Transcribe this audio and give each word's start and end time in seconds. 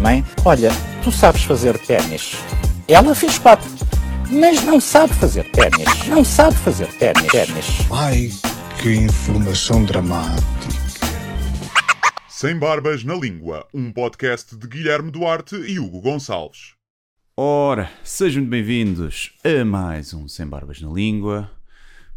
Mãe, 0.00 0.24
olha, 0.44 0.70
tu 1.02 1.10
sabes 1.10 1.42
fazer 1.42 1.76
ténis. 1.78 2.36
Ela 2.86 3.12
fez 3.12 3.38
quatro, 3.38 3.68
mas 4.30 4.62
não 4.62 4.80
sabe 4.80 5.12
fazer 5.14 5.50
ténis. 5.50 6.06
Não 6.06 6.24
sabe 6.24 6.56
fazer 6.58 6.86
ténis. 6.98 7.26
ténis. 7.26 7.66
Ai, 7.90 8.30
que 8.80 8.94
informação 8.94 9.84
dramática. 9.84 10.42
Sem 12.28 12.56
Barbas 12.56 13.02
na 13.02 13.14
Língua, 13.14 13.66
um 13.74 13.90
podcast 13.90 14.56
de 14.56 14.68
Guilherme 14.68 15.10
Duarte 15.10 15.56
e 15.56 15.80
Hugo 15.80 16.00
Gonçalves. 16.00 16.74
Ora, 17.36 17.90
sejam 18.04 18.44
bem-vindos 18.44 19.32
a 19.44 19.64
mais 19.64 20.14
um 20.14 20.28
Sem 20.28 20.46
Barbas 20.46 20.80
na 20.80 20.90
Língua 20.90 21.50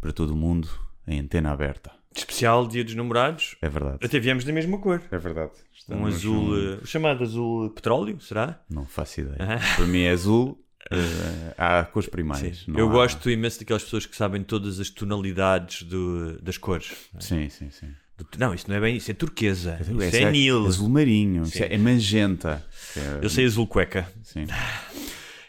para 0.00 0.12
todo 0.12 0.32
o 0.32 0.36
mundo 0.36 0.68
em 1.08 1.18
antena 1.18 1.50
aberta. 1.50 1.95
Especial 2.16 2.66
Dia 2.66 2.82
dos 2.84 2.94
Namorados. 2.94 3.56
É 3.60 3.68
verdade. 3.68 3.98
Até 4.02 4.18
viemos 4.18 4.44
da 4.44 4.52
mesma 4.52 4.78
cor. 4.78 5.02
É 5.10 5.18
verdade. 5.18 5.52
Um 5.88 6.06
azul, 6.06 6.56
eh, 6.58 6.78
o 6.82 6.86
chamado 6.86 7.22
azul 7.22 7.70
petróleo, 7.70 8.20
será? 8.20 8.60
Não 8.68 8.84
faço 8.86 9.20
ideia. 9.20 9.36
Ah. 9.38 9.60
Para 9.76 9.86
mim 9.86 10.00
é 10.02 10.10
azul. 10.10 10.58
eh, 10.90 11.54
há 11.58 11.84
cores 11.84 12.08
primárias. 12.08 12.64
não 12.66 12.78
Eu 12.78 12.88
há- 12.88 12.92
gosto 12.92 13.28
imenso 13.30 13.58
daquelas 13.60 13.84
pessoas 13.84 14.06
que 14.06 14.16
sabem 14.16 14.42
todas 14.42 14.80
as 14.80 14.88
tonalidades 14.90 15.82
do- 15.82 16.40
das 16.40 16.56
cores. 16.58 16.92
Sim, 17.20 17.48
sim, 17.48 17.70
sim. 17.70 17.88
Do- 18.16 18.26
não, 18.38 18.54
isso 18.54 18.64
não 18.68 18.76
é 18.76 18.80
bem 18.80 18.96
isso, 18.96 19.10
é 19.10 19.14
turquesa. 19.14 19.78
Isso 19.80 20.00
Esse 20.02 20.22
é 20.24 20.30
nil. 20.30 20.66
Azul 20.66 20.88
marinho. 20.88 21.42
isso 21.42 21.62
é, 21.62 21.74
é 21.74 21.78
magenta. 21.78 22.64
É- 22.96 23.18
Eu 23.24 23.28
sei 23.28 23.44
azul 23.44 23.66
cueca. 23.66 24.08
Sim. 24.22 24.46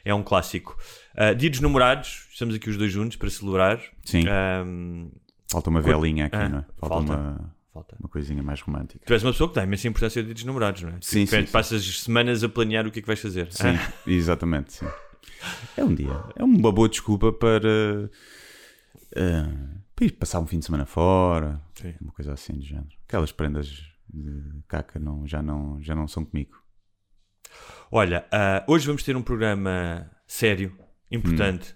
É 0.03 0.13
um 0.13 0.22
clássico. 0.23 0.78
Ah, 1.16 1.34
Dia 1.34 1.50
dos 1.50 1.59
Namorados, 1.61 2.28
estamos 2.31 2.53
aqui 2.56 2.69
os 2.69 2.78
dois 2.78 2.91
juntos 2.91 3.16
para 3.17 3.30
celebrar. 3.30 3.81
Sim. 4.06 4.23
Ahm, 4.28 5.09
Falta 5.50 5.70
uma 5.70 5.81
velinha 5.81 6.26
aqui, 6.26 6.36
Ah, 6.36 6.50
não 6.50 6.59
é? 6.59 6.66
Falta, 6.78 7.14
falta. 7.73 7.95
Uma, 7.95 8.00
uma 8.02 8.09
coisinha 8.09 8.44
mais 8.44 8.59
romântica. 8.62 9.06
Tu 9.06 9.14
és 9.14 9.23
uma 9.23 9.31
pessoa 9.31 9.50
que 9.50 9.56
dá 9.56 9.64
imensa 9.64 9.88
importância 9.88 10.20
ao 10.20 10.26
Dia 10.26 10.34
dos 10.34 10.44
Namorados, 10.44 10.81
não 10.84 10.90
é? 10.90 10.98
Sim, 11.02 11.26
Tu 11.26 11.30
sim, 11.30 11.45
sim. 11.45 11.52
Passas 11.52 12.02
semanas 12.02 12.44
a 12.44 12.50
planear 12.50 12.86
o 12.88 12.92
que 12.92 13.00
é 13.00 13.02
que 13.02 13.08
vais 13.08 13.20
fazer. 13.20 13.52
Sim, 13.52 13.68
Ah, 13.70 13.94
exatamente. 14.06 14.73
Sim. 14.73 14.88
É 15.78 15.84
um 15.84 15.94
dia. 15.94 16.23
É 16.36 16.44
uma 16.44 16.72
boa 16.72 16.90
desculpa 16.90 17.31
para, 17.31 18.09
eh, 19.16 19.44
para 19.95 20.06
ir 20.06 20.12
passar 20.14 20.40
um 20.40 20.48
fim 20.48 20.59
de 20.59 20.66
semana 20.66 20.86
fora. 20.86 21.62
Sim. 21.75 21.94
Uma 22.02 22.12
coisa 22.12 22.34
assim 22.34 22.53
do 22.53 22.66
género. 22.66 22.88
Aquelas 23.08 23.31
prendas 23.31 23.68
de 24.09 24.62
caca 24.68 25.00
não, 25.00 25.25
já, 25.28 25.42
não, 25.42 25.81
já 25.81 25.94
não 25.95 26.08
são 26.08 26.25
comigo. 26.25 26.58
Olha, 27.92 28.25
ah, 28.31 28.64
hoje 28.68 28.86
vamos 28.88 29.03
ter 29.03 29.16
um 29.16 29.22
programa 29.22 30.09
sério, 30.25 30.78
importante, 31.12 31.75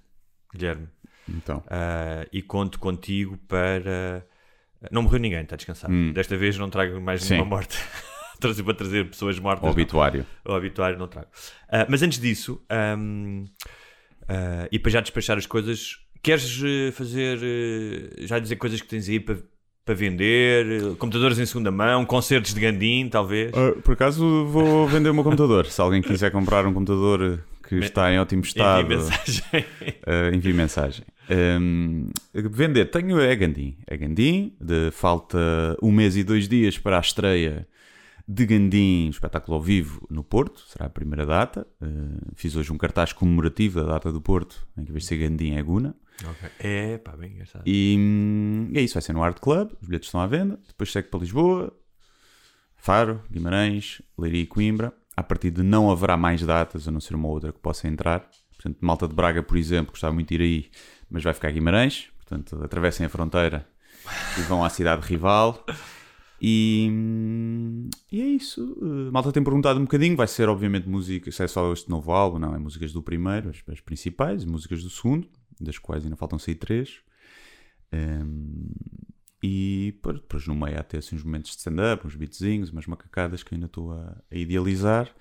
Guilherme. 0.54 0.88
Então, 1.36 1.64
Ah, 1.70 2.26
e 2.32 2.42
conto 2.42 2.80
contigo 2.80 3.38
para. 3.48 4.26
Não 4.92 5.04
morreu 5.04 5.20
ninguém, 5.20 5.42
está 5.42 5.56
descansado. 5.56 5.94
Hum. 5.94 6.12
Desta 6.12 6.36
vez 6.36 6.58
não 6.58 6.70
trago 6.70 7.00
mais 7.00 7.24
Sim. 7.24 7.34
nenhuma 7.36 7.50
morte. 7.58 7.78
Trazer 8.42 8.64
para 8.64 8.74
trazer 8.74 9.08
pessoas 9.08 9.38
mortas. 9.38 9.62
o 9.62 9.66
não. 9.68 9.72
obituário. 9.72 10.26
O 10.44 10.52
obituário 10.54 10.98
não 10.98 11.08
trago. 11.08 11.28
Ah, 11.70 11.86
mas 11.88 12.02
antes 12.02 12.18
disso, 12.20 12.60
ahm, 12.68 13.46
ah, 14.28 14.68
e 14.72 14.80
para 14.80 14.92
já 14.92 15.00
despachar 15.02 15.38
as 15.38 15.46
coisas, 15.46 15.98
queres 16.24 16.60
eh, 16.64 16.92
fazer. 16.92 17.38
eh, 17.44 18.26
já 18.26 18.40
dizer 18.40 18.56
coisas 18.56 18.82
que 18.82 18.88
tens 18.88 19.08
aí 19.08 19.20
para, 19.20 19.38
para 19.86 19.94
vender? 19.94 20.96
Computadores 20.98 21.38
em 21.38 21.46
segunda 21.46 21.70
mão, 21.70 22.04
concertos 22.04 22.52
de 22.54 22.60
Gandim, 22.60 23.08
talvez? 23.10 23.52
Ah, 23.54 23.80
por 23.84 23.94
acaso 23.94 24.46
vou 24.48 24.88
vender 24.88 25.12
o 25.12 25.14
meu 25.14 25.24
computador. 25.24 25.68
Se 25.68 25.80
alguém 25.80 26.02
quiser 26.02 26.32
comprar 26.32 26.66
um 26.66 26.74
computador 26.74 27.44
que 27.68 27.76
está 27.76 28.12
em 28.12 28.20
ótimo 28.20 28.40
Envie 28.42 28.48
estado, 28.50 28.88
mensagem. 28.88 29.44
Uh, 30.08 30.36
envie 30.36 30.54
mensagem. 30.54 31.06
Um, 31.30 32.10
vender, 32.34 32.86
tenho 32.86 33.20
é 33.20 33.36
Gandim. 33.36 33.78
É 33.88 33.98
Gandim, 33.98 34.56
de, 34.60 34.92
falta 34.92 35.38
um 35.82 35.92
mês 35.92 36.18
e 36.18 36.24
dois 36.24 36.48
dias 36.48 36.78
para 36.78 36.98
a 36.98 37.02
estreia 37.02 37.68
de 38.28 38.46
Gandim, 38.46 39.10
espetáculo 39.10 39.56
ao 39.58 39.62
vivo 39.62 40.06
no 40.10 40.24
Porto, 40.24 40.62
será 40.68 40.86
a 40.86 40.90
primeira 40.90 41.26
data. 41.26 41.68
Uh, 41.82 42.32
fiz 42.36 42.56
hoje 42.56 42.72
um 42.72 42.78
cartaz 42.78 43.14
comemorativo 43.14 43.82
da 43.82 43.94
data 43.94 44.12
do 44.12 44.22
Porto, 44.22 44.66
em 44.78 44.86
que 44.86 44.92
vai 44.92 45.02
ser 45.02 45.18
Gandim 45.18 45.56
é 45.56 45.62
Guna. 45.62 45.96
Ok. 46.24 46.50
É, 46.60 46.98
pá, 46.98 47.16
bem 47.16 47.32
engraçado. 47.32 47.64
E, 47.66 47.96
hum, 47.98 48.72
é 48.74 48.82
isso, 48.82 48.94
vai 48.94 49.02
ser 49.02 49.14
no 49.14 49.24
Art 49.24 49.40
Club, 49.40 49.72
os 49.82 49.88
bilhetes 49.88 50.08
estão 50.08 50.22
à 50.22 50.28
venda. 50.28 50.60
Depois 50.68 50.92
segue 50.92 51.08
para 51.08 51.20
Lisboa, 51.20 51.74
Faro, 52.76 53.22
Guimarães, 53.30 54.02
Leiria 54.18 54.42
e 54.42 54.48
Coimbra. 54.48 54.94
A 55.16 55.24
partir 55.24 55.52
de 55.52 55.62
não 55.62 55.92
haverá 55.92 56.16
mais 56.16 56.42
datas, 56.42 56.88
a 56.88 56.92
não 56.92 57.00
ser 57.00 57.16
uma 57.16 57.28
outra 57.28 57.52
que 57.52 57.60
possa 57.60 57.88
entrar. 57.88 58.30
Portanto, 58.52 58.78
Malta 58.82 59.08
de 59.08 59.16
Braga, 59.16 59.44
por 59.44 59.58
exemplo, 59.58 59.92
gostava 59.92 60.14
muito 60.14 60.30
de 60.30 60.36
ir 60.36 60.42
aí, 60.42 60.70
mas 61.12 61.24
vai 61.24 61.34
ficar 61.34 61.52
Guimarães. 61.52 62.10
Portanto, 62.18 62.64
atravessem 62.64 63.06
a 63.06 63.10
fronteira 63.10 63.68
e 64.40 64.42
vão 64.44 64.64
à 64.64 64.70
cidade 64.70 65.06
rival. 65.06 65.64
E, 66.42 66.90
e 68.12 68.22
é 68.22 68.26
isso. 68.26 68.74
Uh, 68.82 69.12
Malta 69.12 69.32
tem 69.32 69.44
perguntado 69.44 69.80
um 69.80 69.84
bocadinho. 69.84 70.16
Vai 70.16 70.28
ser, 70.28 70.50
obviamente, 70.50 70.90
música. 70.90 71.32
Se 71.32 71.44
é 71.44 71.48
só 71.48 71.72
este 71.72 71.90
novo 71.90 72.12
álbum, 72.12 72.40
não. 72.40 72.56
É 72.56 72.58
músicas 72.58 72.92
do 72.92 73.04
primeiro, 73.04 73.50
as, 73.50 73.62
as 73.70 73.80
principais, 73.80 74.44
músicas 74.44 74.82
do 74.82 74.90
segundo, 74.90 75.30
das 75.60 75.78
quais 75.78 76.04
ainda 76.04 76.16
faltam 76.16 76.40
sair 76.40 76.56
três. 76.56 77.02
Um, 77.94 78.72
e 79.44 79.94
depois, 80.04 80.48
no 80.48 80.56
meio 80.56 80.80
há 80.80 80.84
ter 80.84 80.98
assim, 80.98 81.16
uns 81.16 81.24
momentos 81.24 81.52
de 81.52 81.58
stand-up, 81.58 82.08
uns 82.08 82.16
beatzinhos, 82.16 82.70
umas 82.72 82.88
macacadas 82.88 83.44
que 83.44 83.54
ainda 83.54 83.68
estou 83.68 83.92
a, 83.92 84.18
a 84.32 84.36
idealizar. 84.36 85.14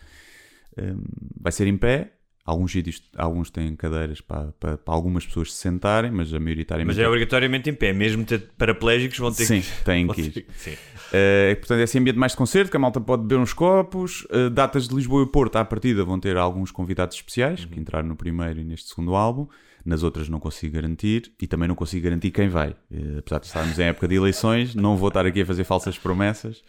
Um, 0.79 1.03
vai 1.39 1.53
ser 1.53 1.67
em 1.67 1.77
pé. 1.77 2.15
Alguns 2.51 2.73
sítios, 2.73 3.01
alguns 3.17 3.49
têm 3.49 3.77
cadeiras 3.77 4.21
para, 4.21 4.53
para, 4.59 4.77
para 4.77 4.93
algumas 4.93 5.25
pessoas 5.25 5.53
se 5.53 5.59
sentarem, 5.59 6.11
mas 6.11 6.35
a 6.35 6.41
maioritariamente. 6.41 6.97
Mas 6.97 7.05
é 7.05 7.07
obrigatoriamente 7.07 7.71
em 7.71 7.75
pé, 7.75 7.93
mesmo 7.93 8.25
ter 8.25 8.51
paraplégicos 8.59 9.19
vão 9.19 9.33
ter 9.33 9.45
Sim, 9.45 9.61
que. 9.61 9.85
têm 9.85 10.09
que 10.09 10.21
ir. 10.21 10.47
Sim. 10.57 10.73
Uh, 10.73 11.55
portanto, 11.61 11.79
é 11.79 11.85
esse 11.85 11.97
ambiente 11.97 12.19
mais 12.19 12.33
de 12.33 12.39
concerto, 12.39 12.69
que 12.69 12.77
a 12.77 12.81
malta 12.81 13.01
pode 13.01 13.23
beber 13.23 13.39
uns 13.39 13.53
copos. 13.53 14.27
Uh, 14.33 14.51
datas 14.51 14.89
de 14.89 14.95
Lisboa 14.97 15.23
e 15.23 15.27
Porto, 15.27 15.57
à 15.57 15.65
partida, 15.65 16.05
vão 16.05 16.19
ter 16.19 16.37
alguns 16.37 16.73
convidados 16.73 17.15
especiais, 17.17 17.65
que 17.65 17.79
entraram 17.79 18.09
no 18.09 18.17
primeiro 18.17 18.59
e 18.59 18.65
neste 18.65 18.89
segundo 18.89 19.15
álbum. 19.15 19.47
Nas 19.85 20.03
outras 20.03 20.29
não 20.29 20.39
consigo 20.39 20.75
garantir 20.75 21.33
e 21.41 21.47
também 21.47 21.67
não 21.69 21.75
consigo 21.75 22.05
garantir 22.05 22.31
quem 22.31 22.49
vai. 22.49 22.71
Uh, 22.91 23.19
apesar 23.19 23.39
de 23.41 23.47
estarmos 23.47 23.79
em 23.79 23.85
época 23.85 24.07
de 24.09 24.15
eleições, 24.15 24.75
não 24.75 24.97
vou 24.97 25.09
estar 25.09 25.25
aqui 25.27 25.43
a 25.43 25.47
fazer 25.47 25.65
falsas 25.65 25.99
promessas. 25.99 26.63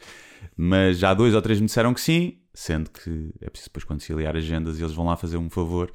Mas 0.58 0.98
já 0.98 1.14
dois 1.14 1.34
ou 1.36 1.42
três 1.42 1.60
me 1.60 1.68
disseram 1.68 1.94
que 1.94 2.02
sim, 2.02 2.40
sendo 2.54 2.90
que 2.90 3.32
é 3.42 3.50
preciso 3.50 3.70
depois 3.70 3.84
conciliar 3.84 4.36
agendas 4.36 4.80
e 4.80 4.82
eles 4.84 4.94
vão 4.94 5.06
lá 5.06 5.16
fazer 5.16 5.38
um 5.38 5.50
favor. 5.50 5.92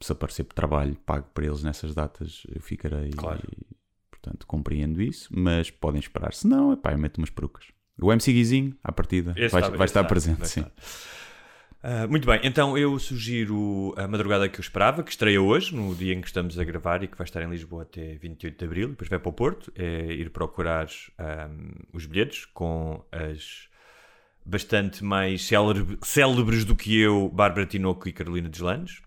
Se 0.00 0.12
aparecer 0.12 0.44
trabalho, 0.44 0.94
pago 1.06 1.26
para 1.32 1.46
eles 1.46 1.62
nessas 1.62 1.94
datas, 1.94 2.42
eu 2.54 2.60
ficarei. 2.60 3.10
Claro. 3.10 3.40
E, 3.50 3.66
portanto, 4.10 4.46
compreendo 4.46 5.00
isso, 5.00 5.28
mas 5.34 5.70
podem 5.70 6.00
esperar. 6.00 6.34
Se 6.34 6.46
não, 6.46 6.72
epá, 6.72 6.92
eu 6.92 6.98
meto 6.98 7.16
umas 7.18 7.30
perucas. 7.30 7.64
O 7.98 8.12
MC 8.12 8.30
Guizinho, 8.32 8.76
à 8.84 8.92
partida, 8.92 9.32
Esse 9.36 9.52
vai, 9.52 9.62
está- 9.62 9.76
vai 9.76 9.86
estar 9.86 10.00
está, 10.00 10.04
presente, 10.08 10.38
vai 10.40 10.48
sim. 10.48 10.60
estar. 10.60 10.72
Ah, 11.82 12.06
muito 12.08 12.26
bem, 12.26 12.40
então 12.42 12.76
eu 12.76 12.98
sugiro 12.98 13.94
a 13.96 14.08
madrugada 14.08 14.48
que 14.48 14.58
eu 14.58 14.62
esperava, 14.62 15.02
que 15.04 15.10
estreia 15.10 15.40
hoje, 15.40 15.74
no 15.74 15.94
dia 15.94 16.14
em 16.14 16.20
que 16.20 16.26
estamos 16.26 16.58
a 16.58 16.64
gravar 16.64 17.02
e 17.02 17.06
que 17.06 17.16
vai 17.16 17.24
estar 17.24 17.42
em 17.42 17.48
Lisboa 17.50 17.82
até 17.82 18.16
28 18.16 18.58
de 18.58 18.64
Abril, 18.64 18.88
depois 18.88 19.08
vai 19.08 19.18
para 19.18 19.28
o 19.28 19.32
Porto, 19.32 19.70
é 19.76 20.12
ir 20.12 20.30
procurar 20.30 20.88
ahm, 21.18 21.70
os 21.92 22.06
bilhetes 22.06 22.44
com 22.46 23.04
as 23.12 23.68
bastante 24.44 25.04
mais 25.04 25.44
célebre- 25.44 25.98
célebres 26.02 26.64
do 26.64 26.74
que 26.74 26.98
eu, 26.98 27.28
Bárbara 27.32 27.66
Tinoco 27.66 28.08
e 28.08 28.12
Carolina 28.12 28.48
Deslandes, 28.48 29.00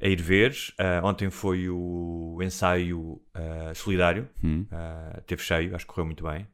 a 0.00 0.06
ir 0.08 0.20
ver. 0.20 0.54
Ah, 0.78 1.00
ontem 1.04 1.28
foi 1.30 1.68
o 1.68 2.38
ensaio 2.42 3.20
ah, 3.34 3.72
solidário, 3.74 4.28
Hum. 4.42 4.64
Ah, 4.70 5.20
teve 5.26 5.42
cheio, 5.42 5.74
acho 5.74 5.84
que 5.86 5.92
correu 5.92 6.06
muito 6.06 6.24
bem. 6.24 6.46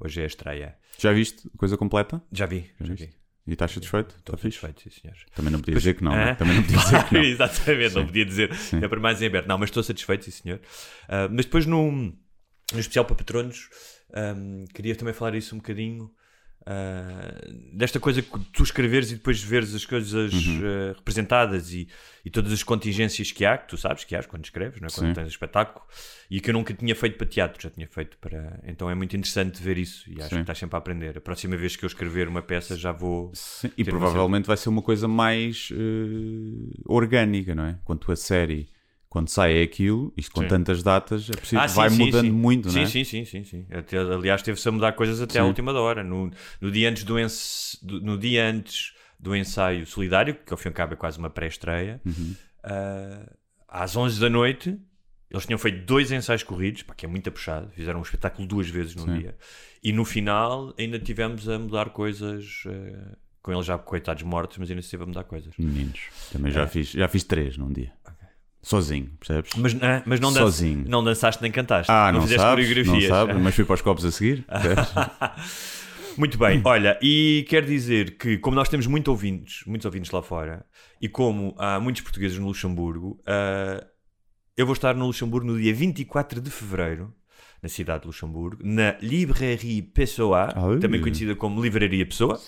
Hoje 0.00 0.20
é 0.20 0.24
a 0.24 0.26
estreia. 0.26 0.76
Já 0.98 1.12
viste 1.12 1.48
coisa 1.56 1.76
completa? 1.76 2.22
Já 2.32 2.46
vi, 2.46 2.70
já 2.80 2.86
viste? 2.86 3.06
vi. 3.06 3.21
E 3.46 3.52
estás 3.54 3.72
satisfeito? 3.72 4.14
Estou 4.18 4.36
fixe? 4.36 4.60
satisfeito, 4.60 4.82
sim, 4.82 5.00
senhores. 5.00 5.24
Também 5.34 5.50
não 5.52 5.58
podia 5.58 5.74
dizer 5.74 5.94
que 5.94 6.04
não, 6.04 6.12
né? 6.12 6.34
Também 6.36 6.54
não 6.54 6.62
podia 6.62 6.78
dizer 6.78 7.04
que 7.08 7.14
não. 7.14 7.22
Exatamente, 7.22 7.94
não 7.94 8.00
Sim. 8.02 8.06
podia 8.06 8.24
dizer. 8.24 8.54
Sim. 8.54 8.84
É 8.84 8.88
para 8.88 9.00
mais 9.00 9.20
em 9.20 9.26
aberto. 9.26 9.46
Não, 9.48 9.58
mas 9.58 9.68
estou 9.70 9.82
satisfeito, 9.82 10.24
sim, 10.26 10.30
senhor. 10.30 10.60
Ah, 11.08 11.28
mas 11.28 11.44
depois, 11.44 11.66
no, 11.66 11.90
no 11.90 12.14
especial 12.78 13.04
para 13.04 13.16
patronos, 13.16 13.68
ahm, 14.14 14.64
queria 14.72 14.94
também 14.94 15.12
falar 15.12 15.34
isso 15.34 15.54
um 15.54 15.58
bocadinho. 15.58 16.10
Ah, 16.66 17.34
desta 17.72 17.98
coisa 18.00 18.22
que 18.22 18.38
tu 18.52 18.62
escreveres 18.62 19.10
e 19.10 19.14
depois 19.14 19.42
veres 19.42 19.74
as 19.74 19.84
coisas 19.84 20.32
Uhum. 20.32 20.62
ah, 20.64 20.92
representadas 20.96 21.72
e, 21.72 21.88
e 22.24 22.30
todas 22.30 22.52
as 22.52 22.62
contingências 22.62 23.32
que 23.32 23.44
há, 23.44 23.58
que 23.58 23.68
tu 23.68 23.76
sabes 23.76 24.04
que 24.04 24.14
há 24.14 24.22
quando 24.22 24.44
escreves, 24.44 24.80
não 24.80 24.86
é? 24.86 24.90
quando 24.90 25.08
Sim. 25.08 25.14
tens 25.14 25.28
espetáculo, 25.28 25.84
e 26.30 26.40
que 26.40 26.50
eu 26.50 26.54
nunca 26.54 26.72
tinha 26.72 26.94
feito 26.94 27.18
para 27.18 27.26
teatro, 27.26 27.62
já 27.62 27.68
tinha 27.70 27.86
feito 27.86 28.16
para. 28.18 28.60
Então 28.66 28.88
é 28.88 28.94
muito 28.94 29.16
interessante 29.16 29.62
ver 29.62 29.76
isso 29.78 30.08
e 30.08 30.14
acho 30.20 30.28
Sim. 30.30 30.36
que 30.36 30.40
estás 30.42 30.58
sempre 30.58 30.76
a 30.76 30.78
aprender. 30.78 31.18
A 31.18 31.20
próxima 31.20 31.56
vez 31.56 31.76
que 31.76 31.84
eu 31.84 31.88
escrever 31.88 32.28
uma 32.28 32.42
peça 32.42 32.76
já 32.76 32.92
vou. 32.92 33.30
Sim, 33.34 33.70
e 33.76 33.84
provavelmente 33.84 34.46
vai 34.46 34.56
ser 34.56 34.68
uma 34.68 34.82
coisa 34.82 35.06
mais 35.08 35.68
eh, 35.72 36.72
orgânica, 36.86 37.54
não 37.54 37.64
é? 37.66 37.78
Quanto 37.84 38.10
a 38.10 38.16
série, 38.16 38.68
quando 39.12 39.28
sai 39.28 39.62
aquilo, 39.62 40.10
isto 40.16 40.32
com 40.34 40.40
Sim. 40.40 40.48
tantas 40.48 40.82
datas, 40.82 41.28
é 41.28 41.34
possível, 41.36 41.60
Ah, 41.62 41.68
sim, 41.68 41.76
vai 41.76 41.90
sim, 41.90 41.98
mudando 42.06 42.32
muito, 42.32 42.70
sim, 42.70 42.76
não 42.78 42.82
é? 42.82 42.86
Sim, 42.86 43.04
sim, 43.04 43.24
sim, 43.26 43.44
sim. 43.44 43.66
Até, 43.70 43.98
aliás, 43.98 44.40
teve-se 44.40 44.66
a 44.66 44.72
mudar 44.72 44.92
coisas 44.92 45.20
até 45.20 45.38
à 45.38 45.44
última 45.44 45.70
da 45.70 45.80
hora. 45.82 46.02
No, 46.02 46.30
no, 46.62 46.70
dia 46.70 46.88
antes 46.88 47.04
do 47.04 47.18
ens- 47.18 47.78
do- 47.82 48.00
no 48.00 48.16
dia 48.16 48.48
antes 48.48 48.94
do 49.20 49.36
ensaio 49.36 49.84
solidário, 49.84 50.34
que 50.34 50.50
ao 50.50 50.56
fim 50.56 50.68
e 50.68 50.70
ao 50.70 50.74
cabo 50.74 50.94
é 50.94 50.96
quase 50.96 51.18
uma 51.18 51.28
pré-estreia, 51.28 52.00
Uhum. 52.06 52.34
ah, 52.64 53.30
às 53.68 53.94
11 53.96 54.18
da 54.18 54.30
noite, 54.30 54.78
eles 55.30 55.44
tinham 55.44 55.58
feito 55.58 55.84
dois 55.84 56.10
ensaios 56.10 56.42
corridos, 56.42 56.82
pá, 56.82 56.94
que 56.94 57.04
é 57.04 57.08
muito 57.08 57.30
puxado, 57.30 57.70
fizeram 57.74 57.98
um 57.98 58.02
espetáculo 58.02 58.48
duas 58.48 58.70
vezes 58.70 58.94
num 58.94 59.18
dia. 59.18 59.36
E 59.82 59.92
no 59.92 60.06
final 60.06 60.74
ainda 60.78 60.98
tivemos 60.98 61.46
a 61.50 61.58
mudar 61.58 61.90
coisas, 61.90 62.64
ah, 62.66 63.14
com 63.42 63.52
eles 63.52 63.66
já 63.66 63.76
coitados 63.76 64.22
mortos, 64.22 64.56
mas 64.56 64.70
ainda 64.70 64.80
se 64.80 64.90
teve 64.90 65.02
a 65.02 65.06
mudar 65.06 65.24
coisas. 65.24 65.52
Meninos, 65.58 66.00
também 66.32 66.50
já, 66.50 66.62
É. 66.62 66.66
fiz, 66.66 66.90
já 66.92 67.08
fiz 67.08 67.24
três 67.24 67.58
num 67.58 67.70
dia. 67.70 67.92
Sozinho, 68.62 69.10
percebes? 69.18 69.50
Mas, 69.56 69.74
ah, 69.82 70.02
mas 70.06 70.20
não, 70.20 70.30
Sozinho. 70.30 70.84
não 70.88 71.02
dançaste 71.02 71.42
nem 71.42 71.50
cantaste. 71.50 71.90
Ah, 71.90 72.12
não, 72.12 72.22
fizeste 72.22 72.40
sabes, 72.42 72.66
não 72.68 72.74
coreografias. 72.74 73.08
sabes, 73.08 73.36
mas 73.42 73.54
fui 73.54 73.64
para 73.64 73.74
os 73.74 73.82
copos 73.82 74.04
a 74.04 74.10
seguir. 74.12 74.44
Muito 76.16 76.36
bem, 76.36 76.60
olha, 76.64 76.98
e 77.02 77.44
quer 77.48 77.64
dizer 77.64 78.18
que, 78.18 78.36
como 78.36 78.54
nós 78.54 78.68
temos 78.68 78.86
muito 78.86 79.08
ouvintes, 79.08 79.64
muitos 79.66 79.86
ouvintes 79.86 80.10
lá 80.10 80.22
fora, 80.22 80.62
e 81.00 81.08
como 81.08 81.54
há 81.58 81.80
muitos 81.80 82.02
portugueses 82.02 82.38
no 82.38 82.46
Luxemburgo, 82.48 83.18
ah, 83.26 83.82
eu 84.56 84.66
vou 84.66 84.74
estar 84.74 84.94
no 84.94 85.06
Luxemburgo 85.06 85.46
no 85.46 85.58
dia 85.58 85.72
24 85.72 86.38
de 86.40 86.50
fevereiro, 86.50 87.14
na 87.62 87.68
cidade 87.70 88.02
de 88.02 88.08
Luxemburgo, 88.08 88.58
na 88.62 88.94
Librairie 89.00 89.80
Pessoa, 89.80 90.48
Ah, 90.54 90.78
também 90.80 91.00
conhecida 91.00 91.34
como 91.34 91.62
Livraria 91.62 92.04
Pessoa, 92.04 92.38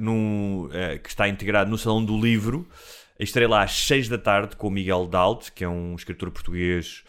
num, 0.00 0.68
ah, 0.72 0.98
que 0.98 1.08
está 1.08 1.28
integrado 1.28 1.70
no 1.70 1.76
Salão 1.78 2.04
do 2.04 2.18
Livro. 2.18 2.66
Estarei 3.18 3.48
lá 3.48 3.62
às 3.62 3.72
6 3.72 4.08
da 4.08 4.18
tarde 4.18 4.56
com 4.56 4.68
o 4.68 4.70
Miguel 4.70 5.06
Dalt, 5.06 5.50
que 5.50 5.64
é 5.64 5.68
um 5.68 5.94
escritor 5.94 6.30
português 6.30 7.02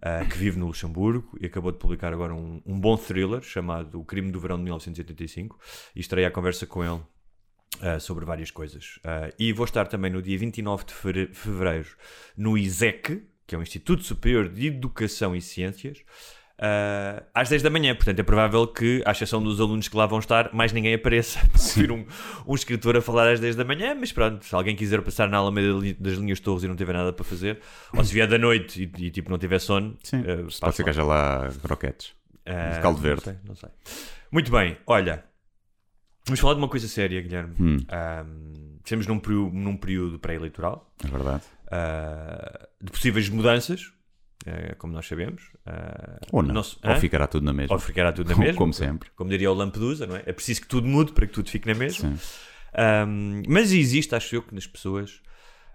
ah, 0.00 0.24
que 0.24 0.36
vive 0.36 0.58
no 0.58 0.66
Luxemburgo 0.66 1.38
e 1.40 1.46
acabou 1.46 1.70
de 1.70 1.78
publicar 1.78 2.12
agora 2.12 2.34
um, 2.34 2.60
um 2.66 2.78
bom 2.78 2.96
thriller 2.96 3.40
chamado 3.42 4.00
O 4.00 4.04
Crime 4.04 4.32
do 4.32 4.40
Verão 4.40 4.56
de 4.56 4.64
1985 4.64 5.58
e 5.94 6.00
estarei 6.00 6.24
à 6.24 6.30
conversa 6.30 6.66
com 6.66 6.84
ele 6.84 7.00
ah, 7.80 8.00
sobre 8.00 8.24
várias 8.24 8.50
coisas. 8.50 8.98
Ah, 9.04 9.30
e 9.38 9.52
vou 9.52 9.64
estar 9.64 9.86
também 9.86 10.10
no 10.10 10.20
dia 10.20 10.36
29 10.36 10.84
de 10.84 10.92
fevereiro 11.32 11.88
no 12.36 12.58
ISEC, 12.58 13.22
que 13.46 13.54
é 13.54 13.58
o 13.58 13.62
Instituto 13.62 14.02
Superior 14.02 14.48
de 14.48 14.66
Educação 14.66 15.36
e 15.36 15.40
Ciências, 15.40 16.02
ah, 16.64 17.22
às 17.34 17.48
10 17.48 17.60
da 17.62 17.68
manhã. 17.70 17.94
Portanto, 17.94 18.20
é 18.20 18.22
provável 18.22 18.66
que, 18.68 19.02
à 19.04 19.10
exceção 19.10 19.42
dos 19.42 19.60
alunos 19.60 19.88
que 19.88 19.96
lá 19.96 20.06
vão 20.06 20.20
estar, 20.20 20.54
mais 20.54 20.72
ninguém 20.72 20.94
apareça 20.94 21.40
ouvir 21.76 21.90
um, 21.90 22.06
um 22.46 22.54
escritor 22.54 22.96
a 22.96 23.00
falar 23.02 23.28
às 23.32 23.40
10 23.40 23.56
da 23.56 23.64
manhã. 23.64 23.94
Mas 23.94 24.12
pronto, 24.12 24.44
se 24.44 24.54
alguém 24.54 24.76
quiser 24.76 25.02
passar 25.02 25.28
na 25.28 25.38
Alameda 25.38 25.72
li- 25.78 25.94
das 25.94 26.14
Linhas 26.14 26.38
Torres 26.40 26.62
e 26.62 26.68
não 26.68 26.76
tiver 26.76 26.92
nada 26.92 27.12
para 27.12 27.24
fazer, 27.24 27.58
ou 27.92 28.04
se 28.04 28.14
vier 28.14 28.28
da 28.28 28.38
noite 28.38 28.90
e, 28.98 29.04
e, 29.06 29.10
tipo 29.10 29.28
não 29.30 29.38
tiver 29.38 29.58
sono, 29.58 29.96
Sim. 30.04 30.18
ah, 30.20 30.46
Pode 30.60 30.76
ser 30.76 30.84
que 30.84 30.90
lá. 30.90 30.90
haja 30.90 31.02
lá 31.04 31.48
croquetes. 31.62 32.14
Ah, 32.46 32.74
de 32.76 32.80
caldo 32.80 33.00
verde. 33.00 33.22
Não 33.26 33.32
sei, 33.32 33.36
não 33.48 33.54
sei. 33.56 33.68
Muito 34.30 34.50
bem, 34.52 34.76
olha. 34.86 35.24
Vamos 36.26 36.38
falar 36.40 36.54
de 36.54 36.58
uma 36.60 36.68
coisa 36.68 36.86
séria, 36.86 37.20
Guilherme. 37.20 37.54
Hum. 37.58 37.76
Ahm, 37.88 38.78
estamos 38.84 39.06
num 39.08 39.18
período, 39.18 39.52
num 39.56 39.76
período 39.76 40.18
pré-eleitoral 40.20 40.88
É 41.04 41.08
verdade. 41.08 41.42
ah, 41.70 42.68
de 42.80 42.92
possíveis 42.92 43.28
mudanças, 43.28 43.92
eh, 44.46 44.74
como 44.78 44.92
nós 44.92 45.06
sabemos. 45.06 45.42
Ah, 45.66 46.18
Ou 46.32 46.42
não. 46.42 46.54
nosso- 46.54 46.78
Ou 46.84 46.96
ficará 46.96 47.26
tudo 47.26 47.44
na 47.44 47.52
mesma. 47.52 47.74
Ou 47.74 47.80
ficará 47.80 48.12
tudo 48.12 48.30
na 48.30 48.36
mesma. 48.38 48.58
como 48.58 48.72
sempre. 48.72 49.10
Como 49.16 49.30
diria 49.30 49.50
o 49.50 49.54
Lampedusa, 49.54 50.06
não 50.06 50.16
é? 50.16 50.22
É 50.26 50.32
preciso 50.32 50.60
que 50.62 50.66
tudo 50.68 50.86
mude 50.88 51.12
para 51.12 51.26
que 51.26 51.32
tudo 51.32 51.48
fique 51.50 51.66
na 51.68 51.74
mesma. 51.74 52.14
Ahm, 52.74 53.42
mas 53.48 53.72
existe, 53.72 54.14
acho 54.14 54.34
eu, 54.36 54.42
que 54.42 54.54
nas 54.54 54.66
pessoas, 54.66 55.20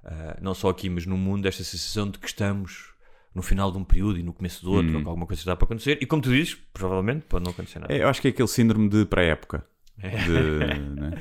ah, 0.03 0.37
não 0.41 0.53
só 0.53 0.69
aqui, 0.69 0.89
mas 0.89 1.05
no 1.05 1.17
mundo, 1.17 1.45
esta 1.47 1.63
sensação 1.63 2.09
de 2.09 2.17
que 2.19 2.27
estamos 2.27 2.93
no 3.35 3.41
final 3.43 3.71
de 3.71 3.77
um 3.77 3.83
período 3.83 4.17
e 4.17 4.23
no 4.23 4.33
começo 4.33 4.63
do 4.65 4.71
outro, 4.71 4.95
ou 4.95 5.01
que 5.03 5.07
alguma 5.07 5.27
coisa 5.27 5.41
está 5.41 5.55
para 5.55 5.65
acontecer. 5.65 5.99
E 6.01 6.05
como 6.07 6.21
tu 6.23 6.31
dizes, 6.31 6.55
provavelmente 6.73 7.25
pode 7.29 7.43
não 7.45 7.51
acontecer 7.51 7.77
nada. 7.79 7.93
É, 7.93 8.01
eu 8.01 8.07
acho 8.09 8.19
que 8.19 8.27
é 8.27 8.31
aquele 8.31 8.47
síndrome 8.47 8.89
de 8.89 9.05
pré-época. 9.05 9.63
De, 9.97 10.79
né? 10.99 11.11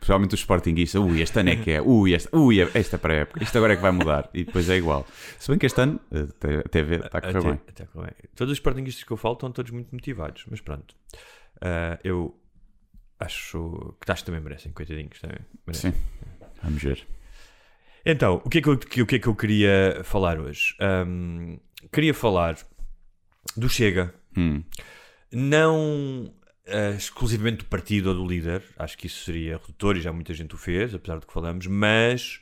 Principalmente 0.00 0.34
os 0.34 0.40
sportinguistas. 0.40 1.00
Ui, 1.00 1.20
este 1.20 1.38
ano 1.38 1.50
é 1.50 1.56
que 1.56 1.70
é. 1.70 1.80
Ui, 1.80 2.12
este, 2.12 2.28
ui 2.34 2.58
esta 2.60 2.98
pré-época. 2.98 3.42
Isto 3.42 3.56
agora 3.58 3.74
é 3.74 3.76
que 3.76 3.82
vai 3.82 3.92
mudar. 3.92 4.28
E 4.34 4.44
depois 4.44 4.68
é 4.68 4.76
igual. 4.76 5.06
Se 5.38 5.48
bem 5.50 5.58
que 5.58 5.66
este 5.66 5.80
ano, 5.80 6.00
eh, 6.10 6.20
até, 6.28 6.56
até 6.58 6.82
ver, 6.82 7.04
está 7.04 7.18
a 7.18 7.20
correr 7.20 7.38
Até- 7.38 7.48
bem. 7.50 7.60
até 7.68 7.82
a 7.84 7.86
correr 7.86 8.06
bem. 8.20 8.30
Todos 8.34 8.50
os 8.52 8.58
sportinguistas 8.58 9.04
que 9.04 9.10
eu 9.12 9.16
falo 9.16 9.34
estão 9.34 9.52
todos 9.52 9.70
muito 9.70 9.92
motivados, 9.94 10.44
mas 10.50 10.60
pronto. 10.60 10.96
Ah, 11.60 11.98
eu 12.02 12.36
acho 13.20 13.94
que 14.04 14.10
acho 14.10 14.22
que 14.22 14.26
também 14.26 14.40
merecem, 14.42 14.72
coitadinhos. 14.72 15.20
Também 15.20 15.38
merecem. 15.66 15.92
Sim. 15.92 15.98
Vamos 16.62 16.82
ver. 16.82 17.06
Então, 18.04 18.42
o 18.44 18.50
que, 18.50 18.58
é 18.58 18.62
que 18.62 18.68
eu, 18.68 18.72
o 18.74 19.06
que 19.06 19.16
é 19.16 19.18
que 19.18 19.26
eu 19.28 19.34
queria 19.34 20.00
falar 20.04 20.38
hoje? 20.40 20.74
Ahm, 20.80 21.56
queria 21.92 22.12
falar 22.12 22.56
do 23.56 23.68
Chega. 23.68 24.12
Hum. 24.36 24.62
Não 25.32 26.32
ah, 26.68 26.90
exclusivamente 26.96 27.58
do 27.58 27.64
partido 27.66 28.08
ou 28.10 28.14
do 28.14 28.26
líder, 28.26 28.62
acho 28.78 28.96
que 28.98 29.06
isso 29.06 29.24
seria 29.24 29.56
redutor 29.58 29.96
e 29.96 30.00
já 30.00 30.12
muita 30.12 30.32
gente 30.34 30.54
o 30.54 30.58
fez, 30.58 30.94
apesar 30.94 31.18
do 31.18 31.26
que 31.26 31.32
falamos, 31.32 31.66
mas. 31.66 32.40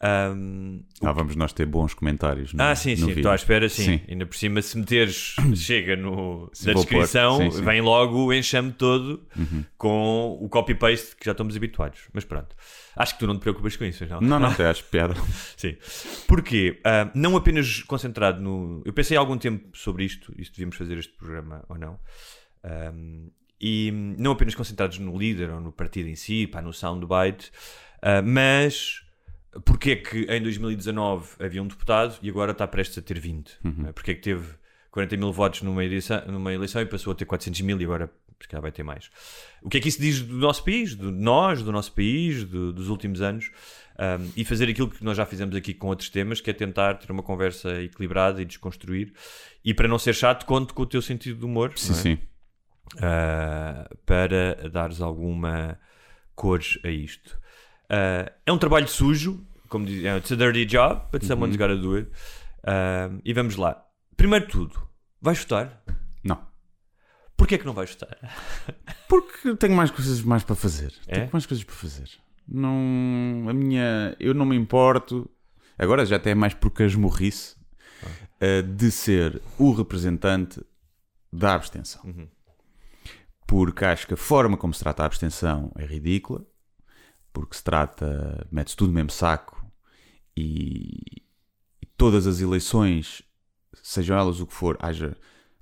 ahm, 0.00 0.80
Ah, 1.02 1.12
vamos 1.12 1.34
nós 1.36 1.52
ter 1.52 1.66
bons 1.66 1.94
comentários. 1.94 2.52
No, 2.52 2.62
ah, 2.62 2.74
sim, 2.76 2.94
sim, 2.96 3.06
vídeo. 3.06 3.18
estou 3.20 3.32
à 3.32 3.34
espera, 3.34 3.68
sim. 3.68 3.84
Sim. 3.84 4.00
Ainda 4.08 4.26
por 4.26 4.36
cima, 4.36 4.60
se 4.62 4.76
meteres, 4.78 5.34
chega 5.56 5.96
no, 5.96 6.50
Sim, 6.52 6.66
na 6.68 6.72
descrição, 6.74 7.38
Sim, 7.38 7.50
sim. 7.50 7.62
vem 7.62 7.80
logo 7.80 8.26
o 8.26 8.32
enxame 8.32 8.72
todo 8.72 9.26
Uhum. 9.36 9.64
com 9.78 10.38
o 10.40 10.48
copy-paste 10.48 11.16
que 11.16 11.24
já 11.24 11.32
estamos 11.32 11.56
habituados. 11.56 12.00
Mas 12.12 12.24
pronto, 12.24 12.54
acho 12.94 13.14
que 13.14 13.20
tu 13.20 13.26
não 13.26 13.36
te 13.36 13.40
preocupas 13.40 13.74
com 13.76 13.84
isso, 13.84 14.06
não? 14.06 14.20
Não, 14.20 14.38
não, 14.38 14.48
até 14.52 14.66
acho 14.68 14.84
piada. 14.84 15.14
Sim. 15.56 15.76
Porquê? 16.28 16.78
Ah, 16.84 17.10
não 17.14 17.34
apenas 17.36 17.82
concentrado 17.84 18.40
no. 18.40 18.82
Eu 18.84 18.92
pensei 18.92 19.16
há 19.16 19.20
algum 19.20 19.38
tempo 19.38 19.76
sobre 19.76 20.04
isto, 20.04 20.32
e 20.38 20.44
se 20.44 20.50
devíamos 20.52 20.76
fazer 20.76 20.98
este 20.98 21.12
programa 21.14 21.64
ou 21.68 21.78
não. 21.78 21.98
Ahm, 22.62 23.28
e 23.60 23.90
não 24.18 24.32
apenas 24.32 24.54
concentrados 24.54 24.98
no 24.98 25.16
líder 25.16 25.50
ou 25.50 25.60
no 25.60 25.72
partido 25.72 26.08
em 26.08 26.14
si, 26.14 26.46
pá, 26.46 26.60
no 26.62 26.72
soundbite, 26.72 27.50
ah, 28.02 28.22
mas 28.22 29.02
porque 29.64 29.90
é 29.92 29.96
que 29.96 30.18
em 30.28 30.42
2019 30.42 31.30
havia 31.40 31.62
um 31.62 31.66
deputado 31.66 32.16
e 32.22 32.28
agora 32.28 32.52
está 32.52 32.66
prestes 32.66 32.98
a 32.98 33.02
ter 33.02 33.18
20? 33.18 33.58
não 33.64 33.88
é? 33.88 33.92
Porque 33.92 34.10
é 34.10 34.14
que 34.14 34.20
teve 34.20 34.44
40 34.90 35.16
mil 35.16 35.32
votos 35.32 35.62
numa 35.62 35.84
eleição, 35.84 36.22
numa 36.26 36.52
eleição 36.52 36.82
e 36.82 36.86
passou 36.86 37.12
a 37.12 37.16
ter 37.16 37.24
400 37.24 37.60
mil 37.62 37.80
e 37.80 37.84
agora 37.84 38.10
se 38.38 38.46
calhar 38.48 38.60
vai 38.60 38.70
ter 38.70 38.82
mais. 38.82 39.08
O 39.62 39.70
que 39.70 39.78
é 39.78 39.80
que 39.80 39.88
isso 39.88 39.98
diz 40.00 40.20
do 40.20 40.36
nosso 40.36 40.62
país, 40.62 40.94
de 40.94 41.10
nós, 41.10 41.62
do 41.62 41.72
nosso 41.72 41.90
país, 41.94 42.44
do- 42.44 42.70
dos 42.70 42.88
últimos 42.90 43.22
anos? 43.22 43.50
Um, 43.98 44.30
e 44.36 44.44
fazer 44.44 44.68
aquilo 44.68 44.90
que 44.90 45.02
nós 45.02 45.16
já 45.16 45.24
fizemos 45.24 45.56
aqui 45.56 45.72
com 45.72 45.86
outros 45.86 46.10
temas, 46.10 46.38
que 46.42 46.50
é 46.50 46.52
tentar 46.52 46.96
ter 46.96 47.10
uma 47.10 47.22
conversa 47.22 47.80
equilibrada 47.82 48.42
e 48.42 48.44
desconstruir. 48.44 49.14
E 49.64 49.72
para 49.72 49.88
não 49.88 49.98
ser 49.98 50.14
chato, 50.14 50.44
conto 50.44 50.74
com 50.74 50.82
o 50.82 50.86
teu 50.86 51.00
sentido 51.00 51.38
de 51.38 51.44
humor 51.46 51.72
Sim, 51.76 51.92
é? 51.92 51.94
sim. 51.94 52.18
Uh, 52.94 53.96
para 54.06 54.68
dares 54.70 55.00
alguma 55.00 55.78
cor 56.34 56.60
a 56.84 56.88
isto. 56.88 57.38
Uh, 57.84 58.30
é 58.44 58.52
um 58.52 58.58
trabalho 58.58 58.88
sujo, 58.88 59.44
como 59.68 59.84
diz, 59.84 60.04
é, 60.04 60.16
it's 60.16 60.30
a 60.32 60.36
dirty 60.36 60.64
job, 60.64 61.02
but 61.10 61.24
someone's 61.24 61.56
gotta 61.56 61.76
do 61.76 61.96
it. 61.96 62.10
Uh, 62.62 63.20
e 63.24 63.32
vamos 63.32 63.56
lá. 63.56 63.84
Primeiro 64.16 64.46
de 64.46 64.52
tudo, 64.52 64.88
vais 65.20 65.38
votar? 65.38 65.82
Não. 66.22 66.46
Porquê 67.36 67.56
é 67.56 67.58
que 67.58 67.66
não 67.66 67.74
vais 67.74 67.90
votar? 67.90 68.16
Porque 69.08 69.54
tenho 69.56 69.74
mais 69.74 69.90
coisas 69.90 70.22
mais 70.22 70.42
para 70.42 70.56
fazer. 70.56 70.92
É? 71.06 71.14
Tenho 71.14 71.30
mais 71.32 71.46
coisas 71.46 71.64
para 71.64 71.74
fazer. 71.74 72.08
Não, 72.48 73.48
a 73.48 73.52
minha, 73.52 74.16
eu 74.20 74.32
não 74.32 74.46
me 74.46 74.56
importo. 74.56 75.28
Agora 75.78 76.06
já 76.06 76.16
até 76.16 76.30
é 76.30 76.34
mais 76.34 76.54
por 76.54 76.70
casmurrice 76.70 77.56
eh, 78.40 78.62
de 78.62 78.90
ser 78.90 79.40
o 79.58 79.72
representante 79.72 80.62
da 81.32 81.54
abstenção. 81.54 82.02
Porque 83.46 83.84
acho 83.84 84.06
que 84.06 84.14
a 84.14 84.16
forma 84.16 84.56
como 84.56 84.74
se 84.74 84.80
trata 84.80 85.02
a 85.02 85.06
abstenção 85.06 85.72
é 85.76 85.84
ridícula. 85.84 86.44
Porque 87.32 87.56
se 87.56 87.62
trata, 87.62 88.46
mete-se 88.50 88.76
tudo 88.76 88.88
no 88.88 88.94
mesmo 88.94 89.10
saco 89.10 89.64
e, 90.36 91.22
e 91.82 91.86
todas 91.96 92.26
as 92.26 92.40
eleições, 92.40 93.22
sejam 93.82 94.16
elas 94.16 94.40
o 94.40 94.46
que 94.46 94.54
for, 94.54 94.76
haja 94.80 95.16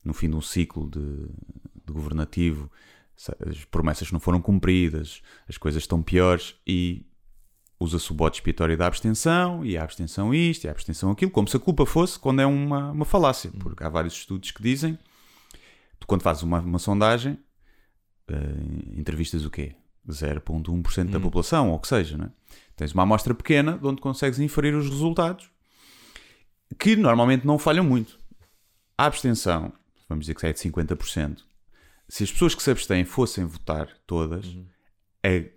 no 0.04 0.12
fim 0.12 0.28
de 0.28 0.36
um 0.36 0.40
ciclo 0.40 0.88
de, 0.88 1.00
de 1.84 1.92
governativo, 1.92 2.70
as 3.46 3.64
promessas 3.64 4.10
não 4.10 4.20
foram 4.20 4.40
cumpridas, 4.40 5.22
as 5.48 5.56
coisas 5.56 5.82
estão 5.82 6.02
piores 6.02 6.56
e 6.66 7.06
usa-se 7.78 8.10
o 8.10 8.14
bote 8.14 8.38
expiatório 8.38 8.76
da 8.76 8.86
abstenção 8.86 9.64
e 9.64 9.76
a 9.76 9.82
abstenção 9.82 10.34
isto 10.34 10.64
e 10.64 10.68
a 10.68 10.72
abstenção 10.72 11.10
aquilo, 11.10 11.30
como 11.30 11.48
se 11.48 11.56
a 11.56 11.60
culpa 11.60 11.86
fosse 11.86 12.18
quando 12.18 12.40
é 12.40 12.46
uma, 12.46 12.90
uma 12.90 13.04
falácia, 13.04 13.50
porque 13.60 13.84
há 13.84 13.88
vários 13.88 14.14
estudos 14.14 14.50
que 14.50 14.62
dizem 14.62 14.98
tu 15.98 16.06
quando 16.06 16.22
fazes 16.22 16.42
uma, 16.42 16.60
uma 16.60 16.78
sondagem 16.78 17.38
eh, 18.28 18.99
entrevistas 18.99 19.45
o 19.45 19.50
quê? 19.50 19.75
0,1% 20.09 21.09
Hum. 21.09 21.11
da 21.12 21.21
população, 21.21 21.71
ou 21.71 21.76
o 21.76 21.78
que 21.78 21.88
seja, 21.88 22.16
não 22.16 22.26
é? 22.26 22.31
Tens 22.76 22.93
uma 22.93 23.02
amostra 23.04 23.35
pequena 23.35 23.78
de 23.78 23.87
onde 23.87 24.00
consegues 24.02 24.38
inferir 24.38 24.75
os 24.75 24.88
resultados 24.88 25.50
que 26.78 26.97
normalmente 26.97 27.47
não 27.47 27.59
falham 27.59 27.85
muito. 27.85 28.19
A 28.99 29.07
abstenção, 29.07 29.73
vamos 30.09 30.25
dizer 30.26 30.35
que 30.35 30.47
é 30.47 30.52
de 30.52 30.59
50%. 30.61 31.45
Se 32.09 32.25
as 32.25 32.31
pessoas 32.33 32.54
que 32.54 32.62
se 32.62 32.71
abstêm 32.71 33.04
fossem 33.04 33.45
votar 33.45 33.88
todas, 34.07 34.47
Uhum. 34.47 34.66
é- 35.23 35.50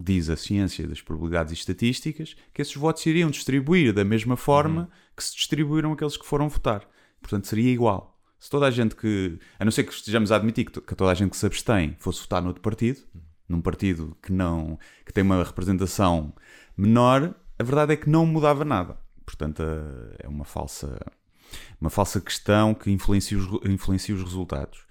diz 0.00 0.30
a 0.30 0.36
ciência 0.36 0.86
das 0.86 1.00
probabilidades 1.02 1.52
e 1.52 1.56
estatísticas 1.56 2.36
que 2.54 2.62
esses 2.62 2.74
votos 2.74 3.04
iriam 3.04 3.30
distribuir 3.30 3.92
da 3.92 4.04
mesma 4.04 4.36
forma 4.36 4.82
Uhum. 4.82 4.88
que 5.16 5.24
se 5.24 5.34
distribuíram 5.34 5.92
aqueles 5.92 6.16
que 6.16 6.24
foram 6.24 6.48
votar. 6.48 6.88
Portanto, 7.20 7.46
seria 7.48 7.70
igual. 7.72 8.17
Se 8.38 8.48
toda 8.48 8.66
a 8.66 8.70
gente 8.70 8.94
que, 8.94 9.38
a 9.58 9.64
não 9.64 9.72
ser 9.72 9.84
que 9.84 9.92
estejamos 9.92 10.30
a 10.30 10.36
admitir 10.36 10.64
que, 10.66 10.80
que 10.80 10.94
toda 10.94 11.10
a 11.10 11.14
gente 11.14 11.30
que 11.30 11.36
se 11.36 11.46
abstém 11.46 11.96
fosse 11.98 12.20
votar 12.20 12.40
noutro 12.42 12.62
partido, 12.62 13.00
num 13.48 13.60
partido 13.60 14.16
que 14.22 14.32
não 14.32 14.78
que 15.04 15.12
tem 15.12 15.24
uma 15.24 15.42
representação 15.42 16.32
menor, 16.76 17.34
a 17.58 17.62
verdade 17.62 17.94
é 17.94 17.96
que 17.96 18.08
não 18.08 18.24
mudava 18.26 18.64
nada. 18.64 18.96
Portanto, 19.24 19.62
eh, 19.62 20.16
é 20.24 20.28
uma 20.28 20.44
falsa 20.44 20.98
uma 21.80 21.90
falsa 21.90 22.20
questão 22.20 22.74
que 22.74 22.90
influencia 22.90 23.38
os, 23.38 23.46
influencia 23.64 24.14
os 24.14 24.22
resultados. 24.22 24.86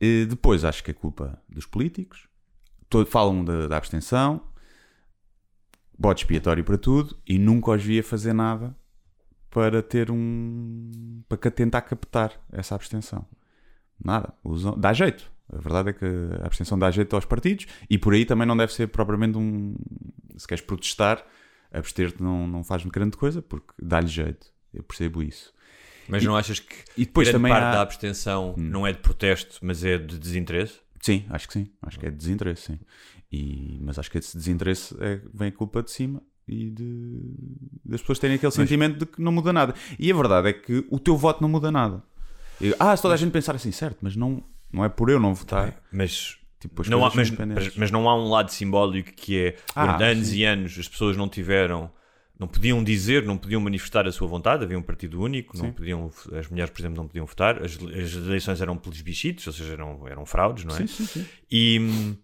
E 0.00 0.26
depois 0.26 0.64
acho 0.64 0.84
que 0.84 0.90
é 0.90 0.94
culpa 0.94 1.40
dos 1.48 1.66
políticos. 1.66 2.28
Falam 3.06 3.44
da, 3.44 3.68
da 3.68 3.76
abstenção, 3.76 4.42
bode 5.98 6.20
expiatório 6.20 6.64
para 6.64 6.78
tudo 6.78 7.16
e 7.26 7.38
nunca 7.38 7.72
os 7.72 7.82
via 7.82 8.02
fazer 8.02 8.32
nada 8.32 8.74
para 9.50 9.82
ter 9.82 10.10
um. 10.10 11.22
para 11.28 11.50
tentar 11.50 11.82
captar 11.82 12.32
essa 12.52 12.74
abstenção. 12.74 13.26
Nada. 14.02 14.32
Usam, 14.44 14.78
dá 14.78 14.92
jeito. 14.92 15.30
A 15.52 15.58
verdade 15.58 15.90
é 15.90 15.92
que 15.92 16.04
a 16.42 16.46
abstenção 16.46 16.78
dá 16.78 16.90
jeito 16.90 17.14
aos 17.16 17.24
partidos 17.24 17.66
e 17.88 17.98
por 17.98 18.14
aí 18.14 18.24
também 18.24 18.46
não 18.46 18.56
deve 18.56 18.72
ser 18.72 18.86
propriamente 18.88 19.36
um. 19.36 19.74
Se 20.36 20.46
queres 20.46 20.62
protestar, 20.64 21.24
abster-te 21.72 22.22
não, 22.22 22.46
não 22.46 22.62
faz 22.64 22.84
grande 22.84 23.16
coisa 23.16 23.42
porque 23.42 23.74
dá-lhe 23.82 24.06
jeito. 24.06 24.46
Eu 24.72 24.82
percebo 24.84 25.22
isso. 25.22 25.52
Mas 26.08 26.24
não 26.24 26.36
achas 26.36 26.58
que 26.60 26.74
E 26.96 27.04
depois 27.04 27.28
grande 27.28 27.38
também 27.42 27.52
parte 27.52 27.64
há- 27.66 27.72
da 27.72 27.82
abstenção 27.82 28.54
não 28.56 28.86
é 28.86 28.92
de 28.92 28.98
protesto, 28.98 29.58
mas 29.62 29.84
é 29.84 29.98
de 29.98 30.18
desinteresse? 30.18 30.80
Sim, 31.00 31.24
acho 31.28 31.46
que 31.48 31.54
sim. 31.54 31.68
Acho 31.82 31.98
que 31.98 32.06
é 32.06 32.10
de 32.10 32.16
desinteresse, 32.16 32.62
sim. 32.72 32.78
E, 33.32 33.78
mas 33.82 33.98
acho 33.98 34.10
que 34.10 34.18
esse 34.18 34.36
desinteresse 34.36 34.96
é, 35.00 35.20
vem 35.32 35.48
a 35.48 35.52
culpa 35.52 35.82
de 35.82 35.90
cima 35.90 36.22
e 36.50 36.70
de, 36.70 37.20
das 37.84 38.00
pessoas 38.00 38.18
terem 38.18 38.36
aquele 38.36 38.52
sentimento 38.52 38.98
de 38.98 39.06
que 39.06 39.22
não 39.22 39.30
muda 39.32 39.52
nada. 39.52 39.74
E 39.98 40.10
a 40.10 40.14
verdade 40.14 40.48
é 40.48 40.52
que 40.52 40.84
o 40.90 40.98
teu 40.98 41.16
voto 41.16 41.40
não 41.40 41.48
muda 41.48 41.70
nada. 41.70 42.02
Ah, 42.78 42.94
se 42.96 43.02
toda 43.02 43.14
a 43.14 43.16
gente 43.16 43.30
pensar 43.32 43.54
assim, 43.54 43.70
certo, 43.72 43.98
mas 44.02 44.16
não, 44.16 44.42
não 44.72 44.84
é 44.84 44.88
por 44.88 45.08
eu 45.08 45.18
não 45.20 45.34
votar. 45.34 45.80
Mas, 45.92 46.36
Tipo, 46.58 46.82
não 46.90 47.02
há, 47.06 47.10
mas, 47.14 47.30
mas- 47.30 47.74
mas 47.76 47.90
não 47.90 48.06
há 48.06 48.14
um 48.14 48.28
lado 48.28 48.50
simbólico 48.50 49.12
que 49.12 49.38
é 49.38 49.56
Ah, 49.74 49.86
durante 49.86 50.02
anos 50.04 50.26
sim. 50.28 50.36
e 50.36 50.44
anos 50.44 50.78
as 50.78 50.86
pessoas 50.86 51.16
não 51.16 51.26
tiveram, 51.26 51.90
não 52.38 52.46
podiam 52.46 52.84
dizer, 52.84 53.24
não 53.24 53.38
podiam 53.38 53.62
manifestar 53.62 54.06
a 54.06 54.12
sua 54.12 54.28
vontade, 54.28 54.64
havia 54.64 54.78
um 54.78 54.82
partido 54.82 55.22
único, 55.22 55.56
não 55.56 55.72
podiam, 55.72 56.10
as 56.38 56.48
mulheres, 56.50 56.70
por 56.70 56.82
exemplo, 56.82 56.98
não 56.98 57.06
podiam 57.06 57.24
votar, 57.24 57.62
as, 57.62 57.78
as 57.78 58.12
eleições 58.14 58.60
eram 58.60 58.76
pelos 58.76 59.00
bichitos, 59.00 59.46
ou 59.46 59.52
seja, 59.54 59.72
eram, 59.72 60.06
eram 60.06 60.26
fraudes, 60.26 60.64
não 60.64 60.74
é? 60.74 60.80
Sim, 60.80 60.86
sim, 60.86 61.06
sim. 61.06 61.26
E 61.50 62.14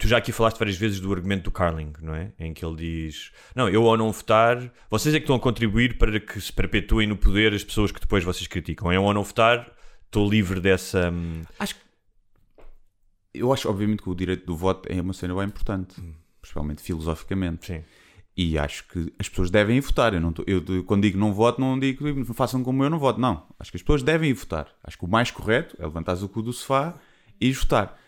tu 0.00 0.08
já 0.08 0.18
aqui 0.18 0.32
falaste 0.32 0.58
várias 0.58 0.76
vezes 0.76 1.00
do 1.00 1.12
argumento 1.12 1.44
do 1.44 1.50
Carling, 1.50 1.92
não 2.00 2.14
é? 2.14 2.32
Em 2.38 2.52
que 2.52 2.64
ele 2.64 2.76
diz: 2.76 3.30
Não, 3.54 3.68
eu 3.68 3.86
ao 3.88 3.96
não 3.96 4.10
votar, 4.12 4.72
vocês 4.90 5.14
é 5.14 5.18
que 5.18 5.24
estão 5.24 5.36
a 5.36 5.40
contribuir 5.40 5.96
para 5.98 6.18
que 6.18 6.40
se 6.40 6.52
perpetuem 6.52 7.06
no 7.06 7.16
poder 7.16 7.52
as 7.54 7.62
pessoas 7.64 7.92
que 7.92 8.00
depois 8.00 8.24
vocês 8.24 8.46
criticam. 8.46 8.92
Eu 8.92 9.06
ao 9.06 9.14
não 9.14 9.22
votar, 9.22 9.70
estou 10.06 10.28
livre 10.28 10.60
dessa. 10.60 11.10
hum, 11.10 11.42
Acho 11.58 11.74
que. 11.74 11.80
Eu 13.32 13.52
acho, 13.52 13.68
obviamente, 13.68 14.02
que 14.02 14.10
o 14.10 14.14
direito 14.14 14.44
do 14.44 14.56
voto 14.56 14.88
é 14.90 15.00
uma 15.00 15.12
cena 15.12 15.34
bem 15.34 15.44
importante, 15.44 15.94
principalmente 16.40 16.82
filosoficamente. 16.82 17.66
Sim. 17.66 17.84
E 18.36 18.58
acho 18.58 18.84
que 18.88 19.12
as 19.18 19.28
pessoas 19.28 19.50
devem 19.50 19.76
ir 19.76 19.80
votar. 19.80 20.14
Eu, 20.14 20.20
não 20.20 20.32
tô- 20.32 20.44
eu 20.46 20.62
quando 20.84 21.02
digo 21.02 21.18
não 21.18 21.32
voto, 21.32 21.60
não 21.60 21.78
digo 21.78 22.24
façam 22.34 22.62
como 22.62 22.82
eu 22.82 22.90
não 22.90 22.98
voto. 22.98 23.20
Não. 23.20 23.46
Acho 23.58 23.70
que 23.70 23.76
as 23.76 23.82
pessoas 23.82 24.02
devem 24.02 24.30
ir 24.30 24.34
votar. 24.34 24.68
Acho 24.82 24.96
que 24.98 25.04
o 25.04 25.08
mais 25.08 25.30
correto 25.30 25.76
é 25.78 25.84
levantar 25.84 26.14
o 26.22 26.28
cu 26.28 26.42
do 26.42 26.52
sofá 26.52 26.94
e 27.40 27.52
votar. 27.52 27.98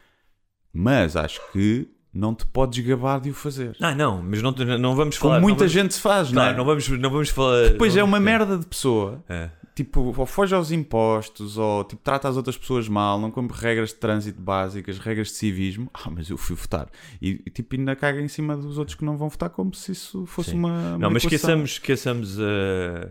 Mas 0.73 1.17
acho 1.17 1.41
que 1.53 1.89
não 2.13 2.35
te 2.35 2.45
podes 2.47 2.85
gabar 2.85 3.21
de 3.21 3.31
o 3.31 3.35
fazer. 3.35 3.77
Ah, 3.81 3.95
não, 3.95 4.23
mas 4.23 4.43
não, 4.43 4.53
não 4.53 4.95
vamos 4.95 5.17
Como 5.19 5.31
falar. 5.31 5.41
muita 5.41 5.53
não 5.53 5.59
vamos, 5.59 5.73
gente 5.73 5.95
se 5.95 6.01
faz, 6.01 6.31
Claro, 6.31 6.51
não 6.57 6.65
não 6.65 6.73
é? 6.73 6.75
vamos, 6.75 6.89
não 6.89 7.11
vamos 7.11 7.29
falar. 7.31 7.71
Depois 7.71 7.97
é 7.97 8.01
não 8.01 8.07
uma 8.07 8.21
merda 8.21 8.59
de 8.59 8.67
pessoa. 8.67 9.25
É. 9.29 9.51
Tipo, 9.75 10.15
ou 10.15 10.27
foge 10.27 10.55
aos 10.55 10.71
impostos, 10.71 11.57
ou 11.57 11.83
tipo, 11.85 12.03
trata 12.05 12.29
as 12.29 12.37
outras 12.37 12.59
pessoas 12.59 12.87
mal, 12.89 13.19
não 13.19 13.31
cumpre 13.31 13.57
regras 13.59 13.89
de 13.89 13.95
trânsito 13.95 14.39
básicas, 14.39 14.99
regras 14.99 15.29
de 15.29 15.35
civismo. 15.35 15.91
Ah, 15.95 16.11
mas 16.11 16.29
eu 16.29 16.37
fui 16.37 16.55
votar. 16.55 16.91
E, 17.23 17.43
e, 17.47 17.51
tipo, 17.51 17.75
ainda 17.75 17.97
caga 17.97 18.21
em 18.21 18.29
cima 18.29 18.55
dos 18.55 18.77
outros 18.77 18.95
que 18.95 19.05
não 19.05 19.17
vão 19.17 19.31
votar 19.31 19.49
como 19.49 19.75
se 19.75 19.93
isso 19.93 20.27
fosse 20.27 20.51
Sim. 20.51 20.59
uma, 20.59 20.69
uma 20.69 20.99
Não, 20.99 21.11
mas 21.11 21.25
equação. 21.25 21.63
esqueçamos, 21.65 21.71
esqueçamos 21.71 22.39
uh, 22.39 23.11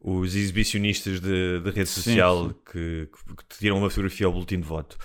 os 0.00 0.34
exibicionistas 0.34 1.20
de, 1.20 1.60
de 1.60 1.70
rede 1.70 1.90
social 1.90 2.48
sim. 2.48 2.54
Que, 2.72 3.08
que, 3.10 3.58
tiram 3.58 3.76
uma 3.76 3.90
fotografia 3.90 4.26
ao 4.26 4.32
boletim 4.32 4.60
de 4.60 4.66
voto. 4.66 4.96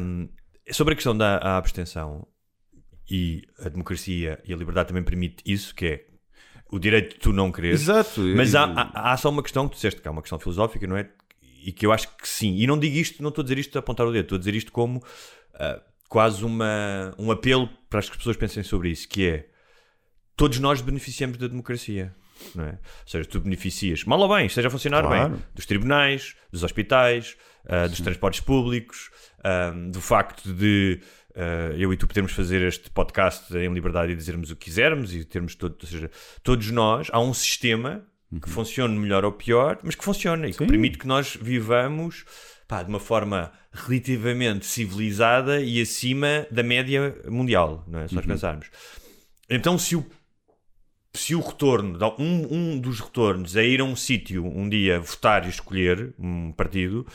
Um, 0.00 0.28
sobre 0.72 0.92
a 0.92 0.94
questão 0.96 1.16
da 1.16 1.38
a 1.38 1.56
abstenção 1.56 2.26
e 3.10 3.42
a 3.58 3.68
democracia 3.68 4.40
e 4.44 4.52
a 4.52 4.56
liberdade 4.56 4.88
também 4.88 5.02
permite 5.02 5.42
isso, 5.46 5.74
que 5.74 5.86
é 5.86 6.04
o 6.70 6.78
direito 6.78 7.14
de 7.14 7.20
tu 7.20 7.32
não 7.32 7.50
quereres. 7.50 7.82
Exato. 7.82 8.20
Mas 8.36 8.54
há, 8.54 8.64
há, 8.64 9.12
há 9.12 9.16
só 9.16 9.30
uma 9.30 9.42
questão 9.42 9.66
que 9.66 9.72
tu 9.72 9.76
disseste 9.76 10.00
que 10.00 10.08
é 10.08 10.10
uma 10.10 10.20
questão 10.20 10.38
filosófica, 10.38 10.86
não 10.86 10.96
é? 10.96 11.08
E 11.64 11.72
que 11.72 11.86
eu 11.86 11.92
acho 11.92 12.14
que 12.16 12.28
sim. 12.28 12.56
E 12.56 12.66
não 12.66 12.78
digo 12.78 12.96
isto, 12.96 13.22
não 13.22 13.30
estou 13.30 13.42
a 13.42 13.44
dizer 13.44 13.58
isto 13.58 13.76
a 13.76 13.78
apontar 13.80 14.06
o 14.06 14.12
dedo, 14.12 14.24
estou 14.24 14.36
a 14.36 14.38
dizer 14.38 14.54
isto 14.54 14.70
como 14.70 15.02
ah, 15.54 15.80
quase 16.08 16.44
uma, 16.44 17.14
um 17.18 17.30
apelo 17.30 17.68
para 17.88 18.00
as 18.00 18.08
pessoas 18.10 18.36
pensem 18.36 18.62
sobre 18.62 18.90
isso, 18.90 19.08
que 19.08 19.26
é 19.26 19.48
todos 20.36 20.58
nós 20.58 20.80
beneficiamos 20.80 21.38
da 21.38 21.46
democracia. 21.48 22.14
Não 22.54 22.64
é? 22.64 22.70
Ou 22.70 22.78
seja, 23.06 23.28
tu 23.28 23.40
beneficias, 23.40 24.04
mal 24.04 24.20
ou 24.20 24.28
bem, 24.28 24.46
esteja 24.46 24.68
a 24.68 24.70
funcionar 24.70 25.02
Claro. 25.02 25.30
bem, 25.30 25.44
dos 25.54 25.66
tribunais, 25.66 26.36
dos 26.52 26.62
hospitais, 26.62 27.36
ah, 27.66 27.86
dos 27.86 28.00
transportes 28.00 28.40
públicos, 28.40 29.10
ah, 29.42 29.72
do 29.90 30.00
facto 30.00 30.52
de 30.52 31.00
ah, 31.34 31.72
eu 31.76 31.92
e 31.92 31.96
tu 31.96 32.06
podermos 32.06 32.32
fazer 32.32 32.62
este 32.62 32.90
podcast 32.90 33.56
em 33.56 33.72
liberdade 33.72 34.12
e 34.12 34.16
dizermos 34.16 34.50
o 34.50 34.56
que 34.56 34.66
quisermos 34.66 35.14
e 35.14 35.24
termos 35.24 35.54
todo, 35.54 35.76
ou 35.80 35.88
seja, 35.88 36.10
todos 36.42 36.70
nós, 36.70 37.08
há 37.12 37.20
um 37.20 37.32
sistema 37.32 38.04
que 38.42 38.50
funcione 38.50 38.98
melhor 38.98 39.24
ou 39.24 39.32
pior, 39.32 39.78
mas 39.82 39.94
que 39.94 40.04
funciona 40.04 40.46
e 40.46 40.52
que 40.52 40.58
Sim. 40.58 40.66
permite 40.66 40.98
que 40.98 41.06
nós 41.06 41.36
vivamos 41.40 42.24
pá, 42.66 42.82
de 42.82 42.90
uma 42.90 43.00
forma 43.00 43.50
relativamente 43.72 44.66
civilizada 44.66 45.60
e 45.60 45.80
acima 45.80 46.46
da 46.50 46.62
média 46.62 47.16
mundial, 47.26 47.84
não 47.88 48.00
é? 48.00 48.08
Se 48.08 48.14
nós 48.14 48.26
pensarmos. 48.26 48.66
Então, 49.48 49.78
se 49.78 49.96
o 49.96 50.04
se 51.14 51.34
o 51.34 51.40
retorno, 51.40 51.98
um, 52.18 52.54
um 52.54 52.78
dos 52.78 53.00
retornos 53.00 53.56
é 53.56 53.64
ir 53.64 53.80
a 53.80 53.84
um 53.84 53.96
sítio 53.96 54.44
um 54.44 54.68
dia 54.68 55.00
votar 55.00 55.46
e 55.46 55.48
escolher 55.48 56.14
um 56.18 56.52
partido, 56.52 57.06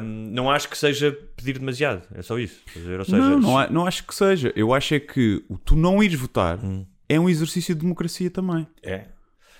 hum, 0.00 0.30
não 0.32 0.50
acho 0.50 0.68
que 0.68 0.76
seja 0.78 1.12
pedir 1.36 1.58
demasiado. 1.58 2.02
É 2.14 2.22
só 2.22 2.38
isso. 2.38 2.60
Dizer, 2.74 3.04
seja, 3.04 3.16
não, 3.18 3.40
não, 3.40 3.58
há- 3.58 3.70
não 3.70 3.86
acho 3.86 4.04
que 4.06 4.14
seja. 4.14 4.52
Eu 4.56 4.72
acho 4.74 4.94
é 4.94 5.00
que 5.00 5.44
o 5.48 5.58
tu 5.58 5.74
não 5.76 6.02
ires 6.02 6.18
votar 6.18 6.58
Hum. 6.64 6.84
é 7.08 7.18
um 7.18 7.28
exercício 7.28 7.74
de 7.74 7.80
democracia 7.80 8.30
também. 8.30 8.66
É. 8.82 9.06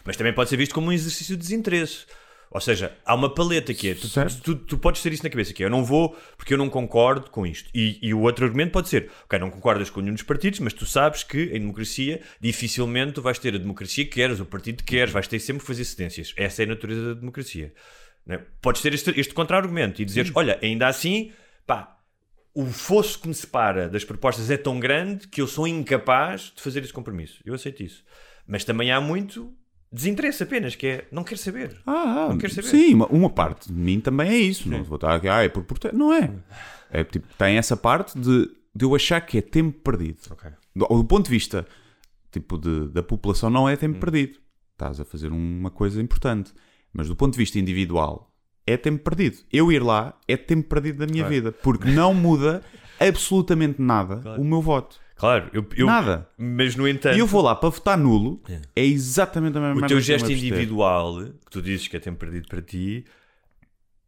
Mas 0.04 0.16
também 0.16 0.32
pode 0.32 0.50
ser 0.50 0.56
visto 0.56 0.74
como 0.74 0.88
um 0.88 0.92
exercício 0.92 1.36
de 1.36 1.42
desinteresse. 1.42 2.06
Ou 2.54 2.60
seja, 2.60 2.92
há 3.06 3.14
uma 3.14 3.34
paleta 3.34 3.72
que 3.72 3.88
é. 3.88 3.94
Tu, 3.94 4.08
tu, 4.42 4.54
tu 4.56 4.76
podes 4.76 5.00
ter 5.00 5.10
isso 5.10 5.22
na 5.22 5.30
cabeça, 5.30 5.54
que 5.54 5.62
é 5.62 5.66
eu 5.66 5.70
não 5.70 5.82
vou 5.82 6.14
porque 6.36 6.52
eu 6.52 6.58
não 6.58 6.68
concordo 6.68 7.30
com 7.30 7.46
isto. 7.46 7.70
E, 7.74 7.98
e 8.02 8.12
o 8.12 8.20
outro 8.20 8.44
argumento 8.44 8.72
pode 8.72 8.90
ser: 8.90 9.10
ok, 9.24 9.38
não 9.38 9.50
concordas 9.50 9.88
com 9.88 10.02
nenhum 10.02 10.12
dos 10.12 10.22
partidos, 10.22 10.60
mas 10.60 10.74
tu 10.74 10.84
sabes 10.84 11.22
que 11.22 11.44
em 11.44 11.60
democracia 11.60 12.20
dificilmente 12.38 13.12
tu 13.14 13.22
vais 13.22 13.38
ter 13.38 13.54
a 13.54 13.58
democracia 13.58 14.04
que 14.04 14.10
queres, 14.10 14.38
o 14.38 14.44
partido 14.44 14.78
que 14.78 14.84
queres, 14.84 15.10
vais 15.14 15.26
ter 15.26 15.38
sempre 15.38 15.60
que 15.62 15.66
fazer 15.66 15.84
cedências. 15.84 16.34
Essa 16.36 16.62
é 16.62 16.66
a 16.66 16.68
natureza 16.68 17.14
da 17.14 17.20
democracia. 17.20 17.72
Não 18.26 18.34
é? 18.36 18.38
Podes 18.60 18.82
ter 18.82 18.92
este, 18.94 19.10
este 19.18 19.34
contra-argumento 19.34 20.00
e 20.00 20.04
dizeres: 20.04 20.30
olha, 20.34 20.58
ainda 20.62 20.86
assim, 20.88 21.32
pá, 21.66 21.98
o 22.54 22.66
fosso 22.66 23.20
que 23.20 23.28
me 23.28 23.34
separa 23.34 23.88
das 23.88 24.04
propostas 24.04 24.50
é 24.50 24.56
tão 24.56 24.78
grande 24.78 25.26
que 25.28 25.40
eu 25.40 25.46
sou 25.46 25.66
incapaz 25.66 26.52
de 26.54 26.62
fazer 26.62 26.82
esse 26.82 26.92
compromisso. 26.92 27.40
Eu 27.44 27.54
aceito 27.54 27.82
isso. 27.82 28.04
Mas 28.46 28.64
também 28.64 28.90
há 28.92 29.00
muito 29.00 29.52
desinteresse 29.90 30.42
apenas, 30.42 30.74
que 30.74 30.86
é 30.86 31.08
não 31.12 31.22
quero 31.24 31.38
saber. 31.38 31.76
Ah, 31.86 32.26
Não 32.30 32.38
quero 32.38 32.52
saber. 32.54 32.68
sim, 32.68 32.94
uma, 33.10 33.28
parte 33.30 33.68
de 33.68 33.74
mim 33.78 34.00
também 34.00 34.28
é 34.30 34.36
isso. 34.38 34.68
Não 34.68 34.82
vou 34.82 34.96
estar 34.96 35.14
aqui, 35.14 35.28
ah, 35.28 35.44
é 35.44 35.48
por 35.48 35.64
protesto. 35.64 35.96
Não 35.96 36.12
é. 36.12 36.30
É 36.90 37.04
tipo, 37.04 37.26
tem 37.38 37.56
essa 37.56 37.76
parte 37.76 38.18
de, 38.18 38.50
de 38.74 38.84
eu 38.84 38.94
achar 38.94 39.20
que 39.20 39.38
é 39.38 39.42
tempo 39.42 39.78
perdido. 39.80 40.18
Do, 40.74 40.86
do 40.86 41.04
ponto 41.04 41.24
de 41.26 41.30
vista 41.30 41.66
tipo, 42.30 42.56
de- 42.58 42.88
da 42.88 43.02
população, 43.02 43.50
não 43.50 43.68
é 43.68 43.74
Hum. 43.74 43.76
tempo 43.76 43.98
perdido. 44.00 44.38
Estás 44.72 44.98
a 44.98 45.04
fazer 45.04 45.28
uma 45.30 45.70
coisa 45.70 46.00
importante. 46.00 46.52
Mas 46.92 47.08
do 47.08 47.16
ponto 47.16 47.32
de 47.32 47.38
vista 47.38 47.58
individual, 47.58 48.30
é 48.66 48.76
tempo 48.76 49.02
perdido. 49.02 49.38
Eu 49.52 49.72
ir 49.72 49.82
lá 49.82 50.14
é 50.28 50.36
tempo 50.36 50.68
perdido 50.68 50.98
da 51.04 51.06
minha 51.12 51.26
vida. 51.26 51.50
Porque 51.52 51.90
não 51.90 52.12
muda 52.14 52.62
absolutamente 53.00 53.80
nada 53.80 54.20
o 54.38 54.44
meu 54.44 54.60
voto. 54.60 55.00
Claro, 55.16 55.48
eu, 55.52 55.64
eu- 55.76 55.86
Nada. 55.86 56.28
Mas 56.36 56.74
no 56.74 56.86
entanto, 56.88 57.16
E 57.16 57.20
eu 57.20 57.26
vou 57.26 57.42
lá 57.42 57.54
para 57.54 57.68
votar 57.68 57.96
nulo, 57.96 58.42
é 58.74 58.84
exatamente 58.84 59.56
a 59.56 59.60
mesma 59.60 59.76
o 59.76 59.80
teu 59.80 59.88
que 59.88 59.94
eu 59.94 60.00
gesto 60.00 60.26
abster. 60.26 60.36
individual, 60.46 61.22
que 61.24 61.50
tu 61.50 61.62
dizes 61.62 61.86
que 61.86 61.96
é 61.96 62.00
tempo 62.00 62.18
perdido 62.18 62.48
para 62.48 62.60
ti, 62.60 63.04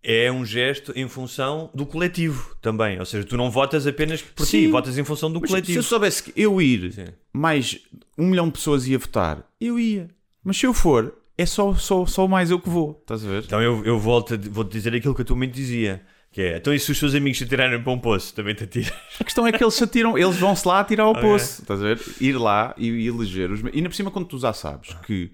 é 0.03 0.31
um 0.31 0.45
gesto 0.45 0.93
em 0.97 1.09
função 1.09 1.71
do 1.75 1.87
coletivo 1.87 2.57
também. 2.61 2.99
Ou 2.99 3.07
seja, 3.07 3.27
tu 3.27 3.37
não 3.37 3.51
votas 3.51 3.87
apenas 3.87 4.21
por 4.23 4.45
Sim. 4.45 4.63
ti, 4.63 4.67
votas 4.69 4.99
em 4.99 5.05
função 5.05 5.33
do 5.33 5.41
Mas 5.41 5.51
se 5.51 5.55
coletivo. 5.55 5.79
eu 5.79 5.83
soubesse 5.83 6.23
que 6.25 6.33
eu 6.41 6.61
ir, 6.61 6.93
Sim. 6.93 7.07
mais 7.33 7.79
um 8.19 8.27
milhão 8.27 8.47
de 8.47 8.53
pessoas 8.53 8.87
ia 8.87 8.99
votar, 8.99 9.49
eu 9.61 9.79
ia. 9.79 10.09
Mas 10.43 10.57
se 10.59 10.67
eu 10.67 10.75
for, 10.75 11.15
é 11.37 11.47
só, 11.47 11.75
só, 11.75 12.07
só 12.07 12.29
mais 12.29 12.51
eu 12.51 12.61
que 12.61 12.69
vou. 12.69 12.99
Estás 13.01 13.25
a 13.25 13.29
ver? 13.29 13.45
Então 13.45 13.61
eu, 13.63 13.85
eu 13.85 13.99
volto 13.99 14.35
a, 14.35 14.37
vou-te 14.37 14.73
dizer 14.73 14.95
aquilo 14.95 15.15
que 15.15 15.23
a 15.23 15.25
tua 15.25 15.37
mente 15.37 15.55
dizia. 15.55 16.05
Que 16.31 16.41
é, 16.43 16.57
então 16.57 16.75
e 16.75 16.81
se 16.81 16.91
os 16.91 16.99
seus 16.99 17.15
amigos 17.15 17.39
te 17.39 17.45
atirarem 17.45 17.81
para 17.81 17.93
um 17.93 17.99
poço, 17.99 18.35
também 18.35 18.55
te 18.57 18.65
atiras? 18.65 18.93
A 19.21 19.25
questão 19.25 19.47
é 19.47 19.53
que 19.53 19.63
eles 19.63 19.75
se 19.75 19.85
atiram, 19.85 20.19
eles 20.19 20.37
vão-se 20.37 20.67
lá 20.67 20.81
atirar 20.81 21.07
ao 21.07 21.13
Ok. 21.13 21.23
poço. 21.23 21.63
Estás 21.63 21.81
a 21.81 21.85
ver? 21.85 22.01
Ir 22.21 22.37
lá 22.37 22.75
e, 22.77 22.89
e 22.89 23.07
eleger 23.07 23.53
os. 23.53 23.61
E 23.61 23.69
ainda 23.77 23.89
por 23.89 23.95
cima, 23.95 24.11
quando 24.11 24.27
tu 24.27 24.39
já 24.39 24.53
sabes 24.53 24.95
que 25.07 25.31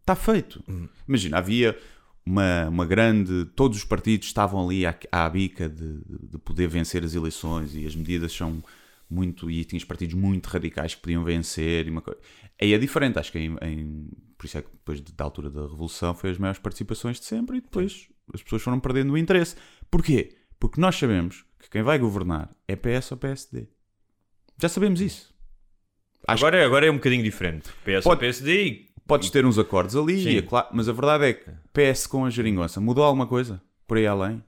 está 0.00 0.14
feito. 0.14 0.62
Imagina, 1.08 1.38
havia 1.38 1.78
uma, 2.26 2.68
uma 2.68 2.84
grande. 2.84 3.46
Todos 3.56 3.78
os 3.78 3.84
partidos 3.84 4.26
estavam 4.28 4.62
ali 4.66 4.84
à, 4.84 4.94
à 5.10 5.28
bica 5.30 5.68
de, 5.68 6.00
de 6.30 6.38
poder 6.38 6.68
vencer 6.68 7.02
as 7.02 7.14
eleições 7.14 7.74
e 7.74 7.86
as 7.86 7.94
medidas 7.96 8.32
são 8.32 8.62
muito. 9.12 9.50
E 9.50 9.64
tinhas 9.64 9.84
partidos 9.84 10.14
muito 10.14 10.46
radicais 10.46 10.94
que 10.94 11.02
podiam 11.02 11.22
vencer. 11.24 11.86
E 11.86 11.90
uma 11.90 12.00
coisa. 12.02 12.18
Aí 12.60 12.72
é 12.72 12.78
diferente, 12.78 13.18
acho 13.18 13.30
que 13.32 13.38
em, 13.38 13.56
em- 13.62 14.08
por 14.38 14.46
isso 14.46 14.58
é 14.58 14.62
que 14.62 14.70
depois 14.70 15.00
de- 15.00 15.12
da 15.12 15.24
altura 15.24 15.50
da 15.50 15.62
Revolução 15.62 16.14
foi 16.14 16.30
as 16.30 16.38
maiores 16.38 16.60
participações 16.60 17.18
de 17.20 17.26
sempre 17.26 17.58
e 17.58 17.60
depois 17.60 18.08
as 18.32 18.42
pessoas 18.42 18.62
foram 18.62 18.78
perdendo 18.80 19.12
o 19.12 19.18
interesse. 19.18 19.56
Porquê? 19.90 20.36
Porque 20.58 20.80
nós 20.80 20.96
sabemos 20.96 21.44
que 21.60 21.68
quem 21.70 21.82
vai 21.82 21.98
governar 21.98 22.54
é 22.68 22.74
PS 22.76 23.12
ou 23.12 23.16
PSD. 23.18 23.68
Já 24.60 24.68
sabemos 24.68 25.00
isso. 25.00 25.32
Acho 26.26 26.44
Agora, 26.46 26.64
agora 26.64 26.86
é 26.86 26.90
um 26.90 26.94
bocadinho 26.94 27.22
diferente. 27.24 27.68
PS 27.84 27.96
ou 28.06 28.12
Pode- 28.12 28.20
PSD 28.20 28.64
e 28.66 28.92
Podes 29.04 29.30
ter 29.30 29.44
uns 29.44 29.58
acordos 29.58 29.96
ali, 29.96 30.22
e 30.28 30.38
é 30.38 30.42
claro, 30.42 30.68
mas 30.72 30.88
a 30.88 30.92
verdade 30.92 31.24
é 31.24 31.32
que 31.32 31.50
PS 31.72 32.06
com 32.06 32.24
a 32.24 32.30
geringonça 32.30 32.80
mudou 32.80 33.02
alguma 33.02 33.26
coisa? 33.26 33.60
Por 33.86 33.96
aí 33.96 34.06
além? 34.06 34.42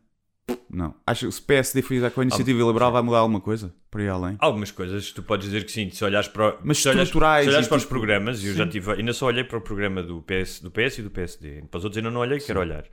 Não. 0.68 0.94
Acho 1.06 1.26
que 1.26 1.32
se 1.32 1.40
PSD 1.42 1.82
fizer 1.82 2.10
com 2.10 2.20
a 2.20 2.24
iniciativa 2.24 2.62
liberal 2.64 2.90
vai 2.92 3.00
mudar 3.02 3.18
alguma 3.18 3.40
coisa? 3.40 3.72
Por 3.90 4.00
aí 4.00 4.08
além? 4.08 4.36
algumas 4.40 4.72
coisas 4.72 5.12
tu 5.12 5.22
podes 5.22 5.46
dizer 5.46 5.64
que 5.64 5.70
sim, 5.70 5.88
se 5.88 6.04
olhares 6.04 6.26
para, 6.26 6.56
Mas 6.64 6.78
se 6.78 6.88
olhares, 6.88 7.10
se 7.10 7.16
olhares 7.16 7.68
para 7.68 7.76
os 7.76 7.82
tipo- 7.84 7.94
programas, 7.94 8.42
e 8.42 8.48
eu 8.48 8.54
já 8.54 8.64
Sim. 8.64 8.70
tive, 8.70 8.90
ainda 8.92 9.12
só 9.12 9.26
olhei 9.26 9.44
para 9.44 9.56
o 9.56 9.60
programa 9.60 10.02
do 10.02 10.20
PS, 10.22 10.60
do 10.60 10.70
PS 10.72 10.98
e 10.98 11.02
do 11.02 11.10
PSD, 11.10 11.62
para 11.70 11.78
os 11.78 11.84
outros 11.84 11.98
ainda 11.98 12.10
não 12.10 12.20
olhei, 12.20 12.40
quero 12.40 12.58
olhar. 12.60 12.84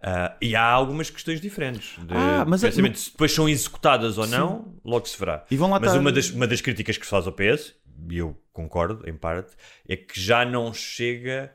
Ah, 0.00 0.36
e 0.40 0.54
há 0.54 0.64
algumas 0.64 1.10
questões 1.10 1.40
diferentes. 1.40 1.96
De 2.06 2.14
Ah, 2.14 2.44
mas 2.46 2.62
é-. 2.62 2.70
Se 2.70 2.80
depois 3.10 3.32
são 3.32 3.48
executadas 3.48 4.16
ou 4.16 4.26
não, 4.28 4.76
logo 4.84 5.06
se 5.08 5.18
verá. 5.18 5.44
E 5.50 5.56
vão 5.56 5.68
lá 5.70 5.80
mas 5.80 5.88
estar- 5.90 6.00
uma 6.00 6.12
das, 6.12 6.30
uma 6.30 6.46
das 6.46 6.60
críticas 6.60 6.96
que 6.96 7.04
se 7.04 7.10
faz 7.10 7.26
ao 7.26 7.32
PS, 7.32 7.74
e 8.10 8.18
eu 8.18 8.38
concordo 8.52 9.02
em 9.08 9.14
parte, 9.16 9.52
é 9.88 9.96
que 9.96 10.20
já 10.20 10.44
não 10.44 10.72
chega 10.72 11.50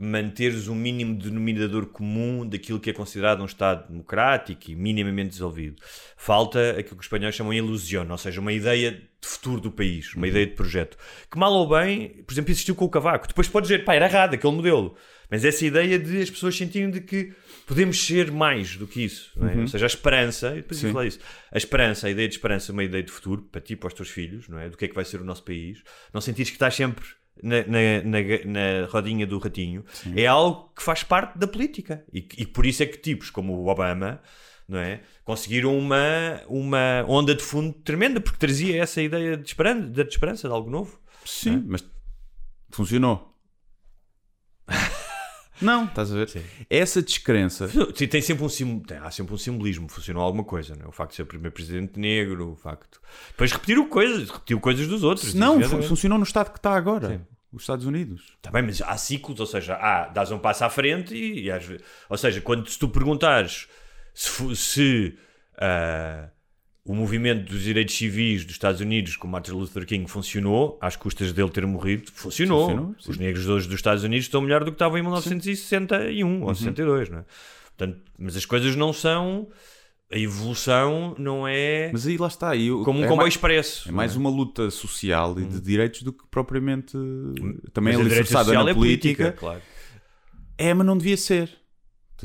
manteres 0.00 0.66
um 0.66 0.74
mínimo 0.74 1.14
denominador 1.14 1.84
comum 1.84 2.48
daquilo 2.48 2.80
que 2.80 2.88
é 2.88 2.92
considerado 2.92 3.42
um 3.42 3.44
Estado 3.44 3.86
democrático 3.88 4.70
e 4.70 4.74
minimamente 4.74 5.30
desenvolvido. 5.30 5.76
Falta 6.16 6.70
aquilo 6.70 6.96
que 6.96 7.00
os 7.00 7.04
espanhóis 7.04 7.34
chamam 7.34 7.52
de 7.52 7.58
ilusão, 7.58 8.06
ou 8.10 8.16
seja, 8.16 8.40
uma 8.40 8.52
ideia 8.52 8.92
de 8.92 9.28
futuro 9.28 9.60
do 9.60 9.70
país, 9.70 10.14
uma 10.14 10.26
ideia 10.26 10.46
de 10.46 10.54
projeto. 10.54 10.96
Que 11.30 11.38
mal 11.38 11.52
ou 11.52 11.68
bem, 11.68 12.24
por 12.26 12.32
exemplo, 12.32 12.50
existiu 12.50 12.74
com 12.74 12.86
o 12.86 12.88
Cavaco. 12.88 13.28
Depois 13.28 13.46
podes 13.46 13.68
dizer, 13.68 13.84
pá, 13.84 13.94
era 13.94 14.06
errado 14.06 14.32
aquele 14.32 14.54
modelo. 14.54 14.96
Mas 15.30 15.44
essa 15.44 15.66
ideia 15.66 15.98
de 15.98 16.22
as 16.22 16.30
pessoas 16.30 16.56
sentirem 16.56 16.90
de 16.90 17.02
que 17.02 17.34
podemos 17.66 18.02
ser 18.02 18.32
mais 18.32 18.76
do 18.76 18.86
que 18.86 19.04
isso. 19.04 19.30
É? 19.38 19.60
Ou 19.60 19.68
seja, 19.68 19.84
a 19.84 19.86
esperança, 19.86 20.52
e 20.52 20.62
depois 20.62 20.80
falar 20.80 21.06
isso, 21.06 21.20
a 21.52 21.58
esperança, 21.58 22.06
a 22.06 22.10
ideia 22.10 22.26
de 22.26 22.34
esperança, 22.34 22.72
uma 22.72 22.82
ideia 22.82 23.02
de 23.02 23.12
futuro 23.12 23.42
para 23.42 23.60
ti, 23.60 23.76
para 23.76 23.88
os 23.88 23.94
teus 23.94 24.08
filhos, 24.08 24.48
não 24.48 24.58
é? 24.58 24.70
Do 24.70 24.78
que 24.78 24.86
é 24.86 24.88
que 24.88 24.94
vai 24.94 25.04
ser 25.04 25.20
o 25.20 25.24
nosso 25.24 25.44
país. 25.44 25.82
Não 26.12 26.22
sentires 26.22 26.50
que 26.50 26.56
estás 26.56 26.74
sempre 26.74 27.19
na, 27.42 27.56
na, 27.66 28.02
na- 28.04 28.44
na 28.82 28.86
rodinha 28.88 29.26
do 29.26 29.38
ratinho. 29.38 29.84
É 30.14 30.26
algo 30.26 30.72
que 30.76 30.82
faz 30.82 31.02
parte 31.02 31.38
da 31.38 31.46
política. 31.46 32.04
E, 32.12 32.26
e 32.38 32.46
por 32.46 32.66
isso 32.66 32.82
é 32.82 32.86
que 32.86 32.98
tipos 32.98 33.30
como 33.30 33.54
o 33.54 33.68
Obama 33.68 34.20
não 34.68 34.78
é? 34.78 35.00
conseguiram 35.24 35.76
uma, 35.76 36.42
uma 36.46 37.04
onda 37.08 37.34
de 37.34 37.42
fundo 37.42 37.72
tremenda, 37.72 38.20
porque 38.20 38.38
trazia 38.38 38.80
essa 38.82 39.02
ideia 39.02 39.36
de 39.36 39.46
esperança, 39.48 39.88
de 39.88 40.00
esperança, 40.02 40.48
de 40.48 40.54
algo 40.54 40.70
novo. 40.70 41.00
Sim, 41.24 41.64
mas 41.66 41.84
funcionou. 42.70 43.36
Não, 45.60 45.84
estás 45.84 46.12
a 46.12 46.14
ver? 46.16 46.30
Essa 46.68 47.02
descrença. 47.02 47.68
Sim, 47.68 48.06
Tem 48.06 48.20
sempre 48.22 48.44
um 48.44 48.48
sim- 48.48 48.80
tem- 48.80 48.98
há 48.98 49.10
sempre 49.10 49.34
um 49.34 49.38
simbolismo, 49.38 49.88
funcionou 49.88 50.22
alguma 50.22 50.44
coisa, 50.44 50.74
não 50.74 50.86
é? 50.86 50.88
o 50.88 50.92
facto 50.92 51.10
de 51.10 51.16
ser 51.16 51.22
o 51.22 51.26
primeiro 51.26 51.52
presidente 51.52 51.98
negro, 51.98 52.52
o 52.52 52.56
facto. 52.56 53.00
Depois 53.28 53.52
repetiram 53.52 53.88
coisas, 53.88 54.30
repetiu 54.30 54.58
coisas 54.60 54.86
dos 54.88 55.02
outros. 55.02 55.34
Não, 55.34 55.60
fun- 55.62 55.82
funcionou 55.82 56.18
no 56.18 56.24
estado 56.24 56.50
que 56.50 56.58
está 56.58 56.74
agora. 56.74 57.08
Sim. 57.08 57.20
Os 57.52 57.62
Estados 57.62 57.84
Unidos. 57.84 58.36
Tá 58.40 58.50
bem, 58.52 58.62
mas 58.62 58.80
há 58.80 58.96
ciclos, 58.96 59.40
ou 59.40 59.46
seja, 59.46 59.74
há, 59.74 60.06
dás 60.08 60.30
um 60.30 60.38
passo 60.38 60.64
à 60.64 60.70
frente 60.70 61.14
e, 61.14 61.42
e 61.46 61.50
às 61.50 61.64
vezes, 61.64 61.84
ou 62.08 62.16
seja, 62.16 62.40
quando 62.40 62.68
se 62.68 62.78
tu 62.78 62.88
perguntares 62.88 63.66
se, 64.14 64.54
se 64.56 65.18
ah, 65.58 66.28
o 66.84 66.94
movimento 66.94 67.50
dos 67.50 67.62
direitos 67.62 67.94
civis 67.94 68.44
dos 68.44 68.52
Estados 68.54 68.80
Unidos 68.80 69.14
com 69.16 69.28
Martin 69.28 69.52
Luther 69.52 69.84
King 69.86 70.10
funcionou, 70.10 70.78
às 70.80 70.96
custas 70.96 71.32
dele 71.32 71.50
ter 71.50 71.66
morrido, 71.66 72.10
funcionou. 72.12 72.68
Funcionou. 72.68 72.94
Os 73.06 73.18
negros 73.18 73.46
hoje 73.48 73.66
dos 73.66 73.76
Estados 73.76 74.02
Unidos 74.02 74.26
estão 74.26 74.40
melhor 74.40 74.64
do 74.64 74.70
que 74.70 74.76
estavam 74.76 74.98
em 74.98 75.02
1961 75.02 76.26
Uhum. 76.26 76.42
ou 76.44 76.54
62, 76.54 77.08
não 77.10 77.18
é? 77.18 77.24
Portanto, 77.76 78.00
mas 78.18 78.36
as 78.36 78.44
coisas 78.44 78.74
não 78.76 78.92
são. 78.92 79.48
A 80.12 80.18
evolução 80.18 81.14
não 81.18 81.46
é 81.46 81.88
Mas 81.92 82.04
aí 82.04 82.16
lá 82.16 82.26
está. 82.26 82.56
eu- 82.56 82.82
como 82.82 82.98
um 82.98 83.04
é 83.04 83.06
comboio 83.06 83.26
mais- 83.26 83.34
expresso. 83.34 83.88
É 83.88 83.92
mais 83.92 84.14
não 84.16 84.22
uma 84.22 84.30
luta 84.30 84.68
social 84.68 85.38
e 85.38 85.44
de 85.44 85.60
direitos 85.60 86.02
do 86.02 86.12
que 86.12 86.24
propriamente 86.28 86.92
também 87.72 87.92
Mas 87.94 88.00
a 88.00 88.02
direita 88.08 88.20
alicerçada 88.20 88.52
na 88.64 88.70
é 88.70 88.74
política. 88.74 89.30
claro. 89.32 89.62
É, 90.58 90.74
mas 90.74 90.84
não 90.84 90.98
devia 90.98 91.16
ser. 91.16 91.59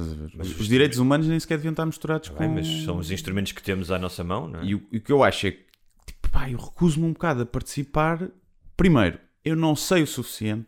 Estás 0.02 0.12
a 0.12 0.16
ver? 0.16 0.32
Mas 0.36 0.48
os 0.50 0.60
os 0.62 0.68
direitos 0.68 0.98
humanos 1.00 1.28
nem 1.28 1.40
sequer 1.40 1.58
deviam 1.58 1.72
estar 1.72 1.86
misturados 1.86 2.30
Tá 2.30 2.36
com. 2.36 2.40
bem, 2.40 2.50
mas 2.50 2.68
são 2.84 2.98
os 2.98 3.12
instrumentos 3.12 3.52
que 3.52 3.62
temos 3.64 3.92
à 3.92 3.98
nossa 4.00 4.24
mão, 4.24 4.48
não 4.48 4.60
é? 4.62 4.66
E 4.66 4.76
o, 4.76 4.78
o 4.94 5.00
que 5.00 5.12
eu 5.12 5.24
acho 5.24 5.48
é 5.48 5.52
que, 5.52 5.66
tipo, 6.06 6.30
pá, 6.30 6.50
eu 6.50 6.58
recuso-me 6.58 7.06
um 7.06 7.14
bocado 7.14 7.44
a 7.44 7.46
participar. 7.46 8.28
Primeiro, 8.76 9.20
eu 9.44 9.56
não 9.56 9.76
sei 9.76 10.04
o 10.04 10.08
suficiente 10.08 10.68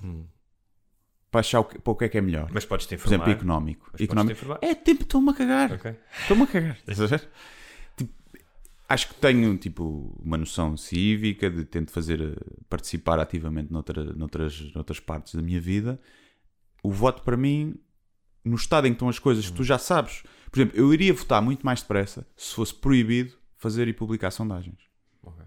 para 1.29 1.41
achar 1.41 1.59
o 1.59 1.65
que, 1.65 1.77
para 1.79 1.91
o 1.91 1.95
que 1.95 2.05
é 2.05 2.09
que 2.09 2.17
é 2.17 2.21
melhor. 2.21 2.49
Mas 2.53 2.65
podes 2.65 2.85
te 2.85 2.95
Por 2.97 3.07
exemplo, 3.07 3.27
informar. 3.29 3.31
económico. 3.37 3.85
Podes-te 3.91 4.03
económico. 4.05 4.31
informar. 4.37 4.59
É 4.61 4.73
tipo, 4.75 5.03
estou-me 5.03 5.29
a 5.29 5.33
cagar. 5.33 5.71
Estou-me 6.21 6.43
a 6.43 6.47
cagar. 6.47 6.77
Estás 6.87 7.01
a 7.01 7.05
ver? 7.07 7.27
Tipo, 7.97 8.13
acho 8.87 9.07
que 9.09 9.15
tenho 9.15 9.57
tipo, 9.57 10.15
uma 10.23 10.37
noção 10.37 10.77
cívica 10.77 11.49
de 11.49 11.65
tento 11.65 11.91
fazer 11.91 12.21
eh, 12.21 12.35
participar 12.69 13.19
ativamente 13.19 13.73
noutra, 13.73 14.03
noutras, 14.13 14.71
noutras 14.73 14.99
partes 15.01 15.35
da 15.35 15.41
minha 15.41 15.59
vida. 15.59 15.99
O 16.81 16.91
voto 16.91 17.23
para 17.23 17.35
mim, 17.35 17.75
no 18.47 18.55
estado 18.55 18.87
em 18.87 18.91
que 18.91 18.95
estão 18.95 19.09
as 19.09 19.19
coisas, 19.19 19.49
tu 19.51 19.63
já 19.63 19.77
sabes. 19.77 20.23
Por 20.51 20.59
exemplo, 20.59 20.77
eu 20.79 20.93
iria 20.93 21.13
votar 21.13 21.41
muito 21.41 21.65
mais 21.65 21.81
depressa 21.81 22.25
se 22.35 22.53
fosse 22.55 22.73
proibido 22.73 23.33
fazer 23.57 23.87
e 23.87 23.93
publicar 23.93 24.31
sondagens. 24.31 24.77
Ok. 25.23 25.43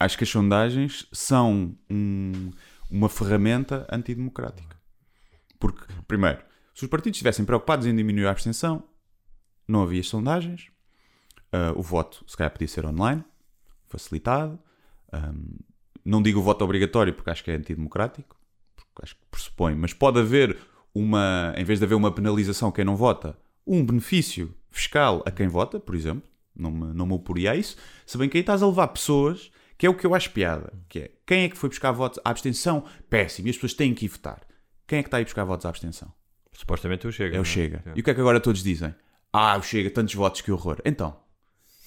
Acho 0.00 0.18
que 0.18 0.24
as 0.24 0.30
sondagens 0.30 1.06
são 1.12 1.76
um- 1.90 2.50
uma 2.90 3.08
ferramenta 3.08 3.86
antidemocrática. 3.90 4.76
Porque, 5.58 5.84
primeiro, 6.08 6.42
se 6.74 6.84
os 6.84 6.90
partidos 6.90 7.16
estivessem 7.16 7.44
preocupados 7.44 7.86
em 7.86 7.94
diminuir 7.94 8.26
a 8.26 8.30
abstenção, 8.30 8.82
não 9.68 9.82
havia 9.82 10.02
sondagens, 10.02 10.68
ah, 11.52 11.72
o 11.76 11.82
voto 11.82 12.24
se 12.26 12.36
calhar 12.36 12.50
podia 12.50 12.68
ser 12.68 12.84
online, 12.84 13.24
facilitado. 13.86 14.58
Ahm, 15.12 15.56
não 16.04 16.20
digo 16.22 16.40
o 16.40 16.42
voto 16.42 16.64
obrigatório 16.64 17.14
porque 17.14 17.30
acho 17.30 17.44
que 17.44 17.50
é 17.50 17.54
antidemocrático, 17.54 18.36
porque 18.74 19.02
acho 19.02 19.14
que 19.16 19.22
pressupõe, 19.30 19.74
mas 19.74 19.92
pode 19.94 20.18
haver 20.18 20.58
uma, 20.94 21.52
em 21.56 21.64
vez 21.64 21.78
de 21.78 21.84
haver 21.84 21.94
uma 21.94 22.12
penalização 22.12 22.68
a 22.68 22.72
quem 22.72 22.84
não 22.84 22.96
vota, 22.96 23.36
um 23.66 23.84
benefício 23.84 24.54
fiscal 24.70 25.22
a 25.26 25.30
quem 25.30 25.48
vota, 25.48 25.80
por 25.80 25.94
exemplo. 25.94 26.22
Não 26.56 26.70
me, 26.70 26.94
não 26.94 27.06
me 27.06 27.12
oporia 27.14 27.50
a 27.50 27.56
isso. 27.56 27.76
Se 28.06 28.16
bem 28.16 28.28
que 28.28 28.36
aí 28.36 28.42
estás 28.42 28.62
a 28.62 28.66
levar 28.66 28.86
pessoas, 28.88 29.50
que 29.76 29.86
é 29.86 29.90
o 29.90 29.94
que 29.94 30.06
eu 30.06 30.14
acho 30.14 30.30
piada, 30.30 30.72
que 30.88 31.00
é 31.00 31.10
quem 31.26 31.42
é 31.44 31.48
que 31.48 31.56
foi 31.56 31.68
buscar 31.68 31.90
votos 31.90 32.20
à 32.24 32.30
abstenção? 32.30 32.84
Péssimo, 33.10 33.48
e 33.48 33.50
as 33.50 33.56
pessoas 33.56 33.74
têm 33.74 33.92
que 33.92 34.04
ir 34.04 34.08
votar. 34.08 34.40
Quem 34.86 35.00
é 35.00 35.02
que 35.02 35.08
está 35.08 35.16
a 35.16 35.20
ir 35.20 35.24
buscar 35.24 35.44
votos 35.44 35.66
à 35.66 35.68
abstenção? 35.68 36.12
Supostamente 36.52 37.04
eu 37.04 37.12
chego. 37.12 37.34
É 37.34 37.36
não 37.36 37.42
o 37.42 37.44
Chega. 37.44 37.82
É. 37.86 37.92
E 37.96 38.00
o 38.00 38.04
que 38.04 38.10
é 38.10 38.14
que 38.14 38.20
agora 38.20 38.38
todos 38.38 38.62
dizem? 38.62 38.94
Ah, 39.32 39.56
o 39.56 39.62
Chega, 39.62 39.90
tantos 39.90 40.14
votos, 40.14 40.40
que 40.40 40.52
horror. 40.52 40.80
Então, 40.84 41.16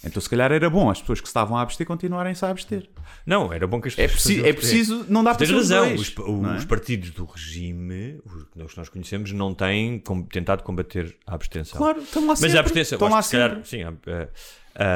então 0.03 0.21
se 0.21 0.29
calhar 0.29 0.51
era 0.51 0.69
bom 0.69 0.89
as 0.89 0.99
pessoas 1.01 1.19
que 1.21 1.27
estavam 1.27 1.57
a 1.57 1.61
abster 1.61 1.85
continuarem-se 1.87 2.43
a 2.45 2.49
abster. 2.49 2.87
Não, 3.25 3.51
era 3.51 3.65
bom 3.67 3.81
que 3.81 3.87
as 3.87 3.93
É, 3.97 4.03
pessoas 4.07 4.21
preci- 4.23 4.35
faziam- 4.35 4.45
é 4.49 4.53
preciso, 4.53 5.05
não 5.09 5.23
dá 5.23 5.33
para 5.35 5.43
os 5.43 5.49
razão, 5.51 5.85
dois, 5.87 6.01
os, 6.01 6.15
é? 6.17 6.57
os 6.57 6.65
partidos 6.65 7.09
do 7.11 7.25
regime, 7.25 8.19
os 8.25 8.71
que 8.71 8.77
nós 8.77 8.89
conhecemos, 8.89 9.31
não 9.31 9.53
têm 9.53 9.99
com- 9.99 10.21
tentado 10.23 10.63
combater 10.63 11.15
a 11.25 11.35
abstenção. 11.35 11.77
Claro, 11.77 11.99
estão 12.01 12.21
lá 12.23 12.27
Mas 12.29 12.39
sempre. 12.39 12.57
a 12.57 12.59
abstenção, 12.61 12.95
estão 12.97 13.09
lá 13.09 13.23
que 13.23 13.29
calhar, 13.31 13.59
sim, 13.65 13.81
é, 13.81 14.29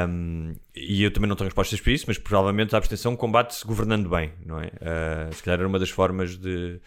um, 0.08 0.54
e 0.74 1.02
eu 1.02 1.10
também 1.12 1.28
não 1.28 1.34
tenho 1.36 1.48
respostas 1.48 1.80
para 1.80 1.92
isso, 1.92 2.04
mas 2.06 2.16
provavelmente 2.18 2.74
a 2.74 2.78
abstenção 2.78 3.16
combate-se 3.16 3.66
governando 3.66 4.08
bem, 4.08 4.32
não 4.46 4.60
é? 4.60 4.66
Uh, 4.66 5.34
se 5.34 5.42
calhar 5.42 5.58
era 5.58 5.68
uma 5.68 5.78
das 5.78 5.90
formas 5.90 6.36
de 6.36 6.80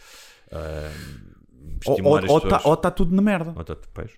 uh, 0.52 1.35
Ou 1.86 1.92
estimular 1.94 2.26
as 2.26 2.32
está 2.32 2.58
pessoas. 2.58 2.80
tá 2.82 2.92
tudo 2.92 3.16
na 3.16 3.22
merda. 3.22 3.54
Ou 3.56 3.64
tá- 3.64 3.78
pois. 3.94 4.12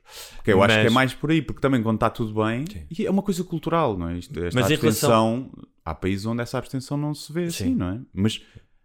Que 0.43 0.51
eu 0.53 0.61
acho 0.63 0.73
que 0.75 0.79
é 0.81 0.83
Mas- 0.85 0.93
mais 0.93 1.13
por 1.13 1.31
aí, 1.31 1.41
porque 1.41 1.61
também 1.61 1.81
quando 1.81 1.95
está 1.97 2.09
tudo 2.09 2.33
bem, 2.43 2.65
e 2.97 3.05
é 3.05 3.09
uma 3.11 3.21
coisa 3.23 3.43
cultural, 3.43 3.97
não 3.97 4.09
é? 4.09 4.17
Isto, 4.17 4.43
esta 4.43 4.59
Mas 4.59 4.71
abstenção, 4.71 5.51
há 5.83 5.93
países 5.95 6.25
onde 6.25 6.41
essa 6.41 6.57
abstenção 6.57 6.97
não 6.97 7.13
se 7.13 7.31
vê 7.31 7.45
assim, 7.45 7.65
Sim. 7.65 7.75
não 7.75 7.89
é? 7.89 7.99
Mas, 8.13 8.41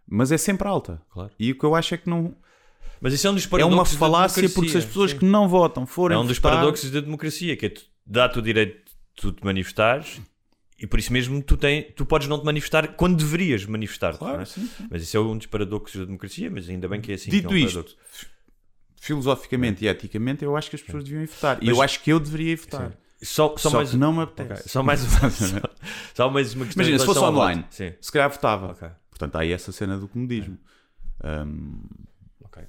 mas 0.07 0.31
é 0.31 0.37
sempre 0.37 0.67
alta. 0.67 1.01
Claro. 1.11 1.31
E 1.39 1.51
o 1.51 1.57
que 1.57 1.63
eu 1.65 1.75
acho 1.75 1.93
é 1.93 1.97
que 1.97 2.09
não. 2.09 2.35
Mas 3.01 3.13
isso 3.13 3.27
é 3.27 3.29
um 3.29 3.35
dos 3.35 3.45
É 3.45 3.47
paradoxos 3.49 3.75
uma 3.77 3.83
da 3.83 3.99
falácia 3.99 4.49
porque 4.49 4.69
se 4.69 4.77
as 4.77 4.85
pessoas 4.85 5.11
sim. 5.11 5.17
que 5.19 5.25
não 5.25 5.47
votam 5.49 5.85
forem 5.85 6.15
É 6.17 6.19
um 6.19 6.25
dos 6.25 6.37
votar, 6.37 6.53
paradoxos 6.53 6.89
da 6.89 7.01
democracia, 7.01 7.55
que 7.57 7.65
é 7.65 7.73
dá-te 8.05 8.39
o 8.39 8.41
direito 8.41 8.77
de 8.85 8.91
tu 9.15 9.31
te 9.33 9.43
manifestares 9.43 10.21
e 10.79 10.87
por 10.87 10.99
isso 10.99 11.11
mesmo 11.11 11.41
tu, 11.41 11.55
tem, 11.57 11.83
tu 11.95 12.05
podes 12.05 12.27
não 12.29 12.39
te 12.39 12.45
manifestar 12.45 12.87
quando 12.95 13.17
deverias 13.17 13.65
manifestar-te. 13.65 14.19
Claro, 14.19 14.41
é? 14.41 14.45
sim, 14.45 14.65
sim. 14.67 14.87
Mas 14.89 15.03
isso 15.03 15.15
é 15.17 15.19
um 15.19 15.37
dos 15.37 15.47
paradoxos 15.47 15.97
da 15.99 16.05
democracia, 16.05 16.49
mas 16.49 16.69
ainda 16.69 16.87
bem 16.87 17.01
que 17.01 17.11
é 17.11 17.15
assim. 17.15 17.29
Dito 17.29 17.49
que 17.49 17.53
é 17.53 17.57
um 17.57 17.59
isto, 17.59 17.73
paradoxo. 17.75 17.97
Filosoficamente 19.03 19.83
e 19.83 19.87
eticamente, 19.89 20.45
eu 20.45 20.55
acho 20.55 20.69
que 20.69 20.77
as 20.77 20.81
pessoas 20.81 21.03
deviam 21.03 21.25
votar. 21.25 21.57
E 21.61 21.65
Mas- 21.65 21.75
eu 21.75 21.81
acho 21.81 22.01
que 22.01 22.09
eu 22.11 22.19
deveria 22.21 22.55
votar. 22.55 22.91
Só, 23.21 23.49
só, 23.57 23.69
Só 23.69 23.77
mais, 23.77 23.91
que 23.91 23.97
não 23.97 24.13
me 24.13 24.21
apetece. 24.23 24.61
Ok, 24.61 24.71
Só 24.71 24.83
mais 24.83 24.99
só, 25.03 25.29
só 26.13 26.29
mais 26.29 26.53
uma 26.53 26.65
questão. 26.65 26.81
Imagina, 26.83 26.99
se 26.99 27.05
fosse 27.05 27.19
online. 27.19 27.65
Sim, 27.69 27.93
se 27.99 28.11
calhar 28.11 28.29
votava. 28.29 28.71
ok. 28.71 28.89
Portanto, 29.09 29.35
há 29.35 29.39
aí 29.41 29.51
essa 29.51 29.71
cena 29.71 29.97
do 29.97 30.07
comodismo. 30.07 30.57
Hum, 31.23 31.81
ok. 32.43 32.63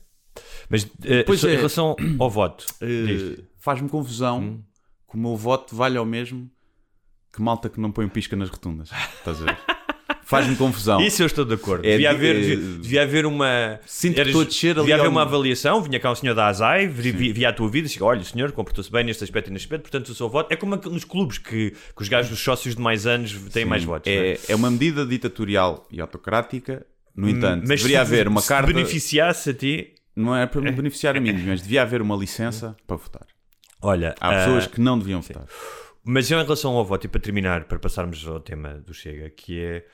Mas 0.68 0.84
Pois 1.26 1.40
só 1.40 1.48
em 1.48 1.52
é. 1.52 1.56
relação 1.56 1.96
ao 2.18 2.30
voto, 2.30 2.66
diz. 2.80 3.40
Faz-me 3.58 3.88
confusão 3.88 4.62
que 5.08 5.16
o 5.16 5.18
meu 5.18 5.36
voto 5.36 5.74
valha 5.74 5.98
ao 6.00 6.04
mesmo 6.06 6.50
que 7.32 7.40
malta 7.42 7.68
que 7.68 7.80
não 7.80 7.90
põe 7.92 8.08
pisca 8.08 8.34
nas 8.36 8.48
rotundas. 8.50 8.90
Estás 9.18 9.40
a 9.42 9.44
ver? 9.46 9.58
Faz-me 10.24 10.56
confusão. 10.56 11.00
Isso 11.00 11.22
eu 11.22 11.26
estou 11.26 11.44
de 11.44 11.54
acordo. 11.54 11.84
É 11.87 11.92
devia, 11.92 12.08
de- 12.10 12.14
haver, 12.16 12.37
é- 12.37 12.40
devia, 12.40 12.78
devia 12.78 13.02
haver 13.02 13.26
uma. 13.26 13.78
Sinto 13.87 14.14
que 14.14 14.20
eras- 14.20 14.30
estou 14.30 14.42
a 14.42 14.44
descer 14.44 14.74
Devia 14.74 14.94
haver 14.96 15.08
uma 15.08 15.22
avaliação. 15.22 15.82
Vinha 15.82 16.00
cá 16.00 16.10
um 16.10 16.14
senhor 16.14 16.34
da 16.34 16.46
ASAI, 16.46 16.87
vi- 16.88 17.32
via 17.32 17.50
a 17.50 17.52
tua 17.52 17.68
vida 17.68 17.87
e 17.87 17.88
disse: 17.90 18.02
Olha, 18.02 18.20
o 18.20 18.24
senhor 18.24 18.50
comportou-se 18.52 18.90
bem 18.90 19.04
neste 19.04 19.22
aspecto 19.22 19.48
e 19.48 19.52
neste 19.52 19.66
aspecto, 19.66 19.82
portanto 19.82 20.08
o 20.08 20.14
seu 20.14 20.28
voto. 20.28 20.52
É 20.52 20.56
como 20.56 20.76
nos 20.76 21.04
clubes 21.04 21.38
que, 21.38 21.70
que 21.72 22.02
os 22.02 22.08
gajos, 22.08 22.32
os 22.32 22.40
sócios 22.40 22.74
de 22.74 22.80
mais 22.80 23.06
anos, 23.06 23.32
têm 23.52 23.64
mais 23.64 23.84
votos. 23.84 24.10
é? 24.10 24.32
É, 24.32 24.38
é 24.48 24.54
uma 24.54 24.70
medida 24.70 25.04
ditatorial 25.06 25.87
e 25.90 26.00
autocrática. 26.00 26.87
No 27.16 27.28
entanto, 27.28 27.60
Mas 27.68 27.80
deveria 27.80 27.98
se- 28.04 28.12
haver 28.12 28.26
uma 28.26 28.40
se 28.40 28.48
carta. 28.48 28.66
beneficiasse 28.72 29.50
a 29.50 29.54
ti. 29.54 29.94
Não 30.16 30.34
é 30.37 30.46
para 30.46 30.60
me 30.60 30.70
beneficiar 30.72 31.16
a 31.16 31.20
mim, 31.20 31.32
mas 31.46 31.60
devia 31.62 31.82
haver 31.82 32.00
uma 32.02 32.16
licença 32.16 32.76
para 32.87 32.96
votar. 32.96 33.26
Olha, 33.82 34.14
Há 34.20 34.32
pessoas 34.34 34.64
ah, 34.64 34.68
que 34.68 34.80
não 34.80 34.98
deviam 34.98 35.20
votar. 35.20 35.44
Mas 36.04 36.30
eu, 36.30 36.38
em 36.38 36.42
relação 36.42 36.72
ao 36.72 36.84
voto, 36.84 37.04
e 37.04 37.08
para 37.08 37.20
terminar, 37.20 37.64
para 37.64 37.78
passarmos 37.78 38.26
ao 38.26 38.38
tema 38.40 38.74
do 38.87 38.92
Chega, 38.94 39.30
que 39.30 39.58
é 39.60 39.84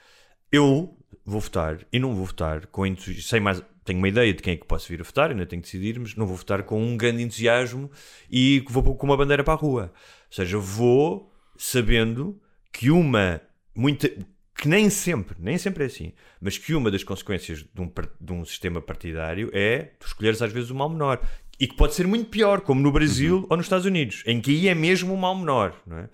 eu 0.50 0.96
vou 1.24 1.40
votar 1.40 1.78
e 1.92 1.98
não 1.98 2.14
vou 2.14 2.26
votar 2.26 2.66
com 2.66 2.86
entusiasmo, 2.86 3.22
sem 3.22 3.40
mais. 3.40 3.62
Tenho 3.84 3.98
uma 3.98 4.08
ideia 4.08 4.32
de 4.32 4.42
quem 4.42 4.54
é 4.54 4.56
que 4.56 4.66
posso 4.66 4.88
vir 4.88 5.00
a 5.00 5.04
votar, 5.04 5.30
ainda 5.30 5.46
tenho 5.46 5.62
que 5.62 5.66
decidir, 5.66 5.98
mas 5.98 6.14
não 6.14 6.26
vou 6.26 6.36
votar 6.36 6.62
com 6.62 6.82
um 6.82 6.96
grande 6.96 7.22
entusiasmo 7.22 7.90
e 8.30 8.62
vou 8.68 8.94
com 8.94 9.06
uma 9.06 9.16
bandeira 9.16 9.42
para 9.42 9.54
a 9.54 9.56
rua. 9.56 9.92
Ou 10.28 10.34
seja, 10.34 10.58
vou 10.58 11.32
sabendo 11.56 12.40
que 12.72 12.90
uma. 12.90 13.40
Muita, 13.74 14.10
que 14.56 14.68
nem 14.68 14.90
sempre, 14.90 15.36
nem 15.38 15.56
sempre 15.56 15.84
é 15.84 15.86
assim, 15.86 16.12
mas 16.40 16.58
que 16.58 16.74
uma 16.74 16.90
das 16.90 17.02
consequências 17.02 17.62
de 17.62 17.80
um, 17.80 17.90
de 18.20 18.32
um 18.32 18.44
sistema 18.44 18.80
partidário 18.82 19.50
é 19.54 19.92
tu 19.98 20.06
escolheres 20.06 20.42
às 20.42 20.52
vezes 20.52 20.70
o 20.70 20.74
mal 20.74 20.88
menor. 20.88 21.20
E 21.58 21.66
que 21.66 21.76
pode 21.76 21.94
ser 21.94 22.06
muito 22.06 22.30
pior, 22.30 22.62
como 22.62 22.80
no 22.80 22.90
Brasil 22.90 23.46
ou 23.50 23.56
nos 23.56 23.66
Estados 23.66 23.84
Unidos, 23.84 24.22
em 24.26 24.40
que 24.40 24.50
aí 24.50 24.68
é 24.68 24.74
mesmo 24.74 25.12
o 25.12 25.16
mal 25.16 25.36
menor, 25.36 25.74
não 25.86 25.98
é? 25.98 26.08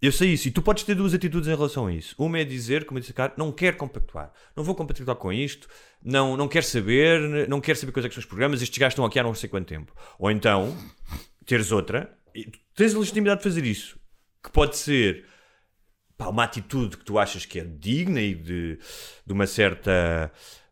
Eu 0.00 0.12
sei 0.12 0.32
isso, 0.32 0.46
e 0.46 0.50
tu 0.52 0.62
podes 0.62 0.84
ter 0.84 0.94
duas 0.94 1.12
atitudes 1.12 1.48
em 1.48 1.54
relação 1.54 1.86
a 1.86 1.92
isso. 1.92 2.14
Uma 2.16 2.38
é 2.38 2.44
dizer, 2.44 2.84
como 2.84 2.98
eu 2.98 3.00
disse, 3.00 3.12
cara, 3.12 3.32
não 3.36 3.50
quero 3.50 3.76
compactuar, 3.76 4.32
não 4.54 4.62
vou 4.62 4.74
compactuar 4.74 5.16
com 5.16 5.32
isto, 5.32 5.68
não, 6.00 6.36
não 6.36 6.46
quero 6.46 6.64
saber, 6.64 7.48
não 7.48 7.60
quero 7.60 7.76
saber 7.76 7.90
quais 7.90 8.06
é 8.06 8.08
que 8.08 8.14
são 8.14 8.20
os 8.20 8.26
programas, 8.26 8.62
estes 8.62 8.78
gajos 8.78 8.92
estão 8.92 9.04
aqui 9.04 9.18
há 9.18 9.24
não 9.24 9.34
sei 9.34 9.48
quanto 9.48 9.66
tempo. 9.66 9.92
Ou 10.16 10.30
então, 10.30 10.76
teres 11.44 11.72
outra, 11.72 12.16
tens 12.76 12.94
a 12.94 12.98
legitimidade 12.98 13.38
de 13.40 13.44
fazer 13.44 13.64
isso, 13.64 13.98
que 14.42 14.52
pode 14.52 14.76
ser 14.76 15.24
pá, 16.16 16.28
uma 16.28 16.44
atitude 16.44 16.96
que 16.96 17.04
tu 17.04 17.18
achas 17.18 17.44
que 17.44 17.58
é 17.58 17.64
digna 17.64 18.20
e 18.20 18.34
de, 18.34 18.78
de 19.26 19.32
uma 19.32 19.46
certa. 19.46 20.30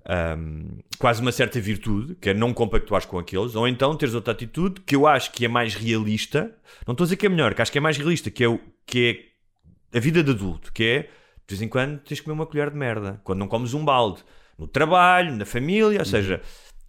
Ahm, 0.09 0.79
quase 0.99 1.21
uma 1.21 1.33
certa 1.33 1.61
virtude, 1.61 2.15
que 2.15 2.31
é 2.31 2.35
não 2.35 2.53
compactuares 2.53 3.07
com 3.07 3.19
aqueles, 3.19 3.55
ou 3.55 3.67
então 3.67 3.97
teres 3.97 4.15
outra 4.15 4.33
atitude 4.33 4.81
que 4.81 4.97
eu 4.97 5.07
acho 5.07 5.33
que 5.33 5.45
é 5.45 5.49
mais 5.49 5.75
realista. 5.75 6.53
Não 6.87 6.93
estou 6.93 7.05
a 7.05 7.07
dizer 7.07 7.17
que 7.17 7.27
é 7.27 7.29
melhor, 7.29 7.55
que 7.55 7.63
acho 7.63 7.73
que 7.73 7.79
é 7.79 7.81
mais 7.81 7.97
realista, 7.97 8.31
que 8.31 8.45
é, 8.45 8.49
o, 8.49 8.61
que 8.87 9.33
é 9.93 9.99
a 9.99 10.01
vida 10.01 10.23
de 10.23 10.31
adulto, 10.31 10.73
que 10.73 10.85
é 10.85 11.03
de 11.47 11.55
vez 11.55 11.63
em 11.63 11.69
quando 11.69 11.99
tens 12.01 12.17
de 12.17 12.23
comer 12.23 12.35
uma 12.35 12.47
colher 12.47 12.71
de 12.71 12.77
merda, 12.77 13.21
quando 13.23 13.39
não 13.39 13.47
comes 13.47 13.73
um 13.73 13.85
balde, 13.85 14.25
no 14.59 14.67
trabalho, 14.67 15.37
na 15.37 15.45
família, 15.45 16.01
ou 16.01 16.05
seja, 16.05 16.43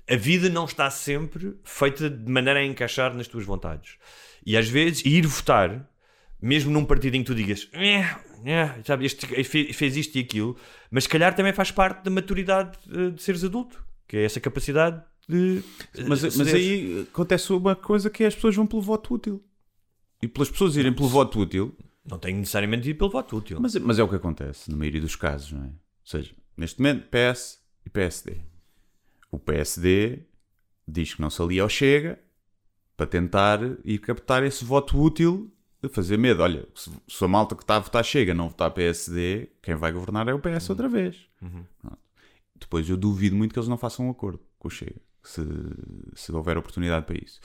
a 0.10 0.16
vida 0.16 0.50
não 0.50 0.66
está 0.66 0.90
sempre 0.90 1.56
feita 1.64 2.10
de 2.10 2.32
maneira 2.32 2.60
a 2.60 2.66
encaixar 2.66 3.14
nas 3.14 3.28
tuas 3.28 3.46
vontades. 3.46 3.98
E 4.46 4.58
às 4.58 4.68
vezes 4.68 5.06
ir 5.06 5.28
votar, 5.28 5.88
mesmo 6.42 6.72
num 6.72 6.86
partido 6.86 7.16
em 7.16 7.22
que 7.24 7.28
tu 7.28 7.36
digas, 7.36 7.68
"Eh, 7.74 8.04
eh", 8.46 8.82
sabe, 8.86 9.06
este 9.06 9.26
fe- 9.44 9.74
fez 9.74 9.96
isto 9.98 10.16
e 10.18 10.22
aquilo, 10.22 10.56
mas 10.92 11.04
se 11.06 11.10
calhar 11.10 11.36
também 11.36 11.54
faz 11.54 11.72
parte 11.72 12.04
da 12.04 12.12
maturidade 12.12 12.78
eh, 12.92 13.10
de 13.12 13.22
seres 13.22 13.44
adulto, 13.44 13.84
que 14.08 14.18
é 14.18 14.24
essa 14.24 14.40
capacidade 14.40 15.04
de. 15.28 15.64
Mas, 16.08 16.24
eh, 16.24 16.30
mas 16.38 16.54
aí 16.54 17.02
acontece 17.12 17.52
uma 17.54 17.76
coisa 17.76 18.10
que 18.10 18.24
é 18.24 18.28
as 18.28 18.36
pessoas 18.36 18.56
vão 18.56 18.66
pelo 18.68 18.82
voto 18.82 19.14
útil. 19.16 19.44
E 20.22 20.28
pelas 20.28 20.50
pessoas 20.50 20.76
irem 20.76 20.94
pelo 20.94 21.08
voto 21.10 21.40
útil, 21.40 21.76
Não 22.10 22.18
tem 22.18 22.34
necessariamente 22.36 22.84
de 22.84 22.90
ir 22.92 22.94
pelo 22.96 23.10
voto 23.10 23.38
útil. 23.38 23.60
mas, 23.60 23.76
mas 23.76 24.00
é 24.00 24.04
o 24.04 24.08
que 24.10 24.16
acontece 24.16 24.70
na 24.72 24.78
maioria 24.78 25.02
dos 25.02 25.16
casos, 25.16 25.52
não 25.52 25.64
é? 25.64 25.68
Ou 25.68 25.74
seja, 26.06 26.34
neste 26.56 26.80
momento, 26.80 27.08
PS 27.10 27.60
e 27.86 27.90
PSD. 27.90 28.38
O 29.32 29.38
PSD 29.38 30.24
diz 30.88 31.14
que 31.14 31.22
não 31.22 31.30
se 31.30 31.42
alia 31.42 31.62
ao 31.64 31.70
Chega 31.70 32.18
para 32.96 33.06
tentar 33.06 33.60
ir 33.84 34.00
captar 34.00 34.42
esse 34.44 34.64
voto 34.66 35.00
útil 35.00 35.54
de 35.82 35.90
fazer 35.90 36.18
medo. 36.18 36.42
Olha, 36.44 36.68
se, 36.74 36.92
se 37.08 37.24
a 37.24 37.28
malta 37.28 37.56
que 37.56 37.64
está 37.64 37.76
a 37.76 37.80
votar 37.80 38.04
Chega 38.04 38.34
não 38.34 38.50
votar 38.50 38.72
PSD, 38.72 39.50
quem 39.62 39.76
vai 39.76 39.92
governar 39.92 40.28
é 40.28 40.34
o 40.34 40.40
PS 40.40 40.70
outra 40.70 40.90
vez. 40.90 41.28
Pronto. 41.80 42.00
Depois 42.60 42.90
eu 42.90 42.98
duvido 42.98 43.36
muito 43.36 43.54
que 43.54 43.60
eles 43.60 43.70
não 43.70 43.78
façam 43.78 44.08
um 44.08 44.10
acordo 44.10 44.40
com 44.58 44.68
o 44.68 44.72
Chega, 44.72 45.00
se, 45.24 45.42
se 46.16 46.32
houver 46.32 46.58
oportunidade 46.58 47.06
para 47.06 47.18
isso. 47.18 47.40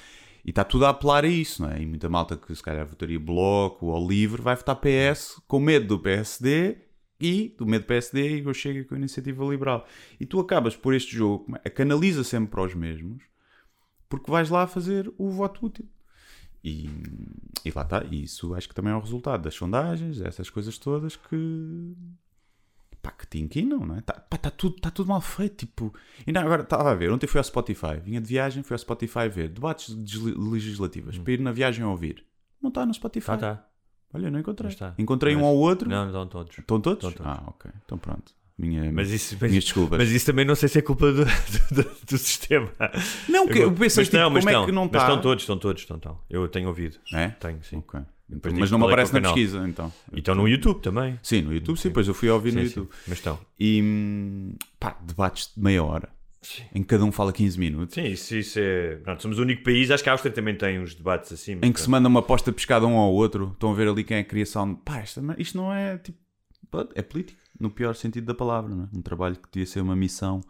E 0.45 0.51
está 0.51 0.65
tudo 0.65 0.87
a 0.87 0.91
apelar 0.91 1.25
a 1.25 1.29
isso, 1.29 1.63
não 1.63 1.71
é? 1.71 1.81
E 1.81 1.87
muita 1.87 2.09
malta 2.09 2.37
que 2.37 2.55
se 2.55 2.63
calhar 2.63 2.87
votaria 2.87 3.21
Bloco 3.21 3.87
ou 3.87 4.09
Livre 4.09 4.43
vai 4.43 4.57
votar 4.57 4.77
PS 4.77 5.41
com 5.47 5.61
medo 5.61 5.87
do 5.87 5.99
PSD 6.01 6.79
e 7.21 7.55
do 7.57 7.65
medo 7.65 7.83
do 7.83 7.87
PSD 7.87 8.39
e 8.39 8.47
o 8.47 8.53
Chega 8.53 8.85
com 8.85 8.95
a 8.95 8.99
iniciativa 8.99 9.45
liberal. 9.45 9.87
E 10.19 10.27
tu 10.27 10.41
acabas 10.41 10.75
por 10.75 10.95
este 10.95 11.15
jogo, 11.15 11.47
a 11.65 11.71
canaliza 11.71 12.25
sempre 12.25 12.51
para 12.51 12.65
os 12.65 12.75
mesmos, 12.75 13.23
porque 14.09 14.31
vais 14.31 14.51
lá 14.51 14.67
fazer 14.67 15.13
o 15.17 15.31
voto 15.31 15.67
útil. 15.67 15.89
E, 16.65 16.89
e 17.65 17.71
lá 17.75 17.83
está. 17.83 18.05
E 18.05 18.23
isso 18.25 18.55
acho 18.55 18.69
que 18.69 18.75
também 18.75 18.93
é 18.93 18.97
o 18.97 19.01
resultado 19.01 19.43
das 19.43 19.55
sondagens, 19.55 20.19
dessas 20.19 20.49
coisas 20.49 20.79
todas 20.79 21.17
que. 21.17 21.95
Pá, 23.01 23.11
que 23.11 23.27
te 23.27 23.41
inquinam, 23.41 23.81
não 23.85 23.97
é? 23.97 23.99
Está 23.99 24.13
tá 24.15 24.51
tudo, 24.51 24.77
tá 24.81 24.89
tudo 24.91 25.09
mal 25.09 25.21
feito. 25.21 25.67
Tipo, 25.67 25.93
ainda 26.25 26.41
agora 26.41 26.63
estava 26.63 26.91
a 26.91 26.95
ver. 26.95 27.11
Ontem 27.11 27.27
fui 27.27 27.39
ao 27.39 27.45
Spotify, 27.45 27.97
vinha 28.01 28.21
de 28.21 28.29
viagem, 28.29 28.63
fui 28.63 28.75
ao 28.75 28.79
Spotify 28.79 29.29
ver 29.29 29.49
debates 29.49 29.89
legislativas 30.37 31.19
para 31.19 31.33
ir 31.33 31.41
na 31.41 31.51
viagem 31.51 31.85
a 31.85 31.89
ouvir. 31.89 32.25
Não 32.61 32.69
está 32.69 32.87
no 32.87 32.95
Spotify. 32.95 33.33
Ah, 33.33 33.37
tá. 33.39 33.69
Olha, 34.15 34.31
não 34.31 34.39
encontrei. 34.39 34.67
Não 34.69 34.73
está. 34.73 34.95
Encontrei 34.99 35.35
um 35.35 35.41
Mas- 35.41 35.49
ou 35.49 35.59
outro. 35.59 35.89
Não, 35.89 36.03
não 36.03 36.07
estão 36.07 36.27
todos. 36.29 36.57
Estão 36.59 36.81
todos? 36.81 37.05
Estão 37.09 37.25
todos. 37.27 37.39
Ah, 37.41 37.49
ok. 37.49 37.71
Então 37.85 37.99
pronto. 37.99 38.33
Minha, 38.63 38.93
Mas 38.93 39.11
isso, 39.11 39.37
mas, 39.41 39.51
minhas 39.51 39.65
desculpas. 39.65 39.99
mas 39.99 40.11
isso 40.11 40.25
também 40.25 40.45
não 40.45 40.55
sei 40.55 40.69
se 40.69 40.79
é 40.79 40.83
culpa 40.83 41.13
do, 41.13 41.25
do, 41.25 41.91
do- 42.09 42.19
sistema. 42.19 42.71
Não, 43.29 43.47
que 43.49 43.59
eu 43.59 43.73
pensei, 43.73 44.03
mas 44.03 44.09
tipo, 44.09 44.31
mas 44.31 44.45
como 44.45 44.49
é 44.49 44.53
estão, 44.53 44.67
que 44.67 44.73
não 44.73 44.83
Mas 44.85 44.93
está? 44.93 44.99
estão 45.09 45.21
todos, 45.21 45.43
estão 45.43 45.59
todos, 45.59 45.83
estão, 45.83 45.97
estão. 45.97 46.21
Eu 46.31 46.47
tenho 46.49 46.69
ouvido. 46.69 46.97
É? 47.13 47.29
Tenho, 47.29 47.59
sim. 47.63 47.77
Ok. 47.79 48.01
Depois 48.29 48.55
Mas 48.57 48.71
não 48.71 48.79
me 48.79 48.85
é 48.85 48.87
é 48.87 48.91
aparece 48.93 49.13
na 49.13 49.21
canal. 49.21 49.35
pesquisa, 49.35 49.69
então. 49.69 49.93
E 50.13 50.19
estão 50.21 50.35
no 50.35 50.49
YouTube 50.49 50.81
também. 50.81 51.19
Sim, 51.23 51.43
no 51.43 51.53
YouTube, 51.53 51.77
sim, 51.79 51.91
pois 51.91 52.09
eu 52.09 52.15
fui 52.15 52.31
ouvir 52.31 52.53
no 52.55 52.61
Sim, 52.61 52.69
sim. 52.69 52.81
YouTube. 52.81 52.97
Mas 53.09 53.19
estão. 53.19 53.39
E 53.59 53.83
hum, 53.83 54.55
pá, 54.81 54.97
debates 55.03 55.53
de 55.55 55.63
meia 55.63 55.83
hora. 55.85 56.09
Em 56.75 56.83
que 56.83 56.89
cada 56.89 57.05
um 57.05 57.13
fala 57.13 57.33
15 57.33 57.59
minutos. 57.59 57.95
Sim, 57.95 58.05
isso, 58.05 58.35
isso 58.35 58.59
é. 58.59 58.97
Pronto, 58.97 59.21
somos 59.23 59.39
o 59.39 59.43
único 59.43 59.63
país. 59.63 59.91
Acho 59.91 60.03
que 60.03 60.09
a 60.09 60.13
Áustria 60.13 60.33
também 60.33 60.55
tem 60.57 60.81
uns 60.81 60.95
debates 60.95 61.31
assim. 61.33 61.57
mas 61.57 61.69
Em 61.69 61.73
que 61.73 61.81
se 61.81 61.89
manda 61.91 62.09
uma 62.09 62.21
aposta 62.21 62.51
pescada 62.53 62.87
um 62.87 62.97
ao 62.97 63.13
outro. 63.13 63.51
Estão 63.53 63.71
a 63.71 63.75
ver 63.75 63.87
ali 63.89 64.03
quem 64.03 64.17
é 64.17 64.21
a 64.21 64.25
criação. 64.25 64.75
Pá, 64.75 65.05
isto 65.39 65.57
não 65.57 65.73
é 65.73 65.99
tipo. 65.99 66.19
É 66.95 67.03
político, 67.03 67.41
no 67.59 67.71
pior 67.71 67.95
sentido 67.95 68.27
da 68.27 68.35
palavra. 68.35 68.75
Não 68.75 68.85
é? 68.85 68.89
Um 68.97 69.03
trabalho 69.03 69.37
que 69.37 69.49
devia 69.53 69.67
ser 69.67 69.81
uma 69.81 69.97
missão 69.97 70.41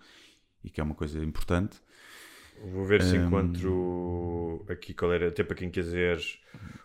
e 0.65 0.71
que 0.71 0.81
é 0.81 0.85
uma 0.85 0.95
coisa 0.95 1.19
importante. 1.25 1.81
Vou 2.73 2.85
ver 2.85 3.03
se 3.03 3.17
Hum. 3.19 3.27
encontro 3.27 4.65
aqui 4.69 4.95
qual 4.95 5.13
era. 5.13 5.29
Até 5.29 5.43
para 5.43 5.57
quem 5.57 5.71
quiser 5.71 6.19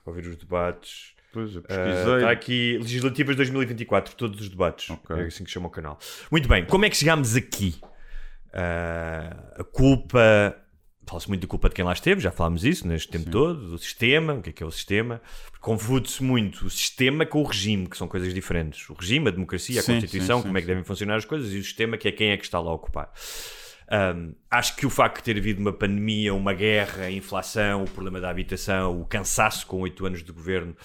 ouvir 0.06 0.26
os 0.28 0.36
debates. 0.36 1.14
Pois, 1.32 1.54
eu 1.56 1.64
Ah, 1.70 2.16
Está 2.18 2.32
aqui 2.32 2.78
Legislativas 2.80 3.36
2024, 3.36 4.16
todos 4.16 4.42
os 4.42 4.50
debates. 4.50 4.90
Ok. 4.90 5.16
É 5.16 5.26
assim 5.28 5.44
que 5.44 5.52
chama 5.52 5.68
o 5.68 5.70
canal. 5.72 6.00
Muito 6.32 6.48
bem, 6.48 6.66
como 6.66 6.86
é 6.86 6.90
que 6.90 6.96
chegámos 6.98 7.36
aqui? 7.36 7.76
Ah, 8.54 9.54
a 9.60 9.64
culpa. 9.64 10.56
Fala-se 11.08 11.30
muito 11.30 11.42
da 11.42 11.48
culpa 11.48 11.70
de 11.70 11.76
quem 11.76 11.86
lá 11.86 11.94
esteve, 11.94 12.20
já 12.20 12.32
falámos 12.32 12.66
isso 12.66 12.86
neste 12.86 13.08
tempo 13.08 13.30
todo, 13.30 13.70
do 13.70 13.78
sistema, 13.78 14.34
o 14.34 14.42
que 14.42 14.50
é 14.50 14.54
que 14.54 14.62
é 14.62 14.66
o 14.66 14.72
sistema. 14.72 15.22
Confunde-se 15.62 16.22
muito 16.22 16.66
o 16.66 16.70
sistema 16.70 17.26
com 17.26 17.42
o 17.42 17.44
regime, 17.46 17.88
que 17.88 17.98
são 17.98 18.08
coisas 18.08 18.34
diferentes. 18.34 18.90
O 18.90 18.94
regime, 18.94 19.30
a 19.30 19.32
democracia, 19.32 19.80
a 19.80 19.84
Sim, 19.84 19.94
Constituição, 19.94 20.38
sim, 20.38 20.44
sim, 20.44 20.48
como 20.50 20.58
é 20.58 20.62
que 20.62 20.66
sim. 20.66 20.72
devem 20.72 20.84
funcionar 20.84 21.16
as 21.16 21.26
coisas, 21.26 21.54
e 21.54 21.58
o 21.58 21.64
sistema, 21.64 21.98
que 21.98 22.10
é 22.10 22.12
quem 22.12 22.32
é 22.32 22.38
que 22.38 22.44
está 22.44 22.60
lá 22.60 22.72
a 22.72 22.74
ocupar. 22.74 23.12
Um, 23.90 24.34
acho 24.52 24.76
que 24.76 24.86
o 24.86 24.90
facto 24.90 25.18
de 25.18 25.24
ter 25.24 25.38
havido 25.38 25.62
uma 25.62 25.72
pandemia, 25.72 26.34
uma 26.34 26.54
guerra, 26.54 27.06
a 27.06 27.12
inflação, 27.12 27.84
o 27.84 27.90
problema 27.90 28.20
da 28.20 28.30
habitação, 28.30 29.00
o 29.00 29.06
cansaço 29.06 29.66
com 29.66 29.80
oito 29.80 30.06
anos 30.06 30.22
de 30.24 30.32
governo, 30.34 30.76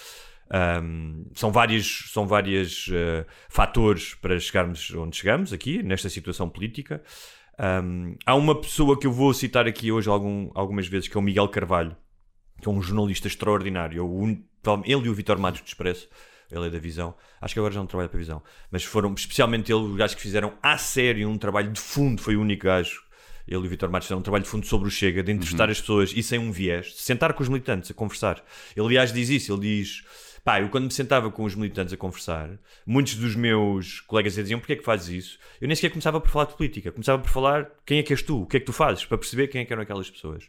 um, 0.82 1.24
são 1.34 1.50
vários 1.50 2.10
são 2.12 2.26
vários 2.26 2.86
uh, 2.88 3.26
fatores 3.48 4.14
para 4.14 4.38
chegarmos 4.38 4.90
onde 4.94 5.16
chegamos 5.16 5.52
aqui, 5.52 5.82
nesta 5.82 6.08
situação 6.08 6.48
política. 6.48 7.02
Um, 7.58 8.16
há 8.24 8.34
uma 8.34 8.60
pessoa 8.60 8.98
que 8.98 9.06
eu 9.06 9.12
vou 9.12 9.32
citar 9.34 9.66
aqui 9.66 9.92
hoje 9.92 10.08
algum- 10.08 10.50
algumas 10.54 10.86
vezes, 10.86 11.08
que 11.08 11.16
é 11.16 11.20
o 11.20 11.22
Miguel 11.22 11.48
Carvalho, 11.48 11.96
que 12.60 12.68
é 12.68 12.70
um 12.72 12.80
jornalista 12.80 13.28
extraordinário. 13.28 14.02
Ele 14.84 15.06
e 15.06 15.08
o 15.08 15.14
Vitor 15.14 15.38
Matos 15.38 15.60
do 15.60 15.66
Expresso, 15.66 16.08
ele 16.50 16.66
é 16.66 16.70
da 16.70 16.78
Visão, 16.78 17.14
acho 17.40 17.54
que 17.54 17.60
agora 17.60 17.74
já 17.74 17.80
não 17.80 17.86
trabalha 17.86 18.08
para 18.08 18.18
a 18.18 18.20
Visão, 18.20 18.42
mas 18.70 18.84
foram 18.84 19.12
especialmente 19.14 19.72
ele, 19.72 19.82
os 19.82 19.96
gajos 19.96 20.14
que 20.14 20.22
fizeram 20.22 20.54
à 20.62 20.76
sério 20.78 21.28
um 21.28 21.38
trabalho 21.38 21.72
de 21.72 21.80
fundo, 21.80 22.20
foi 22.20 22.36
o 22.36 22.40
único 22.40 22.64
gajo. 22.64 23.00
Ele 23.46 23.64
e 23.64 23.66
o 23.66 23.68
Vitor 23.68 23.90
Matos 23.90 24.06
fizeram 24.06 24.20
um 24.20 24.22
trabalho 24.22 24.44
de 24.44 24.50
fundo 24.50 24.64
sobre 24.66 24.86
o 24.86 24.90
Chega, 24.90 25.22
de 25.22 25.32
entrevistar 25.32 25.68
as 25.68 25.80
pessoas 25.80 26.12
e 26.14 26.22
sem 26.22 26.38
um 26.38 26.52
viés, 26.52 26.86
de 26.86 27.00
sentar 27.00 27.32
com 27.32 27.42
os 27.42 27.48
militantes 27.48 27.90
a 27.90 27.94
conversar. 27.94 28.42
Ele, 28.76 28.86
aliás, 28.86 29.12
diz 29.12 29.28
isso: 29.28 29.52
ele 29.52 29.62
diz, 29.62 30.04
pá, 30.44 30.60
eu 30.60 30.68
quando 30.68 30.84
me 30.84 30.90
sentava 30.90 31.30
com 31.30 31.44
os 31.44 31.54
militantes 31.54 31.92
a 31.94 31.96
conversar, 31.96 32.50
muitos 32.86 33.14
dos 33.14 33.34
meus 33.34 34.00
colegas 34.00 34.34
diziam: 34.34 34.58
porquê 34.58 34.74
é 34.74 34.76
que 34.76 34.84
fazes 34.84 35.08
isso? 35.08 35.38
Eu 35.60 35.68
nem 35.68 35.74
sequer 35.74 35.90
começava 35.90 36.20
por 36.20 36.30
falar 36.30 36.46
de 36.46 36.56
política, 36.56 36.92
começava 36.92 37.22
por 37.22 37.30
falar 37.30 37.70
quem 37.86 37.98
é 37.98 38.02
que 38.02 38.12
és 38.12 38.22
tu, 38.22 38.42
o 38.42 38.46
que 38.46 38.56
é 38.56 38.60
que 38.60 38.66
tu 38.66 38.72
fazes, 38.72 39.04
para 39.04 39.18
perceber 39.18 39.48
quem 39.48 39.62
é 39.62 39.64
que 39.64 39.72
eram 39.72 39.82
aquelas 39.82 40.10
pessoas. 40.10 40.48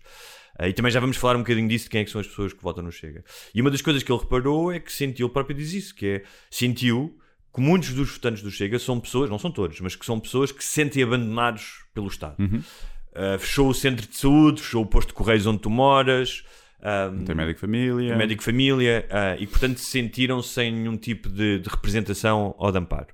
Ah, 0.58 0.67
e 0.67 0.73
também 0.73 0.91
já 0.91 0.99
vamos 0.99 1.17
falar 1.17 1.36
um 1.36 1.39
bocadinho 1.39 1.67
disso, 1.67 1.86
de 1.86 1.91
quem 1.91 2.01
é 2.01 2.06
que 2.06 2.12
são 2.12 2.21
as 2.21 2.27
pessoas 2.27 2.53
que 2.53 2.62
votam 2.62 2.84
no 2.84 2.91
Chega. 2.91 3.23
E 3.53 3.62
uma 3.62 3.71
das 3.71 3.82
coisas 3.82 4.03
que 4.03 4.12
ele 4.12 4.19
reparou 4.19 4.71
é 4.71 4.79
que 4.79 4.91
sentiu, 4.91 5.27
ele 5.27 5.34
próprio 5.34 5.56
diz 5.56 5.73
isso, 5.73 5.95
que 5.95 6.08
é, 6.08 6.23
sentiu 6.49 7.17
que 7.53 7.62
muitos 7.62 7.93
dos 7.93 8.12
votantes 8.12 8.41
do 8.41 8.51
Chega 8.51 8.79
são 8.79 8.99
pessoas, 8.99 9.29
não 9.29 9.39
são 9.39 9.51
todos, 9.51 9.79
mas 9.79 9.95
que 9.95 10.06
são 10.06 10.19
pessoas 10.19 10.51
que 10.51 10.63
se 10.63 10.71
sentem 10.71 11.03
abandonados 11.03 11.86
pelo 11.93 12.08
Estado. 12.08 12.36
Uh, 12.43 13.38
fechou 13.38 13.69
o 13.69 13.73
centro 13.73 14.08
de 14.08 14.15
saúde, 14.15 14.62
fechou 14.62 14.82
o 14.82 14.88
posto 14.88 15.10
de 15.10 15.13
correios 15.13 15.45
onde 15.45 15.60
tu 15.60 15.69
moras, 15.69 16.43
um, 16.83 17.23
tem 17.23 17.33
médico 17.33 17.61
família. 17.61 18.15
médico 18.15 18.43
família, 18.43 19.07
uh, 19.09 19.41
e 19.41 19.47
portanto 19.47 19.77
se 19.77 19.85
sentiram 19.85 20.41
sem 20.41 20.71
nenhum 20.71 20.97
tipo 20.97 21.29
de, 21.29 21.59
de 21.59 21.69
representação 21.69 22.53
ou 22.57 22.71
de 22.71 22.77
amparo. 22.77 23.07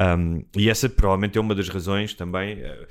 Um, 0.00 0.44
e 0.56 0.70
essa 0.70 0.88
provavelmente 0.88 1.36
é 1.36 1.40
uma 1.40 1.54
das 1.54 1.68
razões 1.68 2.14
também, 2.14 2.62
uh, 2.62 2.86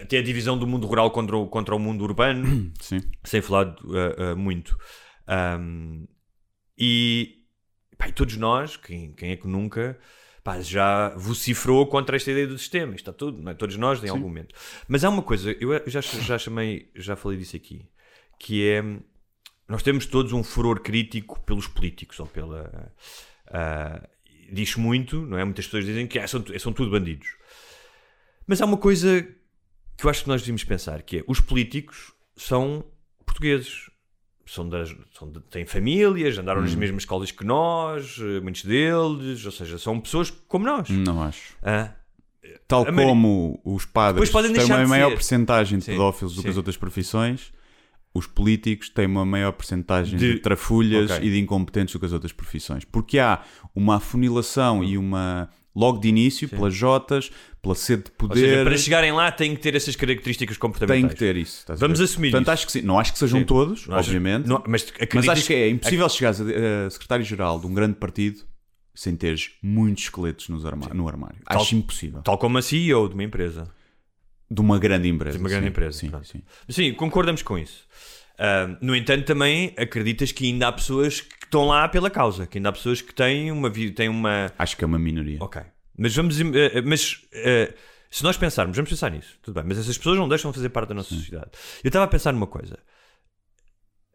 até 0.00 0.18
a 0.18 0.22
divisão 0.22 0.58
do 0.58 0.66
mundo 0.66 0.86
rural 0.86 1.12
contra 1.12 1.36
o, 1.36 1.46
contra 1.46 1.76
o 1.76 1.78
mundo 1.78 2.02
urbano, 2.02 2.72
Sim. 2.80 2.98
sem 3.22 3.40
falar 3.40 3.76
uh, 3.84 4.36
muito. 4.36 4.76
Um, 5.28 6.08
e, 6.76 7.44
pá, 7.96 8.08
e 8.08 8.12
todos 8.12 8.36
nós, 8.36 8.76
quem, 8.76 9.12
quem 9.12 9.30
é 9.30 9.36
que 9.36 9.46
nunca, 9.46 9.96
pá, 10.42 10.60
já 10.60 11.10
vocifrou 11.10 11.86
contra 11.86 12.16
esta 12.16 12.32
ideia 12.32 12.48
do 12.48 12.58
sistema. 12.58 12.96
Isto 12.96 13.10
está 13.10 13.12
tudo, 13.12 13.40
não 13.40 13.52
é? 13.52 13.54
todos 13.54 13.76
nós 13.76 14.02
em 14.02 14.08
algum 14.08 14.22
momento. 14.22 14.56
Mas 14.88 15.04
há 15.04 15.08
uma 15.08 15.22
coisa, 15.22 15.52
eu 15.60 15.80
já, 15.86 16.00
já 16.00 16.36
chamei, 16.36 16.90
já 16.96 17.14
falei 17.14 17.38
disso 17.38 17.54
aqui, 17.54 17.86
que 18.40 18.66
é 18.68 18.82
nós 19.68 19.82
temos 19.82 20.06
todos 20.06 20.32
um 20.32 20.42
furor 20.42 20.80
crítico 20.80 21.40
pelos 21.42 21.66
políticos 21.66 22.18
ou 22.20 22.26
pela. 22.26 22.92
ah, 23.48 24.06
diz 24.52 24.76
muito, 24.76 25.24
não 25.26 25.38
é? 25.38 25.44
Muitas 25.44 25.64
pessoas 25.66 25.84
dizem 25.86 26.06
que 26.06 26.18
ah, 26.18 26.26
são, 26.28 26.44
são 26.58 26.72
tudo 26.72 26.90
bandidos. 26.90 27.28
Mas 28.46 28.60
há 28.60 28.66
uma 28.66 28.76
coisa 28.76 29.26
que 29.96 30.04
eu 30.06 30.10
acho 30.10 30.22
que 30.24 30.28
nós 30.28 30.40
devíamos 30.42 30.64
pensar, 30.64 31.02
que 31.02 31.18
é 31.18 31.24
os 31.26 31.40
políticos 31.40 32.12
são 32.36 32.84
portugueses. 33.24 33.90
São 34.44 34.68
das, 34.68 34.94
são 35.16 35.30
de- 35.30 35.40
têm 35.42 35.64
famílias, 35.64 36.36
andaram 36.36 36.60
nas 36.60 36.74
mesmas 36.74 37.02
escolas 37.04 37.30
que 37.30 37.44
nós, 37.44 38.18
eh, 38.20 38.40
muitos 38.40 38.64
deles, 38.64 39.46
ou 39.46 39.52
seja, 39.52 39.78
são 39.78 39.98
pessoas 40.00 40.30
como 40.30 40.66
nós. 40.66 40.90
Não 40.90 41.22
acho. 41.22 41.56
Ah, 41.62 41.94
Tal 42.66 42.84
como 42.84 43.60
os 43.64 43.86
padres 43.86 44.52
têm 44.52 44.64
uma 44.64 44.82
de 44.82 44.90
maior 44.90 45.08
ser. 45.10 45.14
percentagem 45.14 45.78
de 45.78 45.84
Sim, 45.84 45.92
pedófilos 45.92 46.34
do 46.34 46.42
que 46.42 46.48
as 46.48 46.56
outras 46.56 46.76
profissões, 46.76 47.52
os 48.14 48.26
políticos 48.26 48.88
têm 48.90 49.06
uma 49.06 49.24
maior 49.24 49.52
percentagem 49.52 50.18
de, 50.18 50.34
De- 50.34 50.38
trafulhas 50.40 51.10
Ok. 51.10 51.26
e 51.26 51.30
de 51.30 51.38
incompetentes 51.40 51.92
do 51.94 51.98
que 52.00 52.06
as 52.06 52.12
outras 52.12 52.32
profissões. 52.32 52.84
Porque 52.84 53.18
há 53.18 53.42
uma 53.74 53.96
afunilação 53.96 54.82
e 54.84 54.96
uma. 54.98 55.48
Logo 55.74 55.98
de 56.00 56.08
início, 56.08 56.46
pelas 56.50 56.74
Jotas, 56.74 57.30
pela 57.62 57.74
sede 57.74 58.02
de 58.04 58.10
poder. 58.10 58.40
seja, 58.40 58.64
para 58.64 58.76
chegarem 58.76 59.10
lá 59.10 59.32
têm 59.32 59.54
que 59.54 59.60
ter 59.62 59.74
essas 59.74 59.96
características 59.96 60.58
comportamentais. 60.58 61.00
Tem 61.00 61.08
que 61.08 61.16
ter 61.16 61.34
isso. 61.34 61.64
Vamos 61.78 61.98
assumir 61.98 62.30
Portanto, 62.30 62.42
isso. 62.48 62.50
acho 62.52 62.66
que 62.66 62.72
sim. 62.72 62.82
Não 62.82 62.98
acho 62.98 63.10
que 63.14 63.18
sejam 63.18 63.40
Sim. 63.40 63.46
todos, 63.46 63.86
Não 63.86 63.96
obviamente. 63.96 64.46
não- 64.46 64.62
mas, 64.68 64.92
mas 65.14 65.28
acho 65.30 65.46
que 65.46 65.54
é 65.54 65.70
impossível 65.70 66.06
chegares 66.10 66.42
a, 66.42 66.44
a 66.86 66.90
secretário-geral 66.90 67.58
de 67.58 67.66
um 67.66 67.72
grande 67.72 67.94
partido 67.94 68.40
sem 68.94 69.16
teres 69.16 69.52
muitos 69.62 70.04
esqueletos 70.04 70.50
nos 70.50 70.66
arma- 70.66 70.90
no 70.92 71.08
armário. 71.08 71.38
Tal- 71.46 71.62
Acho 71.62 71.74
impossível. 71.74 72.20
Tal 72.20 72.36
como 72.36 72.58
a 72.58 72.62
CEO 72.62 73.08
de 73.08 73.14
uma 73.14 73.24
empresa. 73.24 73.66
De 74.52 74.60
uma 74.60 74.78
grande 74.78 75.08
empresa. 75.08 75.38
De 75.38 75.42
uma 75.42 75.48
grande 75.48 75.64
sim. 75.66 75.70
empresa, 75.70 75.98
Sim, 75.98 76.12
sim. 76.24 76.42
Sim, 76.68 76.94
concordamos 76.94 77.42
com 77.42 77.58
isso. 77.58 77.86
Ah, 78.38 78.76
no 78.80 78.94
entanto, 78.96 79.24
também 79.24 79.72
acreditas 79.78 80.32
que 80.32 80.46
ainda 80.46 80.68
há 80.68 80.72
pessoas 80.72 81.20
que 81.20 81.44
estão 81.44 81.66
lá 81.66 81.88
pela 81.88 82.10
causa, 82.10 82.46
que 82.46 82.58
ainda 82.58 82.70
há 82.70 82.72
pessoas 82.72 83.00
que 83.00 83.14
têm 83.14 83.52
uma 83.52 83.70
vida, 83.70 83.94
têm 83.94 84.08
uma. 84.08 84.50
Acho 84.58 84.76
que 84.76 84.84
é 84.84 84.86
uma 84.86 84.98
minoria. 84.98 85.38
Ok. 85.40 85.62
Mas 85.96 86.14
vamos. 86.14 86.40
eh, 86.40 86.82
mas 86.82 87.22
eh, 87.32 87.72
se 88.10 88.22
nós 88.24 88.36
pensarmos, 88.36 88.76
vamos 88.76 88.90
pensar 88.90 89.10
nisso, 89.10 89.38
tudo 89.42 89.54
bem, 89.54 89.64
mas 89.66 89.78
essas 89.78 89.96
pessoas 89.96 90.18
não 90.18 90.28
deixam 90.28 90.50
de 90.50 90.56
fazer 90.56 90.68
parte 90.70 90.88
da 90.88 90.94
nossa 90.94 91.14
sociedade. 91.14 91.50
Eu 91.84 91.88
estava 91.88 92.04
a 92.04 92.08
pensar 92.08 92.32
numa 92.32 92.46
coisa. 92.46 92.78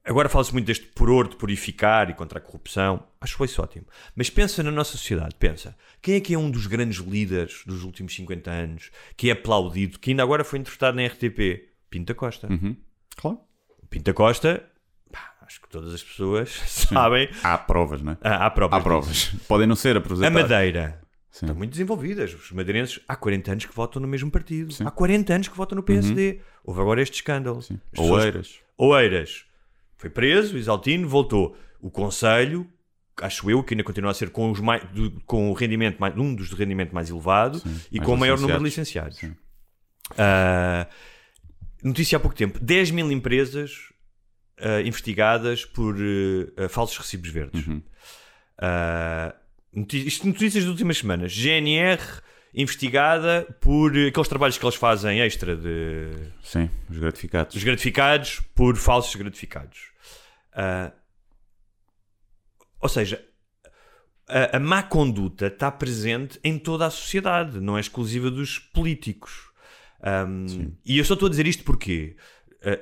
Agora 0.07 0.29
fala-se 0.29 0.53
muito 0.53 0.65
deste 0.65 0.85
poror 0.87 1.27
de 1.27 1.35
purificar 1.35 2.09
e 2.09 2.13
contra 2.13 2.39
a 2.39 2.41
corrupção. 2.41 3.03
Acho 3.19 3.33
que 3.33 3.37
foi 3.37 3.45
isso 3.47 3.61
ótimo. 3.61 3.85
Mas 4.15 4.29
pensa 4.29 4.63
na 4.63 4.71
nossa 4.71 4.91
sociedade, 4.93 5.35
pensa. 5.37 5.75
Quem 6.01 6.15
é 6.15 6.19
que 6.21 6.33
é 6.33 6.37
um 6.37 6.49
dos 6.49 6.65
grandes 6.65 6.99
líderes 6.99 7.63
dos 7.65 7.83
últimos 7.83 8.15
50 8.15 8.49
anos, 8.49 8.91
que 9.17 9.29
é 9.29 9.33
aplaudido, 9.33 9.99
que 9.99 10.11
ainda 10.11 10.23
agora 10.23 10.43
foi 10.43 10.59
entrevistado 10.59 10.95
na 10.95 11.05
RTP? 11.05 11.67
Pinta 11.89 12.13
Costa. 12.15 12.47
Uhum. 12.51 12.75
Claro. 13.17 13.39
Pinta 13.89 14.13
Costa, 14.13 14.63
pá, 15.11 15.35
acho 15.41 15.61
que 15.61 15.69
todas 15.69 15.93
as 15.93 16.03
pessoas 16.03 16.49
sabem. 16.67 17.29
Há 17.43 17.57
provas, 17.57 18.01
não 18.01 18.13
é? 18.13 18.17
Ah, 18.21 18.45
há 18.45 18.49
provas. 18.49 18.79
Há 18.79 18.83
provas. 18.83 19.25
Podem 19.47 19.67
não 19.67 19.75
ser 19.75 19.95
A 19.95 19.99
apresentadas. 19.99 20.41
Madeira. 20.49 21.01
Sim. 21.29 21.45
Estão 21.45 21.55
muito 21.57 21.71
desenvolvidas. 21.71 22.33
Os 22.33 22.51
madeirenses 22.51 22.99
há 23.07 23.15
40 23.15 23.51
anos 23.51 23.65
que 23.65 23.75
votam 23.75 24.01
no 24.01 24.07
mesmo 24.07 24.31
partido. 24.31 24.71
Sim. 24.73 24.83
Uhum. 24.83 24.89
Há 24.89 24.91
40 24.91 25.33
anos 25.35 25.47
que 25.49 25.55
votam 25.57 25.75
no 25.75 25.83
PSD. 25.83 26.39
Houve 26.63 26.81
agora 26.81 27.01
este 27.01 27.15
escândalo. 27.15 27.61
Sim. 27.61 27.79
As 27.93 27.99
pessoas- 27.99 28.23
Oeiras. 28.23 28.55
Oeiras. 28.77 29.45
Foi 29.97 30.09
preso, 30.09 30.57
Isaltino 30.57 31.07
voltou. 31.07 31.57
O 31.81 31.89
Conselho, 31.91 32.67
acho 33.21 33.49
eu, 33.49 33.63
que 33.63 33.73
ainda 33.73 33.83
continua 33.83 34.11
a 34.11 34.13
ser 34.13 34.29
com, 34.29 34.51
os 34.51 34.59
mais, 34.59 34.83
do- 34.91 35.11
com 35.25 35.49
o 35.49 35.53
rendimento 35.53 35.97
mais, 35.99 36.15
um 36.17 36.33
dos 36.35 36.49
de 36.49 36.55
rendimento 36.55 36.93
mais 36.93 37.09
elevado 37.09 37.59
Sim, 37.59 37.79
e 37.91 37.97
mais 37.97 38.05
com 38.07 38.13
o 38.13 38.17
maior 38.17 38.39
número 38.39 38.59
de 38.59 38.65
licenciados. 38.65 39.19
Ah, 40.17 40.87
notícia 41.83 42.15
há 42.17 42.19
pouco 42.19 42.35
tempo: 42.35 42.59
10 42.59 42.91
mil 42.91 43.11
empresas 43.11 43.91
ah, 44.59 44.81
investigadas 44.81 45.65
por 45.65 45.95
ah, 46.57 46.69
falsos 46.69 46.97
recibos 46.97 47.29
verdes. 47.29 47.65
Uhum. 47.67 47.81
Noti- 49.73 50.07
isto 50.07 50.25
notícias 50.27 50.63
das 50.63 50.71
últimas 50.71 50.97
semanas. 50.97 51.31
GNR 51.33 52.01
investigada 52.57 53.47
por 53.61 53.91
aqueles 53.91 54.27
trabalhos 54.27 54.57
que 54.57 54.65
eles 54.65 54.75
fazem 54.75 55.21
extra 55.21 55.55
de 55.55 56.09
Sim, 56.41 56.69
os 56.89 56.97
gratificados. 56.97 57.53
dos 57.53 57.63
gratificados 57.63 58.41
por 58.55 58.75
falsos 58.75 59.15
gratificados. 59.15 59.91
Ah, 60.51 60.91
ou 62.81 62.89
seja, 62.89 63.23
a, 64.27 64.57
a 64.57 64.59
má 64.59 64.81
conduta 64.81 65.47
está 65.47 65.71
presente 65.71 66.39
em 66.43 66.57
toda 66.57 66.87
a 66.87 66.89
sociedade, 66.89 67.61
não 67.61 67.77
é 67.77 67.79
exclusiva 67.79 68.31
dos 68.31 68.57
políticos. 68.57 69.51
Ahm, 70.01 70.71
e 70.83 70.97
eu 70.97 71.05
só 71.05 71.13
estou 71.13 71.27
a 71.27 71.29
dizer 71.29 71.45
isto 71.45 71.63
porque 71.63 72.15
ah, 72.63 72.79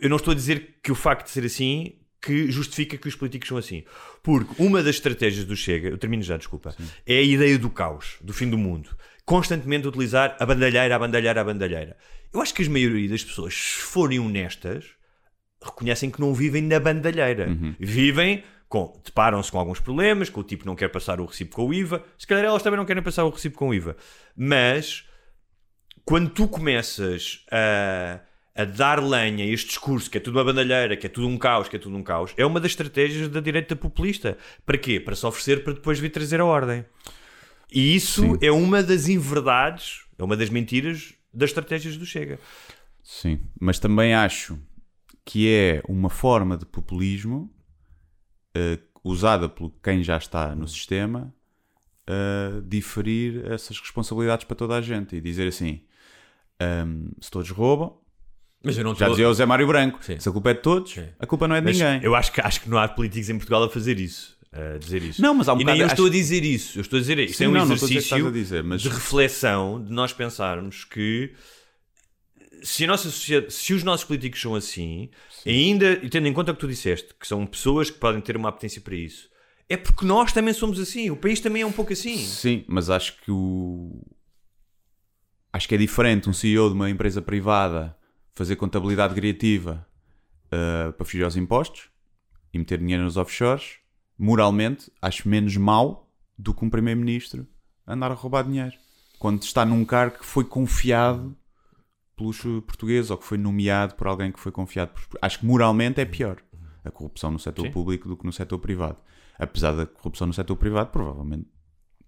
eu 0.00 0.08
não 0.08 0.16
estou 0.16 0.32
a 0.32 0.34
dizer 0.34 0.78
que 0.82 0.90
o 0.90 0.94
facto 0.94 1.26
de 1.26 1.30
ser 1.30 1.44
assim 1.44 2.00
que 2.22 2.50
justifica 2.50 2.98
que 2.98 3.08
os 3.08 3.14
políticos 3.14 3.48
são 3.48 3.56
assim. 3.56 3.84
Porque 4.22 4.62
uma 4.62 4.82
das 4.82 4.96
estratégias 4.96 5.44
do 5.44 5.56
Chega, 5.56 5.88
eu 5.88 5.96
termino 5.96 6.22
já, 6.22 6.36
desculpa, 6.36 6.74
é 7.06 7.18
a 7.18 7.22
ideia 7.22 7.58
do 7.58 7.70
caos, 7.70 8.16
do 8.20 8.32
fim 8.32 8.48
do 8.48 8.58
mundo. 8.58 8.90
Constantemente 9.30 9.86
utilizar 9.86 10.36
a 10.40 10.44
bandalheira, 10.44 10.96
a 10.96 10.98
bandalheira, 10.98 11.40
a 11.40 11.44
bandalheira. 11.44 11.96
Eu 12.34 12.40
acho 12.40 12.52
que 12.52 12.64
a 12.64 12.68
maioria 12.68 13.08
das 13.08 13.22
pessoas, 13.22 13.54
se 13.54 13.80
forem 13.80 14.18
honestas, 14.18 14.86
reconhecem 15.62 16.10
que 16.10 16.20
não 16.20 16.34
vivem 16.34 16.62
na 16.62 16.80
bandalheira. 16.80 17.46
Vivem 17.78 18.42
com. 18.68 19.00
deparam-se 19.04 19.48
com 19.48 19.60
alguns 19.60 19.78
problemas, 19.78 20.28
que 20.28 20.40
o 20.40 20.42
tipo 20.42 20.66
não 20.66 20.74
quer 20.74 20.88
passar 20.88 21.20
o 21.20 21.26
recibo 21.26 21.54
com 21.54 21.68
o 21.68 21.72
IVA. 21.72 22.04
Se 22.18 22.26
calhar 22.26 22.44
elas 22.44 22.60
também 22.60 22.76
não 22.76 22.84
querem 22.84 23.04
passar 23.04 23.24
o 23.24 23.30
recibo 23.30 23.54
com 23.54 23.68
o 23.68 23.74
IVA. 23.74 23.96
Mas 24.36 25.04
quando 26.04 26.30
tu 26.30 26.48
começas 26.48 27.46
a, 27.52 28.18
a 28.52 28.64
dar 28.64 29.00
lenha 29.00 29.44
a 29.44 29.48
este 29.48 29.68
discurso 29.68 30.10
que 30.10 30.18
é 30.18 30.20
tudo 30.20 30.38
uma 30.38 30.44
bandalheira, 30.44 30.96
que 30.96 31.06
é 31.06 31.08
tudo 31.08 31.28
um 31.28 31.38
caos, 31.38 31.68
que 31.68 31.76
é 31.76 31.78
tudo 31.78 31.96
um 31.96 32.02
caos, 32.02 32.34
é 32.36 32.44
uma 32.44 32.58
das 32.58 32.72
estratégias 32.72 33.28
da 33.28 33.38
direita 33.38 33.76
populista. 33.76 34.36
Para 34.66 34.76
quê? 34.76 34.98
Para 34.98 35.14
se 35.14 35.24
oferecer 35.24 35.62
para 35.62 35.74
depois 35.74 36.00
vir 36.00 36.10
trazer 36.10 36.40
a 36.40 36.44
ordem. 36.44 36.84
E 37.72 37.94
isso 37.94 38.22
Sim. 38.22 38.38
é 38.40 38.50
uma 38.50 38.82
das 38.82 39.08
inverdades, 39.08 40.04
é 40.18 40.22
uma 40.24 40.36
das 40.36 40.50
mentiras 40.50 41.14
das 41.32 41.50
estratégias 41.50 41.96
do 41.96 42.04
Chega. 42.04 42.38
Sim, 43.02 43.40
mas 43.60 43.78
também 43.78 44.14
acho 44.14 44.58
que 45.24 45.48
é 45.48 45.82
uma 45.88 46.10
forma 46.10 46.56
de 46.56 46.66
populismo 46.66 47.52
eh, 48.54 48.78
usada 49.04 49.48
por 49.48 49.72
quem 49.82 50.02
já 50.02 50.16
está 50.16 50.54
no 50.54 50.66
sistema 50.66 51.32
a 52.06 52.60
diferir 52.64 53.44
essas 53.46 53.78
responsabilidades 53.78 54.44
para 54.44 54.56
toda 54.56 54.74
a 54.76 54.80
gente 54.80 55.14
e 55.16 55.20
dizer 55.20 55.46
assim: 55.46 55.80
ahm, 56.60 57.10
se 57.20 57.30
todos 57.30 57.50
roubam, 57.50 57.96
Mas 58.64 58.76
eu 58.76 58.82
não 58.84 58.94
já 58.94 59.08
dizia 59.08 59.28
o 59.28 59.34
Zé 59.34 59.46
Mário 59.46 59.66
Branco, 59.66 60.04
Sim. 60.04 60.18
se 60.18 60.28
a 60.28 60.32
culpa 60.32 60.50
é 60.50 60.54
de 60.54 60.60
todos, 60.62 60.92
Sim. 60.92 61.08
a 61.18 61.26
culpa 61.26 61.46
não 61.46 61.54
é 61.54 61.60
de 61.60 61.66
Mas 61.66 61.78
ninguém. 61.78 62.02
Eu 62.02 62.14
acho 62.14 62.32
que, 62.32 62.40
acho 62.40 62.60
que 62.60 62.68
não 62.68 62.78
há 62.78 62.88
políticos 62.88 63.30
em 63.30 63.36
Portugal 63.36 63.62
a 63.62 63.70
fazer 63.70 63.98
isso. 64.00 64.36
A 64.52 64.78
dizer 64.78 65.02
isso. 65.02 65.22
Não, 65.22 65.32
mas 65.34 65.48
há 65.48 65.54
um 65.54 65.60
e 65.60 65.64
nem 65.64 65.66
bocado- 65.66 65.80
eu 65.80 65.86
acho- 65.86 65.94
estou 65.94 66.06
a 66.06 66.10
dizer 66.10 66.44
isso. 66.44 66.78
Eu 66.78 66.80
estou 66.82 66.96
a 66.96 67.00
dizer 67.00 67.18
isso. 67.20 67.34
Sim, 67.34 67.44
é 67.44 67.48
um 67.48 67.52
não, 67.52 67.66
não 67.66 67.74
exercício 67.74 68.26
a 68.26 68.30
dizer, 68.32 68.64
mas- 68.64 68.82
de 68.82 68.88
reflexão 68.88 69.82
de 69.82 69.92
nós 69.92 70.12
pensarmos 70.12 70.84
que 70.84 71.32
se, 72.62 72.84
a 72.84 72.86
nossa 72.88 73.04
sociedade, 73.10 73.52
se 73.52 73.72
os 73.72 73.82
nossos 73.84 74.04
políticos 74.04 74.40
são 74.40 74.54
assim, 74.54 75.08
ainda, 75.46 75.92
e 76.02 76.08
tendo 76.10 76.26
em 76.26 76.32
conta 76.32 76.50
o 76.50 76.54
que 76.54 76.60
tu 76.60 76.68
disseste, 76.68 77.14
que 77.18 77.26
são 77.26 77.46
pessoas 77.46 77.90
que 77.90 77.98
podem 77.98 78.20
ter 78.20 78.36
uma 78.36 78.48
apetência 78.48 78.80
para 78.82 78.94
isso, 78.96 79.28
é 79.68 79.76
porque 79.76 80.04
nós 80.04 80.32
também 80.32 80.52
somos 80.52 80.78
assim. 80.80 81.10
O 81.10 81.16
país 81.16 81.38
também 81.40 81.62
é 81.62 81.66
um 81.66 81.72
pouco 81.72 81.92
assim. 81.92 82.18
Sim, 82.18 82.64
mas 82.68 82.90
acho 82.90 83.20
que 83.22 83.30
o. 83.30 84.04
Acho 85.52 85.68
que 85.68 85.74
é 85.74 85.78
diferente 85.78 86.28
um 86.28 86.32
CEO 86.32 86.68
de 86.68 86.74
uma 86.74 86.90
empresa 86.90 87.20
privada 87.22 87.96
fazer 88.34 88.56
contabilidade 88.56 89.14
criativa 89.14 89.86
uh, 90.46 90.92
para 90.92 91.04
fugir 91.04 91.24
aos 91.24 91.36
impostos 91.36 91.88
e 92.52 92.58
meter 92.58 92.78
dinheiro 92.78 93.02
nos 93.04 93.16
offshores. 93.16 93.78
Moralmente, 94.22 94.92
acho 95.00 95.26
menos 95.26 95.56
mau 95.56 96.12
do 96.38 96.52
que 96.52 96.62
um 96.62 96.68
primeiro-ministro 96.68 97.48
andar 97.86 98.10
a 98.10 98.14
roubar 98.14 98.44
dinheiro. 98.44 98.76
Quando 99.18 99.42
está 99.42 99.64
num 99.64 99.82
cargo 99.82 100.18
que 100.18 100.26
foi 100.26 100.44
confiado 100.44 101.34
pelos 102.14 102.42
portugueses 102.42 103.10
ou 103.10 103.16
que 103.16 103.24
foi 103.24 103.38
nomeado 103.38 103.94
por 103.94 104.06
alguém 104.06 104.30
que 104.30 104.38
foi 104.38 104.52
confiado. 104.52 104.92
Por... 104.92 105.18
Acho 105.22 105.38
que 105.38 105.46
moralmente 105.46 106.02
é 106.02 106.04
pior 106.04 106.36
a 106.84 106.90
corrupção 106.90 107.30
no 107.30 107.38
setor 107.38 107.64
Sim. 107.64 107.72
público 107.72 108.10
do 108.10 108.14
que 108.14 108.26
no 108.26 108.32
setor 108.32 108.58
privado. 108.58 108.98
Apesar 109.38 109.72
da 109.72 109.86
corrupção 109.86 110.26
no 110.26 110.34
setor 110.34 110.56
privado, 110.56 110.90
provavelmente 110.90 111.48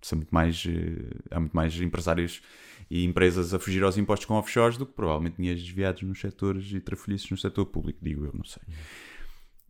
ser 0.02 0.16
muito 0.16 0.30
mais, 0.30 0.64
eh, 0.66 1.16
há 1.30 1.40
muito 1.40 1.56
mais 1.56 1.80
empresários 1.80 2.42
e 2.90 3.06
empresas 3.06 3.54
a 3.54 3.58
fugir 3.58 3.82
aos 3.82 3.96
impostos 3.96 4.26
com 4.26 4.34
offshores 4.34 4.76
do 4.76 4.84
que 4.84 4.92
provavelmente 4.92 5.36
dinheiros 5.36 5.62
desviados 5.62 6.02
nos 6.02 6.20
setores 6.20 6.70
e 6.72 6.80
trafolhices 6.80 7.30
no 7.30 7.38
setor 7.38 7.64
público, 7.64 8.00
digo 8.02 8.26
eu, 8.26 8.32
não 8.34 8.44
sei. 8.44 8.62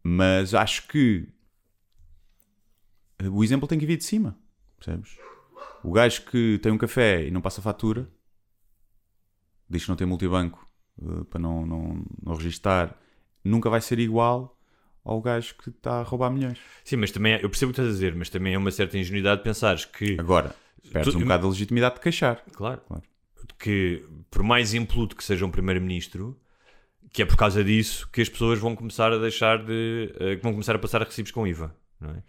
Mas 0.02 0.54
acho 0.54 0.88
que 0.88 1.28
o 3.30 3.42
exemplo 3.44 3.68
tem 3.68 3.78
que 3.78 3.86
vir 3.86 3.96
de 3.96 4.04
cima, 4.04 4.36
percebes? 4.78 5.16
O 5.84 5.92
gajo 5.92 6.22
que 6.26 6.58
tem 6.62 6.70
um 6.72 6.78
café 6.78 7.26
e 7.26 7.30
não 7.30 7.40
passa 7.40 7.60
fatura, 7.62 8.08
diz 9.68 9.82
que 9.84 9.88
não 9.88 9.96
tem 9.96 10.06
multibanco 10.06 10.66
eh, 11.00 11.24
para 11.30 11.40
não, 11.40 11.66
não, 11.66 12.04
não 12.22 12.34
registar, 12.34 12.96
nunca 13.44 13.68
vai 13.70 13.80
ser 13.80 13.98
igual 13.98 14.58
ao 15.04 15.20
gajo 15.20 15.54
que 15.56 15.70
está 15.70 16.00
a 16.00 16.02
roubar 16.02 16.30
milhões. 16.30 16.58
Sim, 16.84 16.96
mas 16.96 17.10
também, 17.10 17.32
eu 17.40 17.50
percebo 17.50 17.70
o 17.70 17.74
que 17.74 17.80
estás 17.80 17.88
a 17.88 17.92
dizer, 17.92 18.14
mas 18.14 18.28
também 18.30 18.54
é 18.54 18.58
uma 18.58 18.70
certa 18.70 18.96
ingenuidade 18.96 19.42
pensares 19.42 19.84
que, 19.84 20.16
Agora, 20.18 20.54
perdes 20.92 21.12
Tu- 21.12 21.18
um 21.18 21.22
bocado 21.22 21.46
a 21.46 21.50
legitimidade 21.50 21.96
de 21.96 22.00
queixar. 22.00 22.44
claro, 22.52 22.80
Claro. 22.86 23.02
que 23.58 24.04
por 24.30 24.42
mais 24.44 24.74
impluto 24.74 25.16
que 25.16 25.24
seja 25.24 25.44
um 25.44 25.50
primeiro-ministro, 25.50 26.38
que 27.12 27.22
é 27.22 27.26
por 27.26 27.36
causa 27.36 27.62
disso 27.64 28.08
que 28.12 28.20
as 28.22 28.28
pessoas 28.28 28.58
vão 28.60 28.74
começar 28.76 29.12
a 29.12 29.18
deixar 29.18 29.58
de. 29.64 30.12
que 30.36 30.42
vão 30.42 30.52
começar 30.52 30.74
a 30.76 30.78
passar 30.78 31.02
recibos 31.02 31.30
com 31.32 31.46
IVA. 31.46 31.74
Não 32.02 32.10
é? 32.10 32.22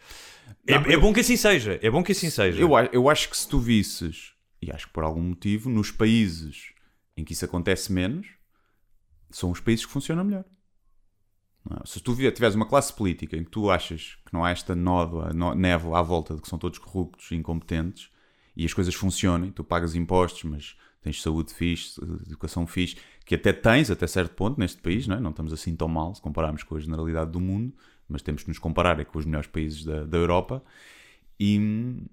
É, 0.67 0.79
Não, 0.79 0.85
é 0.91 0.95
eu- 0.95 1.01
bom 1.01 1.13
que 1.13 1.19
assim 1.21 1.35
seja. 1.37 1.79
É 1.81 1.89
bom 1.89 2.03
que 2.03 2.11
assim 2.11 2.29
seja. 2.29 2.61
Eu, 2.61 2.69
eu 2.91 3.09
acho 3.09 3.29
que 3.29 3.35
se 3.37 3.47
tu 3.47 3.59
visses, 3.59 4.33
e 4.61 4.71
acho 4.71 4.87
que 4.87 4.93
por 4.93 5.03
algum 5.03 5.21
motivo, 5.21 5.69
nos 5.69 5.91
países 5.91 6.73
em 7.17 7.23
que 7.23 7.33
isso 7.33 7.45
acontece 7.45 7.91
menos, 7.91 8.27
são 9.29 9.51
os 9.51 9.59
países 9.59 9.85
que 9.85 9.91
funcionam 9.91 10.23
melhor. 10.23 10.45
É? 11.71 11.85
Se 11.85 11.99
tu 11.99 12.13
tiveres 12.15 12.55
uma 12.55 12.67
classe 12.67 12.93
política 12.93 13.37
em 13.37 13.43
que 13.43 13.49
tu 13.51 13.69
achas 13.71 14.17
que 14.25 14.33
não 14.33 14.43
há 14.43 14.51
esta 14.51 14.75
nódoa, 14.75 15.31
nó- 15.33 15.55
névoa 15.55 15.99
à 15.99 16.01
volta 16.01 16.35
de 16.35 16.41
que 16.41 16.47
são 16.47 16.59
todos 16.59 16.77
corruptos 16.77 17.31
e 17.31 17.35
incompetentes 17.35 18.09
e 18.55 18.65
as 18.65 18.73
coisas 18.73 18.93
funcionem, 18.93 19.51
tu 19.51 19.63
pagas 19.63 19.95
impostos, 19.95 20.43
mas 20.43 20.75
tens 21.01 21.21
saúde 21.21 21.53
fixe, 21.53 21.99
educação 22.27 22.67
fixe, 22.67 22.97
que 23.25 23.35
até 23.35 23.51
tens 23.53 23.89
até 23.89 24.05
certo 24.07 24.35
ponto 24.35 24.59
neste 24.59 24.81
país, 24.81 25.07
não, 25.07 25.15
é? 25.17 25.19
não 25.19 25.31
estamos 25.31 25.51
assim 25.53 25.75
tão 25.75 25.87
mal 25.87 26.13
se 26.13 26.21
compararmos 26.21 26.63
com 26.63 26.75
a 26.75 26.79
generalidade 26.79 27.31
do 27.31 27.39
mundo, 27.39 27.73
mas 28.13 28.21
temos 28.21 28.43
que 28.43 28.49
nos 28.49 28.59
comparar 28.59 28.99
é 28.99 29.03
com 29.03 29.19
os 29.19 29.25
melhores 29.25 29.47
países 29.47 29.83
da, 29.83 30.05
da 30.05 30.17
Europa. 30.17 30.63
E 31.39 31.59
hum, 31.59 32.05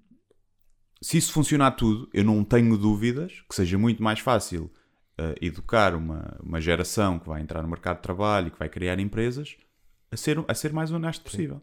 se 1.01 1.17
isso 1.17 1.31
funcionar 1.31 1.71
tudo, 1.71 2.09
eu 2.13 2.23
não 2.23 2.43
tenho 2.43 2.77
dúvidas 2.77 3.43
que 3.47 3.55
seja 3.55 3.77
muito 3.77 4.03
mais 4.03 4.19
fácil 4.19 4.71
uh, 5.19 5.35
educar 5.39 5.95
uma, 5.95 6.37
uma 6.41 6.59
geração 6.59 7.19
que 7.19 7.29
vai 7.29 7.41
entrar 7.41 7.61
no 7.61 7.69
mercado 7.69 7.97
de 7.97 8.03
trabalho 8.03 8.47
e 8.47 8.51
que 8.51 8.59
vai 8.59 8.67
criar 8.67 8.99
empresas 8.99 9.55
a 10.11 10.17
ser, 10.17 10.43
a 10.47 10.53
ser 10.53 10.73
mais 10.73 10.91
honesto 10.91 11.23
possível. 11.23 11.61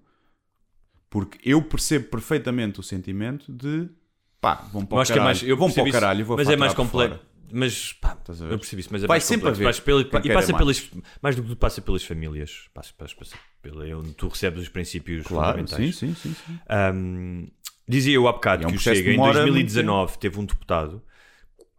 Porque 1.11 1.39
eu 1.45 1.61
percebo 1.63 2.07
perfeitamente 2.09 2.81
o 2.81 2.83
sentimento 2.83 3.53
de 3.53 3.89
pá, 4.41 4.55
vão 4.73 4.85
para 4.87 4.99
o 4.99 5.03
é 5.03 5.05
caralho, 5.05 5.25
mais. 5.25 5.43
Eu 5.43 5.57
vão 5.57 5.71
para 5.71 5.83
o 5.83 5.91
caralho, 5.91 6.21
isso, 6.21 6.27
vou 6.27 6.37
mas 6.37 6.49
é 6.49 6.57
mais 6.57 6.75
complexo. 6.75 7.21
Mas 7.53 7.93
pá, 7.95 8.17
a 8.29 8.33
ver? 8.33 8.53
eu 8.53 8.59
percebi 8.59 8.81
isso, 8.81 8.89
mas 8.93 9.05
é 9.05 9.07
Vai 9.07 9.21
sempre 9.21 9.49
haver 9.49 9.65
Passa 9.65 9.83
pela- 9.83 10.03
e 10.03 10.07
passa 10.33 10.53
mais. 10.53 10.81
pelas. 10.81 10.91
Mais 11.23 11.37
do 11.37 11.43
que 11.43 11.49
tudo, 11.49 11.59
passa 11.59 11.81
pelas 11.81 12.05
famílias. 12.05 12.69
Passa, 12.75 12.93
passa, 12.97 13.15
passa 13.17 13.37
pela, 13.63 13.87
é 13.89 13.95
onde 13.95 14.13
tu 14.15 14.29
recebes 14.29 14.63
os 14.63 14.69
princípios 14.69 15.27
Claro, 15.27 15.59
sim, 15.67 15.93
fundamentais. 15.93 15.97
sim, 15.97 16.15
sim, 16.15 16.35
sim. 16.47 16.59
Um, 16.95 17.49
dizia 17.89 18.15
eu 18.15 18.29
há 18.29 18.33
bocado 18.33 18.65
é 18.65 18.67
um 18.67 18.71
que 18.71 18.77
o 18.77 18.81
Chega 18.81 19.01
em 19.01 19.13
demora 19.13 19.33
2019 19.41 20.19
teve 20.19 20.39
um 20.39 20.45
deputado, 20.45 21.03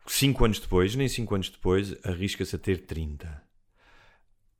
5 0.08 0.43
anos 0.45 0.60
depois, 0.60 0.95
nem 0.95 1.08
5 1.08 1.36
anos 1.36 1.49
depois, 1.49 1.95
arrisca-se 2.05 2.55
a 2.55 2.60
ter 2.60 2.86
30. 2.86 3.41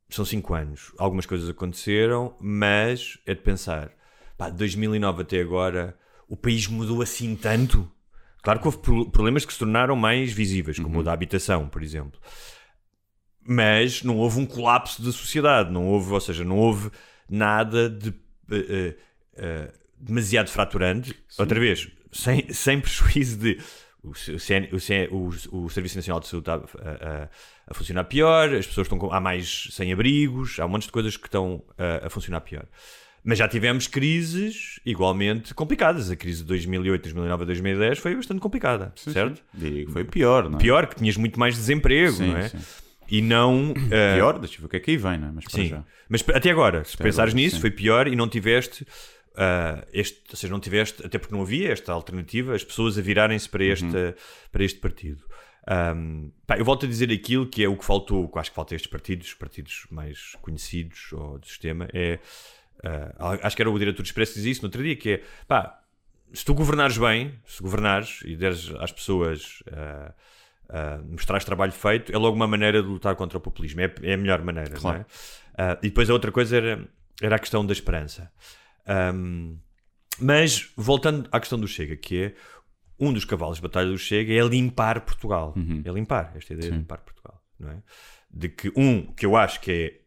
São 0.08 0.24
5 0.24 0.54
anos. 0.54 0.92
Algumas 0.98 1.26
coisas 1.26 1.48
aconteceram, 1.48 2.36
mas 2.40 3.18
é 3.26 3.34
de 3.34 3.40
pensar, 3.42 3.92
pá, 4.36 4.50
de 4.50 4.56
2009 4.56 5.22
até 5.22 5.40
agora, 5.40 5.96
o 6.28 6.36
país 6.36 6.66
mudou 6.66 7.00
assim 7.02 7.34
tanto. 7.36 7.90
Claro 8.42 8.58
que 8.60 8.66
houve 8.66 8.78
pro- 8.78 9.10
problemas 9.10 9.44
que 9.44 9.52
se 9.52 9.58
tornaram 9.58 9.94
mais 9.96 10.32
visíveis, 10.32 10.78
como 10.78 10.94
Uhum. 10.94 11.00
o 11.00 11.04
da 11.04 11.12
habitação, 11.12 11.68
por 11.68 11.82
exemplo. 11.82 12.18
Mas 13.46 14.02
não 14.02 14.16
houve 14.18 14.38
um 14.38 14.46
colapso 14.46 15.02
da 15.02 15.12
sociedade, 15.12 15.70
não 15.72 15.86
houve, 15.86 16.12
ou 16.12 16.20
seja, 16.20 16.44
não 16.44 16.58
houve 16.58 16.90
nada 17.28 17.88
de 17.88 18.12
eh, 18.52 18.96
eh, 19.36 19.72
demasiado 19.98 20.50
fraturante. 20.50 21.14
Outra 21.38 21.58
vez, 21.58 21.88
sem, 22.12 22.52
sem 22.52 22.80
prejuízo 22.80 23.38
de 23.38 23.58
o, 24.02 24.14
CN 24.14 24.68
o, 24.72 24.80
CN 24.80 25.08
o, 25.10 25.28
o 25.64 25.70
Serviço 25.70 25.96
Nacional 25.96 26.20
de 26.20 26.28
Saúde 26.28 26.50
está 26.50 26.54
a, 26.54 27.22
a- 27.24 27.28
a 27.68 27.74
funcionar 27.74 28.04
pior, 28.04 28.52
as 28.54 28.66
pessoas 28.66 28.86
estão 28.90 29.12
há 29.12 29.20
mais 29.20 29.68
sem-abrigos, 29.70 30.58
há 30.58 30.66
um 30.66 30.68
monte 30.68 30.86
de 30.86 30.92
coisas 30.92 31.16
que 31.16 31.26
estão 31.28 31.62
a, 31.78 32.06
a 32.06 32.10
funcionar 32.10 32.40
pior. 32.40 32.66
Mas 33.22 33.36
já 33.38 33.46
tivemos 33.46 33.86
crises 33.86 34.80
igualmente 34.84 35.52
complicadas. 35.54 36.10
A 36.10 36.16
crise 36.16 36.38
de 36.40 36.44
2008, 36.46 37.02
2009 37.02 37.44
2010 37.44 37.98
foi 37.98 38.14
bastante 38.16 38.40
complicada, 38.40 38.92
certo? 38.96 39.42
Diria 39.52 39.84
que 39.86 39.92
foi 39.92 40.04
pior, 40.04 40.48
não 40.48 40.58
é? 40.58 40.60
Pior, 40.62 40.86
que 40.86 40.96
tinhas 40.96 41.16
muito 41.16 41.38
mais 41.38 41.54
desemprego, 41.54 42.12
Sim, 42.16 42.28
não 42.28 42.36
é? 42.38 42.48
sim. 42.48 42.58
E 43.10 43.20
não. 43.20 43.74
eh, 43.90 44.14
Pior, 44.14 44.38
deixa 44.38 44.54
eu 44.56 44.60
ver 44.60 44.66
o 44.66 44.68
que 44.68 44.76
é 44.76 44.80
que 44.80 44.90
aí 44.92 44.96
vem, 44.96 45.18
não 45.18 45.28
é? 45.28 45.32
Mas 45.32 45.44
Sim, 45.50 45.66
já. 45.68 45.84
mas 46.08 46.24
até 46.28 46.50
agora, 46.50 46.84
se 46.84 46.94
Até 46.94 47.04
pensares 47.04 47.32
agora, 47.34 47.42
nisso, 47.44 47.56
sim. 47.56 47.60
foi 47.60 47.70
pior 47.72 48.06
e 48.06 48.14
não 48.16 48.28
tiveste, 48.28 48.86
ah, 49.36 49.84
este, 49.92 50.22
ou 50.30 50.36
seja, 50.36 50.52
não 50.52 50.60
tiveste, 50.60 51.04
até 51.04 51.18
porque 51.18 51.34
não 51.34 51.42
havia 51.42 51.72
esta 51.72 51.92
alternativa, 51.92 52.54
as 52.54 52.62
pessoas 52.64 52.96
a 52.96 53.02
virarem-se 53.02 53.48
para 53.48 53.64
este, 53.64 53.84
Uhum. 53.84 54.14
para 54.52 54.64
este 54.64 54.78
partido. 54.78 55.24
Ahm, 55.66 56.30
pá, 56.46 56.56
eu 56.56 56.64
volto 56.64 56.86
a 56.86 56.88
dizer 56.88 57.10
aquilo 57.12 57.46
que 57.46 57.62
é 57.64 57.68
o 57.68 57.76
que 57.76 57.84
faltou, 57.84 58.28
que 58.28 58.36
eu 58.36 58.40
acho 58.40 58.50
que 58.50 58.56
falta 58.56 58.74
a 58.74 58.76
estes 58.76 58.90
partidos, 58.90 59.26
os 59.28 59.34
partidos 59.34 59.86
mais 59.90 60.36
conhecidos 60.40 61.12
ou 61.12 61.38
do 61.38 61.46
sistema, 61.46 61.88
é, 61.92 62.18
ah, 62.84 63.38
acho 63.42 63.56
que 63.56 63.62
era 63.62 63.70
o 63.70 63.78
diretor 63.78 64.02
do 64.02 64.06
Expresso 64.06 64.32
que 64.32 64.38
dizia 64.38 64.52
isso 64.52 64.62
no 64.62 64.66
outro 64.66 64.82
dia, 64.82 64.96
que 64.96 65.10
é, 65.12 65.22
pá, 65.46 65.80
se 66.32 66.44
tu 66.44 66.54
governares 66.54 66.96
bem, 66.96 67.34
se 67.46 67.62
governares 67.62 68.20
e 68.24 68.36
deres 68.36 68.70
às 68.78 68.92
pessoas... 68.92 69.62
ah, 69.72 70.14
ah, 70.72 71.00
mostrares 71.04 71.44
trabalho 71.44 71.72
feito 71.72 72.12
é 72.12 72.16
logo 72.16 72.36
uma 72.36 72.46
maneira 72.46 72.80
de 72.80 72.88
lutar 72.88 73.16
contra 73.16 73.38
o 73.38 73.40
populismo. 73.40 73.80
É, 73.80 73.92
é 74.02 74.14
a 74.14 74.16
melhor 74.16 74.42
maneira. 74.42 74.70
Claro. 74.70 74.98
Não 74.98 75.04
é? 75.04 75.06
Ah, 75.58 75.78
e 75.82 75.88
depois 75.88 76.08
a 76.08 76.12
outra 76.12 76.30
coisa 76.30 76.56
era, 76.56 76.88
era 77.20 77.36
a 77.36 77.38
questão 77.38 77.66
da 77.66 77.72
esperança. 77.72 78.30
Ahm, 78.86 79.58
mas 80.20 80.70
voltando 80.76 81.28
à 81.32 81.40
questão 81.40 81.58
do 81.58 81.66
Chega, 81.66 81.96
que 81.96 82.22
é 82.22 82.34
um 82.98 83.12
dos 83.12 83.24
cavalos 83.24 83.56
de 83.56 83.62
batalha 83.62 83.88
do 83.88 83.98
Chega 83.98 84.32
é 84.32 84.46
limpar 84.46 85.00
Portugal. 85.00 85.54
Uhum. 85.56 85.82
É 85.84 85.90
limpar, 85.90 86.32
esta 86.36 86.52
ideia 86.52 86.70
de 86.70 86.78
limpar 86.78 86.98
Portugal. 86.98 87.42
Não 87.58 87.70
é? 87.70 87.82
De 88.30 88.48
que 88.48 88.72
um, 88.76 89.12
que 89.12 89.26
eu 89.26 89.36
acho 89.36 89.60
que 89.60 89.72
é 89.72 90.00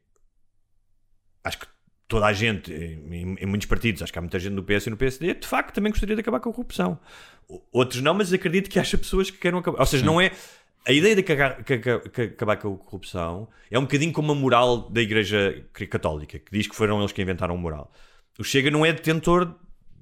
acho 1.44 1.60
que 1.60 1.68
toda 2.14 2.26
a 2.28 2.34
gente, 2.34 2.72
em, 2.72 3.36
em 3.40 3.46
muitos 3.46 3.68
partidos, 3.68 4.02
acho 4.04 4.14
que 4.14 4.20
há 4.20 4.22
muita 4.22 4.38
gente 4.40 4.54
no 4.54 4.64
PS 4.64 4.86
e 4.88 4.90
no 4.92 4.98
PSD, 4.98 5.34
de 5.34 5.48
facto 5.48 5.74
também 5.74 5.92
gostaria 5.92 6.16
de 6.16 6.22
acabar 6.22 6.40
com 6.40 6.50
a 6.50 6.54
corrupção. 6.54 7.00
Outros 7.72 8.02
não, 8.02 8.14
mas 8.14 8.32
acredito 8.32 8.70
que 8.70 8.80
haja 8.80 8.98
pessoas 8.98 9.30
que 9.32 9.38
queiram 9.38 9.58
acabar. 9.58 9.80
Ou 9.80 9.86
seja, 9.86 10.06
não 10.06 10.22
é. 10.22 10.32
A 10.88 10.92
ideia 10.92 11.16
de 11.16 11.24
cagar- 11.24 11.64
que- 11.64 11.78
que- 11.80 12.00
que 12.10 12.22
acabar 12.22 12.58
com 12.58 12.74
a 12.74 12.78
corrupção 12.78 13.48
é 13.72 13.80
um 13.80 13.84
bocadinho 13.84 14.12
como 14.12 14.32
a 14.32 14.36
moral 14.36 14.90
da 14.90 15.02
Igreja 15.02 15.64
Católica, 15.90 16.38
que 16.40 16.52
diz 16.52 16.68
que 16.68 16.76
foram 16.76 17.00
eles 17.00 17.12
que 17.12 17.22
inventaram 17.22 17.56
a 17.56 17.58
moral. 17.58 17.92
O 18.38 18.44
Chega 18.44 18.70
não 18.70 18.86
é 18.86 18.92
detentor 18.92 19.56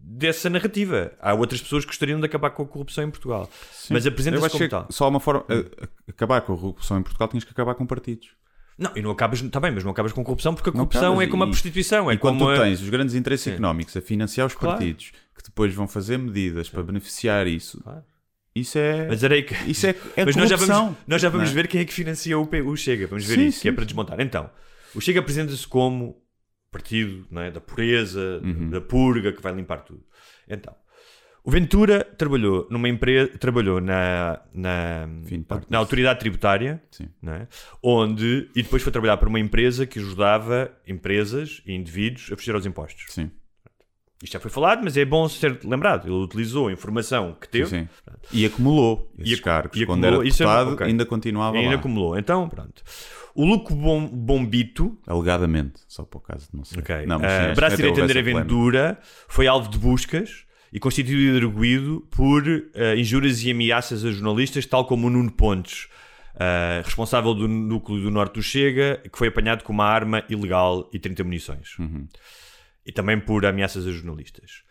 dessa 0.04 0.50
narrativa. 0.50 1.14
Há 1.22 1.34
outras 1.34 1.62
pessoas 1.62 1.84
que 1.86 1.90
gostariam 1.92 2.20
de 2.20 2.26
acabar 2.26 2.50
com 2.50 2.64
a 2.64 2.66
corrupção 2.68 3.04
em 3.04 3.12
Portugal. 3.12 3.50
Mas 3.90 4.06
Eu 4.06 4.12
apresenta-se 4.12 4.50
como 4.50 4.70
tal. 4.70 4.88
só 4.90 5.08
uma 5.08 5.20
forma. 5.20 5.46
a- 5.48 5.84
a- 5.84 5.88
acabar 6.10 6.42
com 6.42 6.54
a 6.54 6.58
corrupção 6.58 6.98
em 7.00 7.04
Portugal 7.04 7.28
tinhas 7.28 7.44
que 7.44 7.52
acabar 7.52 7.76
com 7.76 7.86
partidos. 7.86 8.30
Não, 8.82 8.92
e 8.98 9.02
não 9.02 9.12
acabas, 9.12 9.42
está 9.42 9.60
bem, 9.60 9.72
mas 9.72 9.84
não 9.84 9.92
acabas 9.92 10.12
com 10.12 10.24
corrupção 10.24 10.54
porque 10.56 10.70
a 10.70 10.74
corrupção 10.74 11.14
acabas 11.14 11.28
é 11.28 11.32
como 11.32 11.44
a 11.44 11.48
e- 11.48 11.50
prostituição. 11.50 12.10
É 12.10 12.16
e 12.16 12.18
quando 12.18 12.40
como 12.40 12.52
tu 12.54 12.60
a- 12.60 12.64
tens 12.66 12.82
os 12.82 12.90
grandes 12.90 13.14
interesses 13.16 13.44
Sim. 13.46 13.52
económicos 13.52 13.96
a 13.96 14.02
financiar 14.02 14.48
os 14.48 14.56
Claro. 14.56 14.78
partidos 14.78 15.12
que 15.36 15.44
depois 15.44 15.74
vão 15.74 15.88
fazer 15.88 16.18
medidas 16.18 16.70
para 16.70 16.82
beneficiar 16.84 17.46
isso, 17.48 17.80
Claro. 17.84 18.04
isso 18.56 18.78
é. 18.78 19.08
Mas 19.08 19.24
era 19.24 19.36
aí 19.36 19.44
que... 19.44 19.54
Isso 19.70 19.86
é, 19.88 19.96
é 20.16 20.26
Mas 20.26 20.36
nós 20.36 20.50
já 20.50 20.56
corrupção, 20.58 20.84
vamos, 20.86 21.00
nós 21.08 21.22
já 21.22 21.30
vamos 21.30 21.50
é? 21.50 21.54
ver 21.54 21.68
quem 21.68 21.80
é 21.82 21.86
que 21.86 21.94
financia 21.94 22.38
o, 22.38 22.46
P- 22.48 22.62
o 22.62 22.76
Chega. 22.76 23.08
Vamos 23.08 23.26
ver 23.26 23.36
Sim, 23.36 23.46
isso, 23.48 23.62
que 23.62 23.68
é 23.68 23.72
sim, 23.72 23.76
para 23.76 23.84
sim. 23.84 23.88
desmontar. 23.88 24.20
Então, 24.20 24.50
o 24.96 25.00
Chega 25.00 25.20
apresenta-se 25.20 25.68
como 25.68 26.18
partido 26.72 27.26
não 27.30 27.42
é, 27.42 27.52
da 27.52 27.60
pureza, 27.62 28.42
Uhum. 28.44 28.70
da 28.70 28.82
purga, 28.82 29.32
que 29.32 29.42
vai 29.42 29.54
limpar 29.54 29.78
tudo. 29.84 30.04
Então, 30.48 30.74
O 31.44 31.50
Ventura 31.50 32.04
trabalhou 32.04 32.68
numa 32.70 32.88
empresa, 32.88 33.32
trabalhou 33.40 33.82
na, 33.82 34.40
na, 34.54 35.08
na 35.70 35.78
autoridade 35.80 36.20
tributária, 36.20 36.82
é? 37.26 37.48
onde 37.82 38.48
e 38.56 38.62
depois 38.62 38.84
foi 38.84 38.92
trabalhar 38.92 39.18
para 39.18 39.28
uma 39.28 39.40
empresa 39.40 39.88
que 39.88 39.98
ajudava 39.98 40.72
empresas 40.88 41.62
e 41.66 41.74
indivíduos 41.74 42.30
a 42.32 42.36
fugir 42.36 42.54
aos 42.54 42.66
impostos. 42.66 43.06
Sim. 43.10 43.32
Isto 44.24 44.34
já 44.34 44.40
foi 44.40 44.52
falado, 44.52 44.82
mas 44.84 44.96
é 44.98 45.04
bom 45.04 45.28
ser 45.28 45.60
lembrado. 45.64 46.06
Ele 46.06 46.14
utilizou 46.24 46.68
a 46.68 46.72
informação 46.72 47.36
que 47.42 47.50
teve 47.50 47.66
Sim, 47.66 47.88
sim. 48.06 48.14
E 48.32 48.46
acumulou 48.46 49.12
esses 49.18 49.34
ac- 49.34 49.42
cargos. 49.42 49.82
e 49.82 49.84
Quando 49.88 50.06
acumulou- 50.06 50.22
era 50.22 50.30
é- 50.30 50.32
deputado, 50.32 50.74
ok. 50.74 50.86
ainda 50.86 51.06
continuava 51.08 51.56
e 51.56 51.60
ainda 51.62 51.74
lá. 51.74 51.80
acumulou. 51.80 52.16
Então, 52.20 52.48
pronto. 52.48 52.84
O 53.34 53.44
Luco 53.44 53.74
Bom, 53.74 54.06
Bombito, 54.06 54.96
Alegadamente, 55.08 55.82
só 55.88 56.04
por 56.04 56.20
caso 56.22 56.48
de 56.52 56.56
não 56.56 56.64
sei. 56.64 56.82
ok, 56.82 57.06
Não, 57.08 57.18
uh, 57.18 57.20
sim, 57.22 57.26
André 57.26 57.66
essa 57.66 57.78
polémica. 57.78 58.22
Ventura, 58.22 59.00
foi 59.28 59.48
alvo 59.48 59.68
de 59.72 59.80
buscas 59.80 60.46
e 60.72 60.80
constituído 60.80 61.38
arguído 61.38 62.08
por 62.10 62.48
uh, 62.48 62.96
injúrias 62.98 63.44
e 63.44 63.52
ameaças 63.52 64.06
a 64.06 64.12
jornalistas, 64.12 64.66
tal 64.66 64.86
como 64.86 65.08
o 65.08 65.10
Nuno 65.10 65.32
Pontes, 65.32 65.88
uh, 66.36 66.84
responsável 66.84 67.34
do 67.34 67.48
núcleo 67.48 68.02
do 68.02 68.12
Norte 68.12 68.36
do 68.36 68.44
Chega, 68.44 69.02
que 69.12 69.18
foi 69.18 69.28
apanhado 69.28 69.64
com 69.64 69.74
uma 69.74 69.86
arma 69.86 70.24
ilegal 70.30 70.90
e 70.94 71.00
30 71.00 71.24
munições. 71.24 71.78
Uhum. 71.78 72.08
E 72.86 72.92
também 72.92 73.20
por 73.20 73.46
ameaças 73.46 73.86
a 73.86 73.92
jornalistas. 73.92 74.64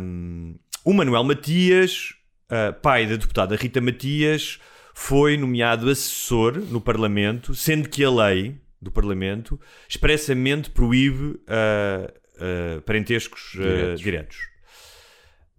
Um, 0.00 0.56
o 0.84 0.92
Manuel 0.92 1.24
Matias, 1.24 2.14
uh, 2.50 2.72
pai 2.80 3.06
da 3.06 3.16
deputada 3.16 3.54
Rita 3.54 3.80
Matias, 3.80 4.58
foi 4.94 5.36
nomeado 5.36 5.88
assessor 5.88 6.58
no 6.58 6.80
Parlamento, 6.80 7.54
sendo 7.54 7.88
que 7.88 8.04
a 8.04 8.10
lei 8.10 8.56
do 8.80 8.90
Parlamento 8.90 9.60
expressamente 9.88 10.70
proíbe 10.70 11.22
uh, 11.22 11.38
uh, 12.36 12.82
parentescos 12.82 13.52
Diretos. 13.52 14.00
diretos. 14.00 14.51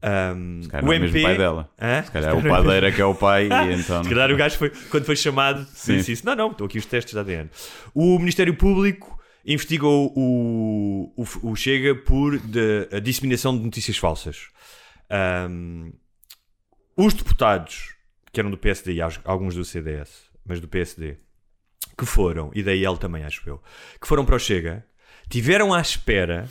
Um, 0.06 0.62
Se 0.64 0.68
calhar 0.70 0.91
é 0.91 1.06
o 1.06 1.22
pai 1.24 1.38
dela. 1.38 1.70
Hã? 1.82 2.04
Se 2.04 2.12
calhar 2.12 2.32
é 2.32 2.34
o 2.34 2.41
padeira 2.43 2.91
que 2.91 3.01
é 3.01 3.06
o 3.06 3.16
pai 3.16 3.45
e 3.45 3.47
então. 3.80 4.04
Se 4.04 4.10
calhar 4.10 4.30
o 4.32 4.36
gajo 4.36 4.58
foi, 4.58 4.70
quando 4.70 5.06
foi 5.06 5.16
chamado, 5.16 5.66
Sim. 5.74 5.97
disse 5.97 6.12
isso. 6.12 6.26
Não, 6.26 6.36
não, 6.36 6.51
estou 6.51 6.66
aqui 6.68 6.78
os 6.78 6.86
testes 6.86 7.14
de 7.14 7.20
ADN. 7.20 7.49
O 7.93 8.20
Ministério 8.20 8.54
Público 8.54 9.18
investigou 9.45 10.12
o, 10.16 11.14
o, 11.16 11.51
o 11.51 11.56
Chega 11.56 11.95
por 11.95 12.38
de- 12.38 12.88
a 12.91 12.99
disseminação 12.99 13.58
de 13.58 13.64
notícias 13.64 13.97
falsas. 13.97 14.47
Ahm, 15.10 15.91
os 16.97 17.14
deputados, 17.14 17.95
que 18.32 18.39
eram 18.39 18.51
do 18.51 18.58
PSD 18.58 18.93
e 18.93 19.01
alguns 19.01 19.56
do 19.56 19.64
CDS, 19.66 20.30
mas 20.45 20.60
do 20.60 20.68
PSD, 20.68 21.18
que 21.97 22.06
foram, 22.06 22.51
e 22.54 22.62
da 22.64 22.74
IL 22.74 22.97
também 22.97 23.24
acho 23.24 23.47
eu, 23.47 23.62
que 24.01 24.08
foram 24.08 24.26
para 24.26 24.36
o 24.36 24.39
Chega, 24.39 24.86
tiveram 25.30 25.74
à 25.74 25.80
espera 25.82 26.47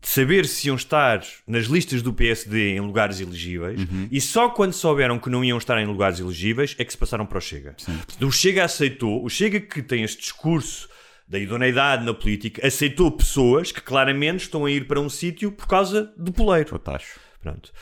de 0.00 0.08
saber 0.08 0.46
se 0.46 0.68
iam 0.68 0.76
estar 0.76 1.20
nas 1.46 1.66
listas 1.66 2.02
do 2.02 2.12
PSD 2.12 2.76
em 2.76 2.80
lugares 2.80 3.20
elegíveis 3.20 3.80
e 4.12 4.20
só 4.20 4.48
quando 4.48 4.72
souberam 4.72 5.18
que 5.18 5.28
não 5.28 5.44
iam 5.44 5.58
estar 5.58 5.80
em 5.80 5.86
lugares 5.86 6.20
elegíveis 6.20 6.76
é 6.78 6.84
que 6.84 6.92
se 6.92 6.98
passaram 6.98 7.26
para 7.26 7.38
o 7.38 7.40
Chega. 7.40 7.74
Portanto, 7.84 8.26
O 8.26 8.30
Chega 8.30 8.64
aceitou, 8.64 9.24
o 9.24 9.28
Chega 9.28 9.60
que 9.60 9.82
tem 9.82 10.04
este 10.04 10.20
discurso 10.20 10.88
da 11.26 11.38
idoneidade 11.38 12.04
na 12.06 12.14
política, 12.14 12.66
aceitou 12.66 13.10
pessoas 13.10 13.70
que 13.72 13.80
claramente 13.80 14.42
estão 14.44 14.64
a 14.64 14.70
ir 14.70 14.86
para 14.86 15.00
um 15.00 15.10
sítio 15.10 15.50
por 15.52 15.66
causa 15.66 16.12
do 16.16 16.32
poleiro. 16.32 16.74
O 16.76 16.78
tacho. 16.78 17.18
Pronto. 17.42 17.72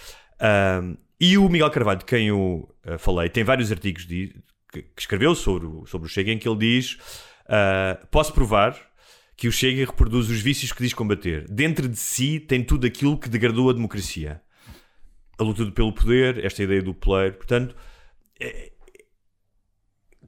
Ahm, 0.40 0.96
e 1.20 1.38
o 1.38 1.48
Miguel 1.48 1.70
Carvalho, 1.70 1.98
de 2.00 2.04
quem 2.06 2.28
eu 2.28 2.68
ah, 2.84 2.98
falei, 2.98 3.28
tem 3.28 3.44
vários 3.44 3.70
artigos 3.70 4.04
de- 4.06 4.34
que, 4.72 4.82
que 4.82 5.00
escreveu 5.00 5.34
sobre 5.34 5.66
o, 5.68 5.86
sobre 5.86 6.06
o 6.06 6.10
Chega 6.10 6.32
em 6.32 6.38
que 6.38 6.48
ele 6.48 6.58
diz: 6.58 6.98
ah, 7.48 7.98
Posso 8.10 8.32
provar 8.32 8.76
que 9.36 9.48
o 9.48 9.52
Chega 9.52 9.84
reproduz 9.84 10.30
os 10.30 10.40
vícios 10.40 10.72
que 10.72 10.82
diz 10.82 10.94
combater. 10.94 11.46
Dentro 11.48 11.88
de 11.88 11.98
si 11.98 12.40
tem 12.40 12.64
tudo 12.64 12.86
aquilo 12.86 13.18
que 13.18 13.28
degradou 13.28 13.68
a 13.68 13.72
democracia. 13.72 14.40
A 15.38 15.42
luta 15.42 15.70
pelo 15.70 15.92
poder, 15.92 16.42
esta 16.44 16.62
ideia 16.62 16.82
do 16.82 16.94
poleiro. 16.94 17.34
Portanto, 17.36 17.76
é- 18.40 18.72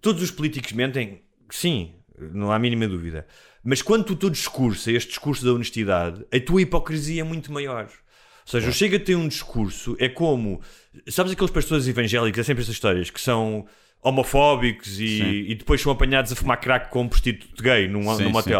todos 0.01 0.23
os 0.23 0.31
políticos 0.31 0.73
mentem, 0.73 1.23
sim, 1.51 1.95
não 2.19 2.53
há 2.53 2.57
a 2.57 2.59
mínima 2.59 2.87
dúvida. 2.87 3.27
Mas 3.65 3.81
quando 3.81 4.11
o 4.11 4.17
teu 4.17 4.29
discurso 4.29 4.91
é 4.91 4.93
este 4.93 5.09
discurso 5.11 5.45
da 5.45 5.53
honestidade, 5.53 6.25
a 6.33 6.41
tua 6.41 6.61
hipocrisia 6.63 7.23
é 7.23 7.25
muito 7.25 7.51
maior. 7.51 7.85
Ou 7.85 8.51
seja, 8.51 8.69
o 8.69 8.73
Chega 8.73 8.99
tem 8.99 9.15
um 9.15 9.29
discurso, 9.29 9.97
é 9.99 10.09
como. 10.09 10.61
Sabes 11.09 11.33
aqueles 11.33 11.51
pastores 11.51 11.87
evangélicos, 11.89 12.39
é 12.39 12.43
sempre 12.43 12.63
essas 12.63 12.75
histórias, 12.75 13.11
que 13.11 13.21
são 13.21 13.67
homofóbicos 14.03 15.01
e, 15.01 15.51
e 15.51 15.55
depois 15.55 15.81
são 15.81 15.91
apanhados 15.93 16.33
a 16.33 16.37
fumar 16.37 16.61
crack 16.61 16.91
com 16.91 17.03
um 17.03 17.09
prostituto 17.09 17.63
gay 17.63 17.89
num, 17.89 18.03
Sim, 18.03 18.25
num 18.25 18.33
sim. 18.43 18.51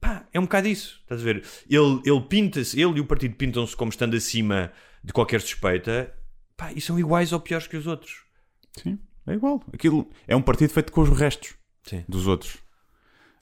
Pá, 0.00 0.26
é 0.32 0.40
um 0.40 0.44
bocado 0.44 0.68
isso. 0.68 0.98
Estás 1.02 1.20
a 1.20 1.24
ver? 1.24 1.44
Ele, 1.68 2.00
ele 2.04 2.20
pinta-se, 2.22 2.80
ele 2.80 2.98
e 2.98 3.00
o 3.00 3.06
partido 3.06 3.34
pintam-se 3.36 3.76
como 3.76 3.90
estando 3.90 4.16
acima 4.16 4.72
de 5.04 5.12
qualquer 5.12 5.40
suspeita. 5.40 6.12
Pá, 6.56 6.72
e 6.72 6.80
são 6.80 6.98
iguais 6.98 7.32
ou 7.32 7.40
piores 7.40 7.66
que 7.66 7.76
os 7.76 7.86
outros. 7.86 8.22
Sim, 8.82 8.98
é 9.26 9.34
igual. 9.34 9.62
Aquilo 9.72 10.10
é 10.26 10.34
um 10.34 10.42
partido 10.42 10.72
feito 10.72 10.92
com 10.92 11.02
os 11.02 11.10
restos 11.10 11.54
Sim. 11.84 12.04
dos 12.08 12.26
outros. 12.26 12.58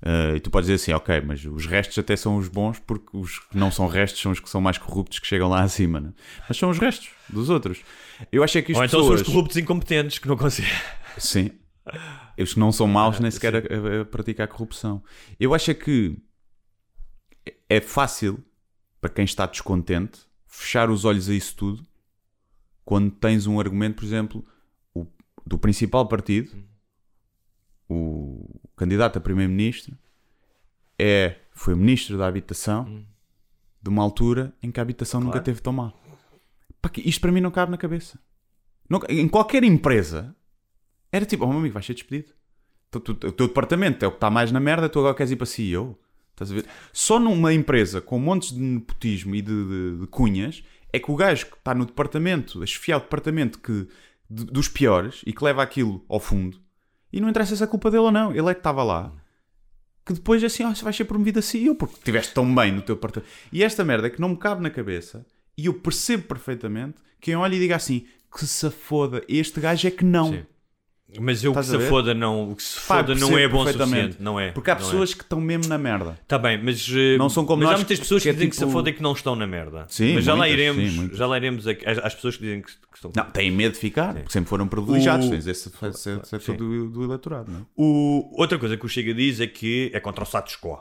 Ah, 0.01 0.35
e 0.37 0.41
tu 0.41 0.51
podes 0.51 0.69
dizer 0.69 0.81
assim, 0.83 0.93
ok, 0.93 1.21
mas 1.23 1.45
os 1.45 1.67
restos 1.67 1.99
até 1.99 2.17
são 2.17 2.37
os 2.37 2.49
bons 2.49 2.79
porque 2.79 3.17
os 3.17 3.41
que 3.41 3.57
não 3.57 3.71
são 3.71 3.89
restos 3.89 4.21
são 4.21 4.31
os 4.31 4.39
que 4.39 4.49
são 4.49 4.61
mais 4.61 4.79
corruptos 4.79 5.19
que 5.19 5.27
chegam 5.27 5.49
lá 5.49 5.63
acima, 5.63 6.01
né? 6.01 6.13
mas 6.49 6.57
são 6.57 6.71
os 6.71 6.79
restos 6.79 7.11
dos 7.29 7.51
outros. 7.51 7.83
Eu 8.31 8.43
acho 8.43 8.59
é 8.59 8.63
que 8.63 8.73
as 8.73 8.79
Ou 8.79 8.85
então 8.85 9.01
são 9.01 9.09
pessoas... 9.09 9.21
os 9.23 9.27
corruptos 9.27 9.57
incompetentes 9.57 10.19
que 10.19 10.29
não 10.29 10.37
conseguem. 10.37 10.73
Sim. 11.17 11.51
Que 12.37 12.59
não 12.59 12.71
são 12.73 12.87
maus 12.87 13.17
Ah, 13.17 13.21
nem 13.23 13.31
sequer 13.31 13.55
a, 13.57 13.59
a- 13.59 14.01
a 14.03 14.05
praticar 14.05 14.47
corrupção. 14.49 15.03
Eu 15.41 15.55
acho 15.55 15.71
é 15.71 15.75
que 15.75 16.17
é 17.69 17.81
fácil 17.81 18.43
para 19.01 19.11
quem 19.11 19.25
está 19.25 19.47
descontente 19.47 20.21
fechar 20.47 20.91
os 20.91 21.05
olhos 21.05 21.29
a 21.29 21.35
isso 21.35 21.55
tudo 21.57 21.87
quando 22.85 23.11
tens 23.11 23.47
um 23.47 23.61
argumento, 23.61 23.97
por 23.97 24.05
exemplo, 24.05 24.45
o- 24.95 25.07
do 25.47 25.59
principal 25.59 26.07
partido, 26.09 26.51
o 27.89 28.61
candidato 28.77 29.17
a 29.19 29.21
primeiro-ministro, 29.21 29.97
é, 30.99 31.37
foi 31.53 31.75
ministro 31.75 32.17
da 32.19 32.27
habitação 32.27 33.05
de 33.81 33.89
uma 33.89 34.03
altura 34.03 34.53
em 34.63 34.71
que 34.71 34.81
a 34.81 34.83
habitação 34.83 35.21
nunca 35.21 35.33
Claro. 35.33 35.45
teve 35.45 35.61
tão 35.61 35.73
mal. 35.73 35.99
Isto 37.05 37.21
para 37.21 37.33
mim 37.33 37.41
não 37.41 37.51
cabe 37.51 37.71
na 37.71 37.79
cabeça. 37.79 38.19
Não- 38.89 39.01
em 39.09 39.29
qualquer 39.29 39.63
empresa 39.65 40.35
era 41.13 41.25
tipo, 41.25 41.45
oh 41.45 41.49
meu 41.49 41.59
amigo, 41.59 41.75
vais 41.75 41.85
ser 41.87 41.95
despedido. 41.95 42.33
O 42.95 43.01
teu 43.01 43.49
departamento 43.49 44.05
é 44.05 44.09
o 44.09 44.11
que 44.11 44.17
está 44.17 44.31
mais 44.31 44.51
na 44.51 44.59
merda, 44.61 44.89
tu 44.89 44.99
agora 44.99 45.15
queres 45.15 45.31
ir 45.33 45.37
para 45.37 45.47
CEO. 45.47 45.99
Estás 46.33 46.51
a 46.51 46.55
ver? 46.55 46.67
Só 46.93 47.19
numa 47.19 47.53
empresa 47.53 48.01
com 48.01 48.19
montes 48.19 48.53
de 48.53 48.61
nepotismo 48.61 49.35
e 49.35 49.43
de, 49.43 49.65
de- 49.65 50.01
de 50.01 50.07
cunhas 50.07 50.63
é 50.93 50.99
que 50.99 51.11
o 51.11 51.17
gajo 51.17 51.47
que 51.47 51.57
está 51.57 51.75
no 51.75 51.85
departamento, 51.85 52.63
a 52.63 52.67
chefiar 52.67 52.99
o 52.99 53.01
departamento 53.01 53.59
que, 53.59 53.87
de- 54.31 54.45
dos 54.47 54.69
piores 54.69 55.21
e 55.27 55.33
que 55.33 55.43
leva 55.45 55.63
aquilo 55.63 56.05
ao 56.09 56.21
fundo, 56.21 56.61
e 57.13 57.21
não 57.21 57.29
interessa 57.29 57.57
se 57.57 57.63
é 57.63 57.67
culpa 57.67 57.91
dele 57.91 58.05
ou 58.05 58.13
não, 58.13 58.31
ele 58.33 58.49
é 58.49 58.55
que 58.55 58.61
estava 58.61 58.83
lá. 58.85 59.13
Que 60.07 60.13
depois 60.15 60.43
assim, 60.43 60.65
oh, 60.65 60.73
vai 60.83 60.93
ser 60.93 61.05
promovido 61.05 61.41
a 61.41 61.43
CEO 61.43 61.75
porque 61.75 61.97
estiveste 61.97 62.33
tão 62.33 62.55
bem 62.55 62.73
no 62.73 62.81
teu 62.83 62.95
departamento. 62.95 63.31
E 63.53 63.63
esta 63.63 63.85
merda 63.85 64.07
é 64.07 64.11
que 64.11 64.21
não 64.21 64.31
me 64.31 64.37
cabe 64.37 64.63
na 64.63 64.71
cabeça 64.71 65.27
e 65.57 65.67
eu 65.67 65.75
percebo 65.75 66.23
perfeitamente 66.23 66.97
quem 67.21 67.35
olha 67.37 67.55
e 67.55 67.59
diga 67.59 67.77
assim: 67.77 68.07
que 68.35 68.47
se 68.47 68.71
foda, 68.71 69.23
este 69.29 69.61
gajo 69.61 69.87
é 69.87 69.91
que 69.91 70.05
não. 70.05 70.33
Sim. 70.33 70.47
Mas 71.19 71.43
eu 71.43 71.53
o 71.53 71.55
que 71.55 71.63
se 71.65 71.79
foda 71.89 72.13
não, 72.13 72.51
o 72.51 72.57
que 72.57 72.63
se 72.63 72.75
Pá, 72.87 72.97
foda 72.99 73.15
não 73.15 73.29
percebo 73.29 73.39
é 73.39 73.49
bom 73.49 73.63
o 73.65 73.73
suficiente. 73.73 74.17
Não 74.21 74.39
é. 74.39 74.51
Porque 74.53 74.71
há 74.71 74.75
não 74.75 74.81
pessoas 74.83 75.15
que 75.15 75.23
estão 75.23 75.41
mesmo 75.41 75.67
na 75.67 75.79
merda. 75.79 76.19
É. 76.21 76.25
Tá 76.29 76.39
bem, 76.39 76.63
mas, 76.63 76.87
eh, 76.95 77.17
Não 77.17 77.31
são 77.31 77.47
como 77.47 77.61
mas 77.63 77.69
há 77.69 77.73
nós, 77.73 77.81
muitas 77.81 77.99
pessoas 77.99 78.23
que 78.23 78.25
que, 78.25 78.31
é 78.31 78.33
dizem 78.35 78.49
que 78.51 78.57
tipo- 78.57 78.67
se 78.67 78.73
fodem 78.73 78.93
que 78.93 79.03
não 79.03 79.13
estão 79.13 79.35
na 79.35 79.47
merda. 79.47 79.87
Sim, 79.89 80.15
mas 80.17 80.25
já 80.25 80.33
lá 80.35 80.41
muitas, 80.47 80.53
iremos, 80.61 80.93
sim, 80.93 81.11
já 81.15 81.27
lá 81.27 81.37
iremos 81.39 81.67
a- 81.67 81.71
às, 82.05 82.15
pessoas 82.15 82.37
que 82.37 82.43
dizem 82.43 82.61
que, 82.61 82.69
que 82.69 82.77
estão. 82.97 83.11
Não, 83.17 83.25
têm 83.31 83.51
medo 83.51 83.73
de 83.73 83.79
ficar, 83.79 84.13
porque 84.15 84.33
sempre 84.33 84.51
foram 84.51 84.69
privilegiados. 84.69 85.27
O- 85.27 85.31
Tens 85.31 85.47
esse 85.47 85.71
esse 85.89 86.21
setor 86.27 86.57
do, 86.57 86.91
do 86.91 87.05
eleitorado, 87.05 87.51
não 87.53 87.61
é? 87.61 87.63
O- 87.75 88.31
outra 88.39 88.59
coisa 88.59 88.77
que 88.77 88.85
o 88.85 88.89
Chega 88.89 89.15
diz 89.15 89.41
é 89.41 89.47
que 89.47 89.91
é 89.95 90.01
contra 90.01 90.23
o 90.25 90.27
status 90.27 90.57
quo. 90.57 90.79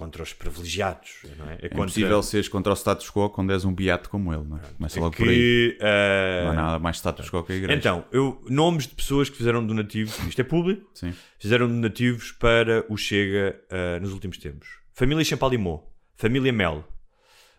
Contra 0.00 0.22
os 0.22 0.32
privilegiados. 0.32 1.18
Não 1.36 1.50
é? 1.50 1.52
É 1.52 1.54
É 1.54 1.68
contra 1.68 1.82
impossível 1.82 2.22
seres 2.22 2.48
contra 2.48 2.72
o 2.72 2.74
status 2.74 3.10
quo 3.10 3.28
quando 3.28 3.52
és 3.52 3.66
um 3.66 3.74
beato 3.74 4.08
como 4.08 4.32
ele, 4.32 4.44
não 4.44 4.56
é? 4.56 4.60
Começa 4.78 4.98
logo 4.98 5.14
por 5.14 5.28
aí. 5.28 5.34
que, 5.34 5.78
eh, 5.78 6.42
Não 6.46 6.52
há 6.52 6.54
nada 6.54 6.78
mais 6.78 6.96
status 6.96 7.28
quo 7.28 7.44
que 7.44 7.52
a 7.52 7.56
igreja. 7.56 7.78
Então, 7.78 8.06
eu, 8.10 8.42
nomes 8.48 8.86
de 8.86 8.94
pessoas 8.94 9.28
que 9.28 9.36
fizeram 9.36 9.64
donativos, 9.66 10.18
isto 10.26 10.40
é 10.40 10.44
público, 10.44 10.88
Sim. 10.94 11.12
fizeram 11.38 11.68
donativos 11.68 12.32
para 12.32 12.82
o 12.88 12.96
Chega 12.96 13.60
eh, 13.68 14.00
nos 14.00 14.14
últimos 14.14 14.38
tempos. 14.38 14.68
Família 14.94 15.22
Champalimau, 15.22 15.92
família 16.16 16.50
Mel, 16.50 16.82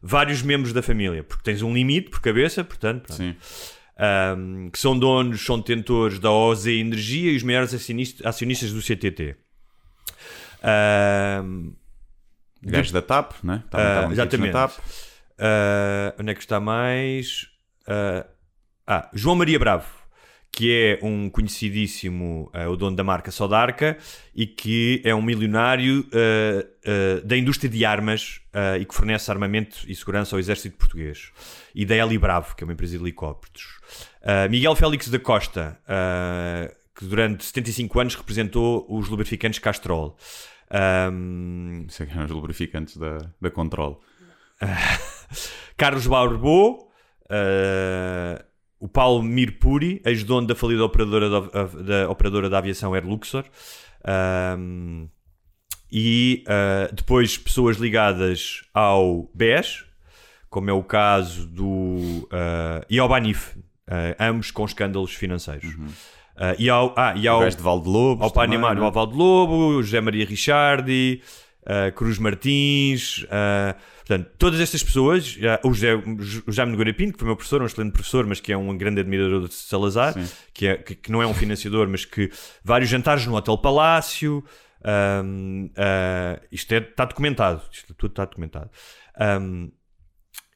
vários 0.01 0.41
membros 0.41 0.73
da 0.73 0.81
família, 0.81 1.23
porque 1.23 1.43
tens 1.43 1.61
um 1.61 1.71
limite 1.71 2.09
por 2.09 2.21
cabeça, 2.21 2.63
portanto. 2.63 3.13
Sim. 3.13 3.35
Ahm, 3.99 4.69
que 4.71 4.79
são 4.79 4.97
donos, 4.97 5.45
são 5.45 5.59
detentores 5.59 6.17
da 6.17 6.31
OZ 6.31 6.65
Energia 6.65 7.31
e 7.31 7.35
os 7.35 7.43
maiores 7.43 7.71
acionistas, 7.71 8.25
acionistas 8.25 8.73
do 8.73 8.81
CTT. 8.81 9.35
Ahm, 10.63 11.73
Gajo 12.63 12.93
da 12.93 13.01
TAP, 13.01 13.33
né? 13.43 13.63
Estavam 13.65 14.09
metidos 14.09 14.13
exatamente. 14.13 14.53
TAP. 14.53 14.71
Ah, 15.39 16.13
onde 16.19 16.31
é 16.31 16.33
que 16.35 16.39
está 16.39 16.59
mais? 16.59 17.47
Ah, 17.87 18.25
ah, 18.85 19.09
João 19.13 19.35
Maria 19.35 19.57
Bravo, 19.57 19.87
que 20.51 20.71
é 20.71 21.05
um 21.05 21.29
conhecidíssimo, 21.29 22.51
eh, 22.53 22.67
o 22.67 22.75
dono 22.75 22.95
da 22.95 23.03
marca 23.03 23.31
Sodarca, 23.31 23.97
e 24.35 24.45
que 24.45 25.01
é 25.05 25.15
um 25.15 25.21
milionário 25.21 26.05
da 27.23 27.37
indústria 27.37 27.69
de 27.69 27.85
armas 27.85 28.41
e 28.77 28.83
que 28.83 28.93
fornece 28.93 29.31
armamento 29.31 29.77
e 29.87 29.95
segurança 29.95 30.35
ao 30.35 30.39
exército 30.39 30.75
português. 30.77 31.31
E 31.73 31.85
da 31.85 31.95
Eli 31.95 32.17
Bravo, 32.17 32.53
que 32.53 32.63
é 32.63 32.65
uma 32.65 32.73
empresa 32.73 32.97
de 32.97 33.03
helicópteros. 33.03 33.79
Uh, 34.21 34.49
Miguel 34.49 34.75
Félix 34.75 35.07
da 35.09 35.17
Costa, 35.17 35.79
uh, 35.85 36.75
que 36.93 37.05
durante 37.05 37.43
75 37.43 37.99
anos 37.99 38.15
representou 38.15 38.85
os 38.87 39.09
lubrificantes 39.09 39.59
Castrol. 39.59 40.17
Um, 40.71 41.85
Isso 41.87 42.01
é 42.03 42.05
que 42.05 42.13
eram 42.13 42.25
os 42.25 42.31
lubrificantes 42.31 42.97
da, 42.97 43.17
da 43.39 43.51
Control. 43.51 44.01
Carlos 45.75 46.07
Barbô, 46.07 46.89
uh, 47.25 48.43
o 48.79 48.87
Paulo 48.87 49.21
Mirpuri, 49.21 50.01
ex-dono 50.05 50.47
da 50.47 50.55
falida 50.55 50.83
operadora 50.85 51.29
da, 51.29 51.39
da 51.65 52.09
operadora 52.09 52.49
da 52.49 52.57
aviação 52.59 52.93
Air 52.93 53.05
Luxor. 53.05 53.45
Um, 54.57 55.07
e 55.91 56.43
uh, 56.47 56.93
depois 56.95 57.37
pessoas 57.37 57.77
ligadas 57.77 58.63
ao 58.73 59.29
BES, 59.33 59.83
como 60.49 60.69
é 60.69 60.73
o 60.73 60.83
caso 60.83 61.45
do. 61.47 61.65
Uh, 61.65 62.85
e 62.89 62.97
ao 62.97 63.09
Banif, 63.09 63.57
ambos 64.17 64.51
com 64.51 64.63
escândalos 64.63 65.13
financeiros. 65.13 65.75
Uh, 66.41 66.57
e 66.57 66.67
ao, 66.71 66.91
ah, 66.97 67.13
e 67.15 67.27
ao, 67.27 67.37
O 67.37 67.41
gajo 67.43 67.57
de 67.57 67.61
Valdelobos 67.61 68.23
ao 68.23 68.31
também, 68.31 68.55
animado, 68.55 68.77
não 68.77 68.83
é? 68.83 68.85
ao 68.87 68.91
Valdelobo, 68.91 69.53
o 69.53 69.83
José 69.83 70.01
Maria 70.01 70.25
Ricciardi, 70.25 71.21
uh, 71.61 71.91
Cruz 71.93 72.17
Martins, 72.17 73.19
uh, 73.25 73.79
portanto, 73.99 74.31
todas 74.39 74.59
estas 74.59 74.81
pessoas, 74.81 75.37
o 75.63 75.71
José, 75.71 75.93
o 76.47 76.51
Jaime 76.51 76.71
Nogueira 76.71 76.95
Pinto, 76.95 77.13
que 77.13 77.19
foi 77.19 77.27
meu 77.27 77.35
professor, 77.35 77.61
um 77.61 77.65
excelente 77.67 77.91
professor, 77.91 78.25
mas 78.25 78.39
que 78.39 78.51
é 78.51 78.57
um 78.57 78.75
grande 78.75 79.01
admirador 79.01 79.47
de 79.47 79.53
Salazar, 79.53 80.15
que, 80.51 80.65
é, 80.65 80.77
que, 80.77 80.95
que 80.95 81.11
não 81.11 81.21
é 81.21 81.27
um 81.27 81.33
financiador, 81.35 81.87
mas 81.87 82.05
que 82.05 82.31
vários 82.63 82.89
jantares 82.89 83.23
no 83.27 83.35
Hotel 83.35 83.59
Palácio, 83.59 84.43
um, 85.23 85.69
isto 86.51 86.73
está 86.73 87.05
documentado, 87.05 87.61
isto 87.71 87.93
tudo 87.93 88.13
está 88.13 88.25
documentado. 88.25 88.71
Um, 89.39 89.71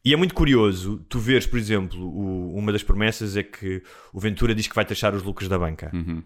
e 0.06 0.14
é 0.14 0.16
muito 0.16 0.34
curioso 0.36 1.04
tu 1.10 1.20
veres, 1.20 1.46
por 1.48 1.58
exemplo, 1.60 2.00
o- 2.00 2.56
uma 2.56 2.72
das 2.72 2.84
promessas 2.84 3.36
é 3.36 3.44
que 3.44 3.82
o 4.14 4.20
Ventura 4.20 4.54
diz 4.56 4.68
que 4.68 4.76
vai 4.76 4.86
taxar 4.86 5.14
os 5.16 5.24
lucros 5.24 5.50
da 5.50 5.58
banca. 5.60 5.90
Uhum. 5.94 6.22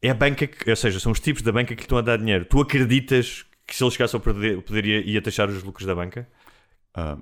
É 0.00 0.10
a 0.10 0.14
banca, 0.14 0.46
que, 0.46 0.68
ou 0.68 0.74
seja, 0.76 0.98
são 0.98 1.12
os 1.12 1.20
tipos 1.20 1.42
da 1.42 1.52
banca 1.52 1.68
que 1.76 1.82
lhe 1.82 1.84
estão 1.84 1.98
a 1.98 2.00
dar 2.02 2.16
dinheiro. 2.18 2.44
Tu 2.44 2.60
acreditas 2.60 3.44
que 3.66 3.76
se 3.76 3.84
ele 3.84 3.90
chegasse 3.92 4.16
ao 4.16 4.20
poder, 4.20 4.60
poderia, 4.62 5.00
ia 5.00 5.22
taxar 5.22 5.48
os 5.48 5.62
lucros 5.62 5.86
da 5.86 5.94
banca? 5.94 6.26
Ah, 6.94 7.16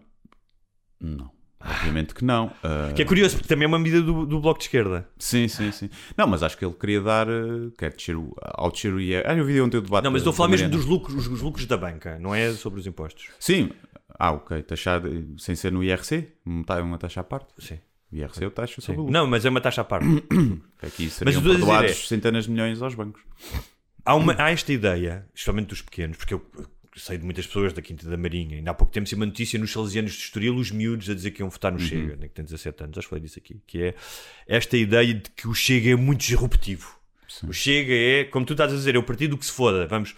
não. 1.00 1.30
Obviamente 1.62 2.14
que 2.14 2.24
não. 2.24 2.50
Ah, 2.64 2.90
Que 2.96 3.02
é 3.02 3.04
curioso, 3.04 3.36
porque 3.36 3.46
também 3.48 3.64
é 3.64 3.68
uma 3.68 3.78
medida 3.78 4.00
do, 4.00 4.24
do 4.24 4.40
Bloco 4.40 4.58
de 4.58 4.64
Esquerda. 4.64 5.06
Sim, 5.18 5.46
sim, 5.46 5.70
sim. 5.70 5.90
Não, 6.16 6.26
mas 6.26 6.42
acho 6.42 6.56
que 6.56 6.64
ele 6.64 6.72
queria 6.72 7.02
dar. 7.02 7.28
eh, 7.28 7.70
Quer 7.76 7.92
descer 7.92 8.16
o, 8.16 8.34
ao 8.40 8.70
descer 8.72 8.94
o 8.94 8.98
IR. 8.98 9.24
Ah, 9.26 9.34
eu 9.34 9.44
vi 9.44 9.60
ontem 9.60 9.76
o 9.76 9.82
debate. 9.82 10.02
Não, 10.04 10.10
mas 10.10 10.22
estou 10.22 10.30
a 10.32 10.34
falar 10.34 10.48
mesmo 10.48 10.70
dos 10.70 10.86
lucros, 10.86 11.14
os, 11.14 11.26
os 11.26 11.42
lucros 11.42 11.66
da 11.66 11.76
banca, 11.76 12.18
não 12.18 12.34
é 12.34 12.50
sobre 12.52 12.80
os 12.80 12.86
impostos. 12.86 13.28
Sim. 13.38 13.70
Ah, 14.22 14.32
ok. 14.32 14.62
Taxar 14.62 15.00
sem 15.38 15.56
ser 15.56 15.72
no 15.72 15.82
IRC? 15.82 16.28
Está 16.60 16.82
uma 16.82 16.98
taxa 16.98 17.20
à 17.20 17.24
parte? 17.24 17.54
Sim. 17.58 17.78
IRC 18.12 18.44
eu 18.44 18.50
taxo 18.50 18.74
Sim. 18.80 18.82
sobre 18.82 18.98
o 19.00 19.04
lucro. 19.04 19.12
Não, 19.14 19.26
mas 19.26 19.46
é 19.46 19.48
uma 19.48 19.60
taxa 19.62 19.80
à 19.80 19.84
parte. 19.84 20.06
Aqui 20.82 21.04
Mas 21.06 21.12
seriam 21.14 21.40
dizer 21.42 21.54
perdoados 21.56 21.90
é- 21.90 21.94
centenas 21.94 22.44
de 22.44 22.50
milhões 22.50 22.82
aos 22.82 22.94
bancos. 22.94 23.22
há, 24.04 24.14
uma, 24.14 24.34
há 24.38 24.50
esta 24.50 24.72
ideia, 24.72 25.26
especialmente 25.34 25.68
dos 25.68 25.80
pequenos, 25.80 26.18
porque 26.18 26.34
eu 26.34 26.44
sei 26.96 27.16
de 27.16 27.24
muitas 27.24 27.46
pessoas 27.46 27.72
da 27.72 27.80
Quinta 27.80 28.10
da 28.10 28.16
Marinha, 28.18 28.56
ainda 28.58 28.72
há 28.72 28.74
pouco 28.74 28.92
tempo 28.92 29.08
uma 29.14 29.24
notícia 29.24 29.58
nos 29.58 29.72
Salesianos 29.72 30.12
de 30.12 30.18
Estoril, 30.18 30.56
os 30.56 30.70
miúdos 30.70 31.08
a 31.08 31.14
dizer 31.14 31.30
que 31.30 31.40
iam 31.40 31.48
votar 31.48 31.72
no 31.72 31.78
Chega, 31.78 32.16
né, 32.16 32.28
que 32.28 32.34
tem 32.34 32.44
17 32.44 32.82
anos, 32.82 32.98
acho 32.98 33.06
que 33.06 33.10
falei 33.10 33.22
disso 33.22 33.38
aqui, 33.38 33.62
que 33.66 33.82
é 33.84 33.94
esta 34.46 34.76
ideia 34.76 35.14
de 35.14 35.30
que 35.30 35.48
o 35.48 35.54
Chega 35.54 35.90
é 35.92 35.96
muito 35.96 36.20
disruptivo. 36.20 36.98
O 37.48 37.52
Chega 37.54 37.94
é, 37.94 38.24
como 38.24 38.44
tu 38.44 38.52
estás 38.52 38.70
a 38.70 38.76
dizer, 38.76 38.96
é 38.96 38.98
o 38.98 39.02
partido 39.02 39.38
que 39.38 39.46
se 39.46 39.52
foda, 39.52 39.86
vamos... 39.86 40.14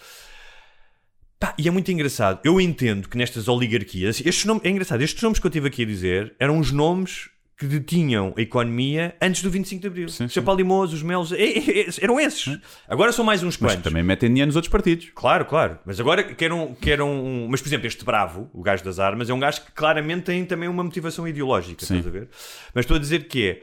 Pá, 1.43 1.53
e 1.59 1.67
é 1.67 1.71
muito 1.73 1.91
engraçado. 1.91 2.39
Eu 2.45 2.61
entendo 2.61 3.09
que 3.09 3.19
nestas 3.19 3.49
oligarquias, 3.49 4.23
estes 4.25 4.45
nomes, 4.45 4.63
é 4.65 4.69
engraçado, 4.69 5.03
estes 5.03 5.21
nomes 5.21 5.41
que 5.41 5.47
eu 5.49 5.51
tive 5.51 5.67
aqui 5.67 5.83
a 5.83 5.85
dizer 5.85 6.37
eram 6.39 6.57
os 6.57 6.71
nomes 6.71 7.31
que 7.59 7.67
detinham 7.67 8.33
a 8.37 8.41
economia 8.41 9.17
antes 9.21 9.43
do 9.43 9.51
25 9.51 9.81
de 9.83 9.87
Abril. 9.89 10.09
Sim, 10.09 10.27
Limoso, 10.57 10.95
os 10.95 11.03
Melos, 11.03 11.33
é- 11.33 11.43
é- 11.43 11.81
é- 11.81 11.87
eram 12.01 12.21
esses. 12.21 12.61
Agora 12.89 13.11
são 13.11 13.25
mais 13.25 13.43
uns 13.43 13.59
Mas 13.59 13.73
quantos. 13.73 13.83
também 13.83 14.05
metem 14.05 14.29
dinheiro 14.29 14.47
nos 14.47 14.55
outros 14.55 14.71
partidos. 14.71 15.11
Claro, 15.17 15.45
claro. 15.45 15.81
Mas 15.85 15.99
agora 15.99 16.23
querem, 16.23 16.75
querem 16.77 17.05
um... 17.05 17.49
Mas, 17.51 17.61
por 17.61 17.69
exemplo, 17.69 17.89
este 17.89 18.05
Bravo, 18.05 18.49
o 18.55 18.63
gajo 18.63 18.85
das 18.85 19.01
armas, 19.01 19.29
é 19.29 19.35
um 19.35 19.41
gajo 19.41 19.63
que 19.65 19.73
claramente 19.73 20.23
tem 20.27 20.45
também 20.45 20.69
uma 20.69 20.85
motivação 20.85 21.27
ideológica, 21.27 21.85
Sim. 21.85 21.99
estás 21.99 22.07
a 22.07 22.19
ver? 22.21 22.29
Mas 22.73 22.85
estou 22.85 22.97
a 22.97 23.01
dizer 23.01 23.27
que 23.27 23.49
é... 23.49 23.63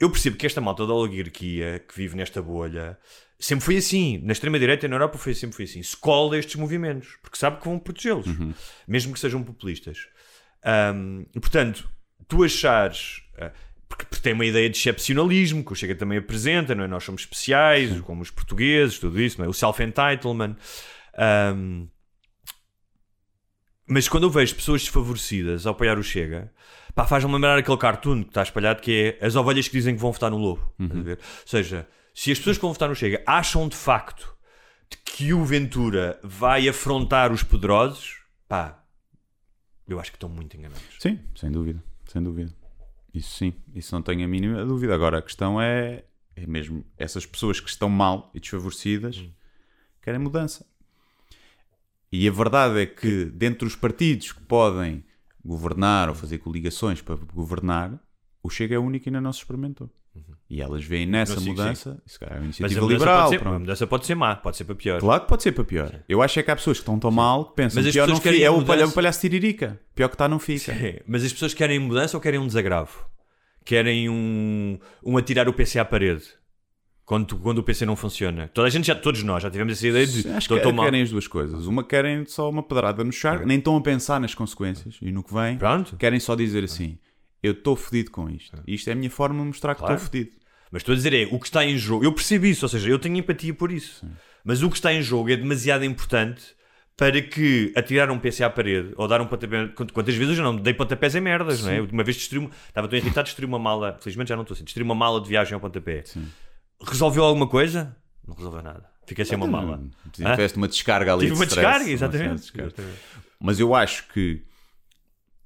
Eu 0.00 0.08
percebo 0.10 0.36
que 0.38 0.46
esta 0.46 0.62
malta 0.62 0.86
da 0.86 0.94
oligarquia 0.94 1.84
que 1.86 1.94
vive 1.94 2.16
nesta 2.16 2.40
bolha 2.40 2.96
sempre 3.38 3.64
foi 3.64 3.76
assim. 3.76 4.18
Na 4.24 4.32
extrema-direita 4.32 4.86
e 4.86 4.88
na 4.88 4.96
Europa 4.96 5.18
foi, 5.18 5.34
sempre 5.34 5.56
foi 5.56 5.64
assim. 5.64 5.82
Se 5.82 5.96
cola 5.96 6.36
estes 6.38 6.56
movimentos, 6.56 7.16
porque 7.22 7.38
sabe 7.38 7.58
que 7.58 7.64
vão 7.64 7.78
protegê-los, 7.78 8.26
mesmo 8.86 9.12
que 9.12 9.20
sejam 9.20 9.42
populistas. 9.42 10.08
Ahm, 10.64 11.24
e, 11.34 11.40
portanto, 11.40 11.88
tu 12.26 12.42
achares... 12.42 13.22
ah, 13.38 13.52
porque, 13.88 14.04
porque 14.04 14.22
tem 14.22 14.34
uma 14.34 14.44
ideia 14.44 14.68
de 14.68 14.76
excepcionalismo 14.76 15.64
que 15.64 15.72
o 15.72 15.74
Chega 15.74 15.94
também 15.94 16.18
apresenta, 16.18 16.74
não 16.74 16.84
é? 16.84 16.86
Nós 16.86 17.04
somos 17.04 17.22
especiais, 17.22 17.98
como 18.02 18.20
os 18.20 18.30
portugueses, 18.30 18.98
tudo 18.98 19.18
isso, 19.18 19.38
não 19.38 19.46
é? 19.46 19.48
O 19.48 19.54
self-entitlement. 19.54 20.56
Ahm, 21.16 21.88
mas 23.88 24.06
quando 24.06 24.24
eu 24.24 24.30
vejo 24.30 24.54
pessoas 24.54 24.82
desfavorecidas 24.82 25.66
a 25.66 25.70
apoiar 25.70 25.98
o 25.98 26.02
Chega, 26.02 26.52
pá, 26.94 27.06
faz-me 27.06 27.32
lembrar 27.32 27.56
aquele 27.56 27.78
cartoon 27.78 28.22
que 28.22 28.28
está 28.28 28.42
espalhado 28.42 28.82
que 28.82 29.16
é 29.20 29.26
as 29.26 29.34
ovelhas 29.34 29.66
que 29.66 29.72
dizem 29.78 29.94
que 29.94 30.00
vão 30.00 30.12
votar 30.12 30.30
no 30.30 30.36
Lobo. 30.36 30.70
Ver? 31.02 31.18
Ou 31.18 31.46
seja, 31.46 31.88
se 32.18 32.32
as 32.32 32.38
pessoas 32.38 32.56
que 32.56 32.62
vão 32.62 32.72
votar 32.72 32.88
no 32.88 32.96
Chega 32.96 33.22
acham 33.24 33.68
de 33.68 33.76
facto 33.76 34.36
de 34.90 34.96
que 34.96 35.32
o 35.32 35.44
Ventura 35.44 36.18
vai 36.24 36.68
afrontar 36.68 37.30
os 37.30 37.44
poderosos, 37.44 38.24
pá, 38.48 38.84
eu 39.86 40.00
acho 40.00 40.10
que 40.10 40.16
estão 40.16 40.28
muito 40.28 40.56
enganados. 40.56 40.82
Sim, 40.98 41.20
sem 41.36 41.48
dúvida. 41.48 41.80
Sem 42.08 42.20
dúvida. 42.20 42.52
Isso 43.14 43.36
sim. 43.36 43.54
Isso 43.72 43.94
não 43.94 44.02
tenho 44.02 44.24
a 44.24 44.28
mínima 44.28 44.66
dúvida. 44.66 44.96
Agora 44.96 45.18
a 45.18 45.22
questão 45.22 45.62
é, 45.62 46.06
é 46.34 46.44
mesmo 46.44 46.84
essas 46.96 47.24
pessoas 47.24 47.60
que 47.60 47.70
estão 47.70 47.88
mal 47.88 48.32
e 48.34 48.40
desfavorecidas 48.40 49.24
querem 50.02 50.18
mudança. 50.18 50.66
E 52.10 52.26
a 52.26 52.32
verdade 52.32 52.80
é 52.80 52.86
que 52.86 53.26
dentro 53.26 53.64
dos 53.64 53.76
partidos 53.76 54.32
que 54.32 54.42
podem 54.42 55.04
governar 55.44 56.08
ou 56.08 56.16
fazer 56.16 56.38
coligações 56.38 57.00
para 57.00 57.14
governar, 57.14 57.96
o 58.42 58.50
Chega 58.50 58.74
é 58.74 58.78
o 58.78 58.82
único 58.82 59.04
que 59.04 59.08
ainda 59.08 59.20
não 59.20 59.32
se 59.32 59.38
experimentou. 59.38 59.88
E 60.50 60.62
elas 60.62 60.82
veem 60.84 61.06
nessa 61.06 61.34
Não, 61.34 61.42
sim, 61.42 61.50
mudança, 61.50 62.02
isso 62.06 62.18
calhar 62.18 62.36
é 62.36 62.38
uma 62.40 62.46
Mas 62.46 62.58
iniciativa 62.60 62.80
a 62.80 62.82
mudança, 62.82 62.98
liberal. 63.04 63.28
pode 63.28 63.38
ser, 63.38 63.46
a 63.48 63.58
mudança 63.58 63.86
pode 63.86 64.06
ser 64.06 64.14
má, 64.14 64.36
pode 64.36 64.56
ser 64.56 64.64
para 64.64 64.74
pior. 64.74 65.00
Claro 65.00 65.22
que 65.22 65.28
pode 65.28 65.42
ser 65.42 65.52
para 65.52 65.64
pior. 65.64 66.04
Eu 66.08 66.22
acho 66.22 66.40
é 66.40 66.42
que 66.42 66.50
há 66.50 66.56
pessoas 66.56 66.78
que 66.78 66.82
estão 66.82 66.98
tão 66.98 67.10
mal 67.10 67.44
que 67.46 67.56
pensam 67.56 67.76
Mas 67.82 67.86
as 67.88 67.92
pior 67.92 68.08
não 68.08 68.16
fica. 68.16 68.30
É 68.30 68.48
o 68.50 68.54
palha- 68.54 68.60
mudança. 68.78 68.86
o 68.92 68.94
palhaço 68.94 69.20
tiririca. 69.20 69.80
Pior 69.94 70.08
que 70.08 70.14
está 70.14 70.26
não 70.28 70.38
fica. 70.38 70.72
É, 70.72 71.02
mas 71.06 71.22
as 71.24 71.32
pessoas 71.32 71.52
querem 71.52 71.78
mudança 71.78 72.16
ou 72.16 72.20
querem 72.20 72.40
um 72.40 72.46
desagravo? 72.46 73.06
Querem 73.64 74.08
um, 74.08 74.78
um 75.04 75.16
atirar 75.18 75.48
o 75.48 75.52
PC 75.52 75.78
à 75.78 75.84
parede? 75.84 76.24
Quando, 77.04 77.36
quando 77.38 77.58
o 77.58 77.62
PC 77.62 77.86
não 77.86 77.96
funciona. 77.96 78.48
Toda 78.48 78.66
a 78.66 78.70
gente 78.70 78.86
já, 78.86 78.94
todos 78.94 79.22
nós 79.22 79.42
já 79.42 79.50
tivemos 79.50 79.72
essa 79.74 79.86
ideia 79.86 80.06
de 80.06 80.28
Acho 80.30 80.48
que 80.48 80.60
tão 80.60 80.72
mal. 80.72 80.84
querem 80.84 81.00
as 81.02 81.10
duas 81.10 81.26
coisas. 81.26 81.66
Uma 81.66 81.82
querem 81.82 82.26
só 82.26 82.50
uma 82.50 82.62
pedrada 82.62 83.02
no 83.02 83.10
charco, 83.12 83.46
nem 83.46 83.56
estão 83.58 83.76
a 83.76 83.80
pensar 83.80 84.20
nas 84.20 84.34
consequências 84.34 84.98
e 85.00 85.10
no 85.10 85.22
que 85.22 85.32
vem. 85.32 85.56
Pronto. 85.56 85.96
Querem 85.96 86.20
só 86.20 86.34
dizer 86.34 86.64
assim: 86.64 86.98
eu 87.42 87.52
estou 87.52 87.76
fedido 87.76 88.10
com 88.10 88.28
isto. 88.28 88.60
E 88.66 88.74
isto 88.74 88.88
é 88.88 88.92
a 88.92 88.96
minha 88.96 89.10
forma 89.10 89.40
de 89.40 89.46
mostrar 89.46 89.74
que 89.74 89.80
Claro. 89.80 89.94
estou 89.94 90.10
fedido. 90.10 90.36
Mas 90.70 90.80
estou 90.82 90.92
a 90.92 90.96
dizer 90.96 91.14
é, 91.14 91.26
o 91.30 91.38
que 91.38 91.46
está 91.46 91.64
em 91.64 91.76
jogo, 91.78 92.04
eu 92.04 92.12
percebo 92.12 92.44
isso, 92.46 92.64
ou 92.64 92.68
seja, 92.68 92.88
eu 92.90 92.98
tenho 92.98 93.16
empatia 93.16 93.54
por 93.54 93.72
isso. 93.72 94.06
Mas 94.44 94.62
o 94.62 94.68
que 94.68 94.76
está 94.76 94.92
em 94.92 95.00
jogo 95.02 95.30
é 95.30 95.36
demasiado 95.36 95.84
importante 95.84 96.42
para 96.96 97.22
que 97.22 97.72
atirar 97.76 98.10
um 98.10 98.18
PC 98.18 98.42
à 98.44 98.50
parede 98.50 98.92
ou 98.96 99.06
dar 99.08 99.20
um 99.20 99.26
pontapé. 99.26 99.68
quant- 99.68 99.92
Quantas 99.92 100.14
vezes 100.14 100.30
eu 100.30 100.36
já 100.36 100.42
não 100.42 100.56
dei 100.56 100.74
pontapés 100.74 101.14
em 101.14 101.20
merdas, 101.20 101.62
não 101.62 101.70
é? 101.70 101.80
Uma 101.80 102.02
vez 102.04 102.16
destruí 102.16 102.38
uma, 102.40 102.50
estava 102.66 102.88
tão 102.88 102.98
irritado, 102.98 103.24
destruí 103.26 103.46
uma 103.46 103.58
mala. 103.58 103.96
Felizmente 104.00 104.28
já 104.30 104.36
não 104.36 104.42
estou 104.42 104.54
assim, 104.54 104.64
destruí 104.64 104.82
uma 104.84 104.94
mala 104.96 105.20
de 105.20 105.28
viagem 105.28 105.54
ao 105.54 105.60
pontapé. 105.60 106.02
Resolveu 106.82 107.24
alguma 107.24 107.46
coisa? 107.48 107.96
Não 108.26 108.34
resolveu 108.34 108.62
nada. 108.62 108.84
Fiquei 109.06 109.24
sem 109.24 109.36
uma 109.36 109.46
mala. 109.46 109.80
Tiveste 110.12 110.58
uma 110.58 110.68
descarga 110.68 111.12
ali 111.14 111.22
Tive 111.26 111.32
de 111.34 111.38
uma 111.40 111.44
stress, 111.46 111.66
descarga, 111.66 111.84
uma 111.86 111.92
exatamente. 111.94 112.40
descarga. 112.42 112.66
Exatamente. 112.68 112.98
Mas 113.40 113.60
eu 113.60 113.74
acho 113.74 114.06
que 114.08 114.42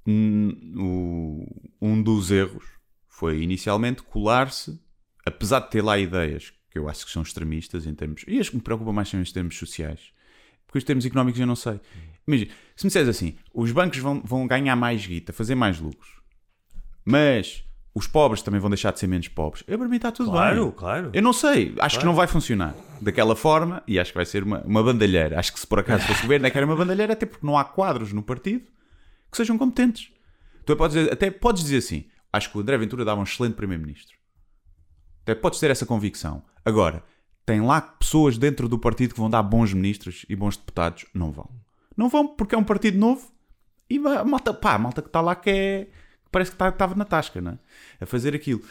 um 0.07 2.03
dos 2.03 2.31
erros 2.31 2.65
foi 3.09 3.41
inicialmente 3.43 4.03
colar-se, 4.03 4.81
apesar 5.25 5.61
de 5.61 5.71
ter 5.71 5.83
lá 5.83 5.99
ideias 5.99 6.53
que 6.71 6.79
eu 6.79 6.89
acho 6.89 7.05
que 7.05 7.13
são 7.13 7.23
extremistas 7.23 7.87
em 7.87 7.95
termos. 7.95 8.25
E 8.27 8.39
as 8.41 8.49
que 8.49 8.57
me 8.57 8.63
preocupam 8.63 8.93
mais 8.93 9.09
são 9.09 9.21
os 9.21 9.31
termos 9.31 9.57
sociais. 9.59 10.01
Porque 10.67 10.79
os 10.79 10.85
termos 10.85 11.05
económicos 11.05 11.39
eu 11.39 11.47
não 11.47 11.55
sei. 11.57 11.79
Imagina, 12.27 12.51
se 12.75 12.85
me 12.85 12.89
disseres 12.89 13.09
assim, 13.09 13.37
os 13.53 13.71
bancos 13.73 13.99
vão, 13.99 14.23
vão 14.25 14.47
ganhar 14.47 14.75
mais 14.75 15.05
guita, 15.07 15.33
fazer 15.33 15.55
mais 15.55 15.79
lucros, 15.79 16.09
mas 17.05 17.63
os 17.95 18.07
pobres 18.07 18.41
também 18.41 18.59
vão 18.61 18.71
deixar 18.71 18.91
de 18.93 19.01
ser 19.01 19.07
menos 19.07 19.29
pobres. 19.29 19.63
Eu, 19.67 19.77
para 19.79 19.87
mim 19.89 19.97
está 19.97 20.11
tudo 20.11 20.31
Claro, 20.31 20.67
bem. 20.67 20.73
claro. 20.75 21.11
Eu 21.13 21.21
não 21.21 21.33
sei, 21.35 21.75
acho 21.79 21.99
que 21.99 22.05
não 22.07 22.15
vai 22.15 22.27
funcionar 22.27 22.75
daquela 23.03 23.37
forma 23.37 23.83
e 23.87 23.99
acho 23.99 24.13
que 24.13 24.17
vai 24.17 24.25
ser 24.25 24.43
uma, 24.45 24.63
uma 24.63 24.83
bandalheira. 24.83 25.39
Acho 25.39 25.53
que 25.53 25.61
se 25.61 25.67
por 25.67 25.81
acaso 25.81 26.07
fosse 26.07 26.23
governo 26.23 26.47
é 26.47 26.51
que 26.51 26.57
era 26.57 26.65
uma 26.67 26.77
bandalheira, 26.77 27.13
até 27.13 27.27
porque 27.27 27.45
não 27.47 27.59
há 27.59 27.65
quadros 27.65 28.13
no 28.13 28.23
partido 28.23 28.65
que 29.33 29.37
sejam 29.39 29.59
competentes. 29.59 30.13
Tu 30.65 30.77
podes 30.77 30.97
dizer- 30.97 31.13
até 31.13 31.31
podes 31.31 31.65
dizer 31.65 31.79
assim: 31.79 32.05
acho 32.33 32.51
que 32.51 32.59
o 32.59 32.61
André 32.61 32.77
Ventura 32.79 33.05
dava 33.05 33.21
um 33.21 33.25
excelente 33.25 33.55
primeiro-ministro. 33.55 34.17
Até 35.23 35.35
podes 35.35 35.59
ter 35.59 35.71
essa 35.71 35.87
convicção. 35.87 36.45
Agora, 36.65 37.03
tem 37.45 37.61
lá 37.61 37.81
pessoas 37.81 38.39
dentro 38.39 38.69
do 38.69 38.79
partido 38.79 39.15
que 39.15 39.21
vão 39.21 39.31
dar 39.31 39.43
bons 39.43 39.73
ministros 39.73 40.25
e 40.29 40.37
bons 40.37 40.57
deputados. 40.57 41.07
Não 41.15 41.33
vão. 41.33 41.51
Não 41.97 42.09
vão 42.09 42.29
porque 42.29 42.55
é 42.55 42.59
um 42.59 42.65
partido 42.65 42.99
novo 42.99 43.33
e 43.91 43.99
a 43.99 44.25
malta, 44.25 44.55
pá, 44.55 44.75
a 44.75 44.79
malta 44.79 45.03
que 45.03 45.09
está 45.09 45.21
lá 45.21 45.35
que 45.35 45.51
é. 45.51 45.89
Parece 46.31 46.51
que 46.51 46.63
estava 46.65 46.95
na 46.95 47.05
tasca, 47.05 47.41
não 47.41 47.53
é? 47.53 47.59
A 48.01 48.07
fazer 48.07 48.35
aquilo. 48.35 48.63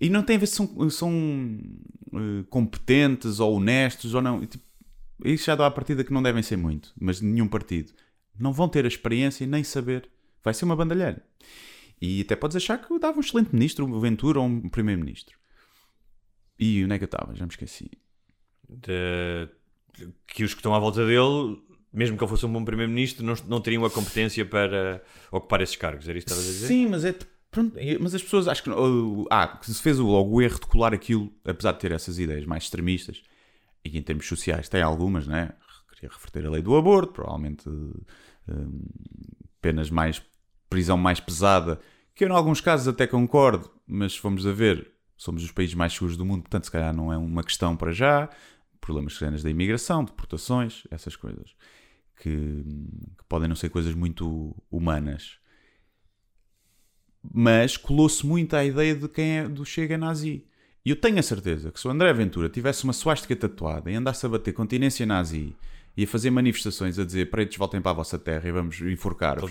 E 0.00 0.10
não 0.10 0.22
tem 0.22 0.34
a 0.36 0.38
ver 0.40 0.46
se 0.46 0.56
são, 0.56 0.90
são 0.90 1.12
uh, 2.12 2.44
competentes 2.50 3.38
ou 3.38 3.54
honestos 3.54 4.14
ou 4.14 4.20
não. 4.20 4.42
E, 4.42 4.46
tipo, 4.46 4.64
isso 5.24 5.44
já 5.44 5.54
dá 5.54 5.66
a 5.66 5.70
partida 5.70 6.02
que 6.02 6.12
não 6.12 6.20
devem 6.22 6.42
ser 6.42 6.56
muito, 6.56 6.92
mas 7.00 7.20
nenhum 7.20 7.46
partido. 7.46 7.92
Não 8.38 8.52
vão 8.52 8.68
ter 8.68 8.84
a 8.84 8.88
experiência 8.88 9.46
nem 9.46 9.62
saber. 9.62 10.10
Vai 10.42 10.52
ser 10.54 10.64
uma 10.64 10.76
bandalheira. 10.76 11.24
E 12.00 12.20
até 12.20 12.36
podes 12.36 12.56
achar 12.56 12.78
que 12.78 12.98
dava 12.98 13.16
um 13.16 13.20
excelente 13.20 13.54
ministro, 13.54 13.86
um 13.86 14.00
Ventura 14.00 14.40
ou 14.40 14.46
um 14.46 14.68
primeiro-ministro. 14.68 15.38
E 16.58 16.84
onde 16.84 16.94
é 16.94 16.98
que 16.98 17.04
eu 17.04 17.06
estava? 17.06 17.34
Já 17.34 17.44
me 17.44 17.50
esqueci. 17.50 17.90
De... 18.68 19.48
Que 20.26 20.44
os 20.44 20.52
que 20.52 20.58
estão 20.58 20.74
à 20.74 20.78
volta 20.78 21.06
dele, 21.06 21.62
mesmo 21.92 22.16
que 22.16 22.24
ele 22.24 22.28
fosse 22.28 22.44
um 22.44 22.52
bom 22.52 22.64
primeiro-ministro, 22.64 23.24
não, 23.24 23.34
não 23.46 23.60
teriam 23.60 23.84
a 23.84 23.90
competência 23.90 24.44
para 24.44 25.02
ocupar 25.30 25.60
esses 25.60 25.76
cargos. 25.76 26.08
Era 26.08 26.18
isso 26.18 26.26
que 26.26 26.32
estavas 26.32 26.48
a 26.48 26.52
dizer? 26.52 26.66
Sim, 26.66 26.88
mas 26.88 27.04
é. 27.04 27.14
Pronto, 27.50 27.78
mas 28.00 28.14
as 28.14 28.22
pessoas 28.22 28.48
acho 28.48 28.64
que. 28.64 28.70
Ah, 29.30 29.60
se 29.62 29.80
fez 29.80 29.98
logo 29.98 30.36
o 30.36 30.42
erro 30.42 30.58
de 30.58 30.66
colar 30.66 30.92
aquilo, 30.92 31.32
apesar 31.44 31.70
de 31.72 31.78
ter 31.78 31.92
essas 31.92 32.18
ideias 32.18 32.44
mais 32.44 32.64
extremistas, 32.64 33.22
e 33.84 33.96
em 33.96 34.02
termos 34.02 34.26
sociais 34.26 34.68
tem 34.68 34.82
algumas, 34.82 35.26
né? 35.28 35.52
Queria 35.94 36.10
reverter 36.10 36.46
a 36.46 36.50
lei 36.50 36.62
do 36.62 36.76
aborto, 36.76 37.12
provavelmente 37.12 37.68
uh, 37.68 38.04
penas 39.60 39.90
mais. 39.90 40.22
prisão 40.68 40.96
mais 40.96 41.20
pesada, 41.20 41.80
que 42.14 42.24
eu, 42.24 42.28
em 42.28 42.32
alguns 42.32 42.60
casos, 42.60 42.88
até 42.88 43.06
concordo, 43.06 43.70
mas 43.86 44.18
vamos 44.18 44.46
a 44.46 44.52
ver, 44.52 44.92
somos 45.16 45.42
os 45.42 45.50
países 45.50 45.74
mais 45.74 45.92
seguros 45.92 46.16
do 46.16 46.24
mundo, 46.24 46.42
portanto, 46.42 46.64
se 46.64 46.70
calhar 46.70 46.94
não 46.94 47.12
é 47.12 47.16
uma 47.16 47.42
questão 47.42 47.76
para 47.76 47.92
já. 47.92 48.28
Problemas 48.80 49.16
cenas 49.16 49.42
da 49.42 49.48
imigração, 49.48 50.04
deportações, 50.04 50.84
essas 50.90 51.16
coisas, 51.16 51.54
que, 52.16 52.30
que 53.16 53.24
podem 53.28 53.48
não 53.48 53.56
ser 53.56 53.70
coisas 53.70 53.94
muito 53.94 54.54
humanas 54.70 55.38
mas 57.32 57.76
colou-se 57.76 58.26
muito 58.26 58.54
à 58.54 58.64
ideia 58.64 58.94
de 58.94 59.08
quem 59.08 59.38
é 59.38 59.48
do 59.48 59.64
Chega 59.64 59.96
nazi. 59.96 60.44
E 60.84 60.90
eu 60.90 60.96
tenho 60.96 61.18
a 61.18 61.22
certeza 61.22 61.70
que 61.70 61.80
se 61.80 61.88
o 61.88 61.90
André 61.90 62.12
Ventura 62.12 62.48
tivesse 62.48 62.84
uma 62.84 62.92
suástica 62.92 63.34
tatuada 63.34 63.90
e 63.90 63.94
andasse 63.94 64.26
a 64.26 64.28
bater 64.28 64.52
continência 64.52 65.06
nazi 65.06 65.56
e 65.96 66.04
a 66.04 66.06
fazer 66.06 66.30
manifestações 66.30 66.98
a 66.98 67.04
dizer 67.04 67.30
pretos 67.30 67.56
voltem 67.56 67.80
para 67.80 67.92
a 67.92 67.94
vossa 67.94 68.18
terra 68.18 68.48
e 68.48 68.52
vamos 68.52 68.80
enforcar-vos, 68.80 69.50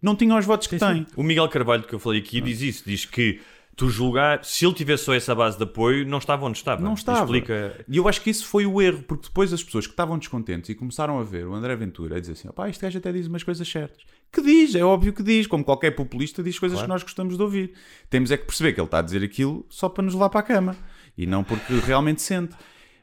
não 0.00 0.14
tinha 0.14 0.36
os 0.36 0.44
votos 0.44 0.66
que 0.66 0.78
sim, 0.78 0.86
tem. 0.86 0.96
Sim. 1.04 1.06
O 1.16 1.22
Miguel 1.22 1.48
Carvalho, 1.48 1.82
que 1.82 1.94
eu 1.94 1.98
falei 1.98 2.20
aqui, 2.20 2.40
diz 2.40 2.60
isso: 2.60 2.84
diz 2.86 3.04
que 3.04 3.40
tu 3.76 3.88
julgar, 3.88 4.44
se 4.44 4.66
ele 4.66 4.74
tivesse 4.74 5.04
só 5.04 5.14
essa 5.14 5.34
base 5.34 5.56
de 5.56 5.64
apoio, 5.64 6.06
não 6.06 6.18
estava 6.18 6.44
onde 6.44 6.58
estava. 6.58 6.82
Não 6.82 6.94
estava. 6.94 7.20
Explica... 7.20 7.82
E 7.88 7.96
eu 7.96 8.06
acho 8.06 8.20
que 8.20 8.28
isso 8.28 8.46
foi 8.46 8.66
o 8.66 8.80
erro, 8.80 9.02
porque 9.02 9.28
depois 9.28 9.52
as 9.52 9.62
pessoas 9.64 9.86
que 9.86 9.92
estavam 9.92 10.18
descontentes 10.18 10.68
e 10.68 10.74
começaram 10.74 11.18
a 11.18 11.24
ver 11.24 11.46
o 11.46 11.54
André 11.54 11.74
Ventura 11.76 12.16
a 12.16 12.20
dizer 12.20 12.32
assim: 12.32 12.48
opá, 12.48 12.68
este 12.68 12.82
gajo 12.82 12.98
até 12.98 13.10
diz 13.10 13.26
umas 13.26 13.42
coisas 13.42 13.66
certas. 13.66 14.02
Que 14.30 14.42
diz, 14.42 14.74
é 14.74 14.84
óbvio 14.84 15.12
que 15.12 15.22
diz, 15.22 15.46
como 15.46 15.64
qualquer 15.64 15.92
populista 15.92 16.42
diz 16.42 16.58
coisas 16.58 16.76
claro. 16.76 16.86
que 16.86 16.92
nós 16.92 17.02
gostamos 17.02 17.36
de 17.36 17.42
ouvir. 17.42 17.72
Temos 18.08 18.30
é 18.30 18.36
que 18.36 18.44
perceber 18.44 18.74
que 18.74 18.80
ele 18.80 18.86
está 18.86 18.98
a 18.98 19.02
dizer 19.02 19.24
aquilo 19.24 19.66
só 19.68 19.88
para 19.88 20.04
nos 20.04 20.14
levar 20.14 20.28
para 20.28 20.40
a 20.40 20.44
cama 20.44 20.76
e 21.16 21.26
não 21.26 21.42
porque 21.42 21.72
realmente 21.84 22.22
sente. 22.22 22.54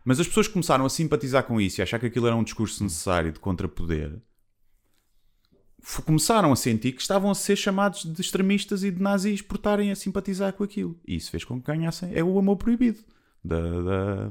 Mas 0.08 0.22
as 0.22 0.28
pessoas 0.28 0.47
começaram 0.47 0.86
a 0.86 0.89
simpatizar 0.89 1.43
com 1.43 1.60
isso 1.60 1.82
e 1.82 1.84
achar 1.84 1.99
que 1.99 2.05
aquilo 2.05 2.28
era 2.28 2.36
um 2.36 2.41
discurso 2.41 2.82
necessário 2.82 3.30
de 3.30 3.41
contrapoder 3.41 4.22
começaram 6.05 6.51
a 6.51 6.55
sentir 6.55 6.93
que 6.93 7.01
estavam 7.01 7.30
a 7.30 7.36
ser 7.36 7.55
chamados 7.55 8.03
de 8.03 8.22
extremistas 8.22 8.84
e 8.84 8.91
de 8.91 9.01
nazis 9.01 9.41
por 9.41 9.55
estarem 9.55 9.91
a 9.91 9.95
simpatizar 9.95 10.53
com 10.53 10.64
aquilo. 10.64 10.97
E 11.05 11.16
isso 11.16 11.30
fez 11.30 11.43
com 11.43 11.62
que 11.62 11.68
ganhassem. 11.68 12.12
É 12.14 12.24
o 12.24 12.38
amor 12.39 12.58
proibido 12.58 12.99
da, 13.43 13.60
da, 13.60 14.30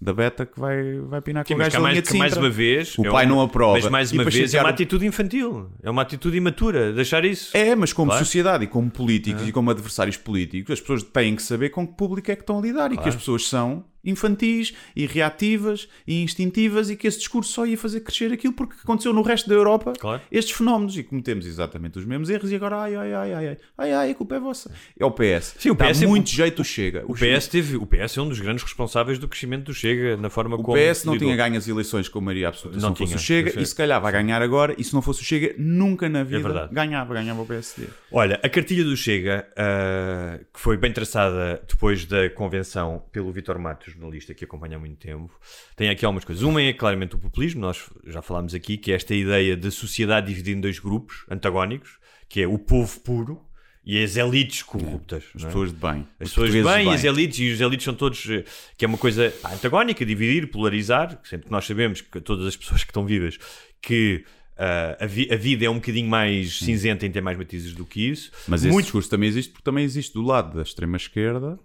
da 0.00 0.12
beta 0.12 0.44
que 0.44 0.58
vai, 0.58 0.98
vai 1.00 1.20
pinar 1.20 1.44
com 1.44 1.54
o 1.54 1.56
gajo 1.56 1.72
da 1.72 1.80
mais, 1.80 1.92
linha 1.92 2.02
de 2.02 2.08
Sintra. 2.08 2.18
mais 2.18 2.36
uma 2.36 2.50
vez 2.50 2.98
o 2.98 3.04
pai 3.04 3.24
é 3.24 3.28
não 3.28 3.40
aprova 3.40 3.72
mas 3.72 3.88
mais 3.88 4.12
uma 4.12 4.24
vez 4.24 4.54
é 4.54 4.60
uma 4.60 4.68
atitude 4.68 5.06
infantil 5.06 5.70
é 5.82 5.90
uma 5.90 6.02
atitude 6.02 6.36
imatura 6.36 6.92
deixar 6.92 7.24
isso 7.24 7.56
é 7.56 7.74
mas 7.74 7.92
como 7.92 8.10
claro. 8.10 8.24
sociedade 8.24 8.64
e 8.64 8.66
como 8.68 8.90
políticos 8.90 9.42
é. 9.42 9.46
e 9.46 9.52
como 9.52 9.70
adversários 9.70 10.16
políticos 10.16 10.74
as 10.74 10.80
pessoas 10.80 11.02
têm 11.02 11.34
que 11.34 11.42
saber 11.42 11.70
com 11.70 11.86
que 11.86 11.94
público 11.94 12.30
é 12.30 12.36
que 12.36 12.42
estão 12.42 12.58
a 12.58 12.62
lidar 12.62 12.88
claro. 12.88 12.94
e 12.94 12.98
que 12.98 13.08
as 13.08 13.16
pessoas 13.16 13.48
são 13.48 13.84
infantis 14.04 14.74
e 14.94 15.06
reativas 15.06 15.88
e 16.06 16.22
instintivas 16.22 16.90
e 16.90 16.96
que 16.96 17.06
esse 17.06 17.18
discurso 17.18 17.52
só 17.52 17.66
ia 17.66 17.78
fazer 17.78 18.00
crescer 18.00 18.32
aquilo 18.32 18.52
porque 18.52 18.74
aconteceu 18.82 19.12
no 19.12 19.22
resto 19.22 19.48
da 19.48 19.54
Europa 19.54 19.92
claro. 19.98 20.22
estes 20.30 20.56
fenómenos 20.56 20.96
e 20.96 21.02
cometemos 21.02 21.46
exatamente 21.46 21.98
os 21.98 22.04
mesmos 22.04 22.30
erros 22.30 22.50
e 22.50 22.56
agora 22.56 22.82
ai 22.82 22.94
ai 22.94 23.14
ai 23.14 23.32
ai 23.32 23.48
ai 23.48 23.56
ai, 23.78 23.92
ai 23.92 24.10
a 24.10 24.14
culpa 24.14 24.36
é 24.36 24.40
vossa. 24.40 24.70
É 24.98 25.04
o 25.04 25.10
PS 25.10 25.54
Sim, 25.58 25.70
o 25.70 25.76
PS 25.76 26.00
Dá 26.00 26.08
muito 26.08 26.30
jeito 26.30 26.62
o 26.62 26.64
Chega. 26.64 27.04
o, 27.06 27.12
o 27.12 27.14
PS 27.14 27.48
teve 27.48 27.76
o 27.76 27.86
PS 27.86 28.16
é 28.16 28.22
um 28.22 28.28
dos 28.28 28.40
grandes 28.40 28.62
responsáveis 28.62 29.18
do 29.18 29.28
crescimento 29.28 29.64
do 29.64 29.74
Chega 29.74 30.16
na 30.16 30.30
forma 30.30 30.56
o 30.56 30.62
como 30.62 30.76
o 30.76 30.80
PS 30.80 31.04
não 31.04 31.14
lidou. 31.14 31.28
tinha 31.28 31.36
ganho 31.36 31.56
as 31.56 31.68
eleições 31.68 32.08
com 32.08 32.20
Maria 32.20 32.48
Absoluta 32.48 32.78
se 32.78 32.82
não, 32.82 32.90
não 32.90 32.96
fosse 32.96 33.14
o 33.14 33.18
Chega 33.18 33.60
e 33.60 33.64
se 33.64 33.74
calhar 33.74 34.00
vai 34.00 34.12
ganhar 34.12 34.42
agora 34.42 34.74
e 34.76 34.84
se 34.84 34.92
não 34.94 35.02
fosse 35.02 35.22
o 35.22 35.24
Chega 35.24 35.54
nunca 35.58 36.08
na 36.08 36.22
vida 36.24 36.70
é 36.70 36.74
ganhava 36.74 37.14
ganhava 37.14 37.42
o 37.42 37.46
PSD 37.46 37.86
olha 38.10 38.40
a 38.42 38.48
cartilha 38.48 38.84
do 38.84 38.96
Chega 38.96 39.46
uh, 39.52 40.44
que 40.52 40.60
foi 40.60 40.76
bem 40.76 40.92
traçada 40.92 41.62
depois 41.68 42.04
da 42.04 42.28
convenção 42.30 43.02
pelo 43.12 43.30
Vitor 43.32 43.58
Matos 43.58 43.91
jornalista 43.92 44.34
que 44.34 44.44
acompanha 44.44 44.76
há 44.76 44.80
muito 44.80 44.98
tempo. 44.98 45.38
Tem 45.76 45.88
aqui 45.88 46.04
algumas 46.04 46.24
coisas. 46.24 46.42
Uma 46.42 46.62
é 46.62 46.72
claramente 46.72 47.14
o 47.14 47.18
populismo, 47.18 47.60
nós 47.60 47.90
já 48.06 48.22
falámos 48.22 48.54
aqui, 48.54 48.76
que 48.76 48.92
é 48.92 48.94
esta 48.94 49.14
ideia 49.14 49.56
de 49.56 49.70
sociedade 49.70 50.26
dividida 50.26 50.58
em 50.58 50.60
dois 50.60 50.78
grupos 50.78 51.24
antagónicos, 51.30 51.98
que 52.28 52.40
é 52.40 52.46
o 52.46 52.58
povo 52.58 53.00
puro 53.00 53.40
e 53.84 54.02
as 54.02 54.16
elites 54.16 54.62
corruptas. 54.62 55.24
É, 55.34 55.38
as 55.38 55.44
pessoas 55.44 55.72
de 55.72 55.78
bem. 55.78 56.06
As 56.20 56.28
pessoas 56.28 56.52
de 56.52 56.62
bem, 56.62 56.90
e 56.90 56.94
as 56.94 57.04
elites, 57.04 57.38
e 57.40 57.50
os 57.50 57.60
elites 57.60 57.84
são 57.84 57.94
todos, 57.94 58.24
eh, 58.30 58.44
que 58.76 58.84
é 58.84 58.88
uma 58.88 58.98
coisa 58.98 59.32
antagónica, 59.52 60.06
dividir, 60.06 60.50
polarizar, 60.50 61.20
sempre 61.24 61.46
que 61.46 61.52
nós 61.52 61.66
sabemos 61.66 62.00
que 62.00 62.20
todas 62.20 62.46
as 62.46 62.56
pessoas 62.56 62.82
que 62.84 62.90
estão 62.90 63.04
vivas, 63.04 63.38
que 63.80 64.24
Uh, 64.52 65.04
a, 65.04 65.06
vi 65.06 65.28
a, 65.32 65.36
vida 65.36 65.64
é 65.64 65.70
um 65.70 65.76
bocadinho 65.76 66.08
mais 66.08 66.58
cinzenta 66.58 67.06
em 67.06 67.10
ter 67.10 67.22
mais 67.22 67.38
matizes 67.38 67.72
do 67.72 67.86
que 67.86 68.10
isso. 68.10 68.30
Mas 68.46 68.62
esse 68.62 68.82
discurso 68.82 69.08
também 69.08 69.26
existe 69.26 69.50
porque 69.50 69.64
também 69.64 69.82
existe 69.82 70.12
do 70.12 70.20
lado 70.20 70.54
da 70.54 70.62
extrema 70.62 70.98
esquerda 70.98 71.58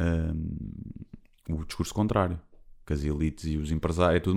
um, 0.00 0.56
o 1.48 1.64
discurso 1.64 1.94
contrário, 1.94 2.40
que 2.86 2.92
as 2.92 3.04
elites 3.04 3.44
e 3.44 3.56
os 3.56 3.70
empresários 3.70 4.16
é 4.16 4.20
tudo. 4.20 4.36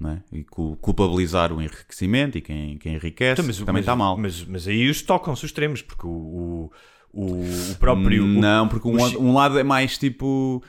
Não 0.00 0.10
é? 0.10 0.22
E 0.32 0.44
culpabilizar 0.44 1.52
o 1.52 1.60
enriquecimento 1.60 2.38
e 2.38 2.40
quem, 2.40 2.78
quem 2.78 2.94
enriquece 2.94 3.40
então, 3.40 3.46
mas, 3.46 3.58
também 3.58 3.80
está 3.80 3.96
mal. 3.96 4.16
Mas, 4.16 4.44
mas 4.44 4.68
aí 4.68 4.88
os 4.88 5.02
tocam-se 5.02 5.44
os 5.44 5.50
extremos, 5.50 5.82
porque 5.82 6.06
o, 6.06 6.70
o, 7.12 7.42
o 7.72 7.74
próprio. 7.80 8.24
Não, 8.24 8.68
porque 8.68 8.86
um, 8.86 8.96
um, 9.18 9.34
lado 9.34 9.58
é 9.58 9.64
mais 9.64 9.98
tipo. 9.98 10.62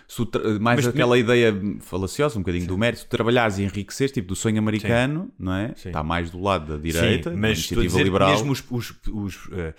Mais 0.60 0.78
mas, 0.78 0.88
aquela 0.88 1.12
mas... 1.12 1.20
ideia 1.20 1.62
falaciosa, 1.82 2.38
um 2.38 2.42
bocadinho 2.42 2.64
Sim. 2.64 2.70
do 2.70 2.78
mérito. 2.78 3.04
Tu 3.04 3.10
trabalhares 3.10 3.60
e 3.60 3.64
enriqueces, 3.64 4.12
tipo 4.12 4.30
do 4.30 4.36
sonho 4.36 4.58
americano, 4.58 5.26
Sim. 5.26 5.32
não 5.38 5.54
é? 5.54 5.74
Sim. 5.76 5.90
Está 5.90 6.02
mais 6.02 6.32
do 6.32 6.42
lado 6.42 6.74
da 6.74 6.82
direita, 6.82 7.32
Sim, 7.32 7.38
mas 7.38 7.60
iniciativa 7.60 7.82
dizer, 7.82 8.04
liberal. 8.04 8.32
Mesmo 8.32 8.52
os, 8.52 8.64
os, 8.72 8.94
os 9.08 9.46
uh, 9.48 9.74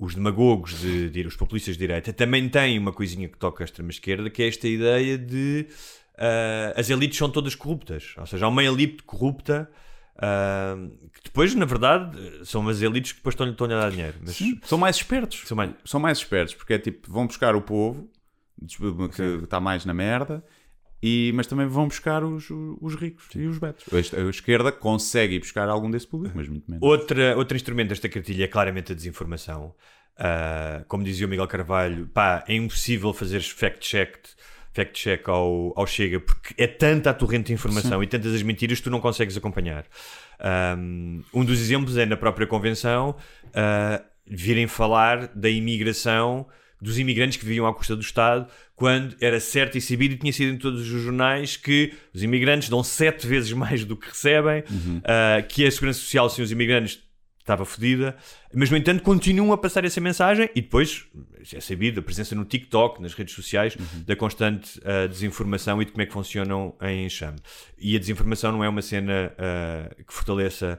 os 0.00 0.14
demagogos, 0.14 0.80
de, 0.80 1.10
de, 1.10 1.26
os 1.26 1.36
populistas 1.36 1.76
de 1.76 1.80
direita, 1.80 2.10
também 2.10 2.48
têm 2.48 2.78
uma 2.78 2.90
coisinha 2.90 3.28
que 3.28 3.36
toca 3.36 3.62
a 3.62 3.66
extrema-esquerda, 3.66 4.30
que 4.30 4.42
é 4.42 4.48
esta 4.48 4.66
ideia 4.66 5.18
de 5.18 5.66
uh, 6.14 6.72
as 6.74 6.88
elites 6.88 7.18
são 7.18 7.28
todas 7.28 7.54
corruptas. 7.54 8.14
Ou 8.16 8.26
seja, 8.26 8.46
há 8.46 8.48
uma 8.48 8.64
elite 8.64 9.02
corrupta 9.02 9.70
uh, 10.16 10.88
que 11.12 11.24
depois, 11.24 11.54
na 11.54 11.66
verdade, 11.66 12.18
são 12.46 12.66
as 12.66 12.80
elites 12.80 13.12
que 13.12 13.18
depois 13.18 13.34
estão-lhe 13.34 13.52
estão 13.52 13.66
a 13.66 13.68
dar 13.78 13.90
dinheiro. 13.90 14.16
Mas... 14.22 14.36
Sim, 14.36 14.58
são 14.64 14.78
mais 14.78 14.96
espertos. 14.96 15.42
São 15.46 15.54
mais... 15.54 15.70
são 15.84 16.00
mais 16.00 16.16
espertos, 16.16 16.54
porque 16.54 16.72
é 16.72 16.78
tipo, 16.78 17.12
vão 17.12 17.26
buscar 17.26 17.54
o 17.54 17.60
povo 17.60 18.10
que 19.14 19.22
está 19.44 19.60
mais 19.60 19.84
na 19.84 19.92
merda 19.92 20.42
e, 21.02 21.32
mas 21.34 21.46
também 21.46 21.66
vão 21.66 21.88
buscar 21.88 22.22
os, 22.22 22.48
os 22.80 22.94
ricos 22.94 23.26
Sim. 23.32 23.40
e 23.40 23.46
os 23.46 23.58
betos. 23.58 23.86
A, 23.92 24.20
a 24.20 24.30
esquerda 24.30 24.70
consegue 24.70 25.38
buscar 25.38 25.68
algum 25.68 25.90
desse 25.90 26.06
público, 26.06 26.36
mas 26.36 26.48
muito 26.48 26.70
menos. 26.70 26.86
Outra, 26.86 27.36
outro 27.36 27.56
instrumento 27.56 27.88
desta 27.88 28.08
cartilha 28.08 28.44
é 28.44 28.48
claramente 28.48 28.92
a 28.92 28.94
desinformação. 28.94 29.74
Uh, 30.18 30.84
como 30.86 31.02
dizia 31.02 31.26
o 31.26 31.30
Miguel 31.30 31.46
Carvalho, 31.46 32.06
pá, 32.08 32.44
é 32.46 32.54
impossível 32.54 33.12
fazer 33.14 33.40
fact-check 33.40 34.18
fact 34.72 34.92
check 34.92 35.28
ao, 35.28 35.72
ao 35.76 35.86
Chega 35.86 36.20
porque 36.20 36.54
é 36.56 36.66
tanta 36.66 37.10
a 37.10 37.14
torrente 37.14 37.48
de 37.48 37.52
informação 37.52 37.98
Sim. 37.98 38.04
e 38.04 38.06
tantas 38.06 38.34
as 38.34 38.42
mentiras 38.42 38.78
que 38.78 38.84
tu 38.84 38.90
não 38.90 39.00
consegues 39.00 39.36
acompanhar. 39.36 39.84
Um, 40.78 41.22
um 41.34 41.44
dos 41.44 41.60
exemplos 41.60 41.96
é 41.96 42.06
na 42.06 42.16
própria 42.16 42.46
convenção 42.46 43.16
uh, 43.46 44.04
virem 44.26 44.66
falar 44.66 45.28
da 45.28 45.48
imigração 45.48 46.46
dos 46.80 46.98
imigrantes 46.98 47.36
que 47.36 47.44
viviam 47.44 47.66
à 47.66 47.74
custa 47.74 47.94
do 47.94 48.02
Estado, 48.02 48.46
quando 48.74 49.16
era 49.20 49.38
certo 49.38 49.76
e 49.76 49.80
sabido 49.80 50.14
e 50.14 50.16
tinha 50.16 50.32
sido 50.32 50.52
em 50.52 50.56
todos 50.56 50.80
os 50.80 51.02
jornais 51.02 51.56
que 51.56 51.92
os 52.14 52.22
imigrantes 52.22 52.68
dão 52.68 52.82
sete 52.82 53.26
vezes 53.26 53.52
mais 53.52 53.84
do 53.84 53.96
que 53.96 54.08
recebem, 54.08 54.64
uhum. 54.70 54.98
uh, 54.98 55.46
que 55.48 55.66
a 55.66 55.70
segurança 55.70 56.00
social 56.00 56.30
sem 56.30 56.42
os 56.42 56.50
imigrantes 56.50 57.02
estava 57.40 57.64
fodida, 57.64 58.16
mas 58.54 58.70
no 58.70 58.76
entanto 58.76 59.02
continuam 59.02 59.52
a 59.52 59.58
passar 59.58 59.84
essa 59.84 60.00
mensagem 60.00 60.48
e 60.54 60.60
depois 60.60 61.06
é 61.52 61.60
sabido 61.60 62.00
a 62.00 62.02
presença 62.02 62.34
no 62.34 62.44
TikTok, 62.44 63.02
nas 63.02 63.12
redes 63.12 63.34
sociais, 63.34 63.74
uhum. 63.74 64.04
da 64.06 64.14
constante 64.14 64.78
uh, 64.78 65.08
desinformação 65.08 65.82
e 65.82 65.84
de 65.84 65.90
como 65.90 66.02
é 66.02 66.06
que 66.06 66.12
funcionam 66.12 66.74
em 66.80 67.06
enxame. 67.06 67.38
E 67.78 67.96
a 67.96 67.98
desinformação 67.98 68.52
não 68.52 68.62
é 68.62 68.68
uma 68.68 68.82
cena 68.82 69.32
uh, 69.32 70.04
que 70.04 70.12
fortaleça 70.12 70.78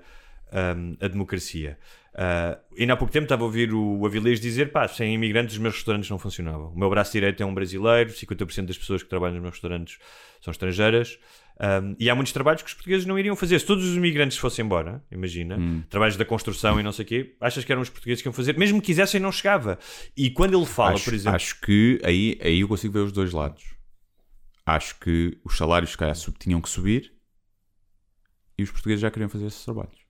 um, 0.52 0.96
a 1.00 1.08
democracia. 1.08 1.78
Uh, 2.14 2.60
ainda 2.78 2.92
há 2.94 2.98
pouco 2.98 3.12
tempo 3.12 3.24
estava 3.24 3.42
a 3.44 3.46
ouvir 3.46 3.74
o 3.74 4.06
Avilés 4.06 4.40
dizer: 4.40 4.72
pá, 4.72 4.88
sem 4.88 5.14
imigrantes 5.14 5.54
os 5.56 5.60
meus 5.62 5.76
restaurantes 5.76 6.10
não 6.10 6.20
funcionavam. 6.20 6.72
O 6.74 6.78
meu 6.78 6.90
braço 6.90 7.12
direito 7.14 7.42
é 7.42 7.46
um 7.46 7.54
brasileiro, 7.54 8.12
50% 8.12 8.66
das 8.66 8.78
pessoas 8.78 9.02
que 9.02 9.10
trabalham 9.10 9.36
nos 9.36 9.42
meus 9.44 9.54
restaurantes 9.56 9.98
são 10.42 10.52
estrangeiras. 10.52 11.18
Um, 11.60 11.96
e 12.00 12.10
há 12.10 12.16
muitos 12.16 12.34
trabalhos 12.34 12.64
que 12.64 12.68
os 12.68 12.74
portugueses 12.74 13.06
não 13.06 13.18
iriam 13.20 13.36
fazer. 13.36 13.60
Se 13.60 13.66
todos 13.66 13.86
os 13.86 13.96
imigrantes 13.96 14.38
fossem 14.38 14.66
embora, 14.66 15.04
imagina, 15.12 15.58
Hum. 15.58 15.84
trabalhos 15.90 16.18
da 16.18 16.26
construção 16.26 16.80
e 16.80 16.84
não 16.84 16.92
sei 16.92 17.06
o 17.06 17.08
quê, 17.08 17.36
achas 17.40 17.64
que 17.64 17.72
eram 17.72 17.82
os 17.84 17.90
portugueses 17.90 18.22
que 18.22 18.28
iam 18.28 18.34
fazer? 18.34 18.58
Mesmo 18.58 18.82
que 18.82 18.88
quisessem, 18.88 19.22
não 19.22 19.32
chegava. 19.32 19.78
E 20.18 20.32
quando 20.32 20.58
ele 20.58 20.66
fala, 20.66 20.96
acho, 20.96 21.06
por 21.06 21.14
exemplo. 21.14 21.36
acho 21.36 21.62
que 21.62 22.02
aí, 22.04 22.38
aí 22.42 22.62
eu 22.62 22.68
consigo 22.68 22.94
ver 22.94 23.02
os 23.02 23.12
dois 23.12 23.32
lados. 23.32 23.64
Acho 24.66 25.00
que 25.00 25.38
os 25.46 25.56
salários, 25.56 25.92
se 25.92 25.98
calhar, 25.98 26.16
tinham 26.40 26.60
que 26.60 26.70
subir 26.70 27.14
e 28.58 28.64
os 28.64 28.72
portugueses 28.72 29.02
já 29.02 29.12
queriam 29.12 29.30
fazer 29.30 29.46
esses 29.46 29.64
trabalhos. 29.64 30.01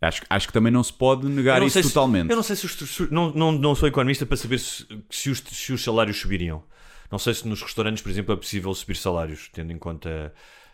Acho, 0.00 0.22
acho 0.30 0.46
que 0.46 0.52
também 0.52 0.72
não 0.72 0.82
se 0.82 0.92
pode 0.92 1.26
negar 1.28 1.58
não 1.60 1.66
isso 1.66 1.82
se- 1.82 1.88
totalmente. 1.88 2.30
eu 2.30 2.36
não 2.36 2.42
sei 2.42 2.54
se 2.54 2.66
os. 2.66 3.10
Não, 3.10 3.32
não, 3.32 3.50
não 3.52 3.74
sou 3.74 3.88
economista 3.88 4.24
para 4.24 4.36
saber 4.36 4.58
se, 4.60 4.86
se, 5.10 5.28
os, 5.30 5.38
se 5.50 5.72
os 5.72 5.82
salários 5.82 6.20
subiriam. 6.20 6.62
Não 7.10 7.18
sei 7.18 7.34
se 7.34 7.48
nos 7.48 7.60
restaurantes, 7.62 8.02
por 8.02 8.10
exemplo, 8.10 8.32
é 8.32 8.36
possível 8.36 8.72
subir 8.74 8.94
salários, 8.96 9.48
tendo 9.52 9.72
em 9.72 9.78
conta 9.78 10.32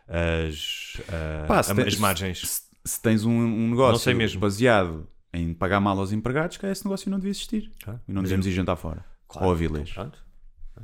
as, 0.09 1.01
ah, 1.09 1.45
Pá, 1.47 1.57
a- 1.57 1.87
as 1.87 1.97
margens. 1.97 2.41
Se, 2.41 2.63
se 2.85 3.01
tens 3.01 3.25
um, 3.25 3.31
um 3.33 3.71
negócio 3.71 3.93
Não 3.93 3.99
sei 3.99 4.15
mesmo. 4.15 4.41
baseado 4.41 5.09
em 5.33 5.55
pagar 5.55 5.81
mal 5.81 5.99
aos 5.99 6.13
empregados, 6.13 6.57
que 6.57 6.67
esse 6.67 6.85
negócio 6.85 7.11
não 7.11 7.19
devia 7.19 7.31
existir. 7.31 7.71
Ah, 7.87 7.97
e 8.07 8.13
não 8.13 8.23
devemos 8.23 8.47
ir 8.47 8.53
jantar 8.53 8.77
fora. 8.77 9.05
Claro, 9.27 9.47
Ou 9.49 9.53
a 9.53 9.57
Vilês. 9.57 9.91
Pronto. 9.93 10.23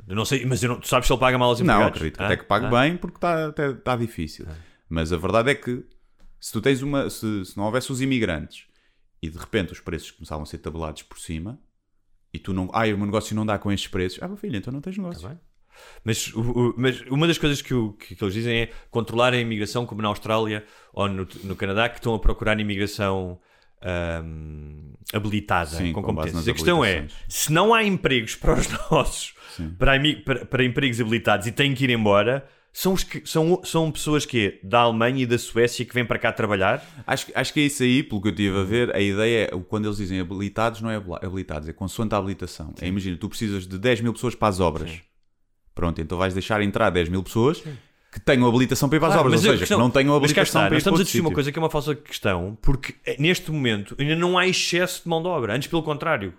Eu 0.08 0.14
não 0.16 0.24
sei, 0.24 0.46
mas 0.46 0.62
eu 0.62 0.70
não- 0.70 0.80
tu 0.80 0.88
sabes 0.88 1.06
se 1.06 1.12
ele 1.12 1.20
paga 1.20 1.36
mal 1.36 1.48
aos 1.50 1.60
Não, 1.60 1.74
empregados? 1.74 1.96
acredito 1.98 2.20
Ah? 2.20 2.26
até 2.26 2.36
que 2.36 2.44
pague 2.44 2.66
Ah? 2.66 2.70
bem 2.70 2.96
porque 2.96 3.16
está 3.16 3.52
tá 3.84 3.96
difícil. 3.96 4.46
Mas 4.88 5.12
a 5.12 5.16
verdade 5.16 5.50
é 5.50 5.54
que 5.54 5.84
se 6.40 6.52
tu 6.52 6.60
tens 6.60 6.80
uma. 6.82 7.08
Se, 7.10 7.44
se 7.44 7.56
não 7.56 7.64
houvesse 7.64 7.92
os 7.92 8.00
imigrantes 8.00 8.64
e 9.22 9.28
de 9.28 9.36
repente 9.38 9.72
os 9.72 9.80
preços 9.80 10.10
começavam 10.10 10.42
a 10.42 10.46
ser 10.46 10.58
tabelados 10.58 11.02
por 11.02 11.18
cima 11.18 11.60
e 12.32 12.38
tu 12.38 12.52
não. 12.52 12.70
Ah, 12.72 12.84
o 12.86 12.96
meu 12.96 13.06
negócio 13.06 13.36
não 13.36 13.44
dá 13.44 13.58
com 13.58 13.70
estes 13.70 13.90
preços. 13.90 14.18
Ah, 14.22 14.26
meu 14.28 14.36
filho, 14.36 14.56
então 14.56 14.72
não 14.72 14.80
tens 14.80 14.96
negócio. 14.96 15.28
Tá. 15.28 15.36
Mas, 16.04 16.32
o- 16.34 16.40
o- 16.40 16.74
mas 16.76 17.00
uma 17.02 17.26
das 17.26 17.38
coisas 17.38 17.62
que, 17.62 17.72
o- 17.72 17.92
que- 17.92 18.14
que 18.14 18.22
eles 18.24 18.34
dizem 18.34 18.62
é 18.62 18.70
controlar 18.90 19.32
a 19.32 19.38
imigração, 19.38 19.86
como 19.86 20.02
na 20.02 20.08
Austrália 20.08 20.64
ou 20.92 21.08
no, 21.08 21.26
no 21.44 21.56
Canadá, 21.56 21.88
que 21.88 21.96
estão 21.96 22.12
a 22.14 22.18
procurar 22.18 22.58
imigração 22.60 23.40
ahm, 23.82 24.92
habilitada, 25.12 25.70
Sim, 25.70 25.92
com 25.92 26.02
com 26.02 26.08
competências. 26.08 26.46
nas 26.46 26.48
A 26.48 26.52
questão 26.52 26.84
é: 26.84 27.06
se 27.28 27.52
não 27.52 27.72
há 27.74 27.82
empregos 27.84 28.34
para 28.36 28.54
os 28.54 28.68
nossos, 28.90 29.34
para, 29.78 29.92
para- 30.24 30.46
para 30.46 30.64
empregos 30.64 31.00
habilitados 31.00 31.46
e 31.46 31.52
têm 31.52 31.74
que 31.74 31.84
ir 31.84 31.90
embora, 31.90 32.46
são, 32.72 32.92
os 32.92 33.02
que, 33.04 33.22
são, 33.28 33.60
são 33.64 33.90
pessoas 33.90 34.24
que 34.24 34.60
da 34.62 34.80
Alemanha 34.80 35.22
e 35.22 35.26
da 35.26 35.38
Suécia 35.38 35.84
que 35.84 35.92
vêm 35.94 36.04
para 36.04 36.18
cá 36.18 36.32
trabalhar. 36.32 36.84
Acho, 37.06 37.26
que- 37.26 37.32
acho 37.34 37.52
que 37.52 37.60
é 37.60 37.62
isso 37.64 37.82
aí, 37.82 38.02
pelo 38.02 38.20
que 38.22 38.28
eu 38.28 38.32
estive 38.32 38.58
a 38.58 38.62
ver, 38.62 38.94
a 38.94 39.00
ideia 39.00 39.44
é 39.52 39.60
quando 39.68 39.86
eles 39.86 39.96
dizem 39.96 40.20
habilitados, 40.20 40.80
não 40.80 40.90
é 40.90 40.96
habilitados, 40.96 41.68
é 41.68 41.72
consoante 41.72 42.14
a 42.14 42.18
habilitação. 42.18 42.72
É, 42.80 42.86
imagina, 42.86 43.16
tu 43.16 43.28
precisas 43.28 43.66
de 43.66 43.78
10 43.78 44.00
mil 44.00 44.12
pessoas 44.12 44.34
para 44.34 44.48
as 44.48 44.60
obras. 44.60 44.90
Pronto, 45.74 46.00
então 46.00 46.18
vais 46.18 46.34
deixar 46.34 46.60
entrar 46.62 46.90
10 46.90 47.08
mil 47.08 47.22
pessoas 47.22 47.62
que 48.12 48.18
tenham 48.18 48.48
habilitação 48.48 48.88
para 48.88 48.96
ir 48.96 48.98
para 49.00 49.08
as 49.08 49.14
Claro, 49.14 49.28
obras, 49.28 49.40
ou 49.40 49.46
seja, 49.46 49.58
questão- 49.58 49.78
que 49.78 49.82
não 49.82 49.90
tenham 49.90 50.20
cá 50.20 50.26
está, 50.26 50.40
habilitação 50.42 50.60
para 50.62 50.66
ir 50.66 50.70
para 50.70 50.78
estamos 50.78 51.00
a 51.00 51.02
discutir 51.04 51.20
uma 51.20 51.32
coisa 51.32 51.52
que 51.52 51.58
é 51.58 51.62
uma 51.62 51.70
falsa 51.70 51.94
questão, 51.94 52.58
porque 52.60 52.94
eh, 53.06 53.16
neste 53.18 53.50
momento 53.52 53.94
ainda 53.98 54.16
não 54.16 54.36
há 54.36 54.46
excesso 54.48 55.02
de 55.04 55.08
mão 55.08 55.22
de 55.22 55.28
obra, 55.28 55.54
antes 55.54 55.68
pelo 55.68 55.82
contrário. 55.82 56.34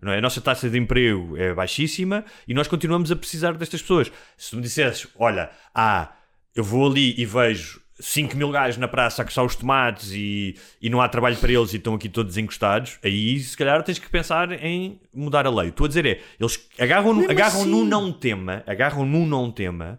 Não 0.00 0.10
é? 0.12 0.18
A 0.18 0.20
nossa 0.22 0.40
taxa 0.40 0.70
de 0.70 0.78
emprego 0.78 1.36
é 1.36 1.52
baixíssima 1.52 2.24
e 2.48 2.54
nós 2.54 2.66
continuamos 2.66 3.10
a 3.12 3.16
precisar 3.16 3.52
destas 3.52 3.82
pessoas. 3.82 4.10
Se 4.36 4.50
tu 4.50 4.56
me 4.56 4.62
dissesses, 4.62 5.06
olha, 5.18 5.50
ah, 5.74 6.12
eu 6.54 6.64
vou 6.64 6.88
ali 6.90 7.14
e 7.18 7.26
vejo 7.26 7.80
5 8.00 8.36
mil 8.36 8.50
gajos 8.50 8.78
na 8.78 8.88
praça 8.88 9.20
a 9.22 9.24
coçar 9.24 9.44
os 9.44 9.54
tomates 9.54 10.12
e, 10.12 10.56
e 10.80 10.88
não 10.88 11.00
há 11.00 11.08
trabalho 11.08 11.36
para 11.36 11.52
eles 11.52 11.72
e 11.74 11.76
estão 11.76 11.94
aqui 11.94 12.08
todos 12.08 12.36
encostados, 12.38 12.98
aí 13.02 13.38
se 13.40 13.56
calhar 13.56 13.82
tens 13.82 13.98
que 13.98 14.08
pensar 14.08 14.50
em 14.64 14.98
mudar 15.14 15.46
a 15.46 15.50
lei. 15.50 15.68
Estou 15.68 15.84
a 15.84 15.88
dizer 15.88 16.06
é, 16.06 16.20
eles 16.40 16.58
agarram, 16.78 17.12
Mesmo 17.14 17.30
agarram 17.30 17.60
assim. 17.60 17.70
num 17.70 17.84
não 17.84 18.12
tema, 18.12 18.62
agarram 18.66 19.04
num 19.04 19.26
não 19.26 19.50
tema 19.50 19.98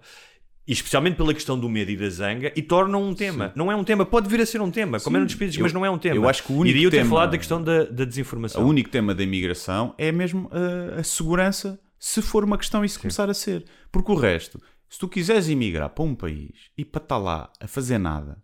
e 0.67 0.73
especialmente 0.73 1.15
pela 1.15 1.33
questão 1.33 1.57
do 1.57 1.69
medo 1.69 1.89
e 1.91 1.95
da 1.97 2.09
zanga, 2.09 2.51
e 2.55 2.61
tornam 2.61 3.01
um 3.01 3.15
tema. 3.15 3.53
Não 3.55 3.71
é 3.71 3.75
um 3.75 3.83
tema, 3.83 4.05
pode 4.05 4.27
vir 4.27 4.41
a 4.41 4.45
ser 4.45 4.59
um 4.61 4.69
tema, 4.69 4.99
como 4.99 5.15
é 5.15 5.19
eu- 5.21 5.23
mas 5.63 5.73
não 5.73 5.85
é 5.85 5.89
um 5.89 5.97
tema. 5.97 6.15
eu 6.15 6.27
acho 6.27 6.43
que 6.43 6.51
o 6.51 6.55
único 6.57 6.75
Iria 6.75 6.87
eu 6.87 6.91
ter 6.91 6.97
tema- 6.97 7.09
falado 7.09 7.31
da 7.31 7.37
questão 7.37 7.63
da, 7.63 7.85
da 7.85 8.03
desinformação. 8.03 8.63
O 8.63 8.67
único 8.67 8.89
tema 8.89 9.15
da 9.15 9.23
imigração 9.23 9.95
é 9.97 10.11
mesmo 10.11 10.49
a, 10.51 10.99
a 10.99 11.03
segurança, 11.03 11.79
se 11.97 12.21
for 12.21 12.43
uma 12.43 12.57
questão 12.57 12.83
e 12.83 12.89
se 12.89 12.99
começar 12.99 13.29
a 13.29 13.33
ser. 13.33 13.65
Porque 13.91 14.11
o 14.11 14.15
resto, 14.15 14.61
se 14.89 14.99
tu 14.99 15.07
quiseres 15.07 15.47
emigrar 15.47 15.89
para 15.89 16.03
um 16.03 16.13
país 16.13 16.69
e 16.77 16.83
para 16.83 17.01
estar 17.01 17.17
lá 17.17 17.49
a 17.61 17.67
fazer 17.67 17.97
nada, 17.97 18.37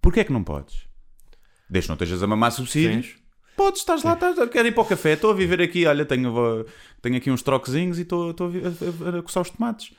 porquê 0.00 0.20
é 0.20 0.24
que 0.24 0.32
não 0.32 0.44
podes? 0.44 0.86
Desde 1.68 1.86
que 1.86 1.90
não 1.90 1.94
estejas 1.94 2.22
a 2.22 2.26
mamar 2.26 2.52
subsídios. 2.52 3.16
Podes, 3.56 3.80
estás 3.80 4.02
lá, 4.02 4.12
estás, 4.12 4.36
quero 4.50 4.68
ir 4.68 4.72
para 4.72 4.82
o 4.82 4.86
café, 4.86 5.14
estou 5.14 5.30
a 5.30 5.34
viver 5.34 5.62
aqui, 5.62 5.86
olha, 5.86 6.04
tenho, 6.04 6.64
tenho 7.00 7.16
aqui 7.16 7.30
uns 7.30 7.42
troquezinhos 7.42 7.98
e 7.98 8.02
estou, 8.02 8.30
estou 8.30 8.48
a, 8.48 9.10
a- 9.10 9.16
a- 9.16 9.18
a 9.18 9.22
coçar 9.22 9.42
os 9.42 9.50
tomates. 9.50 9.92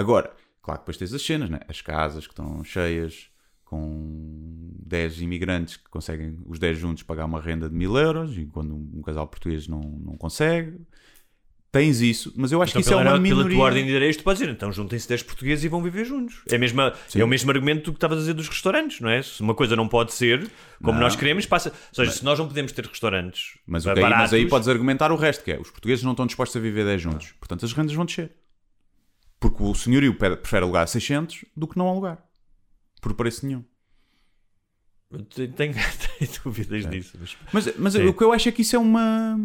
Agora, 0.00 0.32
claro 0.62 0.80
que 0.80 0.84
depois 0.84 0.96
tens 0.96 1.12
as 1.14 1.22
cenas, 1.22 1.50
né? 1.50 1.60
as 1.68 1.80
casas 1.80 2.26
que 2.26 2.32
estão 2.32 2.62
cheias 2.64 3.28
com 3.64 4.70
10 4.86 5.20
imigrantes 5.22 5.76
que 5.76 5.88
conseguem, 5.88 6.36
os 6.46 6.58
10 6.58 6.78
juntos, 6.78 7.02
pagar 7.02 7.24
uma 7.24 7.40
renda 7.40 7.68
de 7.68 7.74
mil 7.74 7.96
euros 7.96 8.36
e 8.36 8.46
quando 8.46 8.74
um 8.74 9.02
casal 9.02 9.26
português 9.28 9.68
não, 9.68 9.80
não 9.80 10.16
consegue. 10.16 10.78
Tens 11.72 12.00
isso, 12.00 12.32
mas 12.36 12.50
eu 12.50 12.60
acho 12.60 12.70
Então, 12.72 12.82
que 12.82 12.88
isso 12.88 12.94
é 12.94 12.96
pela, 12.98 13.10
uma 13.14 13.22
pela 13.22 13.36
minoria. 13.36 13.56
tua 13.56 13.64
ordem 13.66 13.86
de 13.86 13.92
ideias, 13.94 14.16
tu 14.16 14.24
podes 14.24 14.40
dizer, 14.40 14.50
então 14.50 14.72
juntem-se 14.72 15.08
10 15.08 15.22
portugueses 15.22 15.64
e 15.64 15.68
vão 15.68 15.80
viver 15.80 16.04
juntos. 16.04 16.42
É, 16.50 16.58
mesma, 16.58 16.92
é 17.14 17.22
o 17.22 17.28
mesmo 17.28 17.48
argumento 17.52 17.92
que 17.92 17.96
estavas 17.96 18.18
a 18.18 18.20
dizer 18.22 18.34
dos 18.34 18.48
restaurantes, 18.48 18.98
não 19.00 19.08
é? 19.08 19.22
Se 19.22 19.40
uma 19.40 19.54
coisa 19.54 19.76
não 19.76 19.86
pode 19.86 20.12
ser 20.12 20.50
como 20.82 20.94
Não. 20.94 21.02
nós 21.02 21.14
queremos, 21.14 21.46
passa. 21.46 21.68
Ou 21.70 21.94
seja, 21.94 22.10
se 22.10 22.24
nós 22.24 22.36
não 22.40 22.48
podemos 22.48 22.72
ter 22.72 22.84
restaurantes 22.84 23.56
Mas, 23.64 23.84
ba- 23.84 23.92
o 23.92 23.94
que 23.94 24.00
aí, 24.00 24.10
mas 24.10 24.32
aí 24.32 24.40
baratos, 24.40 24.50
podes 24.50 24.66
argumentar 24.68 25.12
o 25.12 25.16
resto, 25.16 25.44
que 25.44 25.52
é 25.52 25.60
os 25.60 25.70
portugueses 25.70 26.02
não 26.02 26.10
estão 26.10 26.26
dispostos 26.26 26.56
a 26.56 26.60
viver 26.60 26.84
10 26.84 27.00
juntos. 27.02 27.34
Portanto, 27.38 27.64
as 27.64 27.72
rendas 27.72 27.92
vão 27.92 28.04
descer. 28.04 28.32
Porque 29.40 29.62
o 29.62 29.74
senhorio 29.74 30.14
prefere 30.14 30.64
alugar 30.64 30.86
600 30.86 31.46
do 31.56 31.66
que 31.66 31.78
não 31.78 31.88
alugar. 31.88 32.22
Por 33.00 33.14
preço 33.14 33.46
nenhum. 33.46 33.64
Tenho, 35.34 35.52
tenho, 35.52 35.74
tenho 36.18 36.30
dúvidas 36.44 36.86
disso. 36.88 37.18
Mas... 37.18 37.36
Mas, 37.52 37.76
mas 37.76 37.92
Sim. 37.94 38.04
o 38.06 38.14
que 38.14 38.22
eu 38.22 38.32
acho 38.32 38.48
é 38.48 38.52
que 38.52 38.62
isso 38.62 38.76
é 38.76 38.78
uma... 38.78 39.36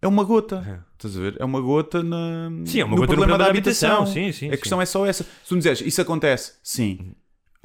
É 0.00 0.06
uma 0.06 0.22
gota. 0.22 0.84
Estás 0.92 1.16
a 1.16 1.20
ver? 1.20 1.36
É 1.40 1.44
uma 1.46 1.62
gota 1.62 2.02
na, 2.02 2.50
Sim, 2.66 2.80
é 2.80 2.84
uma 2.84 2.94
no 2.94 3.00
gota 3.00 3.12
no 3.12 3.18
problema 3.18 3.38
da 3.38 3.44
da 3.44 3.50
habitação. 3.50 4.02
habitação. 4.02 4.12
Sim, 4.12 4.32
sim, 4.32 4.50
a 4.50 4.56
questão 4.58 4.82
é 4.82 4.84
só 4.84 5.06
essa. 5.06 5.24
Se 5.24 5.48
tu 5.48 5.54
me 5.54 5.62
dizes, 5.62 5.80
isso 5.80 5.98
acontece, 6.02 6.52
sim. 6.62 7.14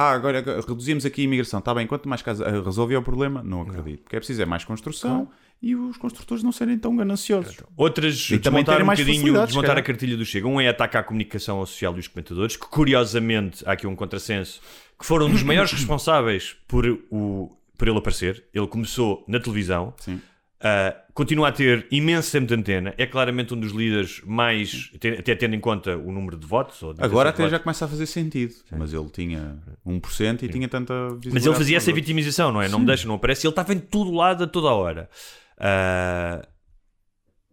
Ah, 0.02 0.12
agora 0.12 0.42
reduzimos 0.66 1.06
aqui 1.06 1.20
a 1.20 1.24
imigração. 1.26 1.60
Está 1.60 1.74
bem, 1.74 1.86
quanto 1.86 2.08
mais 2.08 2.22
casa 2.22 2.46
ah, 2.48 2.64
resolve 2.64 2.96
o 2.96 3.02
problema? 3.02 3.44
Não 3.44 3.64
acredito. 3.64 4.04
Porque 4.04 4.16
é 4.16 4.20
preciso 4.20 4.42
é 4.42 4.46
mais 4.46 4.64
construção 4.64 5.28
e 5.62 5.76
os 5.76 5.98
construtores 5.98 6.42
não 6.42 6.54
serem 6.54 6.80
tão 6.80 6.96
gananciosos. 6.96 7.58
Outras 7.76 8.30
E 8.30 8.40
também 8.40 8.64
desmontar 8.64 8.76
terem 8.76 8.84
um 8.84 8.88
mais 8.88 9.00
bocadinho, 9.02 9.46
desmontar 9.46 9.76
se 9.76 9.80
a 9.82 9.84
cartilha 9.84 10.16
do 10.16 10.24
Chega. 10.24 10.48
Um 10.48 10.62
é 10.62 10.70
atacar 10.70 11.02
a 11.02 11.04
comunicação 11.04 11.66
social 11.66 11.92
dos 11.94 12.08
comentadores, 12.08 12.56
que 12.56 12.66
curiosamente, 12.66 13.62
há 13.68 13.74
aqui 13.74 13.86
um 13.86 13.94
contrassenso, 13.94 14.62
que 14.98 15.06
foram 15.06 15.26
um 15.26 15.32
dos 15.32 15.44
maiores 15.44 15.70
responsáveis 15.74 16.56
por, 16.66 16.86
o, 17.12 17.52
por 17.78 17.90
ele 17.90 17.98
aparecer. 17.98 18.46
Ele 18.54 18.68
começou 18.68 19.26
na 19.28 19.38
televisão, 19.38 19.94
Sim. 19.98 20.22
Ah, 20.62 20.96
continua 21.14 21.48
a 21.50 21.52
ter 21.52 21.88
imenso 21.92 22.32
tempo 22.32 22.48
de 22.48 22.54
antena, 22.54 22.94
é 22.98 23.06
claramente 23.06 23.54
um 23.54 23.60
dos 23.60 23.72
líderes 23.72 24.22
mais, 24.26 24.90
te- 25.00 25.18
até 25.20 25.36
tendo 25.36 25.56
em 25.56 25.60
conta 25.60 25.98
o 25.98 26.12
número 26.12 26.38
de 26.38 26.46
votos. 26.46 26.80
de 26.96 27.02
Agora 27.04 27.30
até 27.30 27.44
já 27.44 27.50
votos. 27.50 27.64
começa 27.64 27.86
a 27.86 27.88
fazer 27.88 28.06
sentido. 28.06 28.54
Mas 28.72 28.94
ele 28.94 29.10
tinha 29.10 29.58
1% 29.86 30.44
e 30.44 30.50
tinha 30.50 30.68
tanta. 30.68 30.94
Mas 31.32 31.46
ele 31.46 31.56
fazia 31.56 31.78
essa 31.78 31.86
os 31.86 31.88
outros. 31.90 31.96
vitimização, 31.96 32.52
não 32.52 32.62
é? 32.62 32.68
Não 32.68 32.80
me 32.80 32.86
deixa, 32.86 33.08
não 33.08 33.16
aparece. 33.16 33.46
Ele 33.48 33.52
estava 33.52 33.74
em 33.74 33.80
todo 33.80 34.12
lado 34.12 34.44
a 34.44 34.48
toda 34.48 34.68
a 34.70 34.74
hora. 34.74 35.10
Ah, 35.58 36.46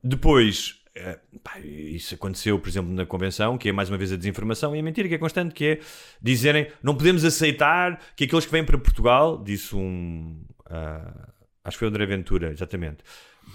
depois, 0.02 0.76
eh, 0.94 1.18
pá, 1.42 1.58
isso 1.60 2.14
aconteceu, 2.14 2.58
por 2.58 2.68
exemplo, 2.68 2.92
na 2.92 3.04
convenção, 3.04 3.58
que 3.58 3.68
é 3.68 3.72
mais 3.72 3.88
uma 3.88 3.98
vez 3.98 4.12
a 4.12 4.16
desinformação 4.16 4.74
e 4.76 4.78
a 4.78 4.82
mentira, 4.82 5.08
que 5.08 5.14
é 5.14 5.18
constante, 5.18 5.54
que 5.54 5.64
é 5.64 5.80
dizerem 6.22 6.68
não 6.82 6.94
podemos 6.94 7.24
aceitar 7.24 8.00
que 8.16 8.24
aqueles 8.24 8.46
que 8.46 8.52
vêm 8.52 8.64
para 8.64 8.78
Portugal, 8.78 9.42
disse 9.42 9.74
um. 9.74 10.40
ah, 10.66 11.28
acho 11.66 11.76
que 11.76 11.78
foi 11.78 11.88
o 11.88 11.90
André 11.90 12.06
Ventura, 12.06 12.50
exatamente. 12.50 12.98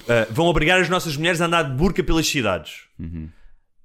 ah, 0.07 0.27
vão 0.29 0.45
obrigar 0.45 0.79
as 0.79 0.89
nossas 0.89 1.15
mulheres 1.17 1.41
a 1.41 1.45
andar 1.45 1.63
de 1.63 1.73
burca 1.75 2.03
pelas 2.03 2.27
cidades. 2.27 2.83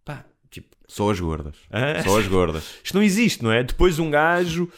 Pá, 0.04 0.24
tipo, 0.50 0.76
Só 0.88 1.10
as 1.10 1.20
gordas. 1.20 1.56
Ah. 1.70 2.02
Só 2.02 2.18
as 2.18 2.26
gordas. 2.26 2.74
isto 2.82 2.94
não 2.94 3.02
existe, 3.02 3.42
não 3.42 3.52
é? 3.52 3.62
Depois 3.62 3.98
um 3.98 4.10
gajo, 4.10 4.68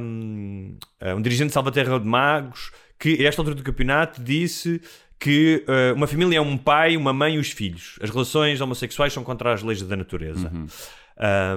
um, 0.00 0.76
um 1.16 1.22
dirigente 1.22 1.48
de 1.48 1.54
Salvaterra 1.54 2.00
de 2.00 2.06
Magos, 2.06 2.70
que 2.98 3.24
a 3.24 3.28
esta 3.28 3.40
altura 3.40 3.54
do 3.56 3.62
campeonato 3.62 4.22
disse 4.22 4.80
que 5.18 5.64
uh, 5.68 5.94
uma 5.94 6.06
família 6.06 6.38
é 6.38 6.40
um 6.40 6.56
pai, 6.56 6.96
uma 6.96 7.12
mãe 7.12 7.34
e 7.34 7.38
os 7.38 7.50
filhos. 7.50 7.98
As 8.02 8.08
relações 8.08 8.60
homossexuais 8.60 9.12
são 9.12 9.22
contra 9.22 9.52
as 9.52 9.62
leis 9.62 9.82
da 9.82 9.94
natureza. 9.96 10.50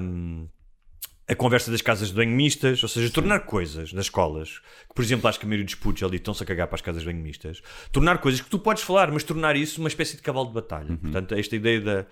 Um, 0.02 0.48
a 1.28 1.36
conversa 1.36 1.72
das 1.72 1.82
casas 1.82 2.10
de 2.10 2.16
banho 2.16 2.32
mistas, 2.32 2.84
ou 2.84 2.90
seja, 2.90 3.12
tornar 3.12 3.42
coisas 3.42 3.94
nas 3.94 4.06
escolas, 4.06 4.60
que 4.90 4.94
por 4.94 5.04
exemplo 5.04 5.28
acho 5.30 5.40
que 5.40 5.46
a 5.46 5.48
maioria 5.48 5.66
dos 5.66 5.76
putos 5.76 6.04
ali 6.04 6.18
estão-se 6.18 6.44
a 6.44 6.46
cagar 6.46 6.68
para 6.68 6.76
as 6.76 6.82
casas 6.82 7.02
de 7.02 7.08
banho 7.08 7.22
mistas, 7.22 7.62
tornar 7.92 8.18
coisas 8.18 8.42
que 8.42 8.50
tu 8.50 8.60
podes 8.60 8.84
falar, 8.84 9.10
mas 9.12 9.24
tornar 9.24 9.56
isso 9.56 9.80
uma 9.80 9.88
espécie 9.88 10.18
de 10.18 10.22
cavalo 10.22 10.48
de 10.48 10.54
batalha. 10.54 10.98
Portanto, 10.98 11.34
esta 11.36 11.56
ideia 11.56 11.80
da. 11.80 12.06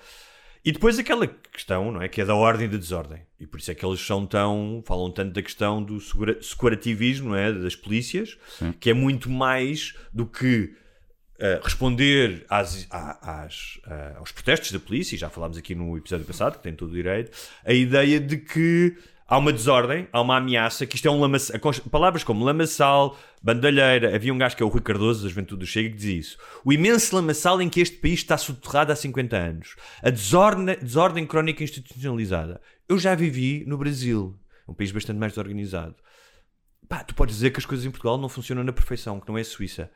E 0.63 0.71
depois 0.71 0.97
aquela 0.99 1.27
questão, 1.51 1.91
não 1.91 2.01
é? 2.01 2.07
Que 2.07 2.21
é 2.21 2.25
da 2.25 2.35
ordem 2.35 2.67
e 2.67 2.69
da 2.69 2.77
desordem. 2.77 3.21
E 3.39 3.47
por 3.47 3.59
isso 3.59 3.71
é 3.71 3.75
que 3.75 3.83
eles 3.83 3.99
são 3.99 4.25
tão. 4.27 4.83
falam 4.85 5.11
tanto 5.11 5.33
da 5.33 5.41
questão 5.41 5.81
do 5.83 5.99
separativismo, 6.41 7.29
não 7.29 7.35
é? 7.35 7.51
Das 7.51 7.75
polícias, 7.75 8.37
que 8.79 8.89
é 8.89 8.93
muito 8.93 9.29
mais 9.29 9.95
do 10.13 10.25
que 10.25 10.73
eh, 11.43 11.59
responder 11.63 12.45
às, 12.47 12.87
às, 12.91 13.79
eh, 13.87 14.13
aos 14.17 14.31
protestos 14.31 14.71
da 14.71 14.79
polícia, 14.79 15.15
e 15.15 15.17
já 15.17 15.27
falámos 15.27 15.57
aqui 15.57 15.73
no 15.73 15.97
episódio 15.97 16.23
passado, 16.23 16.57
que 16.57 16.61
tem 16.61 16.75
todo 16.75 16.91
o 16.91 16.93
direito, 16.93 17.35
a 17.65 17.73
ideia 17.73 18.19
de 18.19 18.37
que 18.37 18.95
há 19.27 19.39
uma 19.39 19.51
desordem, 19.51 20.07
há 20.13 20.21
uma 20.21 20.37
ameaça, 20.37 20.85
que 20.85 20.95
isto 20.97 21.07
é 21.07 21.11
um 21.11 21.19
lamaçal. 21.19 21.59
Palavras 21.89 22.23
como 22.23 22.45
lamaçal, 22.45 23.17
bandalheira. 23.41 24.15
Havia 24.15 24.31
um 24.31 24.37
gajo 24.37 24.55
que 24.55 24.61
é 24.61 24.65
o 24.67 24.69
Rui 24.69 24.81
Cardoso, 24.81 25.23
da 25.23 25.29
Juventude 25.29 25.61
do 25.61 25.65
Chega, 25.65 25.89
que 25.89 25.95
dizia 25.95 26.19
isso. 26.19 26.37
O 26.63 26.71
imenso 26.71 27.15
lamaçal 27.15 27.59
em 27.59 27.69
que 27.69 27.81
este 27.81 27.97
país 27.97 28.19
está 28.19 28.37
soterrado 28.37 28.91
há 28.91 28.95
50 28.95 29.35
anos. 29.35 29.75
A 30.03 30.11
desordem, 30.11 30.77
desordem 30.79 31.25
crónica 31.25 31.63
institucionalizada. 31.63 32.61
Eu 32.87 32.99
já 32.99 33.15
vivi 33.15 33.63
no 33.65 33.79
Brasil, 33.79 34.39
um 34.67 34.75
país 34.75 34.91
bastante 34.91 35.17
mais 35.17 35.31
desorganizado. 35.31 35.95
Pá, 36.87 37.03
tu 37.03 37.15
podes 37.15 37.33
dizer 37.33 37.49
que 37.49 37.57
as 37.57 37.65
coisas 37.65 37.83
em 37.83 37.89
Portugal 37.89 38.19
não 38.19 38.29
funcionam 38.29 38.63
na 38.63 38.71
perfeição, 38.71 39.19
que 39.19 39.27
não 39.27 39.39
é 39.39 39.41
a 39.41 39.45
Suíça. 39.45 39.89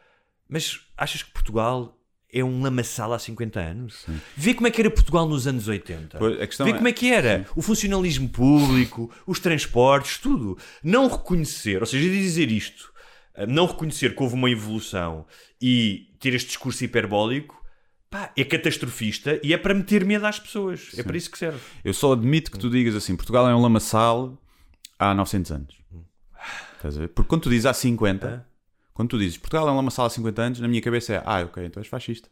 Mas 0.47 0.81
achas 0.97 1.23
que 1.23 1.31
Portugal 1.31 1.97
é 2.31 2.43
um 2.43 2.61
lamaçal 2.61 3.13
há 3.13 3.19
50 3.19 3.59
anos? 3.59 4.05
Vê 4.35 4.53
como 4.53 4.67
é 4.67 4.71
que 4.71 4.81
era 4.81 4.89
Portugal 4.91 5.27
nos 5.27 5.47
anos 5.47 5.67
80. 5.67 6.17
Pois, 6.17 6.41
a 6.41 6.47
questão 6.47 6.65
Vê 6.65 6.71
é- 6.73 6.75
como 6.75 6.87
é 6.87 6.91
que 6.93 7.11
era. 7.11 7.45
O 7.55 7.61
funcionalismo 7.61 8.27
público, 8.29 9.11
os 9.25 9.39
transportes, 9.39 10.17
tudo. 10.17 10.57
Não 10.83 11.07
reconhecer, 11.07 11.79
ou 11.81 11.85
seja, 11.85 12.09
dizer 12.09 12.51
isto, 12.51 12.91
eh, 13.35 13.45
não 13.47 13.65
reconhecer 13.65 14.15
que 14.15 14.21
houve 14.21 14.35
uma 14.35 14.49
evolução 14.49 15.25
e 15.61 16.13
ter 16.19 16.33
este 16.33 16.47
discurso 16.49 16.83
hiperbólico, 16.83 17.63
pá, 18.09 18.31
é 18.35 18.43
catastrofista 18.43 19.39
e 19.41 19.53
é 19.53 19.57
para 19.57 19.73
meter 19.73 20.03
medo 20.05 20.25
às 20.27 20.39
pessoas. 20.39 20.91
É 20.97 21.03
para 21.03 21.15
isso 21.17 21.31
que 21.31 21.37
serve. 21.37 21.59
Eu 21.83 21.93
só 21.93 22.13
admito 22.13 22.51
que 22.51 22.59
tu 22.59 22.69
digas 22.69 22.95
assim: 22.95 23.15
Portugal 23.15 23.47
é 23.49 23.55
um 23.55 23.61
lamaçal 23.61 24.37
há 24.99 25.13
900 25.13 25.51
anos. 25.51 25.75
Estás 26.75 26.97
a 26.97 26.99
ver? 27.01 27.07
Porque 27.09 27.29
quando 27.29 27.43
tu 27.43 27.49
dizes 27.49 27.65
há 27.65 27.73
50, 27.73 28.45
quando 28.95 29.09
tu 29.09 29.19
dizes 29.19 29.37
Portugal 29.37 29.67
é 29.67 29.71
um 29.73 29.75
lamaçal 29.75 30.05
há 30.05 30.09
50 30.09 30.41
anos, 30.41 30.59
na 30.61 30.69
minha 30.69 30.81
cabeça 30.81 31.15
é 31.15 31.23
ah, 31.25 31.41
ok, 31.41 31.65
então 31.65 31.81
és 31.81 31.87
fascista. 31.87 32.29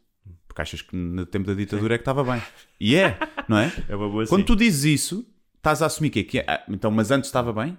Porque 0.48 0.62
achas 0.62 0.82
que 0.82 0.96
no 0.96 1.26
tempo 1.26 1.46
da 1.46 1.54
ditadura 1.54 1.96
é 1.96 1.98
que 1.98 2.04
estava 2.04 2.24
bem. 2.24 2.42
E 2.80 2.96
é, 2.96 3.20
não 3.50 3.58
é? 3.58 3.70
É 3.90 3.96
uma 3.96 4.08
boa 4.08 4.26
Quando 4.26 4.44
sim. 4.44 4.46
tu 4.46 4.56
dizes 4.56 4.86
isso, 4.86 5.28
estás 5.58 5.82
a 5.82 5.88
assumir 5.88 6.10
que 6.10 6.20
é 6.20 6.24
que 6.24 6.40
é. 6.40 6.46
ah, 6.48 6.64
então, 6.70 6.90
mas 6.90 7.12
antes 7.12 7.28
estava 7.28 7.52
bem? 7.52 7.78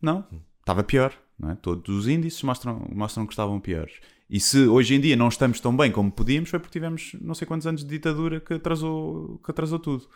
Não, 0.00 0.24
estava 0.60 0.84
pior. 0.84 1.12
Não 1.36 1.50
é? 1.50 1.56
Todos 1.56 1.92
os 1.96 2.06
índices 2.06 2.40
mostram, 2.44 2.86
mostram 2.92 3.26
que 3.26 3.32
estavam 3.32 3.58
piores. 3.58 3.94
E 4.28 4.38
se 4.38 4.68
hoje 4.68 4.94
em 4.94 5.00
dia 5.00 5.16
não 5.16 5.26
estamos 5.26 5.58
tão 5.58 5.76
bem 5.76 5.90
como 5.90 6.12
podíamos, 6.12 6.50
foi 6.50 6.60
porque 6.60 6.78
tivemos 6.78 7.16
não 7.20 7.34
sei 7.34 7.48
quantos 7.48 7.66
anos 7.66 7.82
de 7.82 7.90
ditadura 7.90 8.38
que 8.38 8.54
atrasou, 8.54 9.40
que 9.44 9.50
atrasou 9.50 9.80
tudo. 9.80 10.08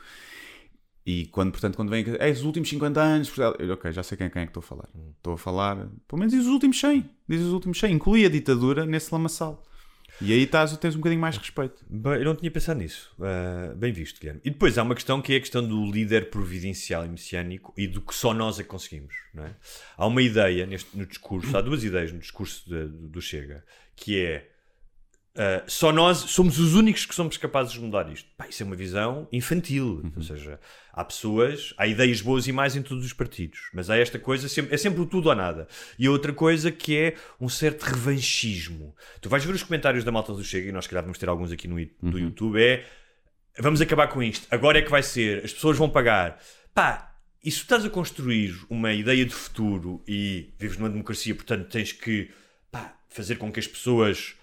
E 1.07 1.27
quando, 1.27 1.51
portanto, 1.53 1.77
quando 1.77 1.91
vem 1.91 2.05
é 2.19 2.31
os 2.31 2.43
últimos 2.43 2.69
50 2.69 3.01
anos, 3.01 3.33
eu, 3.59 3.73
ok, 3.75 3.93
já 3.93 4.03
sei 4.03 4.17
quem, 4.17 4.31
quem 4.31 4.43
é 4.43 4.47
que 4.47 4.51
estou 4.51 4.61
a 4.63 4.65
falar. 4.65 4.89
Estou 5.17 5.35
a 5.35 5.39
falar, 5.39 5.77
pelo 6.09 6.19
menos 6.19 6.33
diz 6.33 6.43
os 6.47 6.49
últimos 6.53 6.81
100. 6.81 7.09
Diz 7.29 7.41
os 7.43 7.53
últimos 7.53 7.79
100. 7.79 7.93
Inclui 7.93 8.25
a 8.25 8.29
ditadura 8.31 8.87
nesse 8.87 9.13
lamaçal. 9.13 9.63
E 10.21 10.33
aí 10.33 10.45
estás, 10.45 10.75
tens 10.79 10.95
um 10.95 10.99
bocadinho 10.99 11.21
mais 11.21 11.37
respeito. 11.37 11.85
Bem, 11.91 12.15
eu 12.15 12.25
não 12.25 12.37
tinha 12.37 12.51
pensado 12.51 12.79
nisso. 12.79 13.13
Ah, 13.21 13.75
bem 13.77 13.93
visto, 13.93 14.19
Guilherme. 14.21 14.41
E 14.45 14.51
depois 14.51 14.79
há 14.79 14.83
uma 14.85 14.95
questão 14.95 15.21
que 15.21 15.33
é 15.35 15.37
a 15.37 15.41
questão 15.41 15.67
do 15.67 15.85
líder 15.91 16.31
providencial 16.31 17.05
e 17.05 17.09
messiânico 17.09 17.75
e 17.77 17.87
do 17.89 18.01
que 18.01 18.15
só 18.15 18.33
nós 18.33 18.59
é 18.61 18.63
que 18.63 18.69
conseguimos. 18.69 19.13
Não 19.35 19.45
é? 19.45 19.55
Há 19.97 20.07
uma 20.07 20.23
ideia 20.23 20.65
neste, 20.67 20.97
no 20.97 21.05
discurso, 21.05 21.55
há 21.57 21.61
duas 21.61 21.83
ideias 21.83 22.13
no 22.13 22.21
discurso 22.21 22.63
de- 22.67 22.87
do 22.87 23.21
Chega, 23.21 23.65
que 23.97 24.19
é 24.21 24.49
ah, 25.37 25.65
só 25.67 25.91
nós 25.91 26.19
somos 26.19 26.59
os 26.59 26.75
únicos 26.75 27.05
que 27.05 27.15
somos 27.15 27.37
capazes 27.37 27.73
de 27.73 27.81
mudar 27.81 28.11
isto. 28.11 28.29
Pá, 28.37 28.47
isso 28.49 28.63
é 28.63 28.67
uma 28.67 28.77
visão 28.77 29.29
infantil. 29.33 30.03
Ou 30.17 30.23
seja, 30.23 30.61
há 30.93 31.05
pessoas, 31.05 31.75
há 31.77 31.87
ideias 31.87 32.21
boas 32.21 32.47
e 32.47 32.53
mais 32.53 32.77
em 32.77 32.83
todos 32.83 33.05
os 33.05 33.13
partidos, 33.13 33.59
mas 33.73 33.91
há 33.91 33.97
esta 33.97 34.19
coisa, 34.19 34.47
é 34.47 34.77
sempre 34.77 35.01
o 35.01 35.07
tudo 35.07 35.29
ou 35.29 35.35
nada. 35.35 35.67
E 35.99 36.07
a 36.07 36.11
outra 36.11 36.33
coisa 36.33 36.71
que 36.71 36.97
é 36.97 37.15
um 37.41 37.49
certo 37.49 37.83
revanchismo. 37.83 38.95
Tu 39.21 39.29
vais 39.29 39.45
ver 39.45 39.55
os 39.55 39.63
comentários 39.63 40.05
da 40.05 40.13
malta 40.13 40.33
do 40.33 40.45
Chega, 40.45 40.69
e 40.69 40.73
nós, 40.73 40.87
calhar, 40.87 41.03
vamos 41.03 41.19
ter 41.19 41.29
alguns 41.29 41.51
aqui 41.51 41.67
no, 41.67 41.77
do 42.03 42.19
YouTube, 42.19 42.63
é 42.63 42.85
vamos 43.59 43.81
acabar 43.81 44.09
com 44.09 44.21
isto, 44.21 44.49
agora 44.51 44.79
é 44.79 44.83
que 44.83 44.91
vai 44.91 45.03
ser, 45.03 45.45
as 45.45 45.53
pessoas 45.53 45.77
vão 45.77 45.89
pagar. 45.89 46.41
Pá, 46.73 47.17
e 47.43 47.51
se 47.51 47.59
tu 47.59 47.63
estás 47.63 47.85
a 47.85 47.91
construir 47.91 48.55
uma 48.69 48.93
ideia 48.93 49.25
de 49.25 49.35
futuro 49.35 50.03
e 50.09 50.53
vives 50.59 50.77
numa 50.77 50.91
democracia, 50.91 51.35
portanto 51.35 51.69
tens 51.69 51.93
que 51.93 52.31
pá, 52.71 52.97
fazer 53.09 53.37
com 53.37 53.53
que 53.53 53.61
as 53.61 53.67
pessoas 53.67 54.35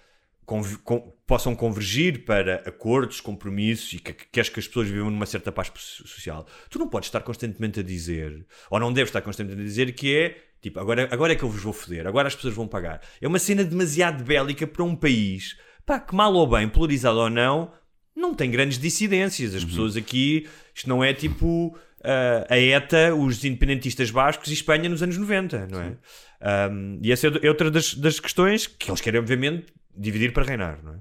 conv- 0.44 0.78
com- 0.84 1.12
possam 1.26 1.54
convergir 1.54 2.24
para 2.24 2.56
acordos, 2.66 3.20
compromissos 3.20 3.92
e 3.94 3.98
que 3.98 4.12
que 4.12 4.26
queres 4.30 4.48
que 4.48 4.60
as 4.60 4.66
pessoas 4.66 4.88
vivam 4.88 5.10
numa 5.10 5.26
certa 5.26 5.50
paz 5.52 5.70
so- 5.74 6.06
social, 6.06 6.46
tu 6.68 6.78
não 6.78 6.88
podes 6.88 7.08
estar 7.08 7.20
constantemente 7.20 7.80
a 7.80 7.82
dizer, 7.82 8.44
ou 8.70 8.78
não 8.78 8.92
deves 8.92 9.08
estar 9.10 9.22
constantemente 9.22 9.62
a 9.62 9.64
dizer 9.64 9.92
que 9.92 10.14
é 10.16 10.36
tipo, 10.60 10.78
agora, 10.78 11.08
agora 11.10 11.32
é 11.32 11.36
que 11.36 11.42
eu 11.42 11.48
vos 11.48 11.62
vou 11.62 11.72
foder, 11.72 12.06
agora 12.06 12.28
as 12.28 12.34
pessoas 12.36 12.54
vão 12.54 12.68
pagar. 12.68 13.00
É 13.20 13.26
uma 13.26 13.38
cena 13.38 13.64
demasiado 13.64 14.22
bélica 14.22 14.64
para 14.66 14.84
um 14.84 14.94
país, 14.94 15.56
pá, 15.84 15.98
que 15.98 16.14
mal 16.14 16.32
ou 16.34 16.46
bem, 16.46 16.68
polarizado 16.68 17.18
ou 17.18 17.28
não, 17.28 17.72
não 18.14 18.32
tem 18.34 18.48
grandes 18.50 18.78
dissidências. 18.78 19.54
As 19.56 19.64
pessoas 19.64 19.96
aqui, 19.96 20.46
isto 20.72 20.88
não 20.88 21.02
é 21.02 21.12
tipo 21.12 21.76
ah, 22.04 22.46
a 22.48 22.58
ETA, 22.58 23.12
os 23.14 23.44
independentistas 23.44 24.10
bascos 24.10 24.50
e 24.50 24.54
Espanha 24.54 24.88
nos 24.88 25.02
anos 25.02 25.16
90, 25.16 25.66
não 25.66 25.80
é? 25.80 25.96
Ahm, 26.40 26.98
e 27.02 27.10
essa 27.10 27.26
é 27.26 27.48
outra 27.48 27.70
das, 27.70 27.94
das 27.94 28.20
questões 28.20 28.66
que 28.66 28.88
eles 28.90 29.00
querem, 29.00 29.18
obviamente, 29.20 29.66
dividir 29.96 30.32
para 30.32 30.44
reinar, 30.44 30.82
não 30.82 30.94
é? 30.94 31.00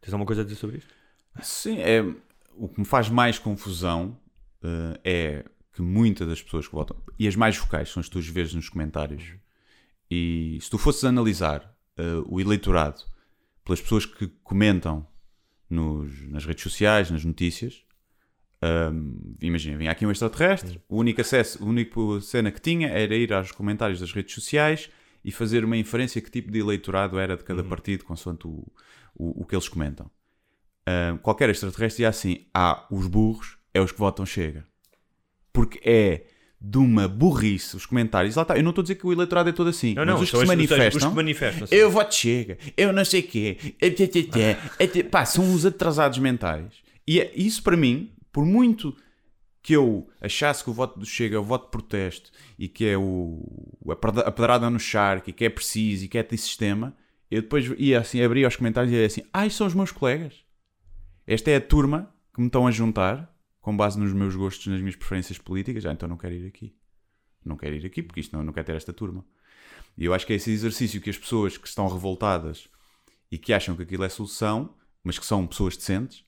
Tens 0.00 0.12
alguma 0.12 0.26
coisa 0.26 0.42
a 0.42 0.44
dizer 0.44 0.56
sobre 0.56 0.78
isto? 0.78 0.92
Sim, 1.42 1.78
é, 1.78 2.02
o 2.56 2.68
que 2.68 2.80
me 2.80 2.84
faz 2.86 3.08
mais 3.08 3.38
confusão 3.38 4.18
eh, 4.62 5.00
é 5.04 5.44
que 5.72 5.80
muitas 5.80 6.28
das 6.28 6.42
pessoas 6.42 6.66
que 6.68 6.74
votam, 6.74 6.96
e 7.18 7.26
as 7.26 7.34
mais 7.36 7.56
vocais 7.56 7.88
são 7.88 8.00
as 8.00 8.08
que 8.08 8.12
tu 8.12 8.20
vês 8.20 8.52
nos 8.52 8.68
comentários, 8.68 9.34
e 10.10 10.58
se 10.60 10.68
tu 10.68 10.76
fosses 10.76 11.04
analisar 11.04 11.74
eh, 11.96 12.02
o 12.26 12.40
eleitorado 12.40 13.02
pelas 13.64 13.80
pessoas 13.80 14.04
que 14.04 14.26
comentam 14.42 15.06
nos- 15.70 16.28
nas 16.28 16.44
redes 16.44 16.62
sociais, 16.62 17.10
nas 17.10 17.24
notícias, 17.24 17.82
hum, 18.92 19.34
imagina, 19.40 19.78
vinha 19.78 19.90
aqui 19.90 20.04
um 20.04 20.10
extraterrestre, 20.10 20.80
o 20.88 20.96
único 20.98 21.20
acesso, 21.20 21.62
a 21.62 21.66
única 21.66 21.98
cena 22.20 22.50
que 22.50 22.60
tinha 22.60 22.88
era 22.88 23.14
ir 23.14 23.32
aos 23.32 23.52
comentários 23.52 24.00
das 24.00 24.12
redes 24.12 24.34
sociais 24.34 24.90
e 25.24 25.30
fazer 25.32 25.64
uma 25.64 25.76
inferência 25.76 26.20
que 26.20 26.30
tipo 26.30 26.50
de 26.50 26.58
eleitorado 26.58 27.18
era 27.18 27.36
de 27.36 27.44
cada 27.44 27.62
partido, 27.62 28.04
consoante 28.04 28.46
o, 28.46 28.66
o, 29.14 29.42
o 29.42 29.44
que 29.46 29.54
eles 29.54 29.68
comentam. 29.68 30.10
Hum, 30.88 31.18
qualquer 31.22 31.48
extraterrestre 31.50 32.02
ia 32.02 32.08
assim: 32.08 32.46
ah, 32.52 32.86
os 32.90 33.06
burros 33.06 33.56
é 33.72 33.80
os 33.80 33.92
que 33.92 33.98
votam 33.98 34.26
chega. 34.26 34.64
Porque 35.52 35.80
é 35.88 36.26
de 36.60 36.78
uma 36.78 37.06
burrice 37.08 37.76
os 37.76 37.86
comentários. 37.86 38.36
Lá 38.36 38.42
está, 38.42 38.56
eu 38.56 38.62
não 38.62 38.70
estou 38.70 38.82
a 38.82 38.84
dizer 38.84 38.94
que 38.96 39.06
o 39.06 39.12
eleitorado 39.12 39.48
é 39.48 39.52
todo 39.52 39.68
assim, 39.68 39.94
Não, 39.94 40.04
mas 40.04 40.14
não, 40.14 40.22
os 40.22 40.30
que 40.30 40.30
se 40.30 40.36
os- 40.36 40.42
os- 40.42 40.48
manifestam. 40.48 41.10
que 41.10 41.16
manifestam, 41.16 41.66
sim. 41.66 41.74
eu 41.74 41.90
voto 41.90 42.14
chega, 42.14 42.58
eu 42.76 42.92
não 42.92 43.04
sei 43.04 43.20
o 43.20 43.24
quê. 43.24 43.56
é 43.80 43.88
é. 44.78 45.02
Pá, 45.04 45.24
são 45.24 45.52
os 45.54 45.66
atrasados 45.66 46.18
mentais. 46.18 46.72
E 47.06 47.20
é- 47.20 47.32
isso 47.34 47.62
para 47.62 47.76
mim, 47.76 48.12
por 48.32 48.44
muito 48.46 48.96
que 49.62 49.74
eu 49.74 50.10
achasse 50.20 50.64
que 50.64 50.70
o 50.70 50.72
voto 50.72 50.98
do 50.98 51.06
Chega 51.06 51.36
é 51.36 51.38
o 51.38 51.44
voto 51.44 51.66
de 51.66 51.70
protesto 51.70 52.30
e 52.58 52.68
que 52.68 52.84
é 52.84 52.98
o, 52.98 53.78
a 53.88 53.96
pedra- 53.96 54.28
a 54.28 54.32
pedrada 54.32 54.68
no 54.68 54.80
charco 54.80 55.30
e 55.30 55.32
que 55.32 55.44
é 55.44 55.48
preciso 55.48 56.04
e 56.04 56.08
que 56.08 56.18
é 56.18 56.20
antissistema, 56.20 56.96
eu 57.30 57.42
depois 57.42 57.66
ia 57.78 58.00
assim, 58.00 58.20
abria 58.22 58.48
os 58.48 58.56
comentários 58.56 58.92
e 58.92 58.96
ia 58.96 59.06
assim: 59.06 59.22
ah, 59.32 59.48
são 59.48 59.66
os 59.66 59.74
meus 59.74 59.92
colegas. 59.92 60.44
Esta 61.26 61.50
é 61.50 61.56
a 61.56 61.60
turma 61.60 62.12
que 62.34 62.40
me 62.40 62.48
estão 62.48 62.66
a 62.66 62.70
juntar 62.70 63.32
com 63.60 63.76
base 63.76 63.98
nos 63.98 64.12
meus 64.12 64.34
gostos, 64.34 64.66
nas 64.66 64.80
minhas 64.80 64.96
preferências 64.96 65.38
políticas. 65.38 65.86
Ah, 65.86 65.92
então 65.92 66.08
não 66.08 66.16
quero 66.16 66.34
ir 66.34 66.46
aqui. 66.46 66.74
Não 67.44 67.56
quero 67.56 67.76
ir 67.76 67.86
aqui 67.86 68.02
porque 68.02 68.20
isto 68.20 68.36
não, 68.36 68.44
não 68.44 68.52
quero 68.52 68.66
ter 68.66 68.76
esta 68.76 68.92
turma. 68.92 69.24
E 69.96 70.04
eu 70.04 70.12
acho 70.12 70.26
que 70.26 70.32
é 70.32 70.36
esse 70.36 70.50
exercício 70.50 71.00
que 71.00 71.10
as 71.10 71.18
pessoas 71.18 71.56
que 71.56 71.68
estão 71.68 71.86
revoltadas 71.86 72.68
e 73.30 73.38
que 73.38 73.52
acham 73.52 73.76
que 73.76 73.82
aquilo 73.82 74.04
é 74.04 74.08
solução, 74.08 74.74
mas 75.04 75.18
que 75.18 75.26
são 75.26 75.46
pessoas 75.46 75.76
decentes, 75.76 76.24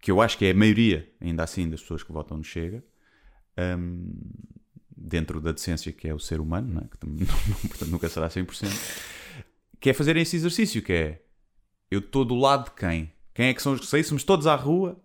que 0.00 0.10
eu 0.10 0.20
acho 0.20 0.38
que 0.38 0.46
é 0.46 0.50
a 0.50 0.54
maioria, 0.54 1.10
ainda 1.20 1.42
assim, 1.42 1.68
das 1.68 1.80
pessoas 1.80 2.02
que 2.02 2.12
votam 2.12 2.38
no 2.38 2.44
Chega, 2.44 2.82
hum, 3.78 4.12
dentro 4.96 5.40
da 5.40 5.52
decência 5.52 5.92
que 5.92 6.08
é 6.08 6.14
o 6.14 6.18
ser 6.18 6.40
humano, 6.40 6.80
é? 6.80 6.88
que 6.96 7.06
não- 7.06 7.16
portanto, 7.68 7.90
nunca 7.90 8.08
será 8.08 8.28
100%, 8.28 9.44
que 9.78 9.90
é 9.90 9.92
fazerem 9.92 10.22
esse 10.22 10.36
exercício, 10.36 10.82
que 10.82 10.92
é 10.92 11.22
eu 11.90 11.98
estou 12.00 12.24
do 12.24 12.34
lado 12.34 12.66
de 12.66 12.70
quem? 12.72 13.12
Quem 13.34 13.48
é 13.48 13.54
que 13.54 13.62
são 13.62 13.72
os 13.72 13.80
que 13.80 13.86
saíssemos 13.86 14.22
todos 14.24 14.46
à 14.46 14.54
rua? 14.54 15.00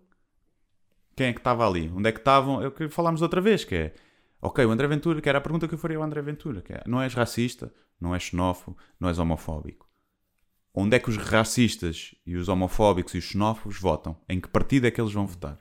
Quem 1.16 1.28
é 1.28 1.32
que 1.32 1.40
estava 1.40 1.66
ali? 1.66 1.90
Onde 1.94 2.08
é 2.08 2.12
que 2.12 2.18
estavam? 2.18 2.62
É 2.62 2.68
o 2.68 2.70
que 2.70 2.88
falámos 2.88 3.22
outra 3.22 3.40
vez, 3.40 3.64
que 3.64 3.74
é 3.74 3.94
ok, 4.40 4.64
o 4.64 4.70
André 4.70 4.86
Ventura, 4.86 5.20
que 5.20 5.28
era 5.28 5.38
a 5.38 5.40
pergunta 5.40 5.66
que 5.66 5.74
eu 5.74 5.78
faria 5.78 5.96
ao 5.96 6.02
André 6.02 6.20
Ventura, 6.22 6.60
que 6.60 6.72
é 6.72 6.82
não 6.86 7.00
és 7.00 7.14
racista, 7.14 7.72
não 8.00 8.14
és 8.14 8.22
xenófobo, 8.24 8.76
não 9.00 9.08
és 9.08 9.18
homofóbico. 9.18 9.85
Onde 10.78 10.94
é 10.94 10.98
que 10.98 11.08
os 11.08 11.16
racistas 11.16 12.14
e 12.26 12.36
os 12.36 12.48
homofóbicos 12.48 13.14
e 13.14 13.18
os 13.18 13.24
xenófobos 13.24 13.78
votam? 13.80 14.14
Em 14.28 14.38
que 14.38 14.46
partido 14.48 14.86
é 14.86 14.90
que 14.90 15.00
eles 15.00 15.12
vão 15.12 15.26
votar? 15.26 15.58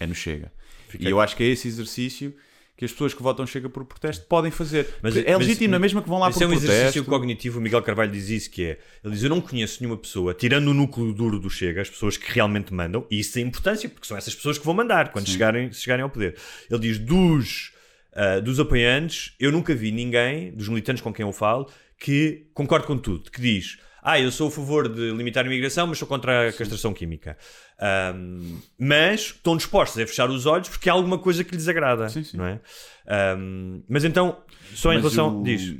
É 0.00 0.06
no 0.06 0.14
Chega. 0.14 0.52
E 0.98 1.08
eu 1.08 1.20
acho 1.20 1.36
que 1.36 1.44
é 1.44 1.46
esse 1.46 1.68
exercício 1.68 2.34
que 2.76 2.84
as 2.84 2.90
pessoas 2.90 3.14
que 3.14 3.22
votam 3.22 3.46
Chega 3.46 3.68
por 3.68 3.84
protesto 3.84 4.26
podem 4.26 4.50
fazer. 4.50 4.88
Mas- 5.00 5.16
é 5.16 5.36
mas- 5.36 5.46
legítimo, 5.46 5.68
não 5.70 5.76
é 5.76 5.78
mesmo 5.78 6.02
que 6.02 6.08
vão 6.08 6.18
lá 6.18 6.26
Mas 6.26 6.34
por 6.34 6.42
é 6.42 6.46
um 6.48 6.52
exercício 6.52 7.04
protesto. 7.04 7.10
cognitivo. 7.10 7.58
O 7.60 7.62
Miguel 7.62 7.80
Carvalho 7.82 8.10
diz 8.10 8.28
isso: 8.28 8.50
que 8.50 8.64
é, 8.64 8.80
ele 9.04 9.14
diz: 9.14 9.22
Eu 9.22 9.30
não 9.30 9.40
conheço 9.40 9.80
nenhuma 9.80 9.96
pessoa, 9.96 10.34
tirando 10.34 10.66
o 10.68 10.74
núcleo 10.74 11.12
duro 11.12 11.38
do 11.38 11.48
Chega, 11.48 11.80
as 11.80 11.88
pessoas 11.88 12.16
que 12.16 12.30
realmente 12.32 12.74
mandam, 12.74 13.06
e 13.08 13.20
isso 13.20 13.34
tem 13.34 13.46
importância, 13.46 13.88
porque 13.88 14.06
são 14.06 14.16
essas 14.16 14.34
pessoas 14.34 14.58
que 14.58 14.64
vão 14.64 14.74
mandar 14.74 15.12
quando 15.12 15.28
chegarem, 15.28 15.72
chegarem 15.72 16.02
ao 16.02 16.10
poder. 16.10 16.36
Ele 16.68 16.80
diz: 16.80 16.98
dos, 16.98 17.72
ah, 18.14 18.40
dos 18.40 18.58
apoiantes, 18.58 19.34
eu 19.38 19.52
nunca 19.52 19.72
vi 19.76 19.92
ninguém, 19.92 20.50
dos 20.52 20.68
militantes 20.68 21.02
com 21.02 21.12
quem 21.12 21.24
eu 21.24 21.32
falo, 21.32 21.70
que 22.00 22.48
concorde 22.52 22.86
com 22.86 22.98
tudo, 22.98 23.30
que 23.30 23.40
diz. 23.40 23.78
Ah, 24.02 24.18
eu 24.20 24.32
sou 24.32 24.48
a 24.48 24.50
favor 24.50 24.88
de 24.88 25.12
limitar 25.12 25.44
a 25.44 25.46
imigração, 25.46 25.86
mas 25.86 25.96
sou 25.96 26.08
contra 26.08 26.48
a 26.48 26.52
castração 26.52 26.92
química. 26.92 27.38
Ahm, 27.78 28.58
mas 28.76 29.20
estão 29.20 29.56
dispostos 29.56 30.02
a 30.02 30.06
fechar 30.06 30.28
os 30.28 30.44
olhos 30.44 30.68
porque 30.68 30.90
há 30.90 30.92
alguma 30.92 31.18
coisa 31.18 31.44
que 31.44 31.54
lhes 31.54 31.68
agrada. 31.68 32.08
Sim, 32.08 32.24
sim. 32.24 32.36
Não 32.36 32.44
é? 32.44 32.60
Ahm, 33.06 33.82
mas 33.88 34.02
então, 34.04 34.42
só 34.74 34.90
em 34.92 34.96
Mas 34.96 35.04
relação. 35.04 35.40
o- 35.40 35.44
Diz. 35.44 35.76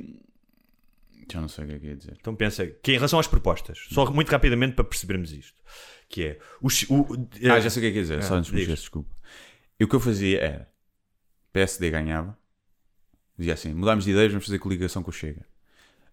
Já 1.31 1.41
não 1.41 1.47
sei 1.47 1.63
o 1.65 1.67
que 1.67 1.73
é 1.73 1.79
que 1.79 1.85
ia 1.87 1.95
dizer. 1.95 2.15
Então 2.19 2.35
pensa 2.35 2.65
que 2.67 2.91
em 2.91 2.95
relação 2.95 3.17
às 3.19 3.25
propostas, 3.27 3.87
só 3.91 4.05
muito 4.11 4.29
rapidamente 4.29 4.75
para 4.75 4.83
percebermos 4.85 5.31
isto, 5.33 5.61
que 6.07 6.23
é 6.23 6.39
o, 6.61 6.67
o- 6.93 7.27
Ah, 7.49 7.57
eh, 7.57 7.61
já 7.61 7.69
sei 7.71 7.79
o 7.79 7.81
que 7.83 7.87
é 7.87 7.91
que 7.91 7.95
ia 7.97 8.01
dizer, 8.03 8.21
só 8.23 8.35
Ah, 8.35 8.37
antes 8.37 8.51
de 8.51 8.65
desculpa. 8.67 9.15
E 9.79 9.83
o 9.83 9.87
que 9.87 9.95
eu 9.95 9.99
fazia 9.99 10.39
era 10.39 10.69
PSD 11.51 11.89
ganhava, 11.89 12.37
dizia 13.37 13.53
assim: 13.55 13.73
mudámos 13.73 14.05
de 14.05 14.11
ideias, 14.11 14.31
vamos 14.31 14.45
fazer 14.45 14.59
coligação 14.59 15.01
com 15.01 15.09
o 15.09 15.13
Chega. 15.13 15.43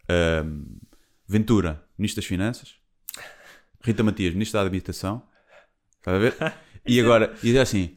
Ahm, 0.08 0.64
Ventura, 1.34 1.80
Ministro 1.96 2.20
das 2.20 2.26
Finanças. 2.28 2.70
Rita 3.84 4.02
Matias, 4.02 4.32
Ministro 4.34 4.58
da 4.60 4.66
Habitação. 4.66 5.22
Estás 5.98 6.16
a 6.16 6.18
ver? 6.18 6.34
E 6.86 6.98
agora, 6.98 7.34
e 7.42 7.56
assim: 7.58 7.90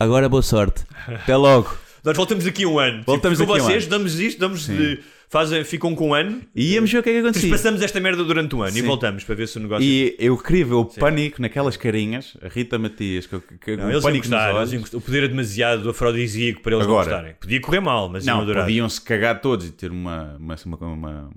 agora 0.00 0.30
boa 0.30 0.40
sorte, 0.42 0.82
até 1.06 1.36
logo. 1.36 1.76
Nós 2.02 2.16
voltamos 2.16 2.46
aqui 2.46 2.64
um 2.64 2.78
ano. 2.78 3.02
Voltamos 3.06 3.38
tipo, 3.38 3.46
com 3.52 3.52
daqui 3.58 3.62
a 3.62 3.68
um 3.68 3.70
vocês, 3.70 3.84
ano. 3.84 3.90
damos 3.90 4.18
isto, 4.18 4.40
damos 4.40 4.66
de, 4.66 5.00
fazem, 5.28 5.62
ficam 5.62 5.94
com 5.94 6.08
um 6.08 6.14
ano, 6.14 6.40
E 6.54 6.72
íamos 6.72 6.90
ver 6.90 6.98
o 6.98 7.02
que 7.02 7.10
é 7.10 7.12
que 7.12 7.18
acontecia. 7.18 7.50
passamos 7.50 7.82
esta 7.82 8.00
merda 8.00 8.24
durante 8.24 8.56
um 8.56 8.62
ano 8.62 8.76
e 8.76 8.80
Sim. 8.80 8.86
voltamos 8.86 9.24
para 9.24 9.34
ver 9.34 9.46
se 9.46 9.58
o 9.58 9.60
negócio. 9.60 9.84
E 9.86 10.16
eu 10.18 10.38
queria 10.38 10.64
ver 10.64 10.72
o 10.74 10.86
pânico 10.86 11.40
naquelas 11.42 11.76
carinhas, 11.76 12.34
a 12.42 12.48
Rita 12.48 12.78
Matias, 12.78 13.26
que, 13.26 13.38
que, 13.60 13.76
Não, 13.76 13.90
o 13.98 14.02
pânico 14.02 14.26
nos 14.26 14.72
olhos. 14.72 14.94
o 14.94 15.00
poder 15.02 15.24
é 15.24 15.28
demasiado 15.28 15.88
afrodisíaco 15.90 16.62
para 16.62 16.76
eles 16.76 16.86
não 16.86 16.94
Agora. 16.94 17.10
gostarem. 17.10 17.34
Podia 17.38 17.60
correr 17.60 17.80
mal, 17.80 18.08
mas 18.08 18.24
Não, 18.24 18.44
podiam-se 18.46 19.00
cagar 19.02 19.40
todos 19.42 19.66
e 19.68 19.70
ter 19.70 19.90
uma, 19.90 20.34
uma, 20.38 20.56
uma- 20.64 20.76
uma- 20.88 21.30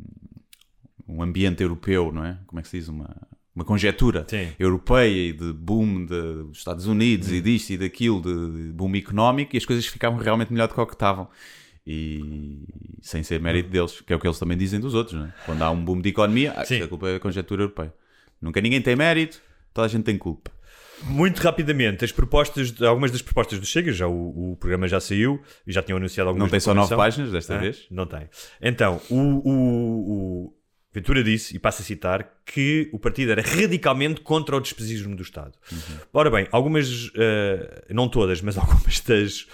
um 1.07 1.21
ambiente 1.21 1.61
europeu, 1.63 2.11
não 2.11 2.23
é? 2.25 2.37
Como 2.47 2.59
é 2.59 2.63
que 2.63 2.67
se 2.69 2.77
diz? 2.79 2.87
Uma, 2.87 3.15
uma 3.55 3.63
conjetura 3.65 4.25
Sim. 4.27 4.49
europeia 4.59 5.29
e 5.29 5.33
de 5.33 5.53
boom 5.53 6.05
de- 6.05 6.43
dos 6.43 6.57
Estados 6.57 6.85
Unidos 6.85 7.31
e 7.31 7.41
disto 7.41 7.71
e 7.71 7.77
daquilo, 7.77 8.21
de, 8.21 8.67
de 8.67 8.71
boom 8.73 8.95
económico, 8.95 9.55
e 9.55 9.57
as 9.57 9.65
coisas 9.65 9.85
ficavam 9.87 10.19
realmente 10.19 10.51
melhor 10.51 10.67
do 10.67 10.73
que 10.73 10.81
o 10.81 10.85
que 10.85 10.93
estavam. 10.93 11.27
E 11.89 12.65
sem 13.01 13.23
ser 13.23 13.39
mérito 13.39 13.69
deles, 13.69 14.01
que 14.01 14.11
é 14.11 14.15
o 14.15 14.19
que 14.19 14.27
eles 14.27 14.37
também 14.37 14.57
dizem 14.57 14.79
dos 14.79 14.93
outros, 14.93 15.17
não 15.17 15.25
é? 15.27 15.33
Quando 15.45 15.61
há 15.61 15.71
um 15.71 15.83
boom 15.83 16.01
de 16.01 16.09
economia, 16.09 16.53
ah, 16.55 16.65
Sim. 16.65 16.81
a 16.81 16.87
culpa 16.87 17.07
é 17.09 17.13
da 17.13 17.19
conjetura 17.19 17.63
europeia. 17.63 17.93
Nunca 18.41 18.59
ninguém 18.59 18.81
tem 18.81 18.95
mérito, 18.95 19.41
toda 19.73 19.85
a 19.85 19.89
gente 19.89 20.03
tem 20.03 20.17
culpa. 20.17 20.51
Muito 21.03 21.39
rapidamente, 21.39 22.03
as 22.03 22.11
propostas, 22.11 22.79
algumas 22.81 23.11
das 23.11 23.21
propostas 23.21 23.59
do 23.59 23.65
Chega, 23.65 23.93
já 23.93 24.07
o, 24.07 24.51
o 24.53 24.57
programa 24.57 24.87
já 24.87 24.99
saiu 24.99 25.39
e 25.65 25.71
já 25.71 25.81
tinham 25.81 25.97
anunciado 25.97 26.27
algumas 26.27 26.47
Não 26.47 26.51
tem 26.51 26.59
só 26.59 26.73
nove 26.73 26.95
páginas 26.95 27.31
desta 27.31 27.55
Ah, 27.55 27.59
vez? 27.59 27.85
Não 27.89 28.05
tem. 28.05 28.27
Então, 28.61 28.99
o, 29.09 29.15
o, 29.15 29.51
o 30.47 30.53
Ventura 30.93 31.23
disse, 31.23 31.55
e 31.55 31.59
passo 31.59 31.81
a 31.81 31.85
citar, 31.85 32.27
que 32.45 32.89
o 32.91 32.97
partido 32.97 33.31
era 33.31 33.41
radicalmente 33.41 34.21
contra 34.21 34.55
o 34.55 34.59
despesismo 34.59 35.15
do 35.15 35.21
Estado. 35.21 35.53
Uhum. 35.71 35.79
Ora 36.13 36.31
bem, 36.31 36.47
algumas, 36.51 37.11
eh, 37.15 37.85
não 37.89 38.07
todas, 38.07 38.41
mas 38.41 38.57
algumas 38.57 38.99
das, 39.01 39.45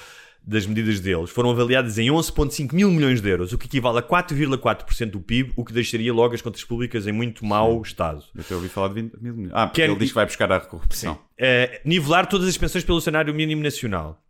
das 0.46 0.66
medidas 0.66 1.00
deles 1.02 1.32
foram 1.32 1.50
avaliadas 1.50 1.98
em 1.98 2.08
11,5 2.08 2.72
mil 2.74 2.90
milhões 2.92 3.20
de 3.20 3.28
euros, 3.30 3.52
o 3.52 3.58
que 3.58 3.66
equivale 3.66 3.98
a 3.98 4.02
4,4% 4.02 5.10
do 5.10 5.20
PIB, 5.20 5.52
o 5.58 5.66
que 5.66 5.74
deixaria 5.74 6.14
logo 6.14 6.34
as 6.36 6.42
contas 6.42 6.64
públicas 6.64 7.08
em 7.08 7.12
muito 7.12 7.44
mau 7.46 7.82
estado. 7.82 8.24
Eu 8.36 8.42
até 8.42 8.56
ouvi 8.56 8.70
falar 8.70 8.90
de 8.90 8.94
20 9.02 9.14
mil 9.22 9.34
milhões. 9.34 9.52
Ah, 9.56 9.68
porque 9.68 9.82
Quer- 9.82 9.90
ele 9.90 10.00
diz 10.00 10.10
que 10.10 10.16
vai 10.16 10.26
buscar 10.26 10.50
a 10.52 10.60
corrupção. 10.62 11.20
Eh, 11.38 11.82
nivelar 11.84 12.28
todas 12.28 12.48
as 12.48 12.58
pensões 12.58 12.84
pelo 12.86 13.02
salário 13.02 13.34
mínimo 13.34 13.62
nacional, 13.62 14.24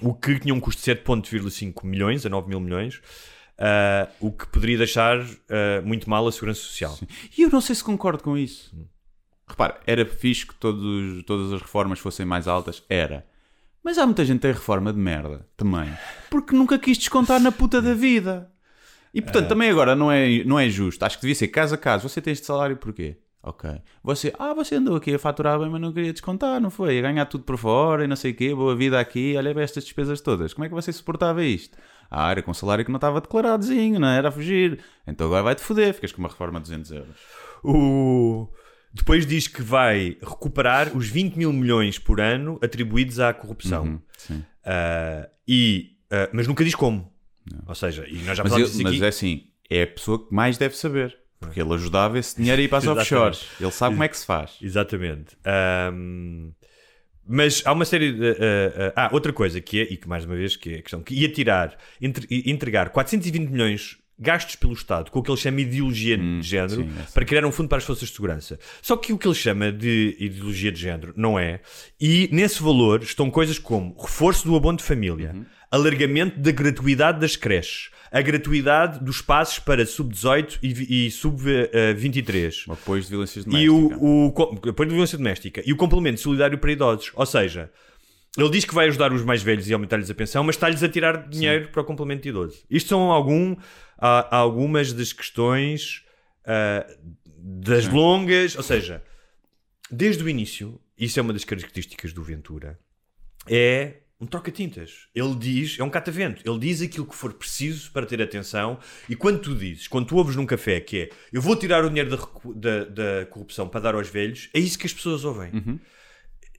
o 0.00 0.12
que 0.12 0.38
tinha 0.40 0.52
um 0.54 0.60
custo 0.60 0.80
de 0.82 0.84
7,5 0.86 1.86
milhões 1.86 2.26
a 2.26 2.28
9 2.28 2.48
mil 2.48 2.60
milhões, 2.60 3.00
eh, 3.58 4.08
o 4.20 4.30
que 4.30 4.46
poderia 4.46 4.78
deixar 4.78 5.18
eh, 5.48 5.80
muito 5.82 6.08
mal 6.08 6.26
a 6.26 6.32
segurança 6.32 6.60
social. 6.60 6.98
E 7.36 7.42
eu 7.42 7.50
não 7.50 7.60
sei 7.60 7.74
se 7.74 7.84
concordo 7.84 8.22
com 8.22 8.36
isso. 8.36 8.74
Repara, 9.46 9.80
era 9.86 10.04
fixe 10.06 10.46
que 10.46 10.54
todos, 10.54 11.22
todas 11.24 11.52
as 11.52 11.60
reformas 11.60 11.98
fossem 11.98 12.24
mais 12.24 12.48
altas? 12.48 12.82
Era. 12.88 13.26
Mas 13.82 13.98
há 13.98 14.06
muita 14.06 14.24
gente 14.24 14.36
que 14.36 14.42
tem 14.42 14.52
reforma 14.52 14.92
de 14.92 14.98
merda 14.98 15.46
também. 15.56 15.92
Porque 16.30 16.54
nunca 16.54 16.78
quis 16.78 16.96
descontar 16.96 17.40
na 17.40 17.50
puta 17.50 17.82
da 17.82 17.94
vida. 17.94 18.50
E 19.12 19.20
portanto, 19.20 19.48
também 19.48 19.68
agora 19.68 19.94
não 19.94 20.10
é, 20.10 20.42
não 20.44 20.58
é 20.58 20.68
justo. 20.68 21.04
Acho 21.04 21.16
que 21.16 21.22
devia 21.22 21.34
ser 21.34 21.48
caso 21.48 21.74
a 21.74 21.78
caso. 21.78 22.08
Você 22.08 22.20
tem 22.20 22.32
este 22.32 22.46
salário 22.46 22.76
porquê? 22.76 23.18
Ok. 23.42 23.68
Você, 24.04 24.32
ah, 24.38 24.54
você 24.54 24.76
andou 24.76 24.96
aqui 24.96 25.12
a 25.12 25.18
faturar 25.18 25.58
bem, 25.58 25.68
mas 25.68 25.80
não 25.80 25.92
queria 25.92 26.12
descontar, 26.12 26.60
não 26.60 26.70
foi? 26.70 26.98
A 26.98 27.02
ganhar 27.02 27.26
tudo 27.26 27.42
por 27.42 27.58
fora 27.58 28.04
e 28.04 28.06
não 28.06 28.14
sei 28.14 28.30
o 28.30 28.34
quê, 28.34 28.54
boa 28.54 28.76
vida 28.76 29.00
aqui, 29.00 29.34
olha 29.36 29.52
bem 29.52 29.64
estas 29.64 29.82
despesas 29.82 30.20
todas. 30.20 30.54
Como 30.54 30.64
é 30.64 30.68
que 30.68 30.74
você 30.74 30.92
suportava 30.92 31.44
isto? 31.44 31.76
Ah, 32.14 32.30
era 32.30 32.42
com 32.42 32.50
um 32.50 32.54
salário 32.54 32.84
que 32.84 32.90
não 32.90 32.98
estava 32.98 33.22
declaradozinho, 33.22 33.98
não 33.98 34.06
era 34.08 34.28
a 34.28 34.30
fugir. 34.30 34.80
Então 35.06 35.26
agora 35.28 35.42
vai-te 35.44 35.62
foder, 35.62 35.94
ficas 35.94 36.12
com 36.12 36.18
uma 36.20 36.28
reforma 36.28 36.58
de 36.60 36.64
200 36.64 36.90
euros. 36.92 37.16
O... 37.64 38.48
Depois 38.92 39.24
diz 39.26 39.48
que 39.48 39.62
vai 39.62 40.18
recuperar 40.20 40.94
os 40.94 41.08
20 41.08 41.36
mil 41.36 41.50
milhões 41.54 41.98
por 41.98 42.20
ano 42.20 42.58
atribuídos 42.62 43.18
à 43.18 43.32
corrupção. 43.32 43.84
Uhum, 43.84 44.00
sim. 44.18 44.44
Ah, 44.62 45.26
e, 45.48 45.96
ah, 46.10 46.28
mas 46.34 46.46
nunca 46.46 46.62
diz 46.62 46.74
como. 46.74 47.10
Ou 47.66 47.74
seja, 47.74 48.06
e 48.06 48.18
nós 48.24 48.36
já 48.36 48.44
Mas, 48.44 48.52
ele- 48.52 48.64
disso 48.64 48.82
mas 48.82 48.92
aqui. 48.92 49.04
é 49.04 49.08
assim, 49.08 49.44
é 49.70 49.82
a 49.84 49.86
pessoa 49.86 50.18
que 50.28 50.34
mais 50.34 50.58
deve 50.58 50.76
saber. 50.76 51.18
Porque 51.40 51.60
ele 51.60 51.72
ajudava 51.74 52.18
esse 52.18 52.36
dinheiro 52.36 52.60
a 52.60 52.64
ir 52.64 52.68
para 52.68 52.78
as 52.78 52.86
offshores. 52.86 53.46
Ele 53.58 53.70
sabe 53.72 53.94
como 53.94 54.04
é 54.04 54.08
que 54.08 54.16
se 54.18 54.26
faz. 54.26 54.58
Exatamente. 54.62 55.36
Ahm, 55.44 56.52
mas 57.26 57.62
há 57.64 57.72
uma 57.72 57.84
série 57.84 58.12
de. 58.12 58.26
ah, 58.30 58.92
ah, 58.96 59.06
ah, 59.06 59.10
outra 59.12 59.32
coisa 59.32 59.60
que 59.60 59.80
é, 59.80 59.82
e 59.84 59.96
que 59.96 60.08
mais 60.08 60.24
uma 60.24 60.34
vez, 60.34 60.56
que 60.56 60.74
é 60.74 60.78
a 60.78 60.82
questão, 60.82 61.02
que 61.02 61.14
ia 61.14 61.28
tirar, 61.28 61.76
entre- 62.00 62.26
e- 62.30 62.50
entregar 62.50 62.90
420 62.90 63.48
milhões 63.50 63.98
gastos 64.18 64.54
pelo 64.56 64.72
Estado 64.72 65.10
com 65.10 65.18
o 65.18 65.22
que 65.22 65.30
ele 65.30 65.38
chama 65.38 65.56
de 65.56 65.62
ideologia 65.62 66.16
de 66.16 66.42
género 66.42 66.82
sim, 66.82 66.90
é 67.00 67.02
para 67.12 67.24
criar 67.24 67.44
um 67.44 67.50
fundo 67.50 67.68
para 67.68 67.78
as 67.78 67.84
forças 67.84 68.08
de 68.08 68.14
segurança. 68.14 68.58
Só 68.80 68.96
que 68.96 69.12
o 69.12 69.18
que 69.18 69.26
ele 69.26 69.34
chama 69.34 69.72
de 69.72 70.16
ideologia 70.20 70.70
de 70.70 70.80
género 70.80 71.12
não 71.16 71.36
é. 71.38 71.60
E 72.00 72.28
nesse 72.30 72.62
valor 72.62 73.02
estão 73.02 73.30
coisas 73.30 73.58
como 73.58 73.96
reforço 74.00 74.46
do 74.46 74.54
abono 74.54 74.78
de 74.78 74.84
família, 74.84 75.34
alargamento 75.72 76.38
da 76.38 76.50
gratuidade 76.52 77.18
das 77.18 77.34
creches, 77.34 77.90
a 78.12 78.20
gratuidade 78.20 79.02
dos 79.02 79.22
passos 79.22 79.58
para 79.58 79.84
sub-18 79.86 80.58
e, 80.62 81.06
e 81.06 81.10
sub-23 81.10 82.70
Apoios 82.70 83.06
de 83.06 83.10
violências 83.10 83.44
e 83.46 83.48
domésticas. 83.48 83.98
o, 84.00 84.26
o 84.28 84.68
apoio 84.70 84.88
de 84.88 84.94
violência 84.94 85.18
doméstica 85.18 85.62
e 85.64 85.72
o 85.72 85.76
complemento 85.76 86.20
solidário 86.20 86.58
para 86.58 86.70
idosos. 86.72 87.10
Ou 87.14 87.24
seja, 87.26 87.70
ele 88.36 88.50
diz 88.50 88.64
que 88.64 88.74
vai 88.74 88.86
ajudar 88.88 89.12
os 89.12 89.24
mais 89.24 89.42
velhos 89.42 89.68
e 89.68 89.72
aumentar-lhes 89.72 90.10
a 90.10 90.14
pensão, 90.14 90.44
mas 90.44 90.56
está-lhes 90.56 90.82
a 90.82 90.88
tirar 90.88 91.28
dinheiro 91.28 91.68
para 91.68 91.80
o 91.82 91.84
complemento 91.84 92.22
de 92.22 92.28
idoso. 92.28 92.62
Isto 92.70 92.90
são 92.90 93.10
algum, 93.10 93.56
há- 93.98 94.28
há 94.30 94.36
algumas 94.36 94.92
das 94.92 95.12
questões 95.12 96.02
ah, 96.44 96.86
das 97.38 97.88
longas, 97.88 98.56
ou 98.56 98.62
seja, 98.62 99.02
desde 99.90 100.22
o 100.22 100.28
início, 100.28 100.78
isso 100.98 101.18
é 101.18 101.22
uma 101.22 101.32
das 101.32 101.44
características 101.44 102.12
do 102.12 102.22
Ventura, 102.22 102.78
é 103.48 103.94
um 104.22 104.26
troca-tintas. 104.26 105.08
Ele 105.14 105.34
diz, 105.34 105.78
é 105.80 105.82
um 105.84 105.90
catavento, 105.90 106.42
ele 106.48 106.58
diz 106.60 106.80
aquilo 106.80 107.04
que 107.06 107.14
for 107.16 107.32
preciso 107.34 107.90
para 107.90 108.06
ter 108.06 108.22
atenção 108.22 108.78
e 109.08 109.16
quando 109.16 109.40
tu 109.40 109.54
dizes, 109.54 109.88
quando 109.88 110.06
tu 110.06 110.16
ouves 110.16 110.36
num 110.36 110.46
café 110.46 110.80
que 110.80 110.96
é 111.02 111.10
eu 111.32 111.42
vou 111.42 111.56
tirar 111.56 111.84
o 111.84 111.88
dinheiro 111.88 112.10
da, 112.16 112.24
da, 112.54 112.84
da 112.84 113.26
corrupção 113.26 113.68
para 113.68 113.80
dar 113.80 113.94
aos 113.96 114.08
velhos, 114.08 114.48
é 114.54 114.60
isso 114.60 114.78
que 114.78 114.86
as 114.86 114.92
pessoas 114.94 115.24
ouvem. 115.24 115.50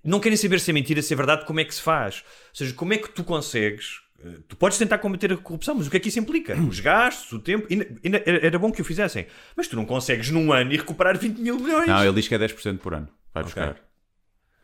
Não 0.04 0.20
querem 0.20 0.36
saber 0.38 0.60
se 0.60 0.70
é 0.70 0.74
mentira, 0.74 1.02
se 1.02 1.14
é 1.14 1.16
verdade, 1.16 1.46
como 1.46 1.62
é 1.62 1.64
que 1.64 1.74
se 1.74 1.82
faz. 1.82 2.18
Ou 2.50 2.56
seja, 2.56 2.74
como 2.74 2.94
é 2.94 2.98
que 2.98 3.08
tu 3.10 3.24
consegues... 3.24 4.02
eh, 4.22 4.40
Tu 4.50 4.58
podes 4.58 4.78
tentar 4.78 4.98
combater 4.98 5.32
a 5.32 5.38
corrupção, 5.38 5.76
mas 5.76 5.88
o 5.88 5.90
que 5.90 5.96
é 5.96 6.00
que 6.02 6.10
isso 6.10 6.20
implica? 6.20 6.56
Os 6.68 6.82
gastos, 6.82 7.32
o 7.32 7.40
tempo. 7.40 7.66
ainda- 7.72 7.88
ainda 8.04 8.22
Era 8.26 8.60
bom 8.60 8.70
que 8.70 8.82
o 8.82 8.86
fizessem. 8.86 9.26
Mas 9.56 9.70
tu 9.70 9.78
não 9.78 9.86
consegues 9.86 10.30
num 10.30 10.52
ano 10.52 10.74
e 10.74 10.76
recuperar 10.78 11.18
20 11.18 11.38
mil 11.40 11.58
milhões. 11.58 11.88
Não, 11.88 12.04
ele 12.04 12.16
diz 12.16 12.28
que 12.28 12.36
é 12.36 12.38
10% 12.38 12.80
por 12.80 12.94
ano. 12.94 13.08
Vai 13.34 13.44
buscar. 13.46 13.78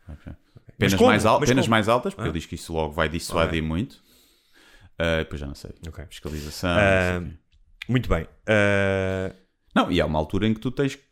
Ok. 0.06 0.32
Penas, 0.80 0.94
como? 0.98 1.10
mais, 1.10 1.26
al- 1.26 1.40
Mas 1.40 1.48
penas 1.48 1.64
como? 1.64 1.70
mais 1.70 1.88
altas, 1.88 2.14
porque 2.14 2.28
Ah. 2.28 2.30
ele 2.30 2.38
diz 2.38 2.46
que 2.46 2.54
isso 2.56 2.72
logo 2.72 2.92
vai 2.92 3.08
dissuadir 3.08 3.62
muito. 3.62 4.02
Ah, 4.98 5.18
depois 5.20 5.40
já 5.40 5.46
não 5.46 5.54
sei. 5.54 5.70
Ok. 5.86 6.04
Fiscalização. 6.10 6.70
Não 6.74 7.20
sei 7.20 7.28
o 7.28 7.30
quê. 7.30 7.36
muito 7.88 8.08
bem. 8.08 8.26
Ah, 8.46 9.32
Não, 9.74 9.90
e 9.92 10.00
há 10.00 10.06
uma 10.06 10.18
altura 10.18 10.46
em 10.48 10.54
que 10.54 10.60
tu 10.60 10.70
tens 10.70 10.96
que- 10.96 11.04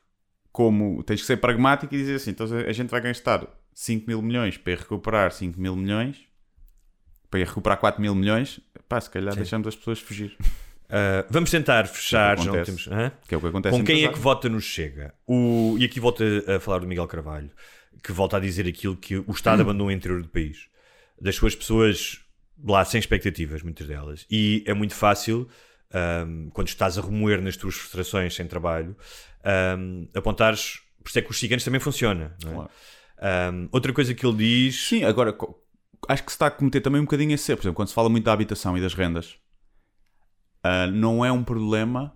como 0.53 1.03
tens 1.05 1.21
que 1.21 1.27
ser 1.27 1.37
pragmático 1.37 1.95
e 1.95 1.99
dizer 1.99 2.16
assim, 2.16 2.31
então 2.31 2.47
a 2.66 2.73
gente 2.73 2.91
vai 2.91 3.01
gastar 3.01 3.47
5 3.73 4.07
mil 4.09 4.21
milhões 4.21 4.57
para 4.57 4.73
ir 4.73 4.79
recuperar 4.79 5.31
5 5.31 5.61
mil 5.61 5.77
milhões, 5.77 6.16
para 7.31 7.39
ir 7.41 7.47
recuperar 7.47 7.79
4 7.79 8.01
mil 8.03 8.14
milhões, 8.16 8.59
pá, 8.89 9.01
se 9.01 9.09
calhar 9.11 9.35
deixamos 9.37 9.69
as 9.69 9.77
pessoas 9.77 10.01
fugir. 10.01 10.37
ah, 10.91 11.25
vamos 11.31 11.51
tentar 11.51 11.87
fechar. 11.87 12.37
que 12.37 12.43
acontece. 12.49 12.64
temos-? 12.89 13.12
Que 13.29 13.35
é 13.35 13.39
o 13.39 13.41
que 13.41 13.47
acontece 13.47 13.77
Com 13.77 13.83
em 13.83 13.85
quem 13.85 14.05
é 14.05 14.09
que 14.12 14.19
vota 14.19 14.49
nos 14.49 14.64
Chega? 14.64 15.14
O, 15.27 15.77
e 15.79 15.85
aqui 15.85 16.01
volta 16.01 16.25
a 16.57 16.59
falar 16.59 16.81
do 16.81 16.87
Miguel 16.89 17.07
Carvalho, 17.07 17.51
que 18.03 18.12
volta 18.12 18.36
a 18.36 18.40
dizer 18.40 18.66
aquilo 18.66 18.96
que 18.96 19.16
o 19.16 19.30
Estado 19.30 19.62
abandonou 19.62 19.88
o 19.88 19.90
interior 19.92 20.22
do 20.22 20.28
país. 20.28 20.68
Das 21.20 21.36
suas 21.36 21.55
pessoas 21.55 22.20
lá 22.64 22.84
sem 22.84 22.99
expectativas, 22.99 23.62
muitas 23.62 23.86
delas. 23.86 24.26
E 24.30 24.62
é 24.66 24.74
muito 24.74 24.94
fácil, 24.94 25.49
um, 26.26 26.51
quando 26.51 26.68
estás 26.68 26.99
a 26.99 27.03
remoer 27.03 27.40
nas 27.40 27.57
tuas 27.57 27.74
frustrações 27.74 28.34
sem 28.34 28.46
trabalho, 28.46 28.96
um, 29.78 30.09
apontares. 30.14 30.80
Por 31.03 31.09
isso 31.09 31.18
é 31.18 31.22
que 31.22 31.30
os 31.30 31.38
ciganos 31.38 31.64
também 31.64 31.80
funciona. 31.80 32.36
É? 32.44 32.53
Claro. 32.53 32.70
Um, 33.53 33.68
outra 33.72 33.92
coisa 33.92 34.14
que 34.14 34.24
ele 34.26 34.36
diz. 34.36 34.88
Sim, 34.88 35.05
agora 35.05 35.36
acho 36.09 36.22
que 36.24 36.30
se 36.30 36.36
está 36.36 36.46
a 36.46 36.51
cometer 36.51 36.80
também 36.80 37.01
um 37.01 37.05
bocadinho 37.05 37.32
esse 37.32 37.51
erro. 37.51 37.59
Por 37.59 37.64
exemplo, 37.64 37.76
quando 37.76 37.88
se 37.88 37.94
fala 37.94 38.09
muito 38.09 38.24
da 38.24 38.32
habitação 38.32 38.76
e 38.76 38.80
das 38.80 38.94
rendas, 38.94 39.36
ah, 40.62 40.86
não 40.86 41.24
é 41.24 41.32
um 41.32 41.42
problema 41.42 42.14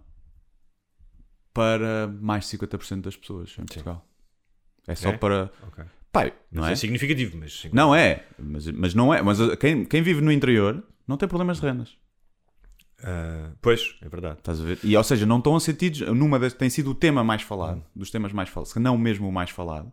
para 1.53 2.09
mais 2.09 2.49
de 2.49 2.59
50% 2.59 3.03
das 3.03 3.17
pessoas 3.17 3.51
em 3.59 3.65
Portugal. 3.65 4.07
É 4.87 4.95
só 4.95 5.11
É? 5.11 5.17
para. 5.17 5.51
Ok. 5.69 5.85
Pai, 6.11 6.33
não 6.51 6.67
é? 6.67 6.73
é 6.73 6.77
significativo, 6.77 7.37
mas. 7.39 7.53
sim. 7.61 7.71
Não 7.73 7.95
é, 7.95 8.25
mas, 8.39 8.67
mas 8.69 8.95
não 8.95 9.15
é. 9.15 9.23
Mas 9.23 9.41
ah, 9.41 9.57
quem, 9.57 9.85
quem 9.85 10.03
vive 10.03 10.21
no 10.21 10.31
interior 10.31 10.83
não 11.09 11.17
tem 11.17 11.29
problemas 11.29 11.59
de 11.61 11.67
rendas. 11.67 11.97
Ah, 13.03 13.51
pois, 13.61 13.97
é 14.03 14.09
verdade. 14.09 14.39
Estás 14.39 14.61
a 14.61 14.65
ver? 14.65 14.79
E, 14.85 14.97
ou 14.97 15.03
seja, 15.03 15.25
não 15.27 15.39
estão 15.39 15.59
sentidos. 15.59 16.01
Numa 16.01 16.39
das, 16.39 16.53
tem 16.53 16.69
sido 16.71 16.91
o 16.91 16.95
tema 16.95 17.25
mais 17.25 17.43
falado, 17.43 17.83
dos 17.97 18.11
temas 18.11 18.33
mais 18.33 18.49
falados, 18.49 18.73
se 18.73 18.79
não 18.79 18.97
mesmo 18.99 19.29
o 19.29 19.33
mais 19.33 19.51
falado, 19.51 19.91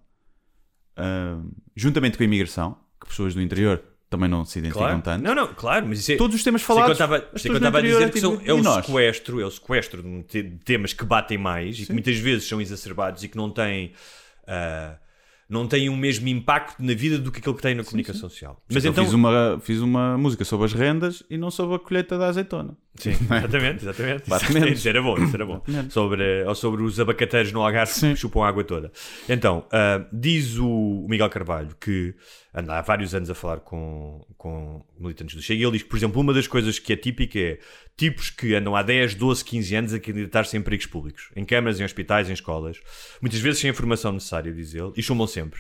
ah, 0.97 1.39
juntamente 1.75 2.17
com 2.17 2.23
a 2.23 2.25
imigração, 2.25 2.77
que 2.99 3.07
pessoas 3.07 3.33
do 3.33 3.41
interior 3.41 3.81
também 4.09 4.27
não 4.27 4.43
se 4.43 4.57
identificam 4.59 4.87
Claro. 4.87 5.01
tanto. 5.03 5.23
Não, 5.23 5.35
não, 5.35 5.53
claro, 5.53 5.85
mas 5.87 5.99
isso 5.99 6.11
é. 6.13 6.17
Todos 6.17 6.35
os 6.35 6.43
temas 6.43 6.61
é 6.61 6.65
falados. 6.65 6.91
isto 6.99 7.03
é 7.03 7.41
que 7.41 7.49
eu 7.49 7.55
estava 7.57 7.77
a 7.77 7.81
dizer 7.81 8.11
que 8.11 8.19
são, 8.19 8.41
é, 8.43 8.51
o 8.53 8.63
sequestro, 8.63 9.39
é 9.39 9.45
o 9.45 9.51
sequestro 9.51 10.01
de 10.03 10.23
te- 10.23 10.43
de 10.43 10.57
temas 10.65 10.93
que 10.93 11.05
batem 11.05 11.37
mais 11.37 11.79
e 11.79 11.85
que 11.85 11.93
muitas 11.93 12.17
vezes 12.17 12.47
são 12.47 12.59
exacerbados 12.59 13.23
e 13.23 13.27
que 13.29 13.37
não 13.37 13.49
têm. 13.49 13.93
Ah, 14.49 14.97
não 15.49 15.67
têm 15.67 15.89
o 15.89 15.95
mesmo 15.95 16.27
impacto 16.27 16.81
na 16.83 16.93
vida 16.93 17.17
do 17.17 17.31
que 17.31 17.39
aquilo 17.39 17.55
que 17.55 17.61
tem 17.61 17.73
na 17.73 17.83
comunicação 17.83 18.29
social. 18.29 18.61
Mas 18.71 18.85
eu 18.85 18.91
então. 18.91 19.03
fiz, 19.03 19.13
uma, 19.13 19.59
fiz 19.61 19.79
uma 19.79 20.17
música 20.17 20.45
sobre 20.45 20.65
as 20.65 20.73
rendas 20.73 21.23
e 21.29 21.37
não 21.37 21.49
sobre 21.49 21.75
a 21.75 21.79
colheita 21.79 22.17
da 22.17 22.27
azeitona. 22.27 22.77
Sim, 22.99 23.11
exatamente, 23.11 23.83
exatamente. 23.83 24.29
Basicamente. 24.29 24.73
Isso 24.73 24.89
era 24.89 25.01
bom, 25.01 25.17
isso 25.17 25.35
era 25.35 25.45
bom. 25.45 25.61
Exatamente. 25.67 25.93
Sobre, 25.93 26.43
ou 26.43 26.55
sobre 26.55 26.83
os 26.83 26.99
abacateiros 26.99 27.51
no 27.51 27.61
Algarve 27.61 27.91
Sim. 27.93 28.13
que 28.13 28.19
chupam 28.19 28.43
a 28.43 28.47
água 28.47 28.63
toda. 28.63 28.91
Então, 29.27 29.65
ah, 29.71 30.05
diz 30.11 30.57
o 30.57 31.05
Miguel 31.09 31.29
Carvalho 31.29 31.75
que 31.79 32.13
anda 32.53 32.77
há 32.77 32.81
vários 32.81 33.13
anos 33.13 33.29
a 33.29 33.35
falar 33.35 33.57
com, 33.57 34.25
com 34.37 34.83
militantes 34.99 35.35
do 35.35 35.41
Chega 35.41 35.61
e 35.61 35.63
ele 35.63 35.73
diz 35.73 35.83
que, 35.83 35.89
por 35.89 35.97
exemplo, 35.97 36.19
uma 36.19 36.33
das 36.33 36.47
coisas 36.47 36.79
que 36.79 36.93
é 36.93 36.95
típica 36.95 37.39
é 37.39 37.59
tipos 37.95 38.29
que 38.29 38.55
andam 38.55 38.75
há 38.75 38.81
10, 38.81 39.15
12, 39.15 39.43
15 39.43 39.75
anos 39.75 39.93
a 39.93 39.99
candidatar-se 39.99 40.55
em 40.55 40.59
empregos 40.59 40.85
públicos, 40.85 41.29
em 41.35 41.43
câmaras, 41.43 41.79
em 41.79 41.83
hospitais, 41.83 42.29
em 42.29 42.33
escolas, 42.33 42.79
muitas 43.21 43.39
vezes 43.39 43.59
sem 43.59 43.69
a 43.69 43.73
formação 43.73 44.13
necessária, 44.13 44.51
diz 44.53 44.73
ele, 44.73 44.91
e 44.95 45.03
chumam 45.03 45.27
sempre. 45.27 45.59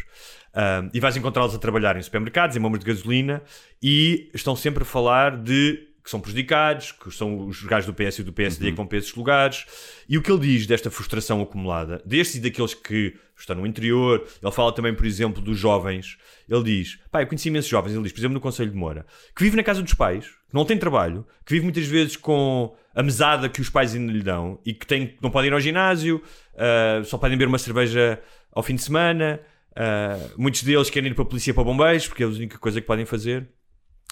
Ah, 0.53 0.89
e 0.93 0.99
vais 0.99 1.15
encontrá-los 1.15 1.53
a 1.53 1.59
trabalhar 1.59 1.95
em 1.95 2.01
supermercados, 2.01 2.55
em 2.55 2.59
bombas 2.59 2.79
de 2.79 2.85
gasolina 2.85 3.41
e 3.81 4.29
estão 4.33 4.55
sempre 4.55 4.83
a 4.83 4.85
falar 4.85 5.37
de 5.37 5.88
que 6.09 6.11
são 6.11 6.19
prejudicados, 6.19 6.91
que 6.91 7.11
são 7.11 7.47
os 7.47 7.61
gajos 7.61 7.85
do 7.85 7.93
PS 7.93 8.17
e 8.17 8.23
do 8.23 8.33
PSD 8.33 8.71
que 8.71 8.77
vão 8.77 8.87
para 8.87 8.97
esses 8.97 9.13
lugares. 9.13 9.65
E 10.09 10.17
o 10.17 10.23
que 10.23 10.31
ele 10.31 10.39
diz 10.39 10.65
desta 10.65 10.89
frustração 10.89 11.39
acumulada, 11.39 12.01
destes 12.03 12.37
e 12.37 12.39
daqueles 12.39 12.73
que 12.73 13.15
estão 13.37 13.55
no 13.55 13.65
interior, 13.65 14.27
ele 14.41 14.51
fala 14.51 14.73
também, 14.73 14.91
por 14.93 15.05
exemplo, 15.05 15.39
dos 15.39 15.57
jovens. 15.57 16.17
Ele 16.49 16.63
diz: 16.63 16.99
pá, 17.11 17.21
eu 17.21 17.27
conheci 17.27 17.49
imensos 17.49 17.69
jovens, 17.69 17.93
ele 17.93 18.01
diz, 18.01 18.11
por 18.11 18.19
exemplo, 18.19 18.33
no 18.33 18.41
Conselho 18.41 18.71
de 18.71 18.75
Moura, 18.75 19.05
que 19.35 19.43
vive 19.43 19.55
na 19.55 19.61
casa 19.61 19.83
dos 19.83 19.93
pais, 19.93 20.25
que 20.25 20.55
não 20.55 20.65
tem 20.65 20.79
trabalho, 20.79 21.27
que 21.45 21.53
vive 21.53 21.63
muitas 21.63 21.85
vezes 21.85 22.17
com 22.17 22.75
a 22.95 23.03
mesada 23.03 23.47
que 23.47 23.61
os 23.61 23.69
pais 23.69 23.93
ainda 23.93 24.11
lhe 24.11 24.23
dão 24.23 24.59
e 24.65 24.73
que 24.73 24.87
tem, 24.87 25.15
não 25.21 25.29
podem 25.29 25.51
ir 25.51 25.53
ao 25.53 25.61
ginásio, 25.61 26.23
ah, 26.57 27.03
só 27.05 27.19
podem 27.19 27.37
beber 27.37 27.49
uma 27.49 27.59
cerveja 27.59 28.19
ao 28.51 28.63
fim 28.63 28.73
de 28.73 28.81
semana. 28.81 29.39
ah, 29.75 30.17
muitos 30.35 30.63
deles 30.63 30.89
querem 30.89 31.11
ir 31.11 31.13
para 31.13 31.23
a 31.23 31.27
polícia 31.27 31.53
para 31.53 31.63
bombeiros, 31.63 32.07
porque 32.07 32.23
é 32.23 32.25
a 32.25 32.29
única 32.29 32.57
coisa 32.57 32.81
que 32.81 32.87
podem 32.87 33.05
fazer. 33.05 33.47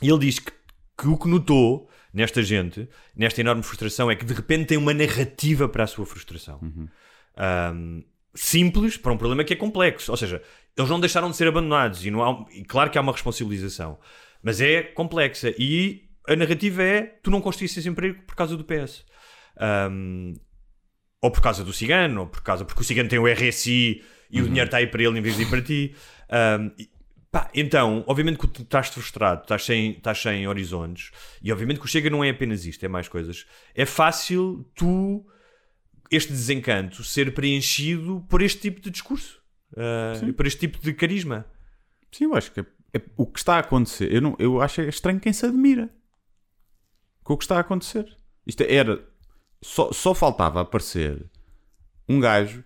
E 0.03 0.09
ele 0.09 0.19
diz 0.19 0.37
que, 0.37 0.51
que 0.97 1.07
o 1.07 1.17
que 1.17 1.27
notou 1.27 1.89
nesta 2.13 2.41
gente, 2.41 2.89
nesta 3.15 3.41
enorme 3.41 3.61
frustração, 3.63 4.09
é 4.09 4.15
que 4.15 4.25
de 4.25 4.33
repente 4.33 4.67
tem 4.67 4.77
uma 4.77 4.93
narrativa 4.93 5.69
para 5.69 5.83
a 5.83 5.87
sua 5.87 6.05
frustração. 6.05 6.59
Ahm, 7.37 8.01
simples 8.33 8.97
para 8.97 9.11
um 9.11 9.17
problema 9.17 9.43
que 9.43 9.53
é 9.53 9.55
complexo. 9.55 10.11
Ou 10.11 10.17
seja, 10.17 10.41
eles 10.75 10.89
não 10.89 10.99
deixaram 10.99 11.29
de 11.29 11.37
ser 11.37 11.47
abandonados 11.47 12.05
e, 12.05 12.11
não 12.11 12.23
há, 12.23 12.45
e 12.51 12.63
claro 12.63 12.89
que 12.89 12.97
há 12.97 13.01
uma 13.01 13.11
responsabilização, 13.11 13.99
mas 14.41 14.59
é 14.61 14.81
complexa. 14.83 15.53
E 15.57 16.09
a 16.27 16.35
narrativa 16.35 16.81
é: 16.83 17.01
tu 17.21 17.29
não 17.29 17.41
construíste 17.41 17.79
esse 17.79 17.89
emprego 17.89 18.21
por 18.25 18.35
causa 18.35 18.57
do 18.57 18.63
PS. 18.63 19.05
Ahm, 19.59 20.33
ou 21.21 21.31
por 21.31 21.41
causa 21.41 21.63
do 21.63 21.73
cigano, 21.73 22.21
ou 22.21 22.27
por 22.27 22.41
causa 22.41 22.63
porque 22.63 22.81
o 22.81 22.85
cigano 22.85 23.09
tem 23.09 23.17
o 23.19 23.27
RSI 23.27 24.03
e 24.29 24.41
o 24.41 24.45
dinheiro 24.45 24.67
está 24.67 24.77
aí 24.77 24.87
para 24.87 25.01
ele 25.03 25.17
em 25.17 25.21
vez 25.21 25.35
de 25.35 25.43
ir 25.43 25.49
para 25.49 25.61
ti. 25.61 25.95
E- 26.77 26.89
pá, 27.37 27.51
então, 27.53 28.03
obviamente 28.07 28.39
que 28.39 28.47
tu 28.47 28.63
estás 28.63 28.87
frustrado, 28.87 29.43
estás 29.43 29.63
sem, 29.63 29.91
estás 29.91 30.19
sem 30.19 30.47
horizontes, 30.47 31.11
e 31.41 31.51
obviamente 31.51 31.79
que 31.79 31.85
o 31.85 31.87
Chega 31.87 32.09
não 32.09 32.23
é 32.23 32.29
apenas 32.29 32.65
isto, 32.65 32.83
é 32.83 32.87
mais 32.87 33.07
coisas. 33.07 33.45
É 33.75 33.85
fácil 33.85 34.67
tu, 34.73 35.23
este 36.09 36.31
desencanto, 36.31 37.03
ser 37.03 37.33
preenchido 37.33 38.25
por 38.27 38.41
este 38.41 38.61
tipo 38.61 38.81
de 38.81 38.89
discurso, 38.89 39.39
e 40.27 40.33
por 40.33 40.47
este 40.47 40.61
tipo 40.61 40.79
de 40.79 40.93
carisma. 40.93 41.45
Sim, 42.11 42.25
eu 42.25 42.35
acho 42.35 42.51
que 42.51 42.61
é- 42.61 42.65
é- 42.95 43.01
o 43.15 43.27
que 43.27 43.37
está 43.37 43.57
a 43.57 43.59
acontecer, 43.59 44.11
eu, 44.11 44.21
não, 44.21 44.35
eu 44.39 44.59
acho 44.61 44.81
estranho 44.81 45.19
quem 45.19 45.31
se 45.33 45.45
admira 45.45 45.93
com 47.23 47.33
o 47.33 47.37
que 47.37 47.43
está 47.43 47.57
a 47.57 47.59
acontecer. 47.59 48.17
Isto 48.45 48.63
era. 48.63 49.05
Só, 49.61 49.91
só 49.91 50.13
faltava 50.15 50.61
aparecer 50.61 51.29
um 52.07 52.19
gajo 52.19 52.63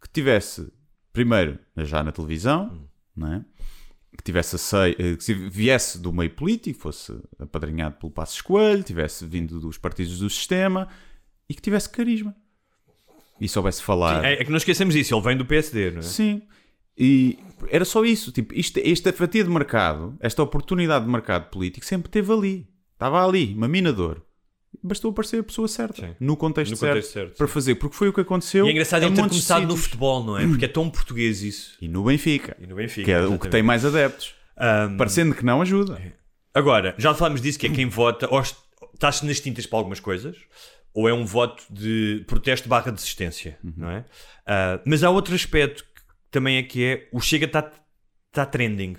que 0.00 0.08
tivesse, 0.08 0.72
primeiro, 1.12 1.58
já 1.78 2.02
na 2.02 2.12
televisão, 2.12 2.88
não 3.16 3.32
é? 3.34 3.44
Que 4.16 4.22
tivesse 4.22 4.56
eh, 4.76 5.16
que 5.16 5.24
se 5.24 5.34
viesse 5.34 5.98
do 5.98 6.12
meio 6.12 6.30
político, 6.30 6.78
fosse 6.78 7.16
apadrinhado 7.38 7.96
pelo 7.96 8.12
Passo 8.12 8.36
Escoelho, 8.36 8.82
tivesse 8.82 9.26
vindo 9.26 9.60
dos 9.60 9.76
partidos 9.76 10.18
do 10.18 10.30
sistema 10.30 10.88
e 11.48 11.54
que 11.54 11.60
tivesse 11.60 11.88
carisma. 11.88 12.34
E 13.40 13.48
soubesse 13.48 13.82
falar. 13.82 14.24
É, 14.24 14.34
é 14.34 14.44
que 14.44 14.50
não 14.50 14.56
esquecemos 14.56 14.94
disso, 14.94 15.14
ele 15.14 15.22
vem 15.22 15.36
do 15.36 15.44
PSD, 15.44 15.90
não 15.90 15.98
é? 15.98 16.02
Sim. 16.02 16.42
E 16.96 17.38
era 17.68 17.84
só 17.84 18.04
isso. 18.04 18.30
Tipo, 18.30 18.54
isto, 18.54 18.78
esta 18.78 19.12
fatia 19.12 19.42
de 19.42 19.50
mercado, 19.50 20.16
esta 20.20 20.42
oportunidade 20.42 21.04
de 21.04 21.10
mercado 21.10 21.50
político 21.50 21.84
sempre 21.84 22.08
esteve 22.08 22.32
ali. 22.32 22.68
Estava 22.92 23.26
ali, 23.26 23.52
uma 23.54 23.66
mina 23.66 23.92
de 23.92 24.00
ouro. 24.00 24.24
Bastou 24.82 25.10
aparecer 25.10 25.40
a 25.40 25.42
pessoa 25.44 25.66
certa, 25.68 26.06
Sim. 26.08 26.14
no 26.20 26.36
contexto, 26.36 26.72
No 26.72 26.76
certo, 26.76 26.90
contexto 26.94 27.12
certo, 27.12 27.36
para 27.36 27.48
fazer. 27.48 27.74
Porque 27.76 27.96
foi 27.96 28.08
o 28.08 28.12
que 28.12 28.20
aconteceu. 28.20 28.64
E 28.66 28.68
é 28.68 28.72
engraçado 28.72 29.02
ele 29.04 29.14
ter 29.14 29.22
começado 29.28 29.62
no 29.62 29.68
sítios. 29.70 29.84
futebol, 29.84 30.24
não 30.24 30.38
é? 30.38 30.46
Porque 30.48 30.64
é 30.64 30.68
tão 30.68 30.88
português 30.90 31.42
isso. 31.42 31.76
E 31.80 31.88
no 31.88 32.04
Benfica, 32.04 32.56
E 32.60 32.66
no 32.66 32.74
Benfica. 32.74 33.04
que 33.04 33.10
é 33.10 33.18
o 33.18 33.20
que 33.20 33.26
exatamente. 33.28 33.52
tem 33.52 33.62
mais 33.62 33.84
adeptos. 33.84 34.34
Ahm, 34.56 34.96
Parecendo 34.96 35.34
que 35.34 35.44
não 35.44 35.60
ajuda. 35.62 36.00
Agora, 36.52 36.94
já 36.98 37.12
falámos 37.14 37.40
disso, 37.40 37.58
que 37.58 37.66
é 37.66 37.70
quem 37.70 37.86
vota, 37.88 38.28
ou 38.32 38.40
est- 38.40 38.56
está-se 38.94 39.26
nas 39.26 39.40
tintas 39.40 39.66
para 39.66 39.78
algumas 39.78 39.98
coisas, 40.00 40.36
ou 40.92 41.08
é 41.08 41.12
um 41.12 41.24
voto 41.26 41.62
de 41.70 42.22
protesto 42.28 42.68
barra 42.68 42.92
desistência, 42.92 43.58
não 43.76 43.90
é? 43.90 44.04
Ah, 44.46 44.80
mas 44.86 45.02
há 45.02 45.10
outro 45.10 45.34
aspecto 45.34 45.82
que 45.82 46.02
também 46.30 46.56
é 46.58 46.62
que 46.62 46.84
é, 46.84 47.08
o 47.12 47.20
Chega 47.20 47.46
está 47.46 47.70
tá 48.30 48.46
trending. 48.46 48.96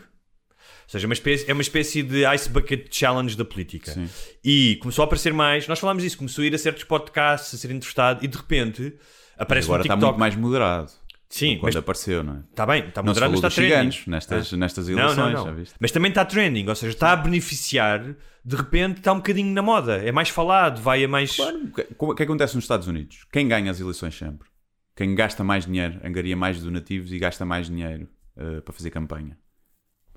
Ou 0.86 0.90
seja, 0.90 1.08
uma 1.08 1.14
espécie- 1.14 1.50
é 1.50 1.54
uma 1.54 1.62
espécie 1.62 2.04
de 2.04 2.24
Ice 2.34 2.50
Bucket 2.50 2.88
Challenge 2.96 3.36
da 3.36 3.44
política. 3.44 3.92
Sim. 3.92 4.08
E 4.44 4.78
começou 4.82 5.04
a 5.04 5.06
aparecer 5.06 5.34
mais, 5.34 5.68
nós 5.68 5.80
falámos 5.80 6.04
disso, 6.04 6.18
começou 6.18 6.44
a 6.44 6.48
ir 6.48 6.54
a 6.56 6.58
certos 6.58 6.84
podcasts, 6.84 7.54
a 7.54 7.58
ser 7.58 7.72
entrevistado, 7.72 8.24
e 8.24 8.28
de 8.28 8.38
repente 8.38 8.94
aparece 9.38 9.68
Agora 9.68 9.82
um 9.82 9.84
está 9.84 9.94
TikTok. 9.96 10.12
muito 10.14 10.20
mais 10.20 10.36
moderado. 10.36 10.92
Sim, 11.28 11.58
quando 11.58 11.76
apareceu, 11.78 12.24
não 12.24 12.36
é? 12.36 12.40
está 12.52 12.66
bem, 12.68 12.88
está 12.88 13.02
Não 13.02 13.08
moderado, 13.08 13.32
mas 13.32 13.40
está 13.44 13.50
trending. 13.50 14.00
nestas, 14.08 14.52
nestas 14.54 14.88
Não, 14.88 14.94
eleições, 15.00 15.18
não, 15.18 15.32
não. 15.34 15.46
já 15.46 15.52
viste? 15.52 15.76
Mas 15.80 15.92
também 15.92 16.10
está 16.10 16.24
trending, 16.24 16.68
ou 16.70 16.76
seja, 16.76 16.94
está 16.94 17.12
a 17.12 17.16
beneficiar, 17.16 18.16
de 18.46 18.56
repente 18.56 19.00
está 19.00 19.12
um 19.12 19.18
bocadinho 19.18 19.52
na 19.52 19.62
moda, 19.64 19.98
é 19.98 20.12
mais 20.12 20.30
falado, 20.30 20.80
vai 20.80 21.04
a 21.04 21.08
mais. 21.08 21.36
Claro, 21.36 21.58
o 21.66 21.72
que, 21.74 21.88
o 21.98 22.16
que 22.16 22.24
acontece 22.24 22.56
nos 22.56 22.64
Estados 22.64 22.88
Unidos? 22.88 23.26
Quem 23.34 23.48
ganha 23.48 23.72
as 23.72 23.80
eleições 23.82 24.16
sempre? 24.16 24.48
Quem 24.96 25.14
gasta 25.16 25.44
mais 25.44 25.66
dinheiro, 25.66 26.00
angaria 26.06 26.38
mais 26.38 26.62
donativos 26.62 27.12
e 27.12 27.18
gasta 27.18 27.44
mais 27.44 27.68
dinheiro 27.68 28.08
eh, 28.38 28.62
para 28.62 28.74
fazer 28.74 28.92
campanha. 28.92 29.36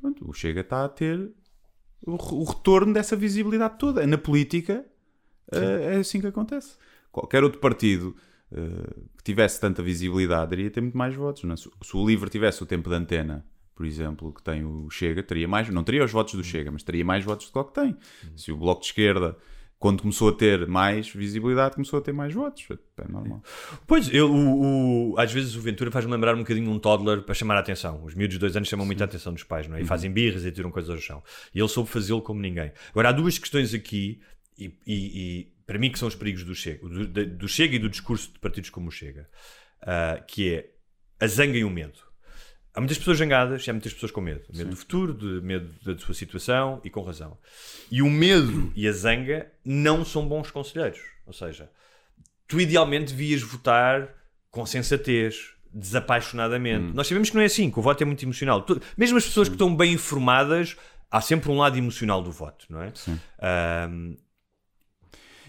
Pronto, 0.01 0.28
o 0.28 0.32
Chega 0.32 0.61
está 0.61 0.84
a 0.84 0.88
ter 0.88 1.30
o, 2.07 2.16
re- 2.16 2.34
o 2.34 2.44
retorno 2.44 2.92
dessa 2.92 3.16
visibilidade 3.16 3.78
toda. 3.78 4.07
Na 4.07 4.16
política 4.18 4.84
eh, 5.53 5.94
é 5.94 5.96
assim 5.96 6.20
que 6.20 6.26
acontece. 6.26 6.76
Qualquer 7.11 7.42
outro 7.42 7.59
partido 7.61 8.14
eh, 8.53 8.94
que 9.16 9.24
tivesse 9.24 9.61
tanta 9.61 9.82
visibilidade 9.82 10.55
iria 10.55 10.70
ter 10.70 10.80
muito 10.80 10.96
mais 10.96 11.14
votos. 11.14 11.42
não 11.44 11.55
é? 11.55 11.57
Se, 11.57 11.68
se 11.82 11.96
o 11.96 12.07
LIVRE 12.07 12.30
tivesse 12.30 12.62
o 12.62 12.66
tempo 12.66 12.88
de 12.88 12.94
antena, 12.96 13.44
por 13.74 13.84
exemplo, 13.86 14.32
que 14.32 14.42
tem 14.42 14.64
o 14.64 14.88
Chega, 14.90 15.22
teria 15.22 15.46
mais, 15.49 15.68
não 15.70 15.82
teria 15.84 16.05
os 16.05 16.11
votos 16.12 16.34
do 16.34 16.42
Chega, 16.45 16.70
mas 16.70 16.83
teria 16.83 17.04
mais 17.04 17.25
votos 17.25 17.46
do 17.46 17.53
que 17.53 17.58
o 17.58 17.64
que 17.64 17.75
tem. 17.75 17.96
Se 18.37 18.50
o 18.53 18.57
Bloco 18.57 18.80
de 18.83 18.87
Esquerda, 18.88 19.37
quando 19.79 20.03
começou 20.03 20.29
a 20.30 20.33
ter 20.33 20.67
mais 20.67 21.09
visibilidade, 21.09 21.75
começou 21.76 21.99
a 22.00 22.03
ter 22.03 22.13
mais 22.13 22.34
votos. 22.34 22.67
É 22.71 23.09
normal. 23.11 23.42
Pois, 23.87 24.13
eu, 24.13 24.29
o, 24.30 25.13
o- 25.13 25.18
às 25.18 25.33
vezes 25.33 25.55
o 25.55 25.61
Ventura 25.61 25.91
faz-me 25.91 26.11
lembrar 26.13 26.34
um 26.34 26.38
bocadinho 26.38 26.71
um 26.71 26.79
toddler 26.80 27.22
para 27.22 27.34
chamar 27.34 27.57
a 27.57 27.61
atenção. 27.61 28.05
Os 28.05 28.14
miúdos 28.14 28.34
de 28.34 28.41
dois 28.41 28.57
anos 28.57 28.68
chamam 28.68 28.84
muita 28.84 29.05
atenção 29.05 29.33
dos 29.33 29.45
pais, 29.45 29.68
não 29.68 29.76
é? 29.76 29.80
E 29.80 29.84
fazem 29.84 30.11
birras 30.11 30.45
e 30.45 30.50
tiram 30.50 30.71
coisas 30.71 30.91
ao 30.91 30.99
chão. 30.99 31.22
E 31.55 31.61
ele 31.61 31.68
soube 31.68 31.88
fazê-lo 31.88 32.21
como 32.21 32.41
ninguém. 32.41 32.72
Agora, 32.91 33.11
há 33.11 33.13
duas 33.13 33.38
questões 33.38 33.72
aqui, 33.72 34.21
e, 34.59 34.67
e- 34.87 35.21
e 35.41 35.53
para 35.64 35.79
mim 35.79 35.92
que 35.92 35.99
são 35.99 36.09
os 36.09 36.14
perigos 36.17 36.42
do 36.42 36.55
Chega, 36.57 36.88
do, 36.88 37.26
do 37.37 37.46
Chega 37.49 37.76
e 37.76 37.79
do 37.79 37.88
discurso 37.88 38.33
de 38.33 38.38
partidos 38.41 38.71
como 38.71 38.88
o 38.88 38.91
Chega, 38.91 39.29
ah, 39.83 40.21
que 40.26 40.55
é 40.55 40.71
a 41.21 41.26
zanga 41.29 41.57
e 41.57 41.63
o 41.63 41.71
medo. 41.71 42.00
Há 42.79 42.80
muitas 42.80 42.99
pessoas 42.99 43.18
zangadas 43.18 43.67
e 43.67 43.71
há 43.71 43.72
muitas 43.72 43.92
pessoas 43.92 44.13
com 44.13 44.21
medo. 44.21 44.42
Medo 44.55 44.71
do 44.71 44.76
futuro, 44.76 45.13
de 45.13 45.45
medo 45.45 45.75
da 45.84 45.99
sua 45.99 46.14
situação 46.14 46.80
e 46.84 46.91
com 46.91 47.03
razão. 47.03 47.37
E 47.91 48.00
o 48.03 48.09
medo 48.09 48.72
e 48.76 48.87
a 48.87 48.92
zanga 48.92 49.50
não 49.64 50.05
são 50.05 50.26
bons 50.29 50.50
conselheiros. 50.50 51.00
Ou 51.26 51.33
seja, 51.33 51.68
tu 52.46 52.61
idealmente 52.61 53.13
devias 53.13 53.42
votar 53.42 54.09
com 54.50 54.64
sensatez, 54.64 55.55
desapaixonadamente. 55.75 56.95
Nós 56.95 57.07
sabemos 57.09 57.29
que 57.30 57.34
não 57.37 57.42
é 57.42 57.46
assim, 57.46 57.68
que 57.71 57.79
o 57.79 57.83
voto 57.83 58.00
é 58.03 58.05
muito 58.05 58.25
emocional. 58.25 58.63
Tu- 58.63 58.80
mesmo 58.96 59.18
as 59.18 59.25
pessoas 59.26 59.49
que 59.49 59.55
estão 59.57 59.75
bem 59.75 59.92
informadas, 59.95 60.76
há 61.11 61.21
sempre 61.21 61.50
um 61.50 61.59
lado 61.59 61.76
emocional 61.76 62.22
do 62.22 62.30
voto, 62.30 62.64
não 62.71 62.80
é? 62.83 62.92
Ahm, 63.41 64.14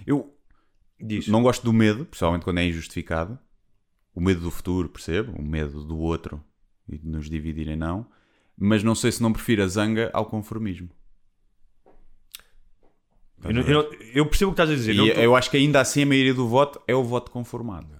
Eu 0.05 0.35
diz. 0.99 1.27
não 1.27 1.43
gosto 1.43 1.63
do 1.63 1.71
medo, 1.71 2.05
principalmente 2.05 2.43
quando 2.43 2.57
é 2.59 2.65
injustificado. 2.65 3.37
O 4.13 4.19
medo 4.21 4.41
do 4.41 4.51
futuro, 4.51 4.89
percebo. 4.89 5.31
O 5.37 5.41
medo 5.43 5.83
do 5.85 5.97
outro 5.97 6.43
e 6.91 6.97
de 6.97 7.07
nos 7.07 7.29
dividirem, 7.29 7.75
não. 7.75 8.05
Mas 8.57 8.83
não 8.83 8.93
sei 8.95 9.11
se 9.11 9.21
não 9.21 9.31
prefiro 9.31 9.63
a 9.63 9.67
zanga 9.67 10.09
ao 10.13 10.25
conformismo. 10.25 10.89
Eu, 13.43 13.53
não- 13.53 13.61
eu 13.61 13.73
não- 13.83 13.89
eu 14.13 14.25
percebo 14.25 14.51
o 14.51 14.53
que 14.53 14.61
estás 14.61 14.69
a 14.69 14.75
dizer. 14.75 14.93
E 14.93 14.97
tô- 15.13 15.21
eu 15.21 15.35
acho 15.35 15.49
que 15.49 15.55
ainda 15.57 15.79
assim 15.79 16.03
a 16.03 16.05
maioria 16.05 16.33
do 16.33 16.47
voto 16.47 16.81
é 16.87 16.93
o 16.93 17.03
voto 17.03 17.31
conformado. 17.31 17.99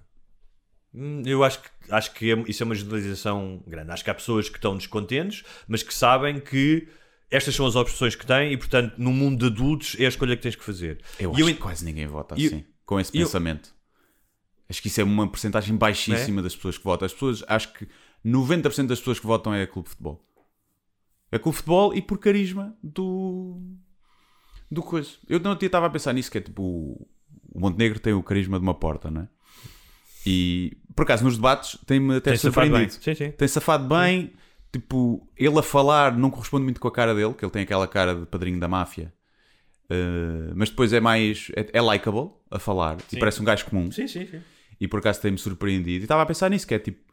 Hum, 0.94 1.22
Eu 1.26 1.44
acho 1.44 1.62
que, 1.62 1.70
acho 1.92 2.14
que 2.14 2.32
é- 2.32 2.44
isso 2.48 2.64
é 2.64 2.66
uma 2.66 2.76
generalização 2.76 3.64
grande. 3.66 3.92
Acho 3.92 4.04
que 4.04 4.10
há 4.10 4.14
pessoas 4.16 4.50
que 4.50 4.58
estão 4.58 4.76
descontentes, 4.76 5.44
mas 5.68 5.82
que 5.84 5.94
sabem 5.94 6.40
que 6.40 6.88
estas 7.32 7.56
são 7.56 7.66
as 7.66 7.76
opções 7.76 8.16
que 8.16 8.26
têm 8.26 8.52
e, 8.54 8.58
portanto, 8.58 8.96
no 8.98 9.12
mundo 9.14 9.40
de 9.40 9.46
adultos 9.46 9.96
é 10.00 10.06
a 10.06 10.10
escolha 10.10 10.36
que 10.36 10.42
tens 10.42 10.56
que 10.56 10.64
fazer. 10.64 11.00
Eu 11.20 11.32
E 11.32 11.34
acho 11.36 11.42
eu 11.42 11.48
que 11.48 11.54
quase 11.62 11.86
ninguém 11.86 12.08
vota 12.08 12.36
eu- 12.38 12.48
assim, 12.48 12.66
com 12.86 13.00
esse 13.00 13.16
eu- 13.18 13.26
pensamento. 13.26 13.74
Acho 14.68 14.82
que 14.82 14.88
isso 14.88 15.00
é 15.00 15.04
uma 15.04 15.28
porcentagem 15.28 15.76
baixíssima 15.76 16.42
das 16.42 16.56
pessoas 16.56 16.78
que 16.78 16.84
votam. 16.84 17.06
As 17.06 17.14
pessoas, 17.14 17.44
acho 17.48 17.72
que 17.74 17.88
90% 18.26 18.88
das 18.88 19.00
pessoas 19.00 19.20
que 19.20 19.26
votam 19.26 19.54
é 19.54 19.66
clube 19.66 19.86
de 19.88 19.92
futebol. 19.92 20.26
É 21.32 21.38
clube 21.38 21.54
de 21.56 21.58
futebol 21.58 21.94
e 21.94 22.02
por 22.02 22.18
carisma 22.18 22.76
do. 22.84 23.62
do 24.70 24.82
coisa. 24.82 25.12
Eu 25.28 25.40
não 25.40 25.54
estava 25.54 25.86
a 25.86 25.90
pensar 25.90 26.14
nisso, 26.14 26.32
que 26.32 26.38
é 26.38 26.42
tipo. 26.42 26.64
O 27.52 27.60
Montenegro 27.60 28.00
tem 28.00 28.14
o 28.14 28.22
carisma 28.24 28.60
de 28.60 28.64
uma 28.64 28.74
porta, 28.74 29.10
não 29.10 29.22
é? 29.22 29.28
E 30.26 30.78
por 30.96 31.04
acaso 31.04 31.24
nos 31.24 31.36
debates 31.36 31.78
tem-me 31.86 32.18
até 32.18 32.32
Tem 32.32 32.38
safado 32.38 32.70
bem. 32.72 32.90
surpreendido. 32.90 33.04
Sim, 33.04 33.16
sim. 33.16 33.32
Tem 33.32 33.48
safado 33.48 33.88
bem, 33.88 34.34
tipo, 34.72 35.28
ele 35.38 35.58
a 35.58 35.64
falar 35.64 36.16
não 36.18 36.30
corresponde 36.30 36.64
muito 36.64 36.80
com 36.80 36.88
a 36.88 36.92
cara 36.92 37.16
dele, 37.16 37.34
que 37.34 37.44
ele 37.44 37.52
tem 37.52 37.64
aquela 37.64 37.88
cara 37.88 38.14
de 38.16 38.26
padrinho 38.26 38.60
da 38.60 38.68
máfia. 38.68 39.14
Uh, 39.86 40.54
mas 40.56 40.70
depois 40.70 40.94
é 40.94 41.00
mais. 41.00 41.52
é, 41.56 41.70
é 41.74 41.82
likable 41.82 42.30
a 42.52 42.60
falar 42.60 42.98
e 43.12 43.18
parece 43.18 43.42
um 43.42 43.46
gajo 43.46 43.66
comum. 43.66 43.92
Sim, 43.92 44.08
sim, 44.08 44.28
sim. 44.28 44.40
E 44.80 44.88
por 44.88 45.00
acaso 45.00 45.22
tem-me 45.22 45.38
surpreendido. 45.38 46.04
E 46.04 46.04
estava 46.04 46.22
a 46.22 46.26
pensar 46.26 46.50
nisso, 46.50 46.68
que 46.68 46.76
é 46.76 46.80
tipo. 46.80 47.09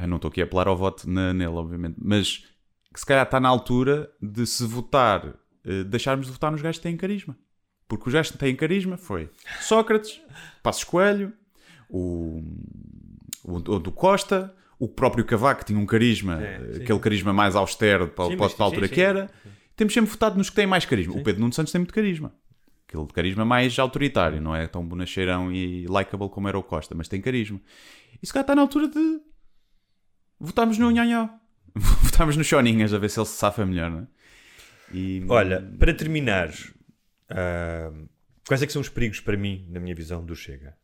Eu 0.00 0.08
não 0.08 0.16
estou 0.16 0.28
aqui 0.28 0.40
a 0.40 0.44
apelar 0.44 0.68
ao 0.68 0.76
voto 0.76 1.08
na, 1.08 1.32
nele, 1.34 1.50
obviamente, 1.50 1.96
mas 2.00 2.44
que 2.92 3.00
se 3.00 3.06
calhar 3.06 3.24
está 3.24 3.40
na 3.40 3.48
altura 3.48 4.10
de 4.22 4.46
se 4.46 4.64
votar, 4.64 5.34
eh, 5.64 5.84
deixarmos 5.84 6.26
de 6.26 6.32
votar 6.32 6.50
nos 6.52 6.62
gajos 6.62 6.78
que 6.78 6.82
têm 6.84 6.96
carisma. 6.96 7.36
Porque 7.88 8.08
os 8.08 8.12
gajos 8.14 8.32
que 8.32 8.38
têm 8.38 8.54
carisma 8.54 8.96
foi 8.96 9.30
Sócrates, 9.60 10.20
Passos 10.62 10.84
Coelho, 10.84 11.32
o, 11.88 12.42
o, 13.44 13.54
o 13.56 13.78
do 13.78 13.90
Costa, 13.90 14.54
o 14.78 14.86
próprio 14.88 15.24
Cavaco 15.24 15.60
que 15.60 15.66
tinha 15.66 15.78
um 15.78 15.86
carisma, 15.86 16.42
É, 16.42 16.54
eh, 16.54 16.72
sim. 16.74 16.82
aquele 16.82 16.98
carisma 17.00 17.32
mais 17.32 17.56
austero 17.56 18.08
para, 18.08 18.26
Sim, 18.30 18.36
para, 18.36 18.46
mas- 18.46 18.54
para 18.54 18.64
a 18.64 18.68
altura 18.68 18.88
sim, 18.88 18.94
que 18.94 19.00
era. 19.00 19.30
Temos 19.74 19.94
sempre 19.94 20.10
votado 20.10 20.36
nos 20.36 20.50
que 20.50 20.56
têm 20.56 20.66
mais 20.66 20.84
carisma. 20.84 21.14
O 21.14 21.22
Pedro 21.22 21.40
Nuno 21.40 21.52
Santos 21.52 21.72
tem 21.72 21.78
muito 21.80 21.94
carisma. 21.94 22.32
Aquele 22.88 23.06
carisma 23.08 23.44
mais 23.44 23.78
autoritário, 23.78 24.40
não 24.40 24.54
é 24.56 24.66
tão 24.66 24.84
bonacheirão 24.86 25.52
e 25.52 25.84
likeable 25.86 26.28
como 26.30 26.48
era 26.48 26.58
o 26.58 26.62
Costa, 26.62 26.94
mas 26.94 27.06
tem 27.06 27.20
carisma. 27.20 27.60
E 28.22 28.26
se 28.26 28.32
calhar 28.32 28.44
está 28.44 28.54
na 28.56 28.62
altura 28.62 28.88
de 28.88 29.20
votarmos 30.38 30.78
no 30.78 30.90
Nhonhó. 30.90 31.28
votarmos 31.74 32.36
no 32.36 32.44
Choninhas 32.44 32.92
a 32.92 32.98
ver 32.98 33.10
se 33.10 33.18
ele 33.18 33.26
se 33.26 33.36
safa 33.36 33.64
melhor, 33.64 33.90
não 33.90 34.00
é? 34.00 34.06
E, 34.92 35.24
Olha, 35.28 35.60
para 35.78 35.92
terminar, 35.92 36.50
ahm, 37.28 38.06
quais 38.46 38.62
é 38.62 38.66
que 38.66 38.72
são 38.72 38.80
os 38.80 38.88
perigos 38.88 39.20
para 39.20 39.36
mim, 39.36 39.66
na 39.70 39.78
minha 39.78 39.94
visão, 39.94 40.24
do 40.24 40.34
Chega? 40.34 40.76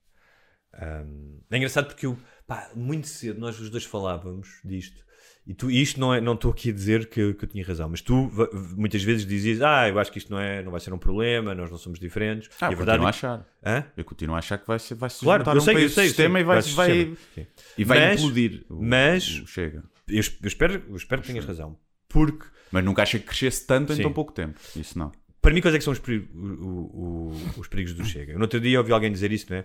Ahm, 0.75 1.39
é 1.51 1.57
engraçado 1.57 1.87
porque 1.87 2.07
eu, 2.07 2.19
pá, 2.47 2.71
muito 2.75 3.07
cedo 3.07 3.41
nós 3.41 3.59
os 3.59 3.71
dois 3.71 3.85
falávamos 3.85 4.61
disto. 4.65 5.05
E 5.47 5.53
tu, 5.53 5.71
isto 5.71 6.01
não 6.01 6.15
é, 6.15 6.23
não 6.23 6.33
estou 6.33 6.51
aqui 6.51 6.71
a 6.71 6.73
dizer 6.73 7.07
que, 7.07 7.21
eu- 7.21 7.35
que 7.35 7.45
eu 7.45 7.49
tinha 7.49 7.63
razão, 7.67 7.87
mas 7.91 8.01
tu 8.01 8.31
muitas 8.77 9.03
vezes 9.03 9.27
dizias, 9.27 9.61
ah, 9.61 9.87
eu 9.89 9.99
acho 9.99 10.11
que 10.11 10.17
isto 10.17 10.31
não, 10.33 10.39
é, 10.41 10.63
não 10.63 10.71
vai 10.71 10.81
ser 10.81 10.91
um 10.95 10.99
problema, 10.99 11.55
nós 11.55 11.71
não 11.71 11.77
somos 11.77 11.99
diferentes. 11.99 12.49
Ah, 12.61 12.69
e 12.71 12.73
eu 12.73 12.77
verdade 12.79 12.99
continuo 12.99 13.05
a 13.05 13.09
é 13.09 13.11
achar. 13.11 13.47
Hã? 13.63 13.85
Eu 13.95 14.05
continuo 14.07 14.35
a 14.37 14.39
achar 14.39 14.57
que 14.59 14.67
vai 14.67 14.79
ser, 14.79 14.95
vai 14.95 15.11
se 15.11 15.21
Claro, 15.21 15.43
juntar 15.43 15.55
eu 15.57 15.61
um 15.61 15.65
sei, 15.65 15.75
eu 15.75 15.79
país 15.81 15.93
sei, 15.93 16.05
eu 16.05 16.09
sistema 16.09 16.35
sei, 16.35 16.41
e 16.41 16.45
vai, 16.45 16.55
vai, 16.55 16.63
sistema. 16.63 17.17
Sim. 17.35 17.47
e 17.77 17.85
vai 17.85 17.99
Mas- 18.01 18.21
implodir 18.21 18.65
o, 18.71 18.83
mas- 18.83 19.41
o 19.41 19.47
Chega. 19.47 19.85
Eu, 20.09 20.17
eu 20.43 20.49
espero, 20.49 20.83
eu 20.89 20.97
espero 20.97 21.21
que 21.21 21.29
tenhas 21.29 21.45
razão. 21.45 21.77
Porque 22.09 22.47
Mas 22.73 22.83
nunca 22.85 23.03
achei 23.03 23.21
que 23.21 23.27
crescesse 23.27 23.67
tanto 23.67 23.93
em 23.93 23.97
Sim. 23.97 24.03
tão 24.03 24.13
pouco 24.15 24.33
tempo. 24.33 24.59
Isso 24.77 24.99
não. 24.99 25.13
para 25.43 25.53
mim, 25.53 25.61
quais 25.61 25.75
é 25.75 25.79
que 25.79 25.85
são 25.85 25.93
os, 25.93 25.99
peri- 25.99 26.27
o- 26.35 27.37
o- 27.37 27.41
os 27.59 27.69
perigos 27.69 27.93
do 27.93 28.03
Chega? 28.03 28.33
No 28.33 28.41
outro 28.43 28.59
dia 28.59 28.79
ouvi 28.79 28.93
alguém 28.93 29.13
dizer 29.13 29.31
isso, 29.31 29.47
não 29.51 29.59
é? 29.59 29.65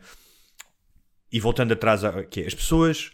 E 1.31 1.39
voltando 1.39 1.71
atrás, 1.71 2.03
a- 2.03 2.23
que 2.23 2.41
é, 2.41 2.47
as 2.47 2.53
pessoas 2.53 3.11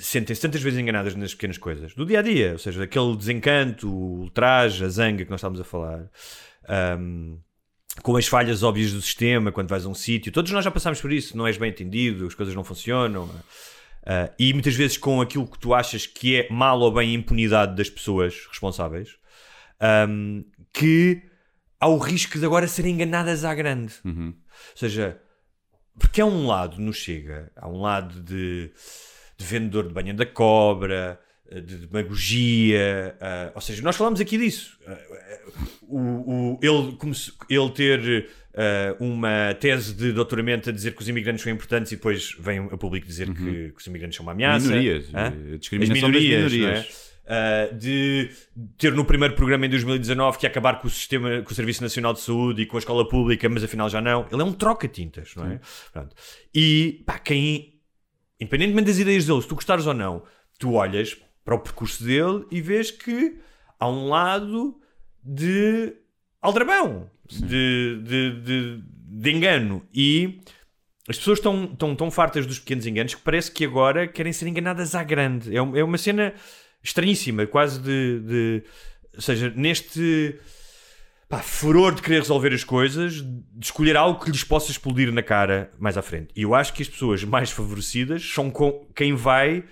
sentem-se 0.00 0.40
tantas 0.40 0.62
vezes 0.62 0.78
enganadas 0.78 1.14
nas 1.14 1.34
pequenas 1.34 1.58
coisas 1.58 1.94
do 1.94 2.06
dia 2.06 2.20
a 2.20 2.22
dia, 2.22 2.52
ou 2.52 2.58
seja, 2.58 2.82
aquele 2.82 3.16
desencanto, 3.16 3.88
o 3.88 4.20
ultraje, 4.20 4.84
a 4.84 4.88
zanga 4.88 5.24
que 5.24 5.30
nós 5.30 5.38
estávamos 5.40 5.60
a 5.60 5.64
falar, 5.64 6.10
ahm, 6.68 7.36
com 8.02 8.16
as 8.16 8.26
falhas 8.26 8.62
óbvias 8.62 8.92
do 8.92 9.02
sistema, 9.02 9.52
quando 9.52 9.68
vais 9.68 9.84
a 9.84 9.88
um 9.88 9.94
sítio, 9.94 10.32
todos 10.32 10.50
nós 10.50 10.64
já 10.64 10.70
passámos 10.70 11.00
por 11.00 11.12
isso, 11.12 11.36
não 11.36 11.46
és 11.46 11.58
bem 11.58 11.70
entendido, 11.70 12.26
as 12.26 12.34
coisas 12.34 12.54
não 12.54 12.64
funcionam. 12.64 13.28
ah, 14.06 14.30
e 14.38 14.52
muitas 14.52 14.74
vezes 14.74 14.96
com 14.96 15.20
aquilo 15.20 15.46
que 15.46 15.58
tu 15.58 15.74
achas 15.74 16.06
que 16.06 16.36
é 16.36 16.48
mal 16.50 16.80
ou 16.80 16.90
bem 16.92 17.10
a 17.10 17.14
impunidade 17.14 17.76
das 17.76 17.88
pessoas 17.90 18.46
responsáveis, 18.48 19.16
ahm, 19.80 20.42
que 20.72 21.22
há 21.78 21.86
o 21.86 21.98
risco 21.98 22.38
de 22.38 22.44
agora 22.46 22.66
serem 22.66 22.94
enganadas 22.94 23.44
à 23.44 23.54
grande. 23.54 23.94
Ou 24.30 24.76
seja, 24.76 25.20
porque 25.98 26.20
há 26.20 26.26
um 26.26 26.46
lado 26.46 26.80
no 26.80 26.92
Chega, 26.92 27.52
há 27.54 27.68
um 27.68 27.80
lado 27.80 28.20
de, 28.22 28.72
de 29.42 29.48
vendedor 29.48 29.86
de 29.88 29.92
banha 29.94 30.14
da 30.14 30.24
cobra, 30.26 31.18
eh, 31.50 31.60
de 31.60 31.76
demagogia, 31.86 33.16
ah, 33.20 33.52
ou 33.54 33.60
seja, 33.60 33.82
nós 33.82 33.96
falamos 33.96 34.20
aqui 34.20 34.38
disso. 34.38 34.78
Ah, 34.86 34.96
o, 35.82 35.98
o- 36.54 36.58
ele, 36.62 36.92
come- 36.96 37.14
ele 37.48 37.70
ter 37.70 38.28
ah, 38.54 38.96
uma 39.00 39.54
tese 39.58 39.94
de 39.94 40.12
doutoramento 40.12 40.70
a 40.70 40.72
dizer 40.72 40.94
que 40.94 41.02
os 41.02 41.08
imigrantes 41.08 41.42
são 41.42 41.52
importantes 41.52 41.92
e 41.92 41.96
depois 41.96 42.34
vem 42.38 42.58
a 42.70 42.76
público 42.76 43.06
dizer 43.06 43.28
que, 43.32 43.70
que 43.70 43.74
os 43.78 43.86
imigrantes 43.86 44.16
são 44.16 44.24
uma 44.24 44.32
ameaça. 44.32 44.68
Minorias. 44.68 45.06
Hã? 45.14 45.26
A 45.54 45.56
discriminação 45.58 46.10
das 46.10 46.22
minorias, 46.22 46.52
minorias. 46.52 46.62
não 46.62 46.98
é? 46.98 47.12
Uh, 47.24 47.74
de 47.78 48.30
ter 48.76 48.92
no 48.92 49.04
primeiro 49.04 49.34
programa 49.36 49.64
em 49.64 49.70
2019 49.70 50.38
que 50.38 50.44
ia 50.44 50.50
acabar 50.50 50.80
com 50.80 50.88
o 50.88 50.90
sistema, 50.90 51.40
com 51.42 51.52
o 51.52 51.54
Serviço 51.54 51.80
Nacional 51.80 52.12
de 52.12 52.20
Saúde 52.20 52.62
e 52.62 52.66
com 52.66 52.76
a 52.76 52.80
escola 52.80 53.08
pública, 53.08 53.48
mas 53.48 53.62
afinal 53.62 53.88
já 53.88 54.00
não. 54.00 54.26
Ele 54.30 54.42
é 54.42 54.44
um 54.44 54.52
troca-tintas, 54.52 55.32
não 55.36 55.46
é? 55.46 55.60
Pronto. 55.92 56.16
E 56.52 57.00
pá, 57.06 57.18
quem, 57.20 57.71
independentemente 58.42 58.86
das 58.88 58.98
ideias 58.98 59.24
dele, 59.26 59.40
se 59.42 59.48
tu 59.48 59.54
gostares 59.54 59.86
ou 59.86 59.94
não, 59.94 60.22
tu 60.58 60.72
olhas 60.74 61.16
para 61.44 61.54
o 61.54 61.58
percurso 61.60 62.04
dele 62.04 62.44
e 62.50 62.60
vês 62.60 62.90
que 62.90 63.38
há 63.78 63.88
um 63.88 64.08
lado 64.08 64.80
de 65.24 65.94
aldrabão, 66.40 67.10
de, 67.28 68.00
de, 68.02 68.40
de, 68.42 68.82
de 68.84 69.30
engano. 69.30 69.82
E 69.94 70.40
as 71.08 71.18
pessoas 71.18 71.38
estão, 71.38 71.64
estão 71.64 71.96
tão 71.96 72.10
fartas 72.10 72.46
dos 72.46 72.58
pequenos 72.58 72.86
enganos 72.86 73.14
que 73.14 73.22
parece 73.22 73.50
que 73.50 73.64
agora 73.64 74.06
querem 74.06 74.32
ser 74.32 74.46
enganadas 74.46 74.94
à 74.94 75.02
grande. 75.02 75.50
É, 75.50 75.58
é 75.58 75.84
uma 75.84 75.98
cena 75.98 76.32
estranhíssima, 76.82 77.46
quase 77.46 77.80
de, 77.80 78.20
de- 78.20 78.62
Ou 79.14 79.20
seja, 79.20 79.52
neste 79.56 80.38
pá, 81.32 81.38
furor 81.38 81.94
de 81.94 82.02
querer 82.02 82.18
resolver 82.18 82.52
as 82.52 82.62
coisas, 82.62 83.22
de 83.22 83.64
escolher 83.64 83.96
algo 83.96 84.22
que 84.22 84.30
lhes 84.30 84.44
possa 84.44 84.70
explodir 84.70 85.10
na 85.10 85.22
cara 85.22 85.72
mais 85.78 85.96
à 85.96 86.02
frente. 86.02 86.28
E 86.36 86.42
eu 86.42 86.54
acho 86.54 86.74
que 86.74 86.82
as 86.82 86.88
pessoas 86.90 87.24
mais 87.24 87.50
favorecidas 87.50 88.22
são 88.22 88.50
com 88.50 88.86
quem 88.94 89.14
vai. 89.14 89.64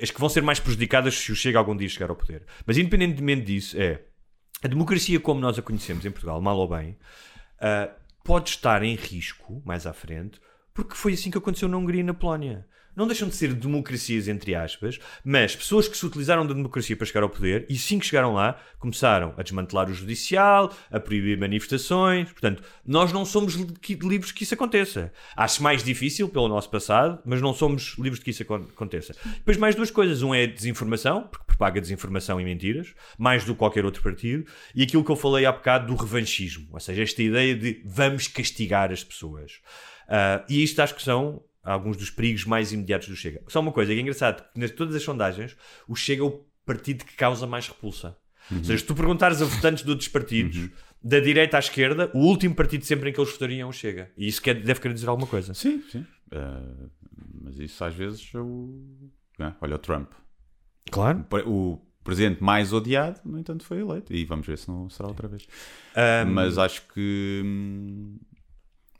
as 0.00 0.10
que 0.12 0.20
vão 0.20 0.28
ser 0.28 0.40
mais 0.42 0.60
prejudicadas 0.60 1.18
se 1.18 1.32
o 1.32 1.34
Chega 1.34 1.58
algum 1.58 1.76
dia 1.76 1.88
chegar 1.88 2.10
ao 2.10 2.16
poder. 2.16 2.46
Mas 2.64 2.78
independentemente 2.78 3.42
disso, 3.44 3.76
é 3.76 4.04
a 4.62 4.68
democracia 4.68 5.18
como 5.18 5.40
nós 5.40 5.58
a 5.58 5.62
conhecemos 5.62 6.06
em 6.06 6.12
Portugal, 6.12 6.40
mal 6.40 6.56
ou 6.56 6.68
bem, 6.68 6.96
ah, 7.60 7.90
pode 8.24 8.50
estar 8.50 8.84
em 8.84 8.94
risco 8.94 9.60
mais 9.66 9.84
à 9.84 9.92
frente, 9.92 10.40
porque 10.72 10.94
foi 10.94 11.14
assim 11.14 11.28
que 11.28 11.38
aconteceu 11.38 11.68
na 11.68 11.76
Hungria 11.76 12.02
e 12.02 12.04
na 12.04 12.14
Polónia. 12.14 12.64
Não 12.94 13.06
deixam 13.06 13.28
de 13.28 13.34
ser 13.34 13.54
democracias, 13.54 14.28
entre 14.28 14.54
aspas, 14.54 14.98
mas 15.24 15.56
pessoas 15.56 15.88
que 15.88 15.96
se 15.96 16.04
utilizaram 16.04 16.46
da 16.46 16.52
democracia 16.52 16.96
para 16.96 17.06
chegar 17.06 17.22
ao 17.22 17.28
poder 17.30 17.64
e, 17.68 17.76
sim 17.76 17.98
que 17.98 18.06
chegaram 18.06 18.34
lá, 18.34 18.60
começaram 18.78 19.34
a 19.36 19.42
desmantelar 19.42 19.88
o 19.90 19.94
judicial, 19.94 20.74
a 20.90 21.00
proibir 21.00 21.38
manifestações. 21.38 22.30
Portanto, 22.30 22.62
nós 22.86 23.12
não 23.12 23.24
somos 23.24 23.54
livres 23.54 24.32
que 24.32 24.42
isso 24.44 24.54
aconteça. 24.54 25.12
Acho 25.36 25.62
mais 25.62 25.82
difícil 25.82 26.28
pelo 26.28 26.48
nosso 26.48 26.70
passado, 26.70 27.18
mas 27.24 27.40
não 27.40 27.54
somos 27.54 27.96
livres 27.98 28.18
de 28.18 28.24
que 28.24 28.30
isso 28.30 28.42
acon- 28.42 28.66
aconteça. 28.72 29.14
Depois, 29.36 29.56
mais 29.56 29.74
duas 29.74 29.90
coisas. 29.90 30.22
Um 30.22 30.34
é 30.34 30.46
desinformação, 30.46 31.22
porque 31.22 31.46
propaga 31.46 31.80
desinformação 31.80 32.40
e 32.40 32.44
mentiras, 32.44 32.94
mais 33.18 33.44
do 33.44 33.52
que 33.52 33.58
qualquer 33.58 33.84
outro 33.84 34.02
partido, 34.02 34.44
e 34.74 34.82
aquilo 34.82 35.04
que 35.04 35.10
eu 35.10 35.16
falei 35.16 35.46
há 35.46 35.52
bocado 35.52 35.86
do 35.86 35.94
revanchismo, 35.94 36.68
ou 36.72 36.80
seja, 36.80 37.02
esta 37.02 37.22
ideia 37.22 37.54
de 37.54 37.80
vamos 37.84 38.26
castigar 38.26 38.90
as 38.92 39.04
pessoas. 39.04 39.60
Ah, 40.08 40.44
e 40.48 40.62
isto 40.62 40.80
acho 40.80 40.94
que 40.94 41.02
são 41.02 41.42
alguns 41.62 41.96
dos 41.96 42.10
perigos 42.10 42.44
mais 42.44 42.72
imediatos 42.72 43.08
do 43.08 43.16
Chega. 43.16 43.42
Só 43.48 43.60
uma 43.60 43.72
coisa, 43.72 43.92
que 43.92 43.98
é 43.98 44.02
engraçado, 44.02 44.44
que 44.52 44.58
nas 44.58 44.70
todas 44.70 44.94
as 44.94 45.02
sondagens, 45.02 45.56
o 45.88 45.94
Chega 45.94 46.22
é 46.22 46.26
o 46.26 46.44
partido 46.64 47.04
que 47.04 47.14
causa 47.14 47.46
mais 47.46 47.68
repulsa. 47.68 48.16
Ou 48.50 48.64
seja, 48.64 48.78
se 48.78 48.84
tu 48.84 48.94
perguntares 48.94 49.40
a 49.40 49.44
votantes 49.44 49.84
de 49.84 49.90
outros 49.90 50.08
partidos, 50.08 50.70
da 51.02 51.20
direita 51.20 51.56
à 51.56 51.60
esquerda, 51.60 52.10
o 52.12 52.18
último 52.18 52.54
partido 52.54 52.84
sempre 52.84 53.10
em 53.10 53.12
que 53.12 53.20
eles 53.20 53.32
votariam 53.32 53.66
é 53.66 53.70
o 53.70 53.72
Chega. 53.72 54.10
E 54.16 54.26
isso 54.26 54.42
quer, 54.42 54.54
deve 54.54 54.80
querer 54.80 54.94
dizer 54.94 55.08
alguma 55.08 55.26
coisa. 55.26 55.54
Sim, 55.54 55.82
sim. 55.90 56.04
Uh, 56.32 56.90
mas 57.42 57.58
isso 57.58 57.84
às 57.84 57.94
vezes 57.94 58.30
é 58.34 58.38
o. 58.38 59.10
Ah, 59.38 59.54
olha 59.60 59.76
o 59.76 59.78
Trump. 59.78 60.10
Claro. 60.90 61.24
O 61.46 61.80
presidente 62.04 62.42
mais 62.42 62.72
odiado, 62.72 63.20
no 63.24 63.38
entanto, 63.38 63.64
foi 63.64 63.80
eleito. 63.80 64.12
E 64.12 64.24
vamos 64.24 64.46
ver 64.46 64.58
se 64.58 64.68
não 64.68 64.88
será 64.88 65.08
outra 65.08 65.28
vez. 65.28 65.46
Um, 65.96 66.30
Mas 66.32 66.58
acho 66.58 66.82
que 66.88 67.42
hum, 67.44 68.18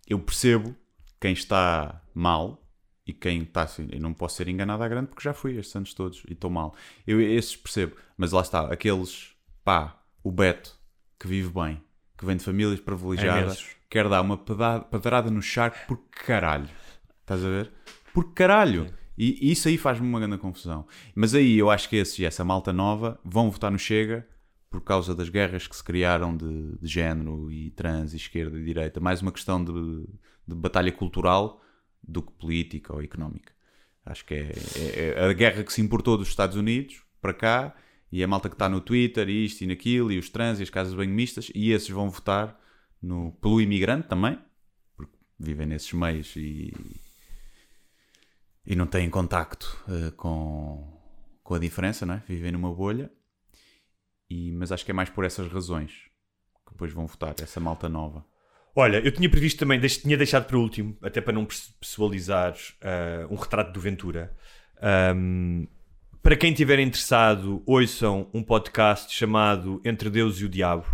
eu 0.08 0.18
percebo 0.18 0.76
quem 1.22 1.32
está 1.32 2.02
mal 2.12 2.60
e 3.06 3.12
quem 3.12 3.42
está 3.42 3.62
assim. 3.62 3.88
Eu 3.92 4.00
não 4.00 4.12
posso 4.12 4.34
ser 4.34 4.48
enganado 4.48 4.82
à 4.82 4.88
grande 4.88 5.06
porque 5.06 5.22
já 5.22 5.32
fui 5.32 5.56
estes 5.56 5.76
anos 5.76 5.94
todos 5.94 6.24
e 6.28 6.32
estou 6.32 6.50
mal. 6.50 6.74
Eu 7.06 7.20
esses 7.20 7.54
percebo. 7.54 7.94
Mas 8.16 8.32
lá 8.32 8.40
está, 8.40 8.62
aqueles, 8.72 9.30
pá, 9.62 10.02
o 10.24 10.32
Beto, 10.32 10.76
que 11.20 11.28
vive 11.28 11.48
bem, 11.50 11.80
que 12.18 12.26
vem 12.26 12.36
de 12.36 12.42
famílias 12.42 12.80
privilegiadas, 12.80 13.58
imensos. 13.60 13.76
quer 13.88 14.08
dar 14.08 14.20
uma 14.20 14.36
pedrada 14.36 15.30
no 15.30 15.40
charco 15.40 15.78
por 15.86 15.98
caralho. 16.10 16.68
Estás 17.20 17.44
a 17.44 17.48
ver? 17.48 17.72
Por 18.12 18.34
caralho. 18.34 18.92
E 19.16 19.52
isso 19.52 19.68
aí 19.68 19.78
faz-me 19.78 20.08
uma 20.08 20.18
grande 20.18 20.38
confusão. 20.38 20.88
Mas 21.14 21.36
aí 21.36 21.56
eu 21.56 21.70
acho 21.70 21.88
que 21.88 21.94
esses 21.94 22.18
e 22.18 22.24
essa 22.24 22.44
malta 22.44 22.72
nova 22.72 23.20
vão 23.24 23.48
votar 23.48 23.70
no 23.70 23.78
Chega 23.78 24.26
por 24.68 24.80
causa 24.80 25.14
das 25.14 25.28
guerras 25.28 25.68
que 25.68 25.76
se 25.76 25.84
criaram 25.84 26.36
de, 26.36 26.78
de 26.80 26.88
género 26.88 27.52
e 27.52 27.70
trans 27.70 28.12
e 28.12 28.16
esquerda 28.16 28.58
e 28.58 28.64
direita. 28.64 28.98
Mais 28.98 29.22
uma 29.22 29.30
questão 29.30 29.62
de, 29.62 29.72
de 30.46 30.54
batalha 30.54 30.92
cultural 30.92 31.60
do 32.02 32.22
que 32.22 32.32
política 32.32 32.92
ou 32.92 33.02
económica. 33.02 33.52
Acho 34.04 34.24
que 34.24 34.34
é, 34.34 34.52
é- 34.76 35.14
é 35.16 35.24
a 35.24 35.32
guerra 35.32 35.62
que 35.64 35.72
se 35.72 35.80
importou 35.80 36.16
dos 36.18 36.28
Estados 36.28 36.56
Unidos 36.56 37.02
para 37.20 37.32
cá 37.34 37.76
e 38.10 38.22
a 38.22 38.28
malta 38.28 38.48
que 38.48 38.54
está 38.54 38.68
no 38.68 38.80
Twitter 38.80 39.28
e 39.28 39.44
isto 39.44 39.62
e 39.62 39.66
naquilo 39.66 40.10
e 40.12 40.18
os 40.18 40.28
trans 40.28 40.58
e 40.58 40.62
as 40.62 40.70
casas 40.70 40.92
de 40.92 40.96
banho 40.96 41.12
mistas 41.14 41.50
e 41.54 41.70
esses 41.70 41.88
vão 41.88 42.10
votar 42.10 42.60
no, 43.00 43.32
pelo 43.40 43.60
imigrante 43.60 44.08
também, 44.08 44.38
porque 44.96 45.16
vivem 45.38 45.66
nesses 45.66 45.92
meios 45.92 46.34
e, 46.36 46.72
e 48.66 48.76
não 48.76 48.86
têm 48.86 49.08
contacto 49.10 49.82
eh, 49.88 50.10
com, 50.12 51.00
com 51.42 51.54
a 51.54 51.58
diferença, 51.58 52.06
não 52.06 52.14
é? 52.14 52.22
Vivem 52.28 52.52
numa 52.52 52.72
bolha. 52.72 53.10
E, 54.30 54.50
mas 54.52 54.72
acho 54.72 54.84
que 54.84 54.90
é 54.90 54.94
mais 54.94 55.10
por 55.10 55.24
essas 55.24 55.50
razões 55.50 55.92
que 56.64 56.72
depois 56.72 56.92
vão 56.92 57.06
votar 57.06 57.34
essa 57.40 57.60
malta 57.60 57.88
nova. 57.88 58.24
Olha, 58.74 58.98
eu 58.98 59.12
tinha 59.12 59.28
previsto 59.28 59.58
também, 59.58 59.78
tinha 59.80 60.16
deixado 60.16 60.46
para 60.46 60.56
o 60.56 60.60
último, 60.60 60.96
até 61.02 61.20
para 61.20 61.32
não 61.32 61.46
pessoalizar 61.80 62.54
ah, 62.80 63.26
um 63.30 63.36
retrato 63.36 63.72
do 63.72 63.80
Ventura. 63.80 64.32
Ahm, 64.80 65.66
para 66.22 66.36
quem 66.36 66.52
estiver 66.52 66.78
interessado, 66.78 67.62
ouçam 67.66 68.30
um 68.32 68.42
podcast 68.42 69.12
chamado 69.12 69.80
Entre 69.84 70.08
Deus 70.08 70.40
e 70.40 70.44
o 70.44 70.48
Diabo, 70.48 70.86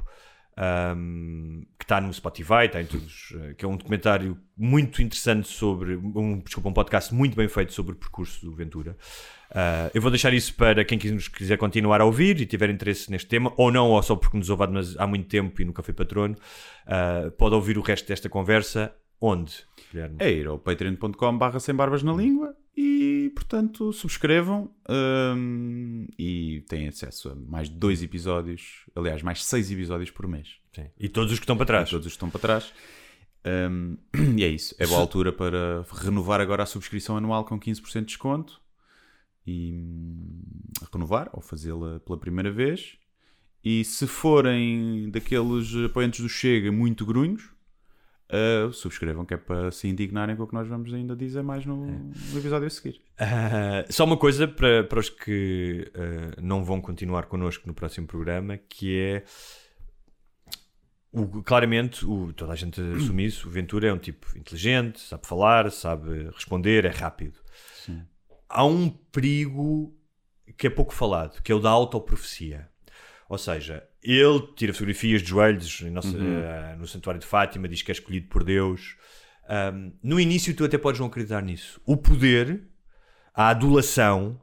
ahm, 0.59 1.62
que 1.78 1.85
está 1.85 2.01
no 2.01 2.12
Spotify, 2.12 2.66
está 2.66 2.82
em 2.82 2.86
todos, 2.86 3.32
eh, 3.40 3.55
que 3.55 3.64
é 3.64 3.68
um 3.68 3.76
documentário 3.76 4.36
muito 4.56 5.01
interessante 5.01 5.47
sobre, 5.47 5.94
um, 5.94 6.40
desculpa, 6.40 6.68
um 6.68 6.72
podcast 6.72 7.14
muito 7.14 7.36
bem 7.36 7.47
feito 7.47 7.72
sobre 7.72 7.93
o 7.93 7.94
percurso 7.94 8.44
do 8.44 8.52
Ventura. 8.52 8.97
Ah, 9.55 9.89
eu 9.94 10.02
vou 10.02 10.10
deixar 10.10 10.35
isso 10.35 10.52
para 10.55 10.85
quem 10.85 10.98
quiser 10.98 11.56
continuar 11.56 12.01
a 12.01 12.05
ouvir 12.05 12.40
e 12.40 12.47
tiver 12.47 12.68
interesse 12.70 13.09
neste 13.10 13.28
tema, 13.28 13.52
ou 13.56 13.70
não, 13.70 13.90
ou 13.90 14.02
só 14.02 14.16
porque 14.16 14.36
nos 14.36 14.51
ouve 14.51 14.64
há 14.98 15.06
muito 15.06 15.28
tempo 15.28 15.62
e 15.62 15.64
nunca 15.64 15.82
foi 15.82 15.94
patrono, 15.94 16.36
ah, 16.86 17.30
pode 17.39 17.55
ouvir 17.55 17.78
o 17.78 17.80
resto 17.80 18.09
desta 18.09 18.28
conversa. 18.28 18.93
Onde, 19.20 19.52
Guilherme? 19.90 20.16
É 20.20 20.30
ir 20.30 20.47
ao 20.47 20.59
patreon.com 20.60 21.39
barra 21.39 21.59
sem 21.59 21.74
barbas 21.74 22.05
na 22.05 22.12
língua 22.12 22.55
e, 22.80 23.30
portanto, 23.30 23.92
subscrevam 23.92 24.70
hum, 24.88 26.06
e 26.16 26.64
têm 26.68 26.86
acesso 26.86 27.30
a 27.30 27.34
mais 27.34 27.68
dois 27.68 28.05
episódios, 28.05 28.84
aliás, 28.94 29.20
mais 29.20 29.44
seis 29.44 29.68
episódios 29.68 30.12
por 30.12 30.28
mês. 30.28 30.60
Sim. 30.72 30.86
E 30.96 31.09
todos 31.09 31.32
os 31.32 31.40
que 31.40 31.42
estão 31.42 31.56
para 31.56 31.66
trás. 31.66 31.90
Todos 31.90 32.06
os 32.06 32.12
que 32.12 32.16
estão 32.16 32.30
para 32.30 32.40
trás. 32.40 32.72
Hum, 33.44 33.96
e 34.38 34.44
é 34.44 34.48
isso. 34.48 34.76
É 34.78 34.86
boa 34.86 35.00
altura 35.00 35.32
para 35.32 35.84
renovar 35.92 36.40
agora 36.40 36.62
a 36.62 36.66
subscrição 36.66 37.16
anual 37.16 37.44
com 37.44 37.59
15% 37.59 37.98
de 37.98 38.06
desconto 38.06 38.60
e 39.44 39.72
hum, 39.72 40.40
renovar 40.92 41.30
ou 41.32 41.42
fazê-la 41.42 41.98
pela 41.98 42.16
primeira 42.16 42.52
vez. 42.52 42.96
E 43.64 43.84
se 43.84 44.06
forem 44.06 45.10
daqueles 45.10 45.74
apoiantes 45.84 46.20
do 46.20 46.28
Chega 46.28 46.70
muito 46.70 47.05
grunhos, 47.05 47.50
uh, 48.30 48.72
subscrevam 48.72 49.24
que 49.24 49.34
é 49.34 49.36
para 49.36 49.70
se 49.70 49.88
indignarem 49.88 50.36
com 50.36 50.42
o 50.42 50.46
que 50.46 50.55
nós 50.55 50.68
vamos 50.68 50.92
ainda 50.92 51.14
dizer 51.16 51.42
mais 51.42 51.64
no, 51.66 51.86
no 51.86 52.38
episódio 52.38 52.66
a 52.66 52.70
seguir. 52.70 53.00
Ah, 53.18 53.84
só 53.90 54.05
uma 54.05 54.16
coisa 54.16 54.46
para, 54.46 54.84
para 54.84 55.00
os 55.00 55.10
que 55.10 55.90
ah, 55.94 56.40
não 56.40 56.64
vão 56.64 56.80
continuar 56.80 57.26
connosco 57.26 57.66
no 57.66 57.74
próximo 57.74 58.06
programa, 58.06 58.56
que 58.56 58.98
é 58.98 59.24
o- 61.12 61.42
claramente, 61.42 62.05
o- 62.05 62.32
toda 62.32 62.52
a 62.52 62.56
gente 62.56 62.80
assume 62.80 63.24
isso, 63.24 63.48
o 63.48 63.50
Ventura 63.50 63.88
é 63.88 63.92
um 63.92 63.98
tipo 63.98 64.26
inteligente, 64.36 65.00
sabe 65.00 65.26
falar, 65.26 65.70
sabe 65.70 66.30
responder, 66.34 66.84
é 66.84 66.90
rápido. 66.90 67.38
Há 68.48 68.64
um 68.64 68.88
perigo 68.88 69.94
que 70.56 70.66
é 70.66 70.70
pouco 70.70 70.92
falado, 70.94 71.42
que 71.42 71.52
é 71.52 71.55
o 71.55 71.59
da 71.60 71.70
autoprofecia. 71.70 72.68
Ou 73.28 73.36
seja, 73.38 73.82
ele 74.02 74.40
tira 74.56 74.72
fotografias 74.72 75.22
de 75.22 75.28
joelhos 75.28 75.80
em 75.82 75.90
nosso- 75.90 76.16
eh, 76.16 76.76
no 76.78 76.86
Santuário 76.86 77.20
de 77.20 77.26
Fátima, 77.26 77.68
diz 77.68 77.82
que 77.82 77.90
é 77.90 77.94
escolhido 77.94 78.28
por 78.28 78.42
Deus. 78.42 78.96
Ahm, 79.48 79.92
no 80.02 80.18
início, 80.18 80.55
tu 80.55 80.64
até 80.64 80.78
podes 80.78 80.98
não 81.00 81.09
acreditar 81.09 81.42
nisso. 81.42 81.80
O 81.84 81.96
poder, 81.96 82.62
a 83.34 83.48
adulação, 83.50 84.40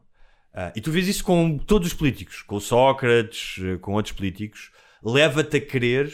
ah, 0.54 0.72
e 0.76 0.82
tu 0.82 0.92
vês 0.92 1.08
isso 1.08 1.24
com 1.24 1.58
todos 1.58 1.88
os 1.90 1.94
políticos, 1.94 2.42
com 2.44 2.60
Sócrates, 2.60 3.62
eh, 3.64 3.78
com 3.78 3.94
outros 3.94 4.14
políticos, 4.16 4.72
leva-te 5.04 5.58
a 5.58 5.62
crer 5.62 6.12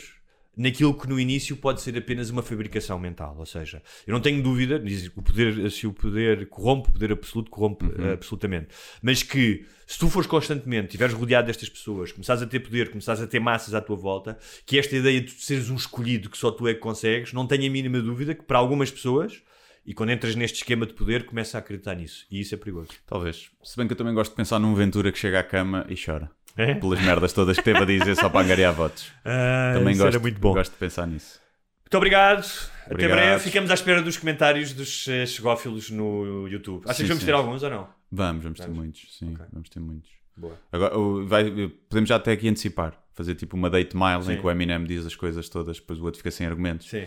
naquilo 0.61 0.93
que 0.93 1.07
no 1.07 1.19
início 1.19 1.57
pode 1.57 1.81
ser 1.81 1.97
apenas 1.97 2.29
uma 2.29 2.43
fabricação 2.43 2.99
mental. 2.99 3.35
Ou 3.37 3.45
seja, 3.45 3.81
eu 4.05 4.13
não 4.13 4.21
tenho 4.21 4.41
dúvida, 4.41 4.79
diz 4.79 5.07
que 5.07 5.19
o 5.19 5.21
poder, 5.21 5.71
se 5.71 5.87
o 5.87 5.93
poder 5.93 6.47
corrompe, 6.47 6.89
o 6.89 6.91
poder 6.91 7.11
absoluto 7.11 7.49
corrompe 7.49 7.85
eh, 7.97 8.13
absolutamente. 8.13 8.67
Mas 9.01 9.23
que 9.23 9.65
se 9.87 9.97
tu 9.97 10.07
fores 10.09 10.27
constantemente, 10.27 10.87
estiveres 10.87 11.13
rodeado 11.13 11.47
destas 11.47 11.67
pessoas, 11.67 12.11
começares 12.11 12.41
a 12.41 12.45
ter 12.45 12.59
poder, 12.59 12.89
começares 12.89 13.21
a 13.21 13.27
ter 13.27 13.39
massas 13.39 13.73
à 13.73 13.81
tua 13.81 13.95
volta, 13.95 14.37
que 14.65 14.77
esta 14.77 14.95
ideia 14.95 15.19
de 15.19 15.31
seres 15.31 15.69
um 15.69 15.75
escolhido 15.75 16.29
que 16.29 16.37
só 16.37 16.51
tu 16.51 16.67
é 16.67 16.73
que 16.73 16.79
consegues, 16.79 17.33
não 17.33 17.47
tenho 17.47 17.67
a 17.67 17.69
mínima 17.69 17.99
dúvida 17.99 18.35
que 18.35 18.43
para 18.43 18.59
algumas 18.59 18.91
pessoas, 18.91 19.41
e 19.85 19.93
quando 19.93 20.11
entras 20.11 20.35
neste 20.35 20.57
esquema 20.57 20.85
de 20.85 20.93
poder, 20.93 21.25
começa 21.25 21.57
a 21.57 21.59
acreditar 21.59 21.95
nisso. 21.95 22.25
E 22.29 22.39
isso 22.39 22.53
é 22.53 22.57
perigoso. 22.57 22.91
Talvez. 23.07 23.49
Se 23.63 23.75
bem 23.75 23.87
que 23.87 23.93
eu 23.93 23.97
também 23.97 24.13
gosto 24.13 24.31
de 24.31 24.37
pensar 24.37 24.59
num 24.59 24.75
Ventura 24.75 25.11
que 25.11 25.17
chega 25.17 25.39
à 25.39 25.43
cama 25.43 25.85
e 25.89 25.95
chora. 25.95 26.29
É? 26.57 26.73
Pelas 26.75 27.01
merdas 27.01 27.31
todas 27.33 27.57
que 27.57 27.63
teve 27.63 27.79
a 27.79 27.85
dizer 27.85 28.15
só 28.15 28.29
para 28.29 28.41
angariar 28.45 28.73
votos. 28.73 29.11
Ah, 29.23 29.73
Também 29.75 29.95
gosto, 29.97 30.19
gosto 30.39 30.71
de 30.73 30.77
pensar 30.77 31.07
nisso. 31.07 31.39
Muito 31.83 31.97
obrigado. 31.97 32.45
Até 32.85 32.93
Obrigado. 32.93 33.17
breve. 33.17 33.43
Ficamos 33.43 33.71
à 33.71 33.73
espera 33.73 34.01
dos 34.01 34.17
comentários 34.17 34.73
dos 34.73 35.07
eh, 35.07 35.25
chegófilos 35.25 35.89
no 35.89 36.47
YouTube. 36.47 36.83
Achas 36.85 36.97
Sim, 36.97 37.03
que 37.03 37.07
vamos 37.09 37.21
sim. 37.21 37.25
ter 37.25 37.33
alguns 37.33 37.63
ou 37.63 37.69
não? 37.69 37.89
Vamos, 38.11 38.43
vamos 38.43 38.59
ter 38.59 38.65
Vamos? 38.65 38.77
muitos. 38.79 39.17
Sim, 39.17 39.33
Ok. 39.33 39.45
vamos 39.51 39.69
ter 39.69 39.79
muitos. 39.79 40.09
Boa. 40.37 40.57
Agora, 40.71 40.93
vai- 41.25 41.67
podemos 41.89 42.07
já 42.09 42.15
até 42.15 42.31
aqui 42.31 42.47
antecipar. 42.47 42.93
Fazer 43.13 43.35
tipo 43.35 43.55
uma 43.57 43.69
date 43.69 43.95
mile 43.95 44.23
Sim. 44.23 44.33
em 44.33 44.37
que 44.39 44.45
o 44.45 44.49
Eminem 44.49 44.83
diz 44.85 45.05
as 45.05 45.15
coisas 45.15 45.47
todas, 45.49 45.79
depois 45.79 45.99
o 45.99 46.03
outro 46.05 46.17
fica 46.17 46.31
sem 46.31 46.47
argumentos. 46.47 46.89
Sim, 46.89 47.05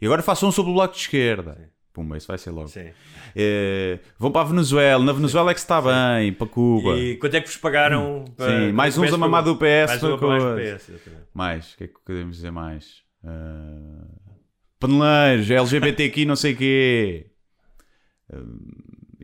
E 0.00 0.06
agora 0.06 0.22
façam 0.22 0.48
um 0.48 0.52
sobre 0.52 0.70
o 0.70 0.74
bloco 0.74 0.94
de 0.94 1.00
esquerda. 1.00 1.70
Pumba, 1.92 2.16
isso 2.16 2.26
vai 2.28 2.38
ser 2.38 2.50
logo. 2.50 2.68
sim. 2.68 2.90
Eh, 3.36 3.98
vão 4.18 4.30
para 4.32 4.40
a 4.40 4.44
Venezuela. 4.44 5.04
Na 5.04 5.12
Venezuela 5.12 5.50
é 5.50 5.54
que 5.54 5.60
se 5.60 5.64
está 5.64 5.80
bem. 5.82 6.32
Para 6.32 6.46
Cuba. 6.46 6.96
E 6.96 7.16
quanto 7.16 7.34
é 7.36 7.40
que 7.40 7.48
vos 7.48 7.56
pagaram? 7.58 8.24
para- 8.36 8.66
Sim, 8.66 8.72
mais 8.72 8.96
uns 8.96 9.12
a 9.12 9.18
mamar 9.18 9.42
do 9.44 9.56
PS. 9.56 9.88
Mais 9.88 10.02
um 10.02 10.14
a 10.14 10.18
foi 10.18 10.28
mamar 10.28 10.40
do 10.40 10.54
coisa. 10.54 10.76
PS. 10.76 10.88
exatamente. 10.88 11.22
Mais, 11.34 11.72
o 11.72 11.76
que 11.76 11.84
é 11.84 11.86
que 11.88 11.94
podemos 12.04 12.36
dizer 12.36 12.50
mais? 12.50 13.02
Ah, 13.24 14.06
paneleiros, 14.80 15.50
LGBT 15.50 16.04
aqui, 16.04 16.24
não 16.24 16.34
sei 16.36 16.54
o 16.54 16.56
quê. 16.56 17.26
E 18.32 18.36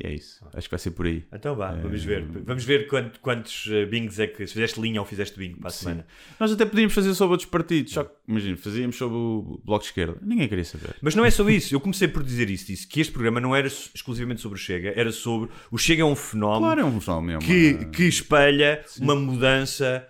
é 0.02 0.14
isso. 0.14 0.44
Acho 0.54 0.68
que 0.68 0.72
vai 0.74 0.78
ser 0.78 0.90
por 0.92 1.06
aí. 1.06 1.24
Então 1.32 1.54
vá, 1.56 1.72
vamos 1.72 2.02
Eh, 2.02 2.06
ver. 2.06 2.24
Vamos 2.44 2.64
ver 2.64 2.86
quant- 2.88 3.18
quantos 3.20 3.66
eh, 3.70 3.86
bingos 3.86 4.18
é 4.18 4.26
que. 4.26 4.46
Se 4.46 4.52
fizeste 4.54 4.80
linha 4.80 5.00
ou 5.00 5.06
fizeste 5.06 5.38
bingo 5.38 5.58
para 5.58 5.68
a 5.68 5.70
Sim. 5.70 5.78
semana. 5.84 6.06
Nós 6.38 6.52
até 6.52 6.64
podíamos 6.64 6.92
fazer 6.94 7.14
sobre 7.14 7.32
outros 7.32 7.48
partidos, 7.48 7.92
só 7.92 8.04
que, 8.04 8.12
imagina, 8.26 8.56
fazíamos 8.56 8.96
sobre 8.96 9.16
o 9.16 9.60
Bloco 9.64 9.82
de 9.82 9.88
Esquerda. 9.90 10.18
Ninguém 10.22 10.48
queria 10.48 10.64
saber. 10.64 10.94
Mas 11.02 11.14
não 11.14 11.24
é 11.24 11.30
só 11.30 11.48
isso. 11.48 11.74
Eu 11.74 11.80
comecei 11.80 12.08
por 12.08 12.22
dizer 12.22 12.48
isso. 12.50 12.66
Disse 12.66 12.86
que 12.86 13.00
este 13.00 13.12
programa 13.12 13.40
não 13.40 13.54
era 13.54 13.66
exclusivamente 13.66 14.40
sobre 14.40 14.56
o 14.58 14.60
Chega, 14.60 14.92
era 14.96 15.10
sobre. 15.12 15.50
O 15.70 15.78
Chega 15.78 16.02
é 16.02 16.04
um 16.04 16.16
fenómeno 16.16 16.60
Claro, 16.66 16.80
é 16.80 16.84
um 16.84 17.00
fenómeno. 17.00 17.38
que, 17.40 17.72
uma- 17.74 17.84
que 17.90 18.02
espelha 18.04 18.84
uma 19.00 19.14
mudança, 19.14 20.06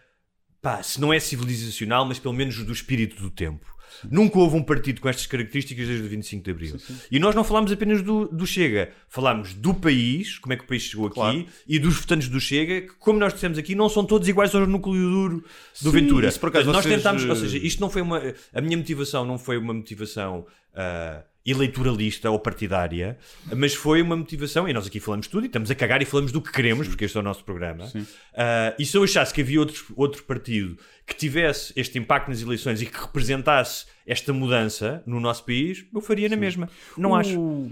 pá, 0.61 0.83
se 0.83 1.01
não 1.01 1.13
é 1.13 1.21
civilizacional, 1.21 2.05
mas 2.05 2.19
pelo 2.19 2.35
menos 2.35 2.63
do 2.65 2.73
espírito 2.73 3.21
do 3.23 3.31
tempo. 3.31 3.67
Nunca 4.11 4.39
houve 4.39 4.57
um 4.57 4.63
partido 4.63 5.01
com 5.01 5.09
estas 5.09 5.27
características 5.27 5.87
desde 5.87 6.07
o 6.07 6.09
25 6.09 6.45
de 6.45 6.51
Abril. 6.51 6.77
E 7.11 7.19
nós 7.19 7.35
não 7.35 7.45
falámos 7.45 7.73
apenas 7.73 8.03
do, 8.03 8.27
do 8.29 8.47
Chega, 8.47 8.91
falámos 9.09 9.55
do 9.55 9.75
país, 9.75 10.39
como 10.39 10.53
é 10.53 10.57
que 10.57 10.65
o 10.65 10.67
país 10.67 10.83
chegou 10.83 11.09
Claro. 11.11 11.39
aqui, 11.41 11.49
e 11.67 11.79
dos 11.79 11.97
votantes 11.97 12.29
do 12.29 12.41
Chega, 12.41 12.83
que, 12.83 12.95
como 12.99 13.19
nós 13.19 13.35
dissemos 13.35 13.59
aqui, 13.59 13.75
não 13.75 13.89
são 13.89 14.05
todos 14.05 14.29
iguais 14.29 14.55
ao 14.55 14.67
núcleo 14.67 14.95
duro 15.11 15.45
do 15.83 15.91
Sim, 15.91 16.01
Ventura. 16.01 16.29
isso 16.29 16.41
por 16.41 16.49
acaso 16.49 16.67
nós 16.71 16.85
vocês, 16.85 16.97
tentámos, 16.97 17.25
ou 17.25 17.33
eh, 17.33 17.35
seja, 17.37 17.59
isto 17.59 17.81
não 17.81 17.91
foi 17.91 18.03
uma. 18.03 18.23
A 18.53 18.61
minha 18.61 18.77
motivação 18.77 19.25
não 19.25 19.39
foi 19.39 19.57
uma 19.59 19.73
motivação 19.75 20.47
ah, 20.75 21.23
eleitoralista 21.51 22.31
ou 22.31 22.39
partidária, 22.39 23.19
mas 23.57 23.75
foi 23.75 24.03
uma 24.03 24.17
motivação, 24.17 24.69
e 24.69 24.73
nós 24.73 24.87
aqui 24.87 25.01
falamos 25.01 25.27
tudo, 25.27 25.45
e 25.45 25.47
estamos 25.47 25.71
a 25.71 25.75
cagar 25.75 26.01
e 26.03 26.05
falamos 26.05 26.33
do 26.33 26.41
que 26.43 26.51
queremos, 26.53 26.89
porque 26.89 27.05
este 27.05 27.17
é 27.17 27.21
o 27.21 27.23
nosso 27.23 27.45
programa. 27.45 27.91
Ah, 28.35 28.75
e 28.79 28.85
se 28.87 28.97
eu 28.97 29.03
achasse 29.03 29.33
que 29.33 29.41
havia 29.41 29.61
outro, 29.61 29.85
outro 29.97 30.23
partido 30.25 30.77
que 31.07 31.15
tivesse 31.17 31.73
este 31.77 31.99
impacto 31.99 32.29
nas 32.29 32.43
eleições 32.43 32.83
e 32.83 32.87
que 32.87 32.99
representasse 33.01 33.87
esta 34.07 34.33
mudança 34.33 35.03
no 35.07 35.19
nosso 35.21 35.45
país, 35.45 35.85
eu 35.95 36.01
faria 36.01 36.29
na 36.29 36.37
mesma. 36.37 36.69
Não 36.97 37.11
O- 37.11 37.15
acho. 37.17 37.71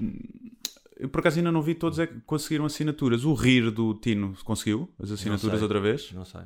Eu 0.99 1.11
por 1.11 1.21
acaso 1.21 1.39
ainda 1.39 1.53
não 1.53 1.61
vi 1.61 1.75
todos 1.75 1.99
é 1.99 2.07
que 2.07 2.21
conseguiram 2.25 2.65
assinaturas. 2.65 3.25
O 3.27 3.35
Rir 3.35 3.71
do 3.71 3.93
Tino 3.95 4.35
conseguiu 4.45 4.91
as 4.99 5.11
assinaturas 5.11 5.61
outra 5.61 5.79
vez. 5.79 6.11
Não 6.13 6.25
sei. 6.25 6.41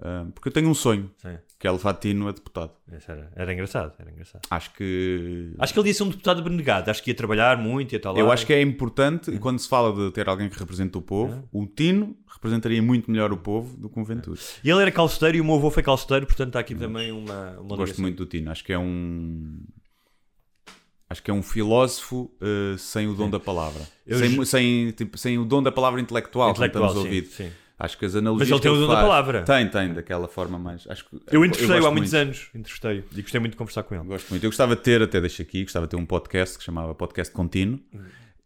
Ah, 0.00 0.26
porque 0.32 0.48
eu 0.48 0.52
tenho 0.52 0.68
um 0.68 0.74
sonho, 0.74 1.10
Sim. 1.16 1.36
que 1.58 1.66
é 1.66 1.70
levar 1.72 1.94
Tino 1.94 2.28
a 2.28 2.32
deputado. 2.32 2.70
Era, 3.08 3.32
era 3.34 3.52
engraçado, 3.52 3.92
era 3.98 4.08
engraçado. 4.10 4.42
Acho 4.48 4.72
que. 4.74 5.52
Acho 5.58 5.74
que 5.74 5.80
ele 5.80 5.88
ia 5.88 5.94
ser 5.94 6.02
um 6.04 6.08
deputado 6.10 6.38
abnegado, 6.40 6.88
acho 6.88 7.02
que 7.02 7.10
ia 7.10 7.14
trabalhar 7.16 7.58
muito 7.58 7.92
ia 7.92 7.96
estar 7.96 8.12
lá. 8.12 8.18
Eu 8.20 8.30
acho 8.30 8.46
que 8.46 8.52
é 8.52 8.62
importante, 8.62 9.28
e 9.32 9.38
quando 9.40 9.58
se 9.58 9.68
fala 9.68 9.92
de 9.92 10.12
ter 10.12 10.28
alguém 10.28 10.48
que 10.48 10.56
representa 10.58 10.96
o 10.98 11.02
povo, 11.02 11.48
o 11.52 11.66
Tino 11.66 12.16
representaria 12.32 12.80
muito 12.80 13.10
melhor 13.10 13.32
o 13.32 13.36
povo 13.36 13.76
do 13.76 13.88
que 13.88 13.98
um 13.98 14.04
Ventura. 14.04 14.38
E 14.62 14.70
ele 14.70 14.80
era 14.82 14.92
calceteiro 14.92 15.38
e 15.38 15.40
o 15.40 15.44
meu 15.44 15.56
avô 15.56 15.68
foi 15.70 15.82
calceteiro, 15.82 16.26
portanto 16.26 16.48
está 16.50 16.60
aqui 16.60 16.76
também 16.76 17.10
uma, 17.10 17.58
uma 17.58 17.76
Gosto 17.76 18.00
muito 18.00 18.18
do 18.18 18.26
Tino. 18.26 18.52
Acho 18.52 18.62
que 18.64 18.72
é 18.72 18.78
um. 18.78 19.58
Acho 21.10 21.22
que 21.22 21.30
é 21.30 21.34
um 21.34 21.42
filósofo 21.42 22.30
eh, 22.40 22.76
sem 22.78 23.08
o 23.08 23.14
dom 23.14 23.30
da 23.30 23.40
palavra. 23.40 23.82
Eu 24.06 24.18
Sem, 24.18 24.28
ju- 24.30 24.44
sem, 24.44 24.90
tipo, 24.92 25.16
sem 25.16 25.38
o 25.38 25.44
dom 25.44 25.62
da 25.62 25.72
palavra 25.72 26.00
intelectual, 26.02 26.50
Intelectual, 26.50 26.92
como 26.92 27.00
estamos 27.00 27.10
sim, 27.10 27.42
ouvir. 27.42 27.50
sim. 27.50 27.50
Acho 27.78 27.96
que 27.96 28.04
as 28.04 28.16
analogias. 28.16 28.50
ele 28.50 28.60
tem 28.60 28.70
o 28.72 28.74
dom 28.74 28.88
da 28.88 28.94
palavra. 28.96 29.42
Tem, 29.44 29.68
tem, 29.70 29.92
daquela 29.94 30.26
forma 30.26 30.58
mais. 30.58 30.84
Acho 30.88 31.04
que, 31.08 31.16
Eu 31.30 31.44
entrevistei-o 31.44 31.86
há 31.86 31.90
muitos 31.92 32.12
muito. 32.12 32.22
anos, 32.22 32.50
entrevistei-o 32.54 33.04
e 33.16 33.22
gostei 33.22 33.38
muito 33.40 33.52
de 33.52 33.56
conversar 33.58 33.82
com 33.84 33.94
ele. 33.94 34.04
Gosto 34.04 34.30
muito. 34.30 34.42
Eu 34.44 34.50
gostava 34.50 34.74
de 34.74 34.82
ter, 34.82 35.00
até 35.02 35.20
deixo 35.20 35.40
aqui, 35.42 35.62
gostava 35.62 35.86
de 35.86 35.90
ter 35.90 35.96
um 35.96 36.04
podcast 36.06 36.58
que 36.58 36.64
chamava 36.64 36.92
Podcast 36.94 37.32
Contínuo. 37.32 37.78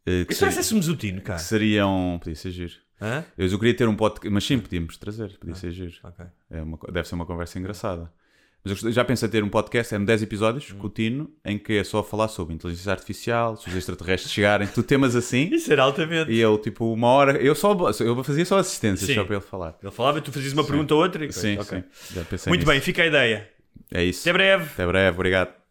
eh, 0.04 0.24
que 0.26 0.32
E 0.32 0.34
se 0.34 0.40
seria- 0.40 0.50
fizéssemos 0.52 0.88
o 0.88 0.96
Tino, 0.96 1.22
cara? 1.22 1.38
que 1.38 1.44
seriam. 1.46 2.18
Podia 2.18 2.34
ser 2.36 2.50
giro. 2.50 2.72
Hã? 3.00 3.24
Eu, 3.38 3.48
eu 3.48 3.58
queria 3.58 3.74
ter 3.74 3.88
um 3.88 3.96
podcast, 3.96 4.32
mas 4.32 4.44
sim, 4.44 4.58
podíamos 4.58 4.96
trazer, 4.98 5.36
podia 5.38 5.54
ser 5.54 5.70
giro. 5.72 5.92
Ok. 6.04 6.24
É 6.50 6.62
uma, 6.62 6.78
deve 6.92 7.08
ser 7.08 7.14
uma 7.14 7.24
conversa 7.26 7.58
engraçada. 7.58 8.12
Mas 8.64 8.80
eu 8.82 8.92
já 8.92 9.04
pensei 9.04 9.28
ter 9.28 9.42
um 9.42 9.48
podcast, 9.48 9.92
é 9.94 9.98
10 9.98 10.22
episódios, 10.22 10.70
Hum. 10.72 10.78
com 10.78 10.86
o 10.86 10.90
Tino, 10.90 11.28
em 11.44 11.58
que 11.58 11.72
é 11.78 11.82
só 11.84 12.02
falar 12.02 12.28
sobre 12.28 12.54
inteligência 12.54 12.92
artificial, 12.92 13.56
se 13.56 13.68
os 13.68 13.74
extraterrestres 13.74 14.32
chegarem, 14.32 14.68
tu 14.68 14.82
temas 14.84 15.16
assim, 15.16 15.48
Isso 15.52 15.72
era 15.72 15.82
altamente. 15.82 16.30
e 16.30 16.38
eu, 16.38 16.56
tipo, 16.58 16.92
uma 16.92 17.08
hora, 17.08 17.32
eu 17.42 17.54
só 17.56 17.76
eu 18.00 18.22
fazia 18.22 18.44
só 18.44 18.58
assistências, 18.58 19.08
Sim. 19.08 19.14
só 19.16 19.24
para 19.24 19.34
ele 19.36 19.44
falar. 19.44 19.76
Ele 19.82 19.90
falava 19.90 20.18
e 20.18 20.20
tu 20.20 20.30
fazias 20.30 20.52
uma 20.52 20.64
pergunta 20.64 20.94
ou 20.94 21.02
outra. 21.02 21.24
e- 21.24 21.32
Sim, 21.32 21.58
Ok. 21.58 21.82
sim. 21.92 22.14
Já 22.14 22.24
pensei 22.24 22.50
Muito 22.50 22.60
nisso. 22.60 22.70
bem, 22.72 22.80
fica 22.80 23.02
a 23.02 23.06
ideia. 23.06 23.48
É 23.90 24.04
isso. 24.04 24.20
Até 24.28 24.32
breve. 24.32 24.64
Até 24.64 24.86
breve, 24.86 25.14
obrigado. 25.16 25.61